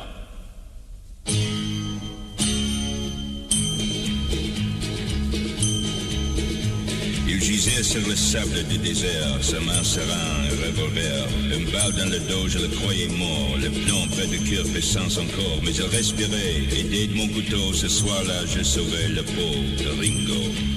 Il 7.44 7.54
gisait 7.54 7.82
sur 7.82 8.06
le 8.06 8.14
sable 8.14 8.62
du 8.68 8.78
désert, 8.78 9.38
sa 9.40 9.58
main 9.58 9.82
serrant 9.82 10.06
un 10.14 10.48
revolver. 10.64 11.26
Une 11.52 11.64
balle 11.72 11.92
dans 11.98 12.08
le 12.08 12.20
dos, 12.20 12.46
je 12.46 12.58
le 12.58 12.68
croyais 12.68 13.08
mort. 13.08 13.56
Le 13.60 13.68
plomb 13.68 14.06
près 14.12 14.28
du 14.28 14.38
cœur 14.38 14.64
sans 14.80 15.10
son 15.10 15.26
corps, 15.26 15.58
mais 15.64 15.72
il 15.72 15.82
respirait. 15.82 16.62
Aidé 16.78 17.08
de 17.08 17.14
mon 17.16 17.26
couteau, 17.26 17.72
ce 17.72 17.88
soir-là, 17.88 18.46
je 18.46 18.62
sauvais 18.62 19.08
le 19.08 19.24
pauvre 19.24 20.00
Ringo. 20.00 20.71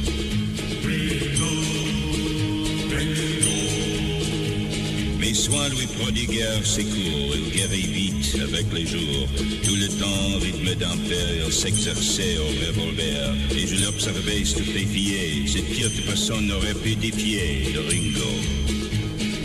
Soins 5.36 5.70
lui 5.70 5.86
prodiguèrent 6.00 6.66
ses 6.66 6.86
cours, 6.86 7.36
il 7.36 7.52
guérit 7.52 7.82
vite 7.82 8.38
avec 8.42 8.66
les 8.74 8.86
jours. 8.88 9.28
Tout 9.64 9.76
le 9.76 9.88
temps, 9.88 10.40
rythme 10.40 10.76
d'enfer, 10.76 11.46
il 11.46 11.54
s'exerçait 11.54 12.38
au 12.38 12.48
revolver. 12.66 13.36
Et 13.56 13.68
je 13.68 13.84
l'observais 13.84 14.46
stupéfié, 14.46 15.46
cette 15.48 15.70
pire 15.70 15.92
personne 16.06 16.48
n'aurait 16.48 16.74
pu 16.74 16.96
défier 16.96 17.74
de 17.74 17.80
Ringo. 17.80 18.32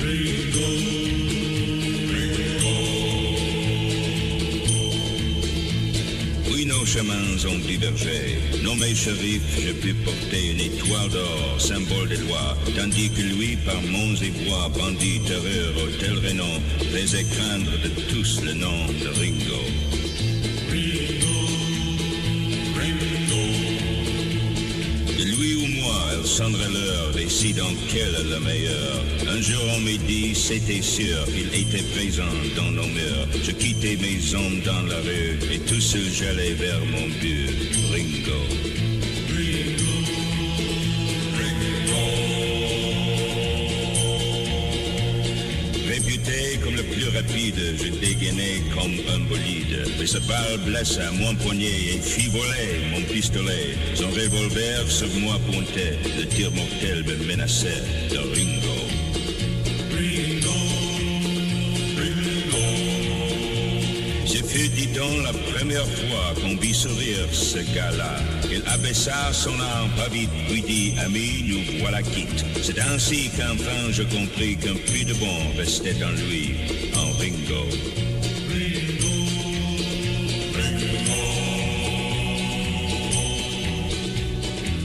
Oui, 0.02 1.19
nos 6.80 6.86
chemins 6.86 7.44
ont 7.46 7.58
divergé. 7.58 8.38
Nommé 8.62 8.94
shérif, 8.94 9.42
je 9.58 9.72
pus 9.72 9.94
porter 9.94 10.52
une 10.52 10.60
étoile 10.60 11.10
d'or, 11.10 11.60
symbole 11.60 12.08
des 12.08 12.16
lois, 12.16 12.56
tandis 12.76 13.10
que 13.10 13.20
lui, 13.20 13.56
par 13.66 13.80
monts 13.82 14.16
et 14.22 14.30
bois, 14.44 14.70
bandit 14.76 15.20
terreur 15.20 15.74
au 15.76 15.88
tel 15.98 16.16
renom, 16.26 16.60
faisait 16.92 17.24
craindre 17.24 17.72
de 17.84 17.88
tous 18.10 18.42
le 18.42 18.54
nom 18.54 18.86
de 18.86 19.08
Ringo. 19.08 19.99
Sonnerait 26.30 26.68
l'heure, 26.72 27.10
décidant 27.12 27.72
quelle 27.88 28.14
est 28.14 28.30
la 28.30 28.38
meilleure. 28.38 29.02
Un 29.28 29.40
jour 29.40 29.62
on 29.76 29.80
m'a 29.80 29.96
dit, 30.06 30.32
c'était 30.34 30.80
sûr 30.80 31.24
qu'il 31.26 31.48
était 31.48 31.82
présent 31.94 32.22
dans 32.56 32.70
nos 32.70 32.86
mœurs. 32.86 33.26
Je 33.42 33.50
quittais 33.50 33.96
mes 33.96 34.34
hommes 34.34 34.60
dans 34.64 34.82
la 34.88 35.00
rue, 35.00 35.38
et 35.52 35.58
tout 35.58 35.80
seul 35.80 36.08
j'allais 36.12 36.52
vers 36.52 36.80
mon 36.86 37.08
but, 37.20 37.50
Ringo. 37.92 38.79
Je 47.28 47.88
dégainais 48.00 48.62
comme 48.74 48.92
un 49.14 49.20
bolide. 49.28 49.86
Mais 49.98 50.06
ce 50.06 50.18
balle 50.18 50.58
blessa 50.64 51.10
mon 51.12 51.34
poignet 51.36 51.66
et 51.66 52.00
fit 52.00 52.28
voler 52.28 52.80
mon 52.92 53.02
pistolet. 53.02 53.76
Son 53.94 54.08
revolver 54.08 54.88
sur 54.88 55.08
moi 55.20 55.38
pointait, 55.50 55.98
le 56.18 56.26
tir 56.26 56.50
mortel 56.52 57.04
me 57.04 57.26
menaçait 57.26 57.82
de 58.10 58.18
Ringo. 58.18 58.90
Ce 64.26 64.36
fut, 64.44 64.68
dit 64.68 64.86
donc, 64.86 65.24
la 65.24 65.32
première 65.32 65.86
fois 65.86 66.34
qu'on 66.40 66.56
vit 66.56 66.74
sourire 66.74 67.26
ce 67.32 67.58
gars-là. 67.74 68.16
Il 68.50 68.62
abaissa 68.68 69.32
son 69.32 69.58
arme 69.58 69.90
pas 69.96 70.08
vite, 70.08 70.30
puis 70.48 70.62
dit, 70.62 70.94
ami, 71.04 71.44
nous 71.48 71.80
voilà 71.80 72.02
quittes. 72.02 72.44
C'est 72.62 72.78
ainsi 72.80 73.30
qu'enfin 73.36 73.90
je 73.90 74.02
compris 74.02 74.56
qu'un 74.56 74.74
puits 74.74 75.04
de 75.04 75.14
bon 75.14 75.56
restait 75.58 75.96
en 76.04 76.10
lui, 76.10 76.54
en 77.20 77.22
Ringo. 77.22 77.64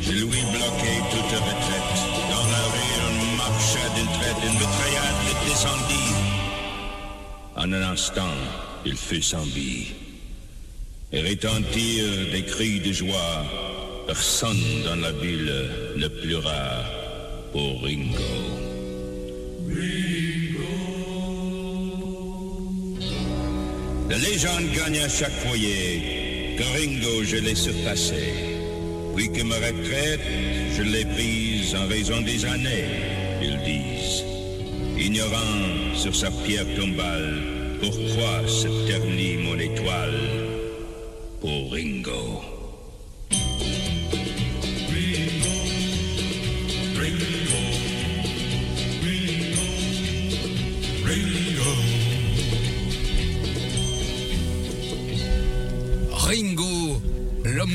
Je 0.01 0.11
lui 0.11 0.41
bloquai 0.53 0.95
toute 1.11 1.33
retraite. 1.47 1.95
Dans 2.31 2.47
la 2.55 2.63
rue, 2.73 2.95
on 3.09 3.37
marcha 3.37 3.83
d'une 3.95 4.11
traite, 4.17 4.41
une 4.43 4.53
mitraillade 4.53 5.19
le 5.27 5.49
descendit. 5.49 6.13
En 7.55 7.71
un 7.71 7.91
instant, 7.91 8.37
il 8.85 8.95
fut 8.95 9.21
sans 9.21 9.43
vie. 9.43 9.87
Et 11.11 11.21
retentirent 11.21 12.31
des 12.31 12.43
cris 12.43 12.79
de 12.79 12.91
joie. 12.91 13.45
Personne 14.07 14.83
dans 14.83 14.95
la 14.95 15.11
ville 15.11 15.69
ne 15.97 16.07
pleura 16.07 16.83
pour 17.51 17.83
Ringo. 17.83 18.55
La 24.09 24.17
légende 24.17 24.71
gagne 24.75 24.99
à 24.99 25.09
chaque 25.09 25.31
foyer 25.31 26.55
que 26.57 26.63
Ringo 26.63 27.23
je 27.23 27.37
l'ai 27.37 27.55
surpassé. 27.55 28.33
Puis 29.15 29.31
que 29.31 29.43
ma 29.43 29.55
retraite, 29.55 30.21
je 30.77 30.83
l'ai 30.83 31.05
prise 31.05 31.75
en 31.75 31.87
raison 31.87 32.21
des 32.21 32.45
années, 32.45 32.85
ils 33.41 33.57
disent. 33.63 34.23
Ignorant 34.97 35.95
sur 35.95 36.15
sa 36.15 36.29
pierre 36.31 36.67
tombale, 36.75 37.41
pourquoi 37.79 38.47
se 38.47 38.67
ternit 38.87 39.37
mon 39.37 39.57
étoile 39.57 40.19
pour 41.41 41.71
Ringo. 41.71 42.05
Ringo, 42.15 42.54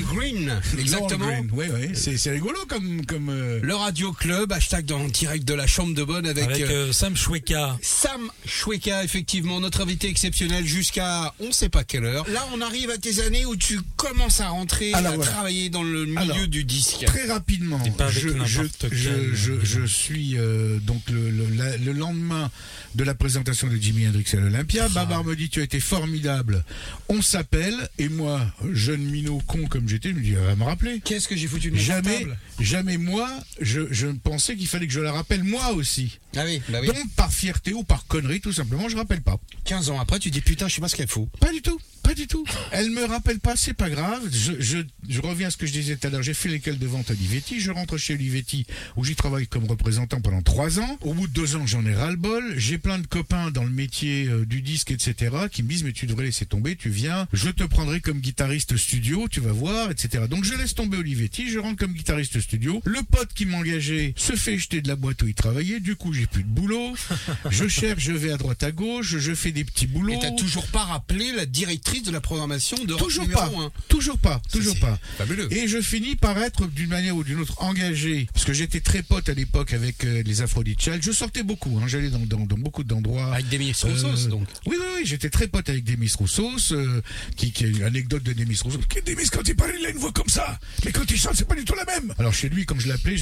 green, 0.03 0.61
exactement. 0.79 1.27
Oui, 1.53 1.67
oui, 1.73 1.91
c'est 1.95 2.17
c'est 2.17 2.31
rigolo 2.31 2.59
comme. 2.69 3.05
comme 3.07 3.29
euh, 3.31 3.61
Le 3.63 3.75
Radio 3.75 4.13
Club, 4.13 4.53
hashtag 4.53 4.85
dans 4.87 5.05
direct 5.09 5.45
de 5.47 5.55
la 5.55 5.67
chambre 5.67 5.95
de 5.95 6.03
bonne 6.05 6.27
avec, 6.27 6.45
Avec 6.45 6.63
euh, 6.63 6.89
euh, 6.89 6.93
Sam 6.93 7.17
Shweka. 7.17 7.79
Sam 7.83 8.31
Choueka, 8.47 9.05
effectivement, 9.05 9.61
notre 9.61 9.83
invité 9.83 10.09
exceptionnel 10.09 10.65
jusqu'à 10.67 11.35
on 11.41 11.53
sait 11.53 11.69
pas 11.69 11.85
quelle 11.85 12.05
heure. 12.05 12.29
Là, 12.31 12.47
on 12.55 12.61
arrive 12.61 12.91
à 12.91 12.99
tes 12.99 13.21
années 13.23 13.45
où 13.47 13.57
tu 13.57 13.81
commences 13.97 14.41
à 14.41 14.49
rentrer, 14.49 14.93
Alors, 14.95 15.13
à 15.13 15.17
voilà. 15.17 15.31
travailler 15.31 15.71
dans 15.71 15.83
le 15.83 16.07
milieu 16.07 16.19
Alors, 16.21 16.47
du 16.49 16.65
disque. 16.65 17.05
Très 17.07 17.27
rapidement, 17.27 17.83
Et 17.85 17.91
pas 17.91 18.07
avec 18.07 18.19
je, 18.19 18.29
je, 18.45 18.63
quel, 18.79 18.91
je, 18.93 19.09
je, 19.35 19.53
euh, 19.53 19.61
je 19.63 19.87
suis 19.87 20.37
euh, 20.39 20.79
donc 20.81 21.03
le, 21.11 21.31
le, 21.31 21.47
la- 21.57 21.77
le 21.77 21.93
lendemain 21.93 22.51
de 22.95 23.05
la 23.05 23.15
présentation 23.15 23.69
de 23.69 23.77
Jimi 23.77 24.07
Hendrix 24.09 24.25
à 24.33 24.37
l'Olympia. 24.37 24.89
Babar 24.89 25.25
me 25.25 25.37
dit 25.37 25.49
tu 25.49 25.61
as 25.61 25.65
été 25.65 25.81
formidable. 25.81 26.65
On 27.09 27.23
s'appelle 27.23 27.89
et 27.99 28.09
moi, 28.09 28.41
jeune 28.73 29.03
minot 29.03 29.41
con 29.47 29.67
comme 29.69 29.89
j'étais, 29.91 30.11
je 30.11 30.15
me 30.15 30.21
dis 30.21 30.33
elle 30.33 30.45
va 30.45 30.57
me 30.57 30.65
rappeler. 30.65 31.01
Qu'est-ce 31.05 31.29
que 31.29 31.37
j'ai 31.37 31.47
foutu 31.47 31.71
de 31.71 31.77
mon 31.77 31.81
Jamais, 31.81 32.11
portable 32.21 32.39
jamais 32.61 32.97
moi, 32.99 33.29
je, 33.61 33.83
je 33.91 34.07
pensais 34.07 34.57
qu'il 34.57 34.67
fallait 34.69 34.87
que 34.87 34.93
je 34.93 35.01
la 35.01 35.13
rappelle 35.13 35.43
moi 35.45 35.73
aussi. 35.73 36.19
Ah 36.37 36.43
oui, 36.45 36.63
bah 36.69 36.79
oui. 36.81 36.87
Donc 36.87 36.97
par 37.17 37.33
fierté 37.33 37.73
ou 37.73 37.83
par 37.85 38.07
connerie, 38.07 38.41
tout 38.41 38.53
simplement, 38.53 38.89
je 38.89 38.97
rappelle 38.97 39.23
pas. 39.23 39.39
15 39.65 39.91
ans 39.91 40.01
après, 40.01 40.19
tu 40.19 40.31
dis 40.31 40.41
putain, 40.41 40.69
je 40.69 40.75
sais 40.77 40.81
pas 40.81 40.89
ce 40.89 40.97
qu'elle 40.97 41.09
fout. 41.09 41.29
Pas 41.41 41.53
du 41.53 41.63
tout, 41.63 41.79
pas 42.11 42.15
du 42.15 42.27
tout. 42.27 42.45
Elle 42.73 42.91
me 42.91 43.05
rappelle 43.05 43.39
pas, 43.39 43.55
c'est 43.55 43.73
pas 43.73 43.89
grave. 43.89 44.21
Je, 44.33 44.55
je, 44.59 44.79
je 45.09 45.21
reviens 45.21 45.47
à 45.47 45.51
ce 45.51 45.57
que 45.57 45.65
je 45.65 45.71
disais 45.73 45.97
tout 45.97 46.09
à 46.09 46.11
l'heure. 46.11 46.25
J'ai 46.25 46.35
fait 46.35 46.49
l'école 46.49 46.77
de 46.77 46.87
vente 46.87 47.09
à 47.09 47.13
Olivetti. 47.13 47.61
Je 47.61 47.71
rentre 47.71 47.99
chez 47.99 48.15
Olivetti 48.15 48.67
où 48.97 49.05
j'y 49.05 49.15
travaille 49.15 49.47
comme 49.47 49.65
représentant 49.67 50.21
pendant 50.21 50.43
trois 50.43 50.81
ans. 50.81 50.99
Au 51.03 51.15
bout 51.15 51.29
de 51.29 51.33
deux 51.33 51.55
ans, 51.55 51.67
j'en 51.67 51.87
ai 51.87 51.95
ras 51.95 52.11
le 52.11 52.17
bol. 52.17 52.55
J'ai 52.57 52.79
plein 52.79 52.99
de 52.99 53.07
copains 53.07 53.53
dans 53.53 53.63
le 53.63 53.71
métier 53.71 54.27
euh, 54.27 54.45
du 54.45 54.61
disque, 54.61 54.91
etc. 54.91 55.37
qui 55.53 55.63
me 55.63 55.69
disent 55.69 55.85
mais 55.85 55.93
tu 55.93 56.07
devrais 56.07 56.25
laisser 56.25 56.47
tomber. 56.47 56.75
Tu 56.75 56.91
viens, 56.91 57.29
je 57.33 57.49
te 57.49 57.63
prendrai 57.63 58.01
comme 58.01 58.19
guitariste 58.19 58.77
studio. 58.77 59.29
Tu 59.29 59.39
vas 59.39 59.53
voir, 59.53 59.93
etc. 59.93 60.25
Donc 60.29 60.43
je 60.43 60.55
laisse 60.55 60.75
tomber 60.75 60.97
Olivetti. 60.97 61.49
Je 61.49 61.61
rentre 61.61 61.77
comme 61.77 61.93
guitariste 61.93 62.41
studio. 62.41 62.83
Le 62.87 63.05
pote 63.05 63.33
qui 63.35 63.47
m'engageait 63.47 64.15
se 64.17 64.33
fait 64.33 64.59
jeter 64.59 64.81
de 64.81 64.89
la 64.89 64.97
boîte 64.97 65.23
où 65.23 65.29
il 65.29 65.35
travaillait. 65.35 65.79
Du 65.79 65.95
coup, 65.95 66.13
j'ai 66.13 66.27
plus 66.27 66.43
de 66.43 66.49
boulot. 66.49 66.93
je 67.51 67.69
cherche, 67.69 68.03
je 68.03 68.13
vais 68.13 68.33
à 68.33 68.37
droite 68.37 68.65
à 68.65 68.73
gauche. 68.73 69.17
Je 69.17 69.33
fais 69.33 69.53
des 69.53 69.63
petits 69.63 69.87
boulots. 69.87 70.15
Et 70.15 70.19
t'as 70.19 70.33
toujours 70.33 70.67
pas 70.67 70.83
rappelé 70.83 71.31
la 71.33 71.47
directrice 71.47 72.00
de 72.03 72.11
la 72.11 72.21
programmation 72.21 72.77
de 72.85 72.95
Toujours 72.95 73.29
pas, 73.29 73.47
un. 73.59 73.71
toujours 73.89 74.19
pas, 74.19 74.41
toujours 74.53 74.79
pas. 74.79 74.99
fabuleux. 75.19 75.53
Et 75.53 75.69
je 75.69 75.81
finis 75.81 76.17
par 76.17 76.37
être 76.39 76.67
d'une 76.67 76.89
manière 76.91 77.17
ou 77.17 77.25
d'une 77.25 77.41
autre 77.41 77.63
engagé, 77.63 78.29
parce 78.33 78.45
que 78.45 78.53
j'étais 78.53 78.81
très 78.81 79.03
pote 79.03 79.29
à 79.29 79.35
l'époque 79.35 79.73
avec 79.73 80.05
euh, 80.05 80.23
les 80.25 80.43
Aphrodite 80.43 80.81
Child. 80.81 81.03
Je 81.03 81.13
sortais 81.13 81.43
beaucoup, 81.43 81.79
hein, 81.83 81.87
j'allais 81.87 82.11
dans, 82.11 82.19
dans, 82.21 82.45
dans 82.47 82.59
beaucoup 82.59 82.85
d'endroits. 82.85 83.33
Avec 83.35 83.49
Demis 83.49 83.73
Roussos, 83.73 84.27
Euh, 84.27 84.29
donc. 84.29 84.47
Oui, 84.67 84.77
oui, 84.79 84.87
oui, 84.97 85.03
j'étais 85.05 85.31
très 85.31 85.49
pote 85.49 85.69
avec 85.69 85.85
Demis 85.85 86.11
Roussos, 86.19 86.73
euh, 86.73 87.01
qui, 87.37 87.53
qui 87.53 87.65
est 87.65 87.69
une 87.71 87.83
anecdote 87.83 88.23
de 88.23 88.33
Demis 88.33 88.59
Roussos. 88.63 88.79
Demis, 89.07 89.29
quand 89.31 89.47
il 89.49 89.57
parle, 89.57 89.73
il 89.79 89.87
a 89.87 89.91
une 89.91 89.99
voix 89.99 90.13
comme 90.13 90.29
ça, 90.29 90.59
mais 90.85 90.93
quand 90.93 91.11
il 91.11 91.17
chante, 91.19 91.35
c'est 91.37 91.49
pas 91.49 91.55
du 91.55 91.65
tout 91.65 91.75
la 91.75 91.85
même. 91.85 92.15
Alors 92.19 92.35
chez 92.35 92.49
lui, 92.49 92.67
comme 92.67 92.81
je 92.81 92.89
l'appelais, 92.89 93.17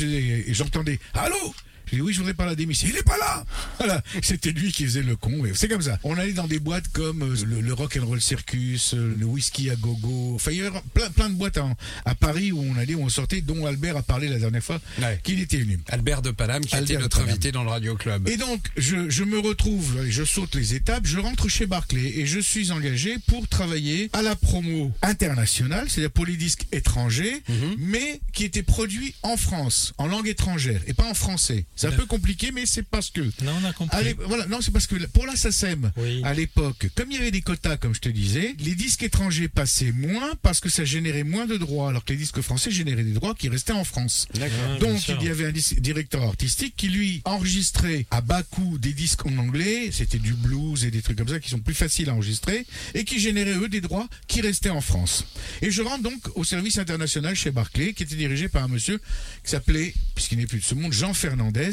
j'entendais 0.48 0.98
Allô 1.14 1.54
Je 1.90 1.96
dis 1.96 2.02
oui, 2.02 2.12
je 2.12 2.18
voudrais 2.18 2.34
parler 2.34 2.52
à 2.52 2.56
Demis. 2.56 2.78
Il 2.84 2.96
est 2.96 3.02
pas 3.02 3.18
là. 3.18 3.44
Voilà, 3.78 4.02
c'était 4.22 4.50
lui 4.52 4.72
qui 4.72 4.84
faisait 4.84 5.02
le 5.02 5.16
con. 5.16 5.42
C'est 5.54 5.68
comme 5.68 5.82
ça. 5.82 5.98
On 6.04 6.16
allait 6.18 6.32
dans 6.32 6.46
des 6.46 6.58
boîtes 6.58 6.88
comme 6.88 7.22
euh, 7.22 7.36
le, 7.46 7.60
le 7.60 7.72
Rock 7.72 7.98
and 8.00 8.06
Roll 8.06 8.20
Circus, 8.20 8.94
euh, 8.94 9.14
le 9.18 9.24
whisky 9.26 9.70
à 9.70 9.76
gogo. 9.76 10.32
Enfin, 10.34 10.50
il 10.52 10.58
y 10.58 10.60
avait 10.62 10.78
plein, 10.94 11.10
plein 11.10 11.28
de 11.28 11.34
boîtes 11.34 11.58
à 12.04 12.14
Paris 12.14 12.52
où 12.52 12.60
on 12.60 12.76
allait, 12.76 12.94
où 12.94 13.02
on 13.02 13.08
sortait, 13.08 13.40
dont 13.40 13.66
Albert 13.66 13.96
a 13.96 14.02
parlé 14.02 14.28
la 14.28 14.38
dernière 14.38 14.62
fois 14.62 14.80
Ouais. 15.00 15.20
qu'il 15.22 15.40
était 15.40 15.58
venu. 15.58 15.78
Albert 15.88 16.22
de 16.22 16.30
Paname 16.30 16.64
qui 16.64 16.74
Albert 16.74 16.96
était 16.96 17.02
notre 17.02 17.20
invité 17.20 17.52
dans 17.52 17.62
le 17.64 17.70
Radio 17.70 17.94
Club. 17.96 18.28
Et 18.28 18.36
donc, 18.36 18.60
je, 18.76 19.08
je 19.10 19.24
me 19.24 19.38
retrouve, 19.38 20.04
je 20.08 20.24
saute 20.24 20.54
les 20.54 20.74
étapes, 20.74 21.06
je 21.06 21.18
rentre 21.18 21.48
chez 21.48 21.66
Barclay 21.66 22.18
et 22.18 22.26
je 22.26 22.40
suis 22.40 22.70
engagé 22.72 23.16
pour 23.26 23.46
travailler 23.48 24.10
à 24.12 24.22
la 24.22 24.34
promo 24.36 24.92
internationale, 25.02 25.86
c'est-à-dire 25.88 26.10
pour 26.10 26.26
les 26.26 26.36
disques 26.36 26.66
étrangers, 26.72 27.42
mais 27.78 28.20
qui 28.32 28.44
étaient 28.44 28.62
produits 28.62 29.14
en 29.22 29.36
France, 29.36 29.92
en 29.98 30.06
langue 30.06 30.28
étrangère 30.28 30.80
et 30.86 30.94
pas 30.94 31.08
en 31.08 31.14
français. 31.14 31.64
C'est 31.78 31.86
un 31.86 31.92
peu 31.92 32.06
compliqué, 32.06 32.50
mais 32.52 32.66
c'est 32.66 32.82
parce 32.82 33.10
que. 33.10 33.20
Non, 33.42 33.52
on 33.62 33.64
a 33.64 33.72
compris. 33.72 34.14
Voilà, 34.26 34.46
non, 34.46 34.60
c'est 34.60 34.72
parce 34.72 34.86
que 34.86 34.96
pour 35.06 35.26
la 35.26 35.36
SACEM, 35.36 35.92
Oui. 35.96 36.20
à 36.24 36.34
l'époque, 36.34 36.88
comme 36.96 37.10
il 37.10 37.16
y 37.16 37.20
avait 37.20 37.30
des 37.30 37.40
quotas, 37.40 37.76
comme 37.76 37.94
je 37.94 38.00
te 38.00 38.08
disais, 38.08 38.54
les 38.58 38.74
disques 38.74 39.04
étrangers 39.04 39.48
passaient 39.48 39.92
moins 39.92 40.34
parce 40.42 40.58
que 40.60 40.68
ça 40.68 40.84
générait 40.84 41.22
moins 41.24 41.46
de 41.46 41.56
droits, 41.56 41.88
alors 41.90 42.04
que 42.04 42.12
les 42.12 42.18
disques 42.18 42.40
français 42.40 42.70
généraient 42.70 43.04
des 43.04 43.12
droits 43.12 43.34
qui 43.34 43.48
restaient 43.48 43.72
en 43.72 43.84
France. 43.84 44.26
Ouais, 44.34 44.48
bien 44.48 44.78
Donc 44.90 45.06
il 45.08 45.22
y 45.24 45.28
avait 45.28 45.46
un 45.46 45.52
directeur 45.80 46.22
artistique 46.22 46.74
qui 46.76 46.88
lui 46.88 47.22
enregistrait 47.24 48.06
à 48.10 48.20
bas 48.20 48.42
coût 48.42 48.76
des 48.78 48.92
disques 48.92 49.24
en 49.26 49.38
anglais, 49.38 49.90
c'était 49.92 50.18
du 50.18 50.32
blues 50.34 50.84
et 50.84 50.90
des 50.90 51.02
trucs 51.02 51.18
comme 51.18 51.28
ça 51.28 51.38
qui 51.40 51.48
sont 51.50 51.60
plus 51.60 51.74
faciles 51.74 52.08
à 52.10 52.14
enregistrer 52.14 52.66
et 52.94 53.04
qui 53.04 53.20
généraient 53.20 53.56
eux 53.56 53.68
des 53.68 53.80
droits 53.80 54.08
qui 54.26 54.40
restaient 54.40 54.70
en 54.70 54.80
France. 54.80 55.24
Et 55.62 55.70
je 55.70 55.82
rentre 55.82 56.02
donc 56.02 56.20
au 56.34 56.44
service 56.44 56.78
international 56.78 57.34
chez 57.36 57.50
Barclay 57.50 57.92
qui 57.92 58.02
était 58.02 58.16
dirigé 58.16 58.48
par 58.48 58.64
un 58.64 58.68
monsieur 58.68 58.98
qui 59.44 59.50
s'appelait, 59.50 59.94
puisqu'il 60.14 60.38
n'est 60.38 60.46
plus 60.46 60.58
de 60.58 60.64
ce 60.64 60.74
monde, 60.74 60.92
Jean 60.92 61.14
Fernandez. 61.14 61.67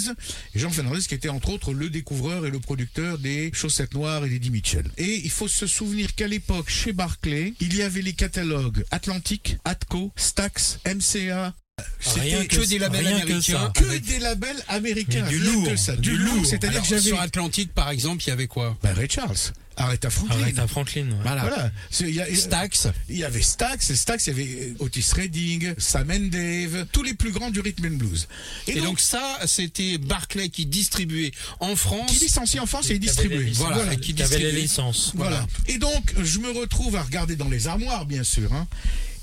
Et 0.53 0.59
Jean 0.59 0.69
Fernandez 0.69 1.01
qui 1.01 1.13
était 1.13 1.29
entre 1.29 1.49
autres 1.49 1.73
le 1.73 1.89
découvreur 1.89 2.45
et 2.45 2.51
le 2.51 2.59
producteur 2.59 3.17
des 3.17 3.51
Chaussettes 3.53 3.93
Noires 3.93 4.25
et 4.25 4.29
des 4.29 4.35
Eddie 4.35 4.51
Mitchell. 4.51 4.85
Et 4.97 5.21
il 5.23 5.31
faut 5.31 5.47
se 5.47 5.67
souvenir 5.67 6.15
qu'à 6.15 6.27
l'époque 6.27 6.69
chez 6.69 6.93
Barclay, 6.93 7.53
il 7.59 7.75
y 7.75 7.81
avait 7.81 8.01
les 8.01 8.13
catalogues 8.13 8.83
Atlantic, 8.91 9.57
Atco, 9.63 10.11
Stax, 10.15 10.79
MCA. 10.85 11.53
Rien 12.15 12.41
C'était 12.43 12.47
que 12.61 12.65
des 12.65 12.79
labels 12.79 13.05
rien 13.07 13.19
que 13.19 13.23
américains. 13.25 13.71
que 13.75 13.83
Avec- 13.83 14.05
des 14.05 14.19
labels 14.19 14.63
américains. 14.69 15.23
Mais 15.25 15.29
du 15.29 15.39
lourd, 15.39 15.67
que 15.67 15.75
ça. 15.75 15.95
du 15.95 16.01
Du 16.11 16.17
lourd. 16.17 16.35
lourd. 16.35 16.45
C'est-à-dire 16.45 16.81
que 16.81 16.87
j'avais. 16.87 17.01
sur 17.01 17.19
Atlantique, 17.19 17.73
par 17.73 17.89
exemple, 17.89 18.23
il 18.23 18.29
y 18.29 18.31
avait 18.31 18.47
quoi? 18.47 18.77
Bah, 18.81 18.93
Ray 18.93 19.09
Charles, 19.09 19.35
Aretha 19.75 20.09
Franklin. 20.09 20.41
Aretha 20.41 20.67
Franklin. 20.67 21.07
ouais. 21.09 21.17
Voilà. 21.23 21.71
Il 21.99 22.11
y 22.11 22.21
a- 22.21 22.33
Stax. 22.35 22.87
Il 23.09 23.17
y 23.17 23.23
avait 23.25 23.41
Stax, 23.41 23.89
et 23.89 23.95
Stax, 23.95 24.27
il 24.27 24.29
y 24.29 24.33
avait 24.33 24.59
euh, 24.61 24.75
Otis 24.79 25.05
Redding, 25.15 25.73
Sam 25.77 26.11
and 26.11 26.27
Dave, 26.31 26.85
tous 26.93 27.03
les 27.03 27.13
plus 27.15 27.31
grands 27.31 27.49
du 27.49 27.59
rhythm 27.59 27.87
and 27.87 27.97
blues. 27.97 28.27
Et, 28.67 28.79
donc, 28.79 28.99
ça, 29.01 29.37
c'était 29.45 29.97
Barclay 29.97 30.47
qui 30.49 30.67
distribuait 30.67 31.31
en 31.59 31.75
France. 31.75 32.09
qui 32.11 32.19
licencie 32.23 32.59
en 32.59 32.67
France 32.67 32.89
et 32.89 32.99
distribué. 32.99 33.43
licences. 33.43 33.67
Voilà, 33.73 33.93
et 33.93 33.97
qui 33.97 34.13
Qui 34.13 34.21
avait 34.23 34.37
les 34.37 34.43
distribuait. 34.51 34.61
licences. 34.61 35.11
Voilà. 35.15 35.45
Et 35.67 35.77
donc, 35.79 36.13
je 36.23 36.39
me 36.39 36.51
retrouve 36.51 36.95
à 36.95 37.01
regarder 37.01 37.35
dans 37.35 37.49
les 37.49 37.67
armoires, 37.67 38.05
bien 38.05 38.23
sûr. 38.23 38.53
hein, 38.53 38.65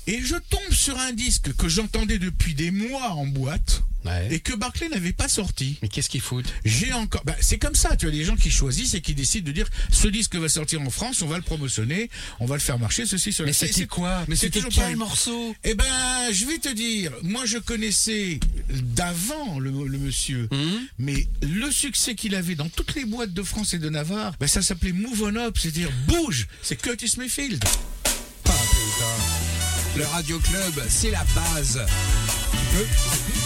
et 0.07 0.21
je 0.21 0.35
tombe 0.49 0.71
sur 0.73 0.97
un 0.99 1.11
disque 1.13 1.53
que 1.55 1.67
j'entendais 1.69 2.19
depuis 2.19 2.53
des 2.53 2.71
mois 2.71 3.11
en 3.11 3.25
boîte 3.25 3.83
Ouais. 4.05 4.27
et 4.31 4.39
que 4.41 4.53
Barclay 4.53 4.89
n'avait 4.89 5.13
pas 5.13 5.29
sorti. 5.29 5.77
Mais 5.81 5.87
qu'est-ce 5.87 6.09
qu'ils 6.09 6.19
foutent? 6.19 6.51
J'ai 6.65 6.91
encore. 6.91 7.23
bah, 7.23 7.37
c'est 7.39 7.57
comme 7.57 7.73
ça, 7.73 7.95
tu 7.95 8.05
as 8.05 8.11
des 8.11 8.25
gens 8.25 8.35
qui 8.35 8.51
choisissent 8.51 8.95
et 8.95 8.99
qui 8.99 9.13
décident 9.15 9.47
de 9.47 9.53
dire 9.53 9.65
ce 9.93 10.09
disque 10.09 10.35
va 10.35 10.49
sortir 10.49 10.81
en 10.81 10.89
France, 10.89 11.21
on 11.21 11.27
va 11.27 11.37
le 11.37 11.41
promotionner, 11.41 12.09
on 12.41 12.45
va 12.45 12.55
le 12.55 12.59
faire 12.59 12.77
marcher, 12.77 13.05
ceci, 13.05 13.31
cela. 13.31 13.45
Mais 13.47 13.53
C'est- 13.53 13.67
c'était 13.67 13.79
c'est- 13.79 13.87
quoi? 13.87 14.25
Mais 14.27 14.35
c'est 14.35 14.47
c'était 14.47 14.59
toujours 14.59 14.71
quel 14.73 14.81
pareil. 14.81 14.95
morceau? 14.97 15.55
Eh 15.63 15.73
ben, 15.73 15.85
je 16.33 16.43
vais 16.43 16.57
te 16.57 16.67
dire, 16.67 17.13
moi 17.21 17.45
je 17.45 17.59
connaissais 17.59 18.41
d'avant 18.71 19.57
le, 19.59 19.71
le 19.87 19.97
monsieur, 19.97 20.49
Hum 20.51 20.81
mais 20.99 21.25
le 21.41 21.71
succès 21.71 22.13
qu'il 22.15 22.35
avait 22.35 22.55
dans 22.55 22.67
toutes 22.67 22.95
les 22.95 23.05
boîtes 23.05 23.33
de 23.33 23.41
France 23.43 23.73
et 23.73 23.79
de 23.79 23.87
Navarre, 23.89 24.33
ben, 24.37 24.47
ça 24.47 24.61
s'appelait 24.61 24.91
Move 24.91 25.23
On 25.23 25.35
Up, 25.37 25.57
c'est-à-dire 25.57 25.89
bouge, 26.07 26.47
c'est 26.61 26.75
Curtis 26.75 27.13
Mayfield. 27.17 27.63
Ah, 27.63 28.51
putain. 28.51 29.42
Le 29.95 30.05
Radio 30.05 30.39
Club, 30.39 30.83
c'est 30.89 31.11
la 31.11 31.23
base. 31.35 31.79
Tu 32.51 32.77
peux, 32.77 32.85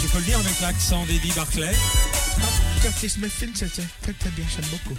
tu 0.02 0.08
peux 0.08 0.18
le 0.20 0.24
dire 0.24 0.40
avec 0.40 0.60
l'accent 0.62 1.06
d'Eddie 1.06 1.34
Barclay. 1.36 1.74
Ah, 1.74 2.82
Curtis 2.82 3.20
Mayfield, 3.20 3.54
c'est 3.56 3.68
c'est 3.68 3.88
très 4.02 4.14
très 4.14 4.30
bien, 4.30 4.46
j'aime 4.56 4.66
beaucoup, 4.72 4.98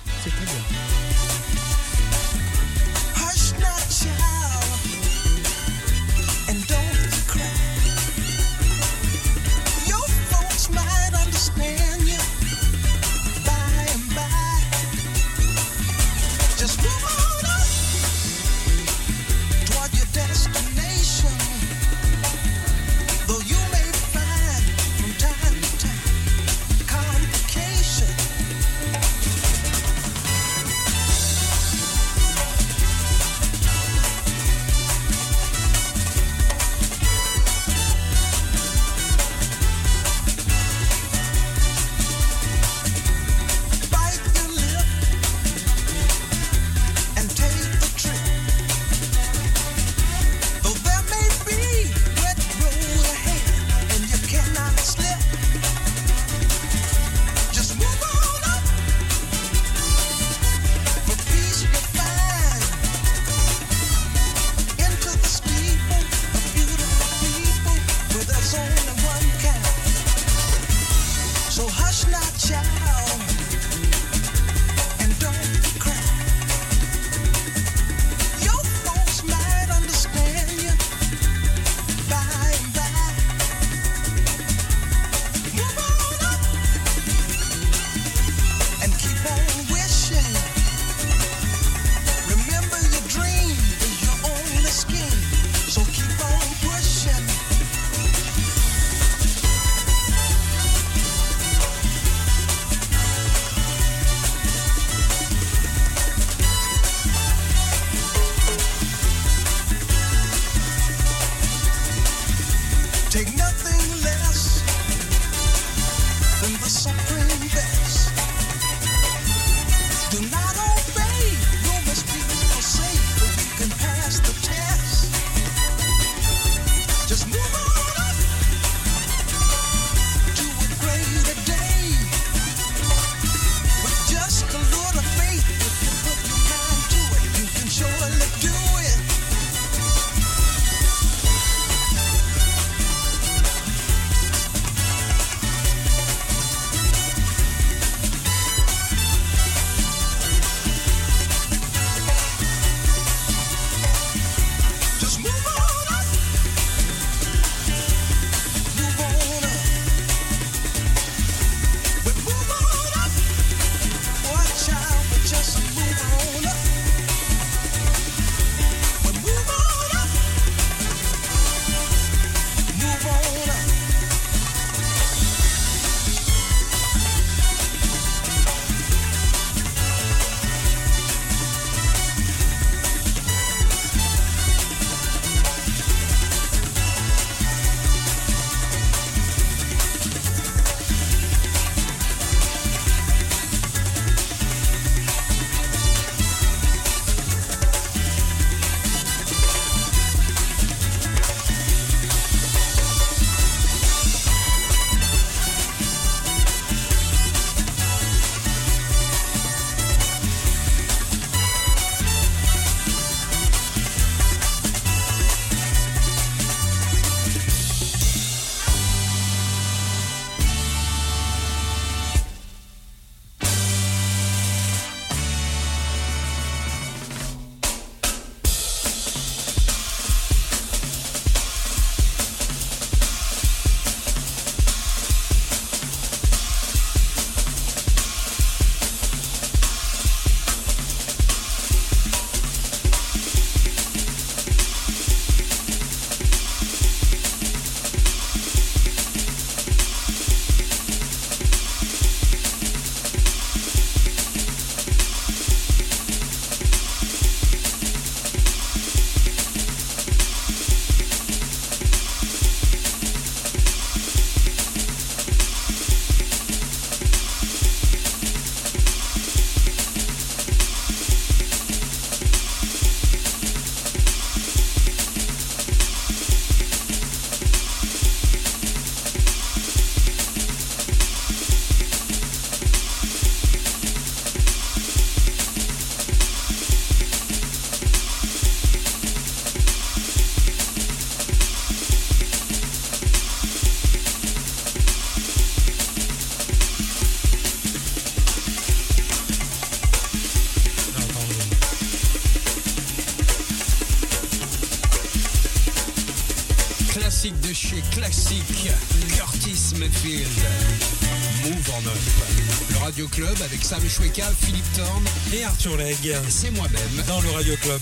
avec 313.51 313.65
Sam 313.65 313.81
Choueka, 313.89 314.25
Philippe 314.43 314.73
Thorne, 314.75 315.05
Et 315.33 315.43
Arthur 315.45 315.77
Legge 315.77 316.15
c'est 316.29 316.51
moi-même. 316.51 317.05
dans 317.07 317.21
le 317.21 317.31
Radio 317.31 317.55
Club. 317.63 317.81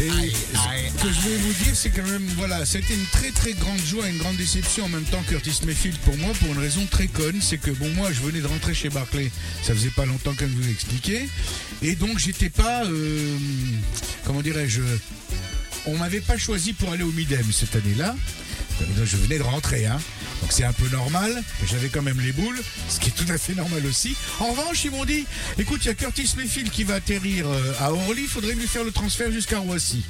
Et 0.00 0.08
ce 0.08 1.02
que 1.02 1.12
je 1.12 1.28
vais 1.28 1.36
vous 1.36 1.52
dire, 1.64 1.74
c'est 1.74 1.90
quand 1.90 2.06
même, 2.06 2.26
voilà, 2.36 2.64
c'était 2.64 2.94
une 2.94 3.06
très 3.06 3.30
très 3.30 3.52
grande 3.52 3.80
joie 3.80 4.06
et 4.06 4.10
une 4.10 4.18
grande 4.18 4.36
déception 4.36 4.84
en 4.84 4.88
même 4.88 5.04
temps 5.04 5.22
Curtis 5.28 5.60
Mayfield 5.66 5.98
pour 5.98 6.16
moi, 6.18 6.32
pour 6.40 6.52
une 6.52 6.58
raison 6.58 6.86
très 6.90 7.08
conne, 7.08 7.40
c'est 7.42 7.58
que 7.58 7.70
bon, 7.72 7.88
moi 7.90 8.10
je 8.12 8.20
venais 8.20 8.40
de 8.40 8.46
rentrer 8.46 8.74
chez 8.74 8.88
Barclay, 8.88 9.30
ça 9.62 9.74
faisait 9.74 9.90
pas 9.90 10.06
longtemps 10.06 10.34
que 10.34 10.46
je 10.46 10.52
vous 10.52 10.68
ai 10.68 10.70
expliqué, 10.70 11.28
et 11.82 11.94
donc 11.96 12.18
j'étais 12.18 12.50
pas, 12.50 12.84
euh, 12.84 13.36
comment 14.24 14.40
dirais-je, 14.40 14.82
on 15.86 15.96
m'avait 15.98 16.20
pas 16.20 16.38
choisi 16.38 16.72
pour 16.72 16.92
aller 16.92 17.04
au 17.04 17.12
Midem 17.12 17.44
cette 17.52 17.74
année-là, 17.74 18.14
je 19.04 19.16
venais 19.16 19.38
de 19.38 19.42
rentrer, 19.42 19.86
hein. 19.86 20.00
Donc 20.40 20.52
c'est 20.52 20.64
un 20.64 20.72
peu 20.72 20.88
normal, 20.90 21.42
j'avais 21.66 21.88
quand 21.88 22.02
même 22.02 22.20
les 22.20 22.32
boules, 22.32 22.58
ce 22.88 23.00
qui 23.00 23.08
est 23.10 23.12
tout 23.12 23.30
à 23.32 23.38
fait 23.38 23.54
normal 23.54 23.84
aussi. 23.86 24.16
En 24.40 24.52
revanche, 24.52 24.84
ils 24.84 24.90
m'ont 24.90 25.04
dit, 25.04 25.24
écoute, 25.58 25.80
il 25.84 25.88
y 25.88 25.90
a 25.90 25.94
Curtis 25.94 26.30
Mayfield 26.36 26.70
qui 26.70 26.84
va 26.84 26.94
atterrir 26.94 27.46
euh, 27.48 27.72
à 27.80 27.92
Orly, 27.92 28.22
il 28.22 28.28
faudrait 28.28 28.54
lui 28.54 28.66
faire 28.66 28.84
le 28.84 28.90
transfert 28.92 29.30
jusqu'à 29.32 29.58
Roissy. 29.58 30.04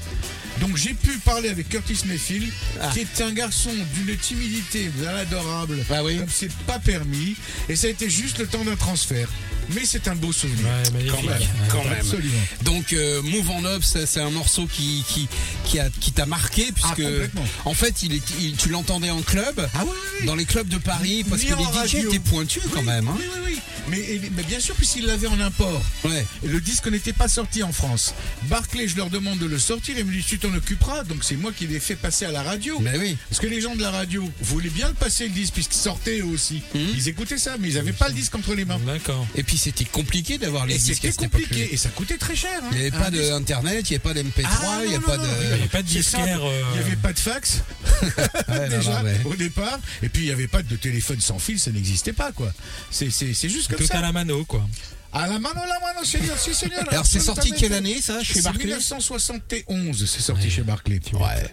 Donc 0.61 0.77
j'ai 0.77 0.95
pu 0.95 1.11
parler 1.19 1.49
avec 1.51 1.69
Curtis 1.69 2.01
Mayfield, 2.07 2.51
qui 2.93 3.01
est 3.01 3.20
un 3.23 3.33
garçon 3.33 3.70
d'une 3.95 4.16
timidité 4.16 4.91
adorable, 5.20 5.85
Ah 5.91 6.03
oui. 6.03 6.19
comme 6.19 6.29
c'est 6.29 6.53
pas 6.66 6.79
permis, 6.81 7.37
et 7.69 7.77
ça 7.77 7.87
a 7.87 7.91
été 7.91 8.11
juste 8.11 8.39
le 8.39 8.47
temps 8.47 8.65
d'un 8.65 8.75
transfert. 8.77 9.29
Mais 9.74 9.82
c'est 9.85 10.09
un 10.09 10.15
beau 10.15 10.32
souvenir. 10.32 10.65
Ouais. 10.66 11.07
Quand 11.11 11.23
même, 11.23 11.39
quand 11.70 11.85
même. 11.85 11.99
Absolument. 12.01 12.39
Donc 12.62 12.93
euh, 12.93 13.20
Move 13.23 13.51
en 13.51 13.65
Up, 13.65 13.82
c'est 13.85 14.20
un 14.20 14.31
morceau 14.31 14.66
qui 14.66 15.05
qui 15.09 15.28
qui 15.65 15.78
a 15.78 15.89
qui 16.01 16.12
t'a 16.12 16.27
marqué 16.27 16.73
puisque 16.73 17.03
complètement. 17.03 17.45
en 17.65 17.74
fait 17.74 18.03
il 18.03 18.15
est 18.15 18.23
il- 18.40 18.57
tu 18.57 18.69
l'entendais 18.70 19.11
en 19.11 19.20
club, 19.23 19.69
Ah 19.74 19.85
dans 20.24 20.35
les 20.35 20.45
clubs 20.45 20.69
de 20.69 20.78
Paris 20.78 21.24
parce 21.28 21.43
Ni 21.43 21.49
que 21.49 21.55
les 21.57 21.89
DJ 21.89 21.95
étaient 22.07 22.19
pointus 22.19 22.62
quand 22.73 22.82
même. 22.82 23.09
Hein. 23.09 23.15
Oui, 23.19 23.24
oui, 23.35 23.40
oui. 23.47 23.48
Mais, 23.90 24.19
bien 24.44 24.60
sûr, 24.60 24.74
puisqu'il 24.74 25.06
l'avait 25.06 25.27
en 25.27 25.40
import. 25.40 25.82
Ouais. 26.05 26.24
Et 26.44 26.48
le 26.48 26.60
disque 26.60 26.86
n'était 26.89 27.12
pas 27.12 27.28
sorti 27.28 27.62
en 27.62 27.73
France. 27.73 28.15
Barclay, 28.44 28.89
je 28.89 28.97
leur 28.97 29.10
demande 29.10 29.39
de 29.39 29.47
le 29.47 29.59
sortir 29.59 29.97
et 29.98 30.05
me 30.05 30.12
dit 30.12 30.23
tu 30.23 30.39
t'en 30.39 30.52
occuperas. 30.55 31.05
Donc 31.05 31.24
c'est 31.24 31.36
moi 31.36 31.52
qui 31.52 31.66
l'ai 31.66 31.81
fait 31.81 31.97
passer 31.97 32.24
à 32.24 32.31
la 32.32 32.43
radio. 32.43 32.78
Mais 32.81 32.97
oui. 32.98 33.16
Parce 33.31 33.40
que 33.40 33.47
les 33.47 33.60
gens 33.60 33.74
de 33.77 33.82
la 33.82 33.90
radio 33.90 34.28
voulaient 34.40 34.69
bien 34.70 34.89
le 34.89 34.94
passer 34.94 35.24
le 35.24 35.31
disque 35.31 35.55
puisqu'il 35.55 35.78
sortait 35.78 36.19
eux 36.20 36.24
aussi. 36.27 36.62
Hum. 36.74 36.81
Ils 36.94 37.09
écoutaient 37.09 37.39
ça, 37.39 37.56
mais 37.59 37.69
ils 37.69 37.74
n'avaient 37.74 37.93
pas 37.93 38.09
le 38.09 38.15
disque 38.15 38.35
entre 38.35 38.55
les 38.55 38.65
mains. 38.65 38.78
D'accord. 38.86 39.27
Et 39.35 39.43
puis 39.43 39.59
c'était 39.59 39.85
compliqué 39.85 40.39
d'avoir 40.39 40.66
les 40.66 40.74
Et 40.74 40.78
disques 40.78 41.02
c'était 41.02 41.12
compliqué. 41.12 41.69
Et 41.73 41.77
ça 41.77 41.89
coûtait 41.90 42.19
très 42.19 42.36
cher. 42.36 42.60
hein. 42.62 42.69
Il 42.73 42.78
n'y 42.78 42.86
avait 42.86 42.90
pas 42.98 43.10
d'internet, 43.10 43.89
il 43.90 43.93
n'y 43.93 43.97
avait 43.97 43.98
pas 43.98 44.15
d'MP3, 44.15 44.47
Ah, 44.47 44.81
il 44.85 44.89
n'y 44.90 44.94
a 44.94 44.98
non, 44.98 45.05
pas 45.06 45.16
de. 45.19 45.23
non, 45.23 45.32
Il 45.43 45.47
n'y 45.48 45.52
avait 45.55 45.66
pas 45.69 45.82
de 45.82 45.89
C'est 45.89 46.02
simple. 46.02 46.24
disquaire. 46.24 46.44
euh, 46.44 46.62
Il 46.74 46.81
n'y 46.81 46.86
avait 46.86 46.97
pas 46.97 47.12
de 47.12 47.19
fax 47.19 47.62
Ouais, 48.48 48.69
déjà 48.69 49.02
non, 49.02 49.05
ouais. 49.05 49.20
au 49.24 49.35
départ, 49.35 49.78
et 50.02 50.09
puis 50.09 50.23
il 50.23 50.27
n'y 50.27 50.32
avait 50.32 50.47
pas 50.48 50.62
de 50.62 50.77
téléphone 50.77 51.20
sans 51.20 51.39
fil, 51.39 51.59
ça 51.59 51.70
n'existait 51.70 52.12
pas 52.12 52.32
quoi. 52.32 52.52
C'est 52.90 53.09
juste 53.48 53.69
comme 53.69 53.78
Tout 53.79 53.87
ça. 53.87 53.99
à 53.99 54.03
la 54.03 54.13
mano, 54.13 54.45
quoi. 54.45 54.67
À 55.13 55.27
la 55.27 55.39
mano, 55.39 55.61
la 55.67 55.81
mano, 55.81 56.05
seigneur, 56.05 56.39
si 56.39 56.55
seigneur. 56.55 56.85
Alors 56.91 57.07
c'est 57.07 57.21
sorti 57.21 57.53
quelle 57.53 57.73
année 57.73 58.01
ça 58.03 58.23
chez 58.23 58.43
Barclay 58.43 58.67
1971, 58.67 60.05
c'est 60.07 60.21
sorti 60.21 60.51
chez 60.51 60.63
Barclay. 60.63 61.01
Ouais. 61.15 61.51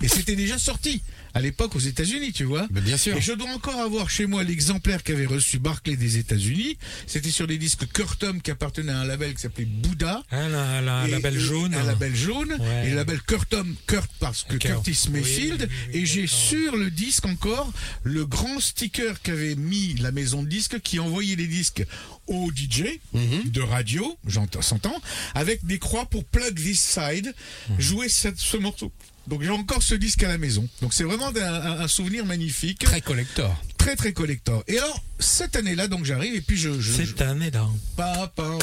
Et 0.00 0.08
c'était 0.08 0.34
déjà 0.36 0.58
sorti 0.58 1.02
à 1.36 1.40
l'époque 1.42 1.76
aux 1.76 1.80
États-Unis, 1.80 2.32
tu 2.32 2.44
vois. 2.44 2.66
Ben, 2.70 2.82
bien 2.82 2.96
sûr. 2.96 3.14
Et 3.14 3.20
je 3.20 3.32
dois 3.32 3.50
encore 3.50 3.78
avoir 3.78 4.08
chez 4.08 4.24
moi 4.24 4.42
l'exemplaire 4.42 5.02
qu'avait 5.02 5.26
reçu 5.26 5.58
Barclay 5.58 5.94
des 5.96 6.16
États-Unis. 6.16 6.78
C'était 7.06 7.30
sur 7.30 7.46
des 7.46 7.58
disques 7.58 7.86
Curtom 7.92 8.40
qui 8.40 8.50
appartenaient 8.50 8.92
à 8.92 9.00
un 9.00 9.04
label 9.04 9.34
qui 9.34 9.42
s'appelait 9.42 9.66
Bouddha. 9.66 10.22
Ah, 10.30 10.48
la, 10.48 10.80
la, 10.80 11.06
Et- 11.06 11.10
la 11.10 11.20
belle 11.20 11.36
et- 11.36 11.40
jaune. 11.40 11.74
Un 11.74 11.82
label 11.82 12.16
jaune. 12.16 12.56
Ouais. 12.58 12.86
Et 12.86 12.90
le 12.90 12.96
label 12.96 13.20
Curtom, 13.20 13.74
Kurt 13.86 14.10
parce 14.18 14.44
que 14.44 14.56
Kurt. 14.56 14.82
Curtis 14.82 15.10
Mayfield. 15.10 15.60
oui, 15.60 15.68
oui, 15.68 15.90
oui, 15.94 16.00
et 16.00 16.06
j'ai 16.06 16.26
sur 16.26 16.74
le 16.74 16.90
disque 16.90 17.26
encore 17.26 17.70
le 18.02 18.24
grand 18.24 18.58
sticker 18.58 19.20
qu'avait 19.20 19.56
mis 19.56 19.94
la 19.96 20.12
maison 20.12 20.42
de 20.42 20.48
disques 20.48 20.80
qui 20.80 20.98
envoyait 20.98 21.36
les 21.36 21.46
disques 21.48 21.84
au 22.28 22.50
DJ 22.50 22.98
Mhm. 23.12 23.50
de 23.50 23.60
radio, 23.60 24.16
j'entends, 24.26 24.62
s'entend, 24.62 25.00
avec 25.34 25.64
des 25.66 25.78
croix 25.78 26.06
pour 26.06 26.24
plug 26.24 26.54
this 26.54 26.80
side, 26.80 27.34
Mhm. 27.68 27.78
jouer 27.80 28.08
cette- 28.08 28.38
ce 28.38 28.56
morceau. 28.56 28.90
Donc 29.26 29.42
j'ai 29.42 29.50
encore 29.50 29.82
ce 29.82 29.94
disque 29.94 30.22
à 30.22 30.28
la 30.28 30.38
maison. 30.38 30.68
Donc 30.80 30.92
c'est 30.94 31.04
vraiment 31.04 31.28
un, 31.34 31.88
souvenir 31.88 32.24
magnifique, 32.24 32.80
Très 32.80 33.00
collector. 33.00 33.56
Très 33.86 33.94
très 33.94 34.12
collector. 34.12 34.64
Et 34.66 34.78
alors 34.78 35.00
cette 35.18 35.56
année-là, 35.56 35.86
donc 35.88 36.04
j'arrive 36.04 36.34
et 36.34 36.40
puis 36.42 36.56
je, 36.58 36.74
je, 36.74 36.80
je- 36.92 36.92
Cette 37.06 37.22
année-là. 37.22 37.66
Papa. 37.96 38.58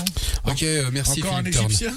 Ok, 0.45 0.61
euh, 0.63 0.89
merci 0.93 1.23
Encore 1.23 1.37
un 1.37 1.43
Philippe 1.43 1.61
égyptien. 1.61 1.93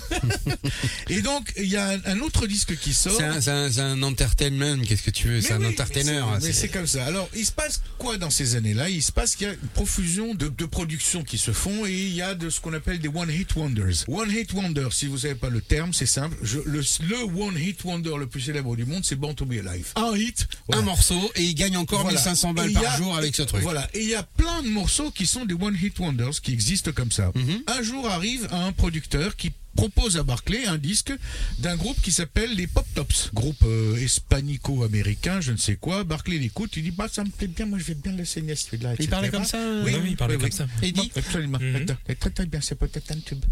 et 1.11 1.21
donc 1.23 1.53
il 1.59 1.67
y 1.67 1.77
a 1.77 1.89
un, 1.91 1.99
un 2.07 2.21
autre 2.21 2.47
disque 2.47 2.77
qui 2.79 2.95
sort. 2.95 3.13
C'est 3.17 3.25
un, 3.25 3.41
c'est 3.71 3.81
un- 3.81 3.91
un 3.93 4.03
entertainment, 4.03 4.79
qu'est-ce 4.87 5.03
que 5.03 5.11
tu 5.11 5.29
veux 5.29 5.41
C'est 5.41 5.53
un 5.53 5.61
oui, 5.61 5.67
entertainer. 5.67 6.23
mais 6.41 6.53
c'est- 6.53 6.69
comme 6.69 6.87
ça. 6.87 7.05
Alors, 7.05 7.29
il 7.35 7.45
se 7.45 7.53
passe 7.53 7.83
quoi 7.99 8.17
dans 8.17 8.31
ces 8.31 8.55
années-là? 8.57 8.89
Il 8.91 9.03
se 9.03 9.13
passe 9.13 9.35
qu'il 9.37 9.47
y 9.47 9.51
a 9.51 9.55
une 9.55 9.59
profusion 9.75 10.35
de, 10.35 10.49
de 10.49 10.65
productions 10.65 11.23
qui 11.25 11.37
se 11.39 11.51
font 11.53 11.85
et 11.85 11.93
il 11.93 12.15
y 12.15 12.23
a 12.23 12.35
de 12.35 12.49
ce 12.49 12.61
qu'on 12.61 12.73
appelle 12.75 12.99
des 13.01 13.09
one 13.09 13.31
hit 13.31 13.55
wonders. 13.57 14.05
One 14.09 14.31
hit 14.31 14.53
wonder, 14.53 14.89
si 14.93 15.07
vous 15.07 15.19
savez 15.19 15.35
pas 15.35 15.51
le 15.51 15.61
terme, 15.61 15.93
c'est 15.93 16.07
simple. 16.07 16.37
Je- 16.43 16.61
le, 16.65 16.81
le 17.09 17.23
one 17.43 17.59
hit 17.59 17.83
wonder 17.85 18.13
le 18.19 18.27
plus 18.27 18.41
célèbre 18.41 18.75
du 18.77 18.85
monde, 18.87 19.05
c'est 19.05 19.17
Born 19.17 19.35
to 19.35 19.45
Be 19.45 19.55
Alive. 19.67 19.89
Un 19.97 20.17
hit, 20.17 20.47
Un 20.73 20.83
morceau 20.83 21.31
et 21.35 21.43
il 21.43 21.55
gagne 21.55 21.77
encore 21.77 22.03
Voilà. 22.03 22.17
1500 22.19 22.55
balles 22.55 22.73
par 22.73 22.95
a- 22.95 22.97
jour 22.97 23.16
avec 23.17 23.35
ce 23.35 23.43
truc. 23.43 23.63
Voilà, 23.63 23.89
et 23.95 24.03
il 24.03 24.09
y 24.09 24.15
a 24.15 24.23
plein 24.23 24.63
de 24.63 24.69
morceaux 24.69 25.11
qui 25.11 25.27
sont 25.27 25.45
des 25.45 25.55
one 25.55 25.77
hit 25.81 25.99
wonders 25.99 26.41
qui 26.43 26.53
existent 26.53 26.93
comme 26.93 27.13
ça. 27.13 27.33
Mhm. 27.35 27.63
Un 27.67 27.83
jour 27.83 28.09
arrive 28.09 28.49
un 28.51 28.73
producteur 28.73 29.37
qui 29.37 29.53
propose 29.77 30.17
à 30.17 30.23
Barclay 30.23 30.65
un 30.67 30.79
disque 30.79 31.13
d'un 31.59 31.77
groupe 31.77 32.01
qui 32.01 32.11
s'appelle 32.11 32.55
les 32.55 32.67
Pop 32.67 32.87
Tops, 32.95 33.31
groupe 33.35 33.63
euh, 33.65 33.99
hispanico-américain, 34.01 35.41
je 35.41 35.53
ne 35.53 35.57
sais 35.59 35.77
quoi. 35.77 36.03
Barclay 36.05 36.39
l'écoute, 36.39 36.77
il 36.77 36.85
dit 36.85 36.91
bah 36.91 37.09
ça 37.13 37.25
me 37.25 37.31
plaît 37.31 37.47
bien, 37.47 37.67
moi 37.67 37.79
je 37.79 37.85
vais 37.85 37.95
bien 37.95 38.13
le 38.13 38.25
saigner 38.25 38.57
celui-là. 38.57 38.95
Il 38.99 39.09
parlait 39.09 39.29
comme 39.29 39.45
ça, 39.45 39.59
euh, 39.59 39.85
Oui, 39.85 39.93
il 40.09 40.17
parlait 40.17 40.37
oui, 40.37 40.41
comme 40.41 40.51
oui. 40.51 40.57
ça. 40.57 40.67
Et 40.83 40.89
il 40.89 40.93
dit 40.93 41.13
Absolument. 41.15 41.59
Mhm. 41.61 41.87
Très 42.19 42.31
très 42.31 42.47
bien, 42.47 42.61
c'est 42.61 42.77
peut-être 42.79 43.11
un 43.13 43.21
tube. 43.21 43.45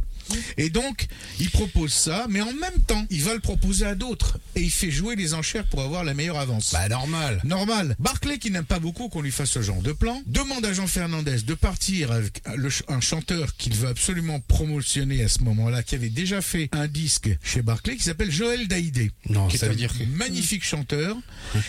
Et 0.56 0.70
donc, 0.70 1.06
il 1.40 1.50
propose 1.50 1.92
ça, 1.92 2.26
mais 2.28 2.40
en 2.40 2.52
même 2.52 2.80
temps, 2.86 3.06
il 3.10 3.22
va 3.22 3.34
le 3.34 3.40
proposer 3.40 3.86
à 3.86 3.94
d'autres. 3.94 4.38
Et 4.56 4.60
il 4.62 4.70
fait 4.70 4.90
jouer 4.90 5.16
les 5.16 5.34
enchères 5.34 5.66
pour 5.66 5.80
avoir 5.82 6.04
la 6.04 6.14
meilleure 6.14 6.38
avance. 6.38 6.70
Bah 6.72 6.88
normal. 6.88 7.40
Normal. 7.44 7.96
Barclay, 7.98 8.38
qui 8.38 8.50
n'aime 8.50 8.64
pas 8.64 8.78
beaucoup 8.78 9.08
qu'on 9.08 9.22
lui 9.22 9.30
fasse 9.32 9.50
ce 9.50 9.62
genre 9.62 9.82
de 9.82 9.92
plan, 9.92 10.22
demande 10.26 10.64
à 10.64 10.72
Jean 10.72 10.86
Fernandez 10.86 11.42
de 11.42 11.54
partir 11.54 12.12
avec 12.12 12.42
un 12.88 13.00
chanteur 13.00 13.56
qu'il 13.56 13.74
veut 13.74 13.88
absolument 13.88 14.40
promotionner 14.40 15.22
à 15.22 15.28
ce 15.28 15.42
moment-là, 15.42 15.82
qui 15.82 15.94
avait 15.94 16.08
déjà 16.10 16.40
fait 16.40 16.68
un 16.72 16.86
disque 16.88 17.30
chez 17.42 17.62
Barclay, 17.62 17.96
qui 17.96 18.04
s'appelle 18.04 18.30
Joël 18.30 18.68
Daïdé. 18.68 19.10
Non, 19.28 19.48
qui 19.48 19.58
ça 19.58 19.66
est 19.66 19.68
veut 19.68 19.74
un 19.74 19.78
dire 19.78 19.96
que- 19.96 20.04
magnifique 20.04 20.64
chanteur. 20.64 21.16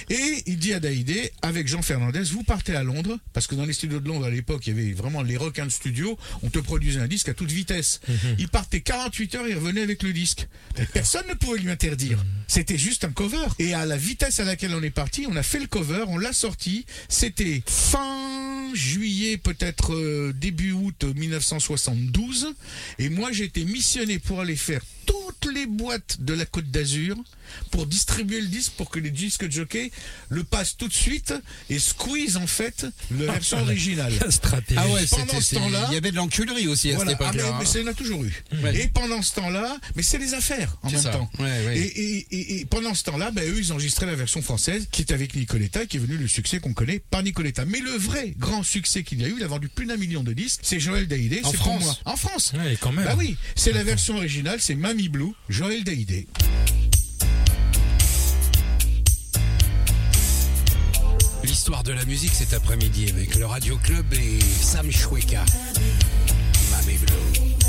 Et 0.10 0.44
il 0.46 0.58
dit 0.58 0.74
à 0.74 0.80
Daïdé, 0.80 1.32
avec 1.42 1.68
Jean 1.68 1.82
Fernandez, 1.82 2.24
vous 2.32 2.44
partez 2.44 2.76
à 2.76 2.84
Londres, 2.84 3.18
parce 3.34 3.48
que 3.48 3.56
dans 3.56 3.66
les 3.66 3.74
studios 3.74 4.00
de 4.00 4.08
Londres 4.08 4.26
à 4.26 4.30
l'époque, 4.30 4.66
il 4.68 4.76
y 4.76 4.80
avait 4.80 4.94
vraiment 4.94 5.22
les 5.22 5.38
requins 5.38 5.66
de 5.66 5.72
studio, 5.72 6.18
on 6.44 6.50
te 6.50 6.60
produisait 6.60 7.00
un 7.00 7.08
disque 7.08 7.30
à 7.30 7.34
toute 7.34 7.52
vitesse. 7.52 8.00
Il 8.46 8.50
partait 8.50 8.82
48 8.82 9.36
heures, 9.36 9.48
il 9.48 9.56
revenait 9.56 9.82
avec 9.82 10.04
le 10.04 10.14
disque. 10.14 10.48
Et 10.78 10.86
personne 10.86 11.26
ne 11.28 11.34
pouvait 11.34 11.58
lui 11.58 11.72
interdire. 11.72 12.24
C'était 12.48 12.78
juste 12.78 13.04
un 13.04 13.12
cover. 13.12 13.48
Et 13.58 13.74
à 13.74 13.88
la 13.88 13.98
vitesse 13.98 14.40
à 14.40 14.44
laquelle 14.44 14.76
on 14.76 14.84
est 14.84 14.92
parti, 14.92 15.26
on 15.28 15.36
a 15.36 15.42
fait 15.42 15.58
le 15.58 15.66
cover, 15.66 16.06
on 16.10 16.20
l'a 16.20 16.32
sorti. 16.32 16.86
C'était 17.10 17.64
fin 17.66 18.72
juillet, 18.76 19.38
peut-être 19.38 19.96
euh, 19.96 20.32
début 20.32 20.74
août 20.74 21.06
1972. 21.06 22.54
Et 23.00 23.10
moi, 23.10 23.32
été 23.32 23.66
missionné 23.66 24.20
pour 24.20 24.42
aller 24.42 24.56
faire 24.56 24.82
toutes 25.08 25.52
les 25.52 25.66
boîtes 25.66 26.22
de 26.22 26.36
la 26.36 26.46
Côte 26.46 26.70
d'Azur 26.70 27.16
pour 27.72 27.86
distribuer 27.88 28.42
le 28.42 28.48
disque 28.48 28.74
pour 28.78 28.90
que 28.90 29.00
les 29.00 29.12
disques 29.12 29.46
de 29.46 29.52
jockey 29.52 29.92
le 30.30 30.44
passent 30.44 30.78
tout 30.78 30.88
de 30.88 30.94
suite 30.94 31.34
et 31.70 31.80
squeeze 31.80 32.38
en 32.38 32.48
fait 32.48 32.86
la 33.18 33.32
version 33.34 33.60
originale. 33.62 34.14
La 34.22 34.32
stratégie. 34.32 34.80
Ah 34.82 34.88
ouais, 34.90 35.06
Pendant 35.10 35.40
ce 35.42 35.56
temps-là- 35.56 35.86
Il 35.90 35.94
y 35.94 35.98
avait 35.98 36.12
de 36.12 36.16
l'enculerie 36.16 36.68
aussi 36.68 36.92
à 36.92 36.96
Voilà. 36.96 37.12
cette 37.12 37.22
Ah, 37.22 37.32
mais, 37.34 37.40
époque-là. 37.40 37.58
mais 37.60 37.66
hein. 37.66 37.70
ça, 37.70 37.80
il 37.80 37.86
y 37.86 37.88
en 37.88 37.92
a 37.92 37.94
toujours 37.94 38.24
eu. 38.24 38.44
Ouais. 38.64 38.76
Et 38.82 38.88
pendant 38.88 39.22
ce 39.22 39.34
temps-là, 39.36 39.78
mais 39.96 40.04
c'est 40.04 40.18
les 40.18 40.34
affaires 40.34 40.78
en 40.84 40.90
même 40.92 41.02
ça. 41.02 41.10
temps. 41.12 41.30
Ouais, 41.40 41.66
ouais. 41.66 41.78
Et, 41.78 41.84
et- 42.02 42.28
et- 42.32 42.60
et 42.62 42.66
pendant 42.66 42.94
ce 42.94 43.04
temps-là, 43.04 43.32
ben, 43.32 43.44
eux, 43.50 43.58
ils 43.60 43.72
enregistraient 43.74 44.06
la 44.06 44.16
version 44.16 44.42
française 44.42 44.88
qui 44.92 45.02
est 45.02 45.12
avec 45.12 45.36
Nicoletta, 45.36 45.86
qui 45.86 45.98
est 45.98 46.00
venu 46.00 46.18
le 46.18 46.28
succès 46.28 46.60
qu'on 46.60 46.74
connaît 46.74 47.00
par 47.00 47.24
Nicoletta. 47.24 47.66
Mais 47.66 47.80
le 47.80 47.92
vrai 47.92 48.34
grand 48.38 48.64
succès 48.64 49.04
qu'il 49.04 49.22
y 49.22 49.26
a 49.26 49.28
eu, 49.28 49.36
il 49.38 49.44
a 49.44 49.48
vendu 49.48 49.70
plus 49.70 49.86
d'un 49.86 49.98
million 49.98 50.24
de 50.24 50.34
disques, 50.34 50.62
c'est 50.64 50.80
Joël 50.80 51.08
Daïdé. 51.08 51.40
En 51.44 51.52
pour 51.52 51.56
France 51.56 51.84
moi. 51.84 51.98
En 52.06 52.16
France. 52.16 52.54
Ouais, 52.58 52.78
quand 52.80 52.92
même. 52.92 53.06
Bah 53.06 53.16
oui, 53.18 53.38
c'est 53.56 53.72
la 53.74 53.84
version 53.84 54.16
originale, 54.18 54.60
c'est 54.62 54.76
Mamie 54.76 55.10
Blue, 55.10 55.32
Joël 55.50 55.84
Daïdé. 55.84 56.28
L'histoire 61.66 61.82
de 61.82 61.94
la 61.94 62.06
musique 62.06 62.36
cet 62.36 62.54
après-midi 62.54 63.10
avec 63.10 63.34
le 63.34 63.48
Radio 63.48 63.76
Club 63.78 64.06
et 64.14 64.40
Sam 64.40 64.92
Choueka. 64.92 65.44
Mamie 66.70 67.00
Blue. 67.00 67.65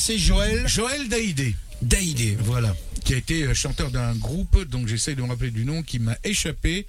C'est 0.00 0.18
Joël 0.18 0.66
Joël 0.66 1.08
Daïdé. 1.08 1.54
Daïdé. 1.82 2.36
Voilà. 2.40 2.74
Qui 3.04 3.14
a 3.14 3.16
été 3.16 3.44
euh, 3.44 3.54
chanteur 3.54 3.90
d'un 3.90 4.14
groupe, 4.14 4.64
donc 4.64 4.86
j'essaie 4.86 5.14
de 5.14 5.22
me 5.22 5.28
rappeler 5.28 5.50
du 5.50 5.64
nom, 5.64 5.82
qui 5.82 5.98
m'a 5.98 6.16
échappé 6.24 6.86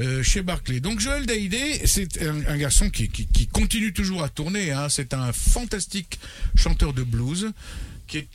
euh, 0.00 0.22
chez 0.22 0.42
Barclay. 0.42 0.80
Donc 0.80 1.00
Joël 1.00 1.26
Daïdé, 1.26 1.82
c'est 1.86 2.22
un, 2.22 2.44
un 2.46 2.56
garçon 2.56 2.90
qui, 2.90 3.08
qui, 3.08 3.26
qui 3.26 3.46
continue 3.46 3.92
toujours 3.92 4.22
à 4.22 4.28
tourner. 4.28 4.72
Hein. 4.72 4.88
C'est 4.88 5.14
un 5.14 5.32
fantastique 5.32 6.18
chanteur 6.54 6.92
de 6.92 7.02
blues 7.02 7.52
qui 8.06 8.18
est 8.18 8.28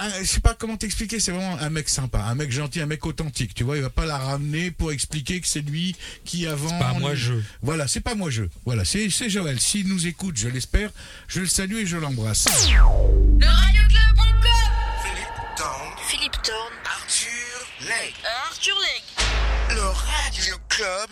un- 0.00 0.18
je 0.20 0.24
sais 0.24 0.40
pas 0.40 0.54
comment 0.54 0.76
t'expliquer, 0.76 1.20
c'est 1.20 1.30
vraiment 1.32 1.56
un 1.58 1.70
mec 1.70 1.88
sympa, 1.88 2.20
un 2.20 2.34
mec 2.34 2.50
gentil, 2.50 2.80
un 2.80 2.86
mec 2.86 3.04
authentique. 3.06 3.54
Tu 3.54 3.64
vois, 3.64 3.76
il 3.76 3.82
va 3.82 3.90
pas 3.90 4.06
la 4.06 4.18
ramener 4.18 4.70
pour 4.70 4.92
expliquer 4.92 5.40
que 5.40 5.46
c'est 5.46 5.60
lui 5.60 5.94
qui 6.24 6.46
avant. 6.46 6.78
pas 6.78 6.92
moi, 6.94 7.14
je. 7.14 7.34
Voilà, 7.62 7.86
c'est 7.88 8.00
pas 8.00 8.14
moi 8.14 8.30
je. 8.30 8.44
Voilà, 8.64 8.84
c'est 8.84 9.10
c'est 9.10 9.30
Joël. 9.30 9.60
S'il 9.60 9.88
nous 9.88 10.06
écoute, 10.06 10.36
je 10.36 10.48
l'espère, 10.48 10.90
je 11.28 11.40
le 11.40 11.46
salue 11.46 11.76
et 11.76 11.86
je 11.86 11.96
l'embrasse. 11.96 12.46
Le 12.68 13.46
radioclub.com 13.46 14.70
Philippe 15.02 15.56
Tong, 15.56 16.06
Philippe 16.08 16.42
Thorne, 16.42 16.74
Arthur 16.84 17.66
Lake. 17.88 18.14
Arthur 18.48 18.74
Legge. 18.78 19.74
Le 19.76 19.82
Radio 19.82 20.54
Club 20.68 21.10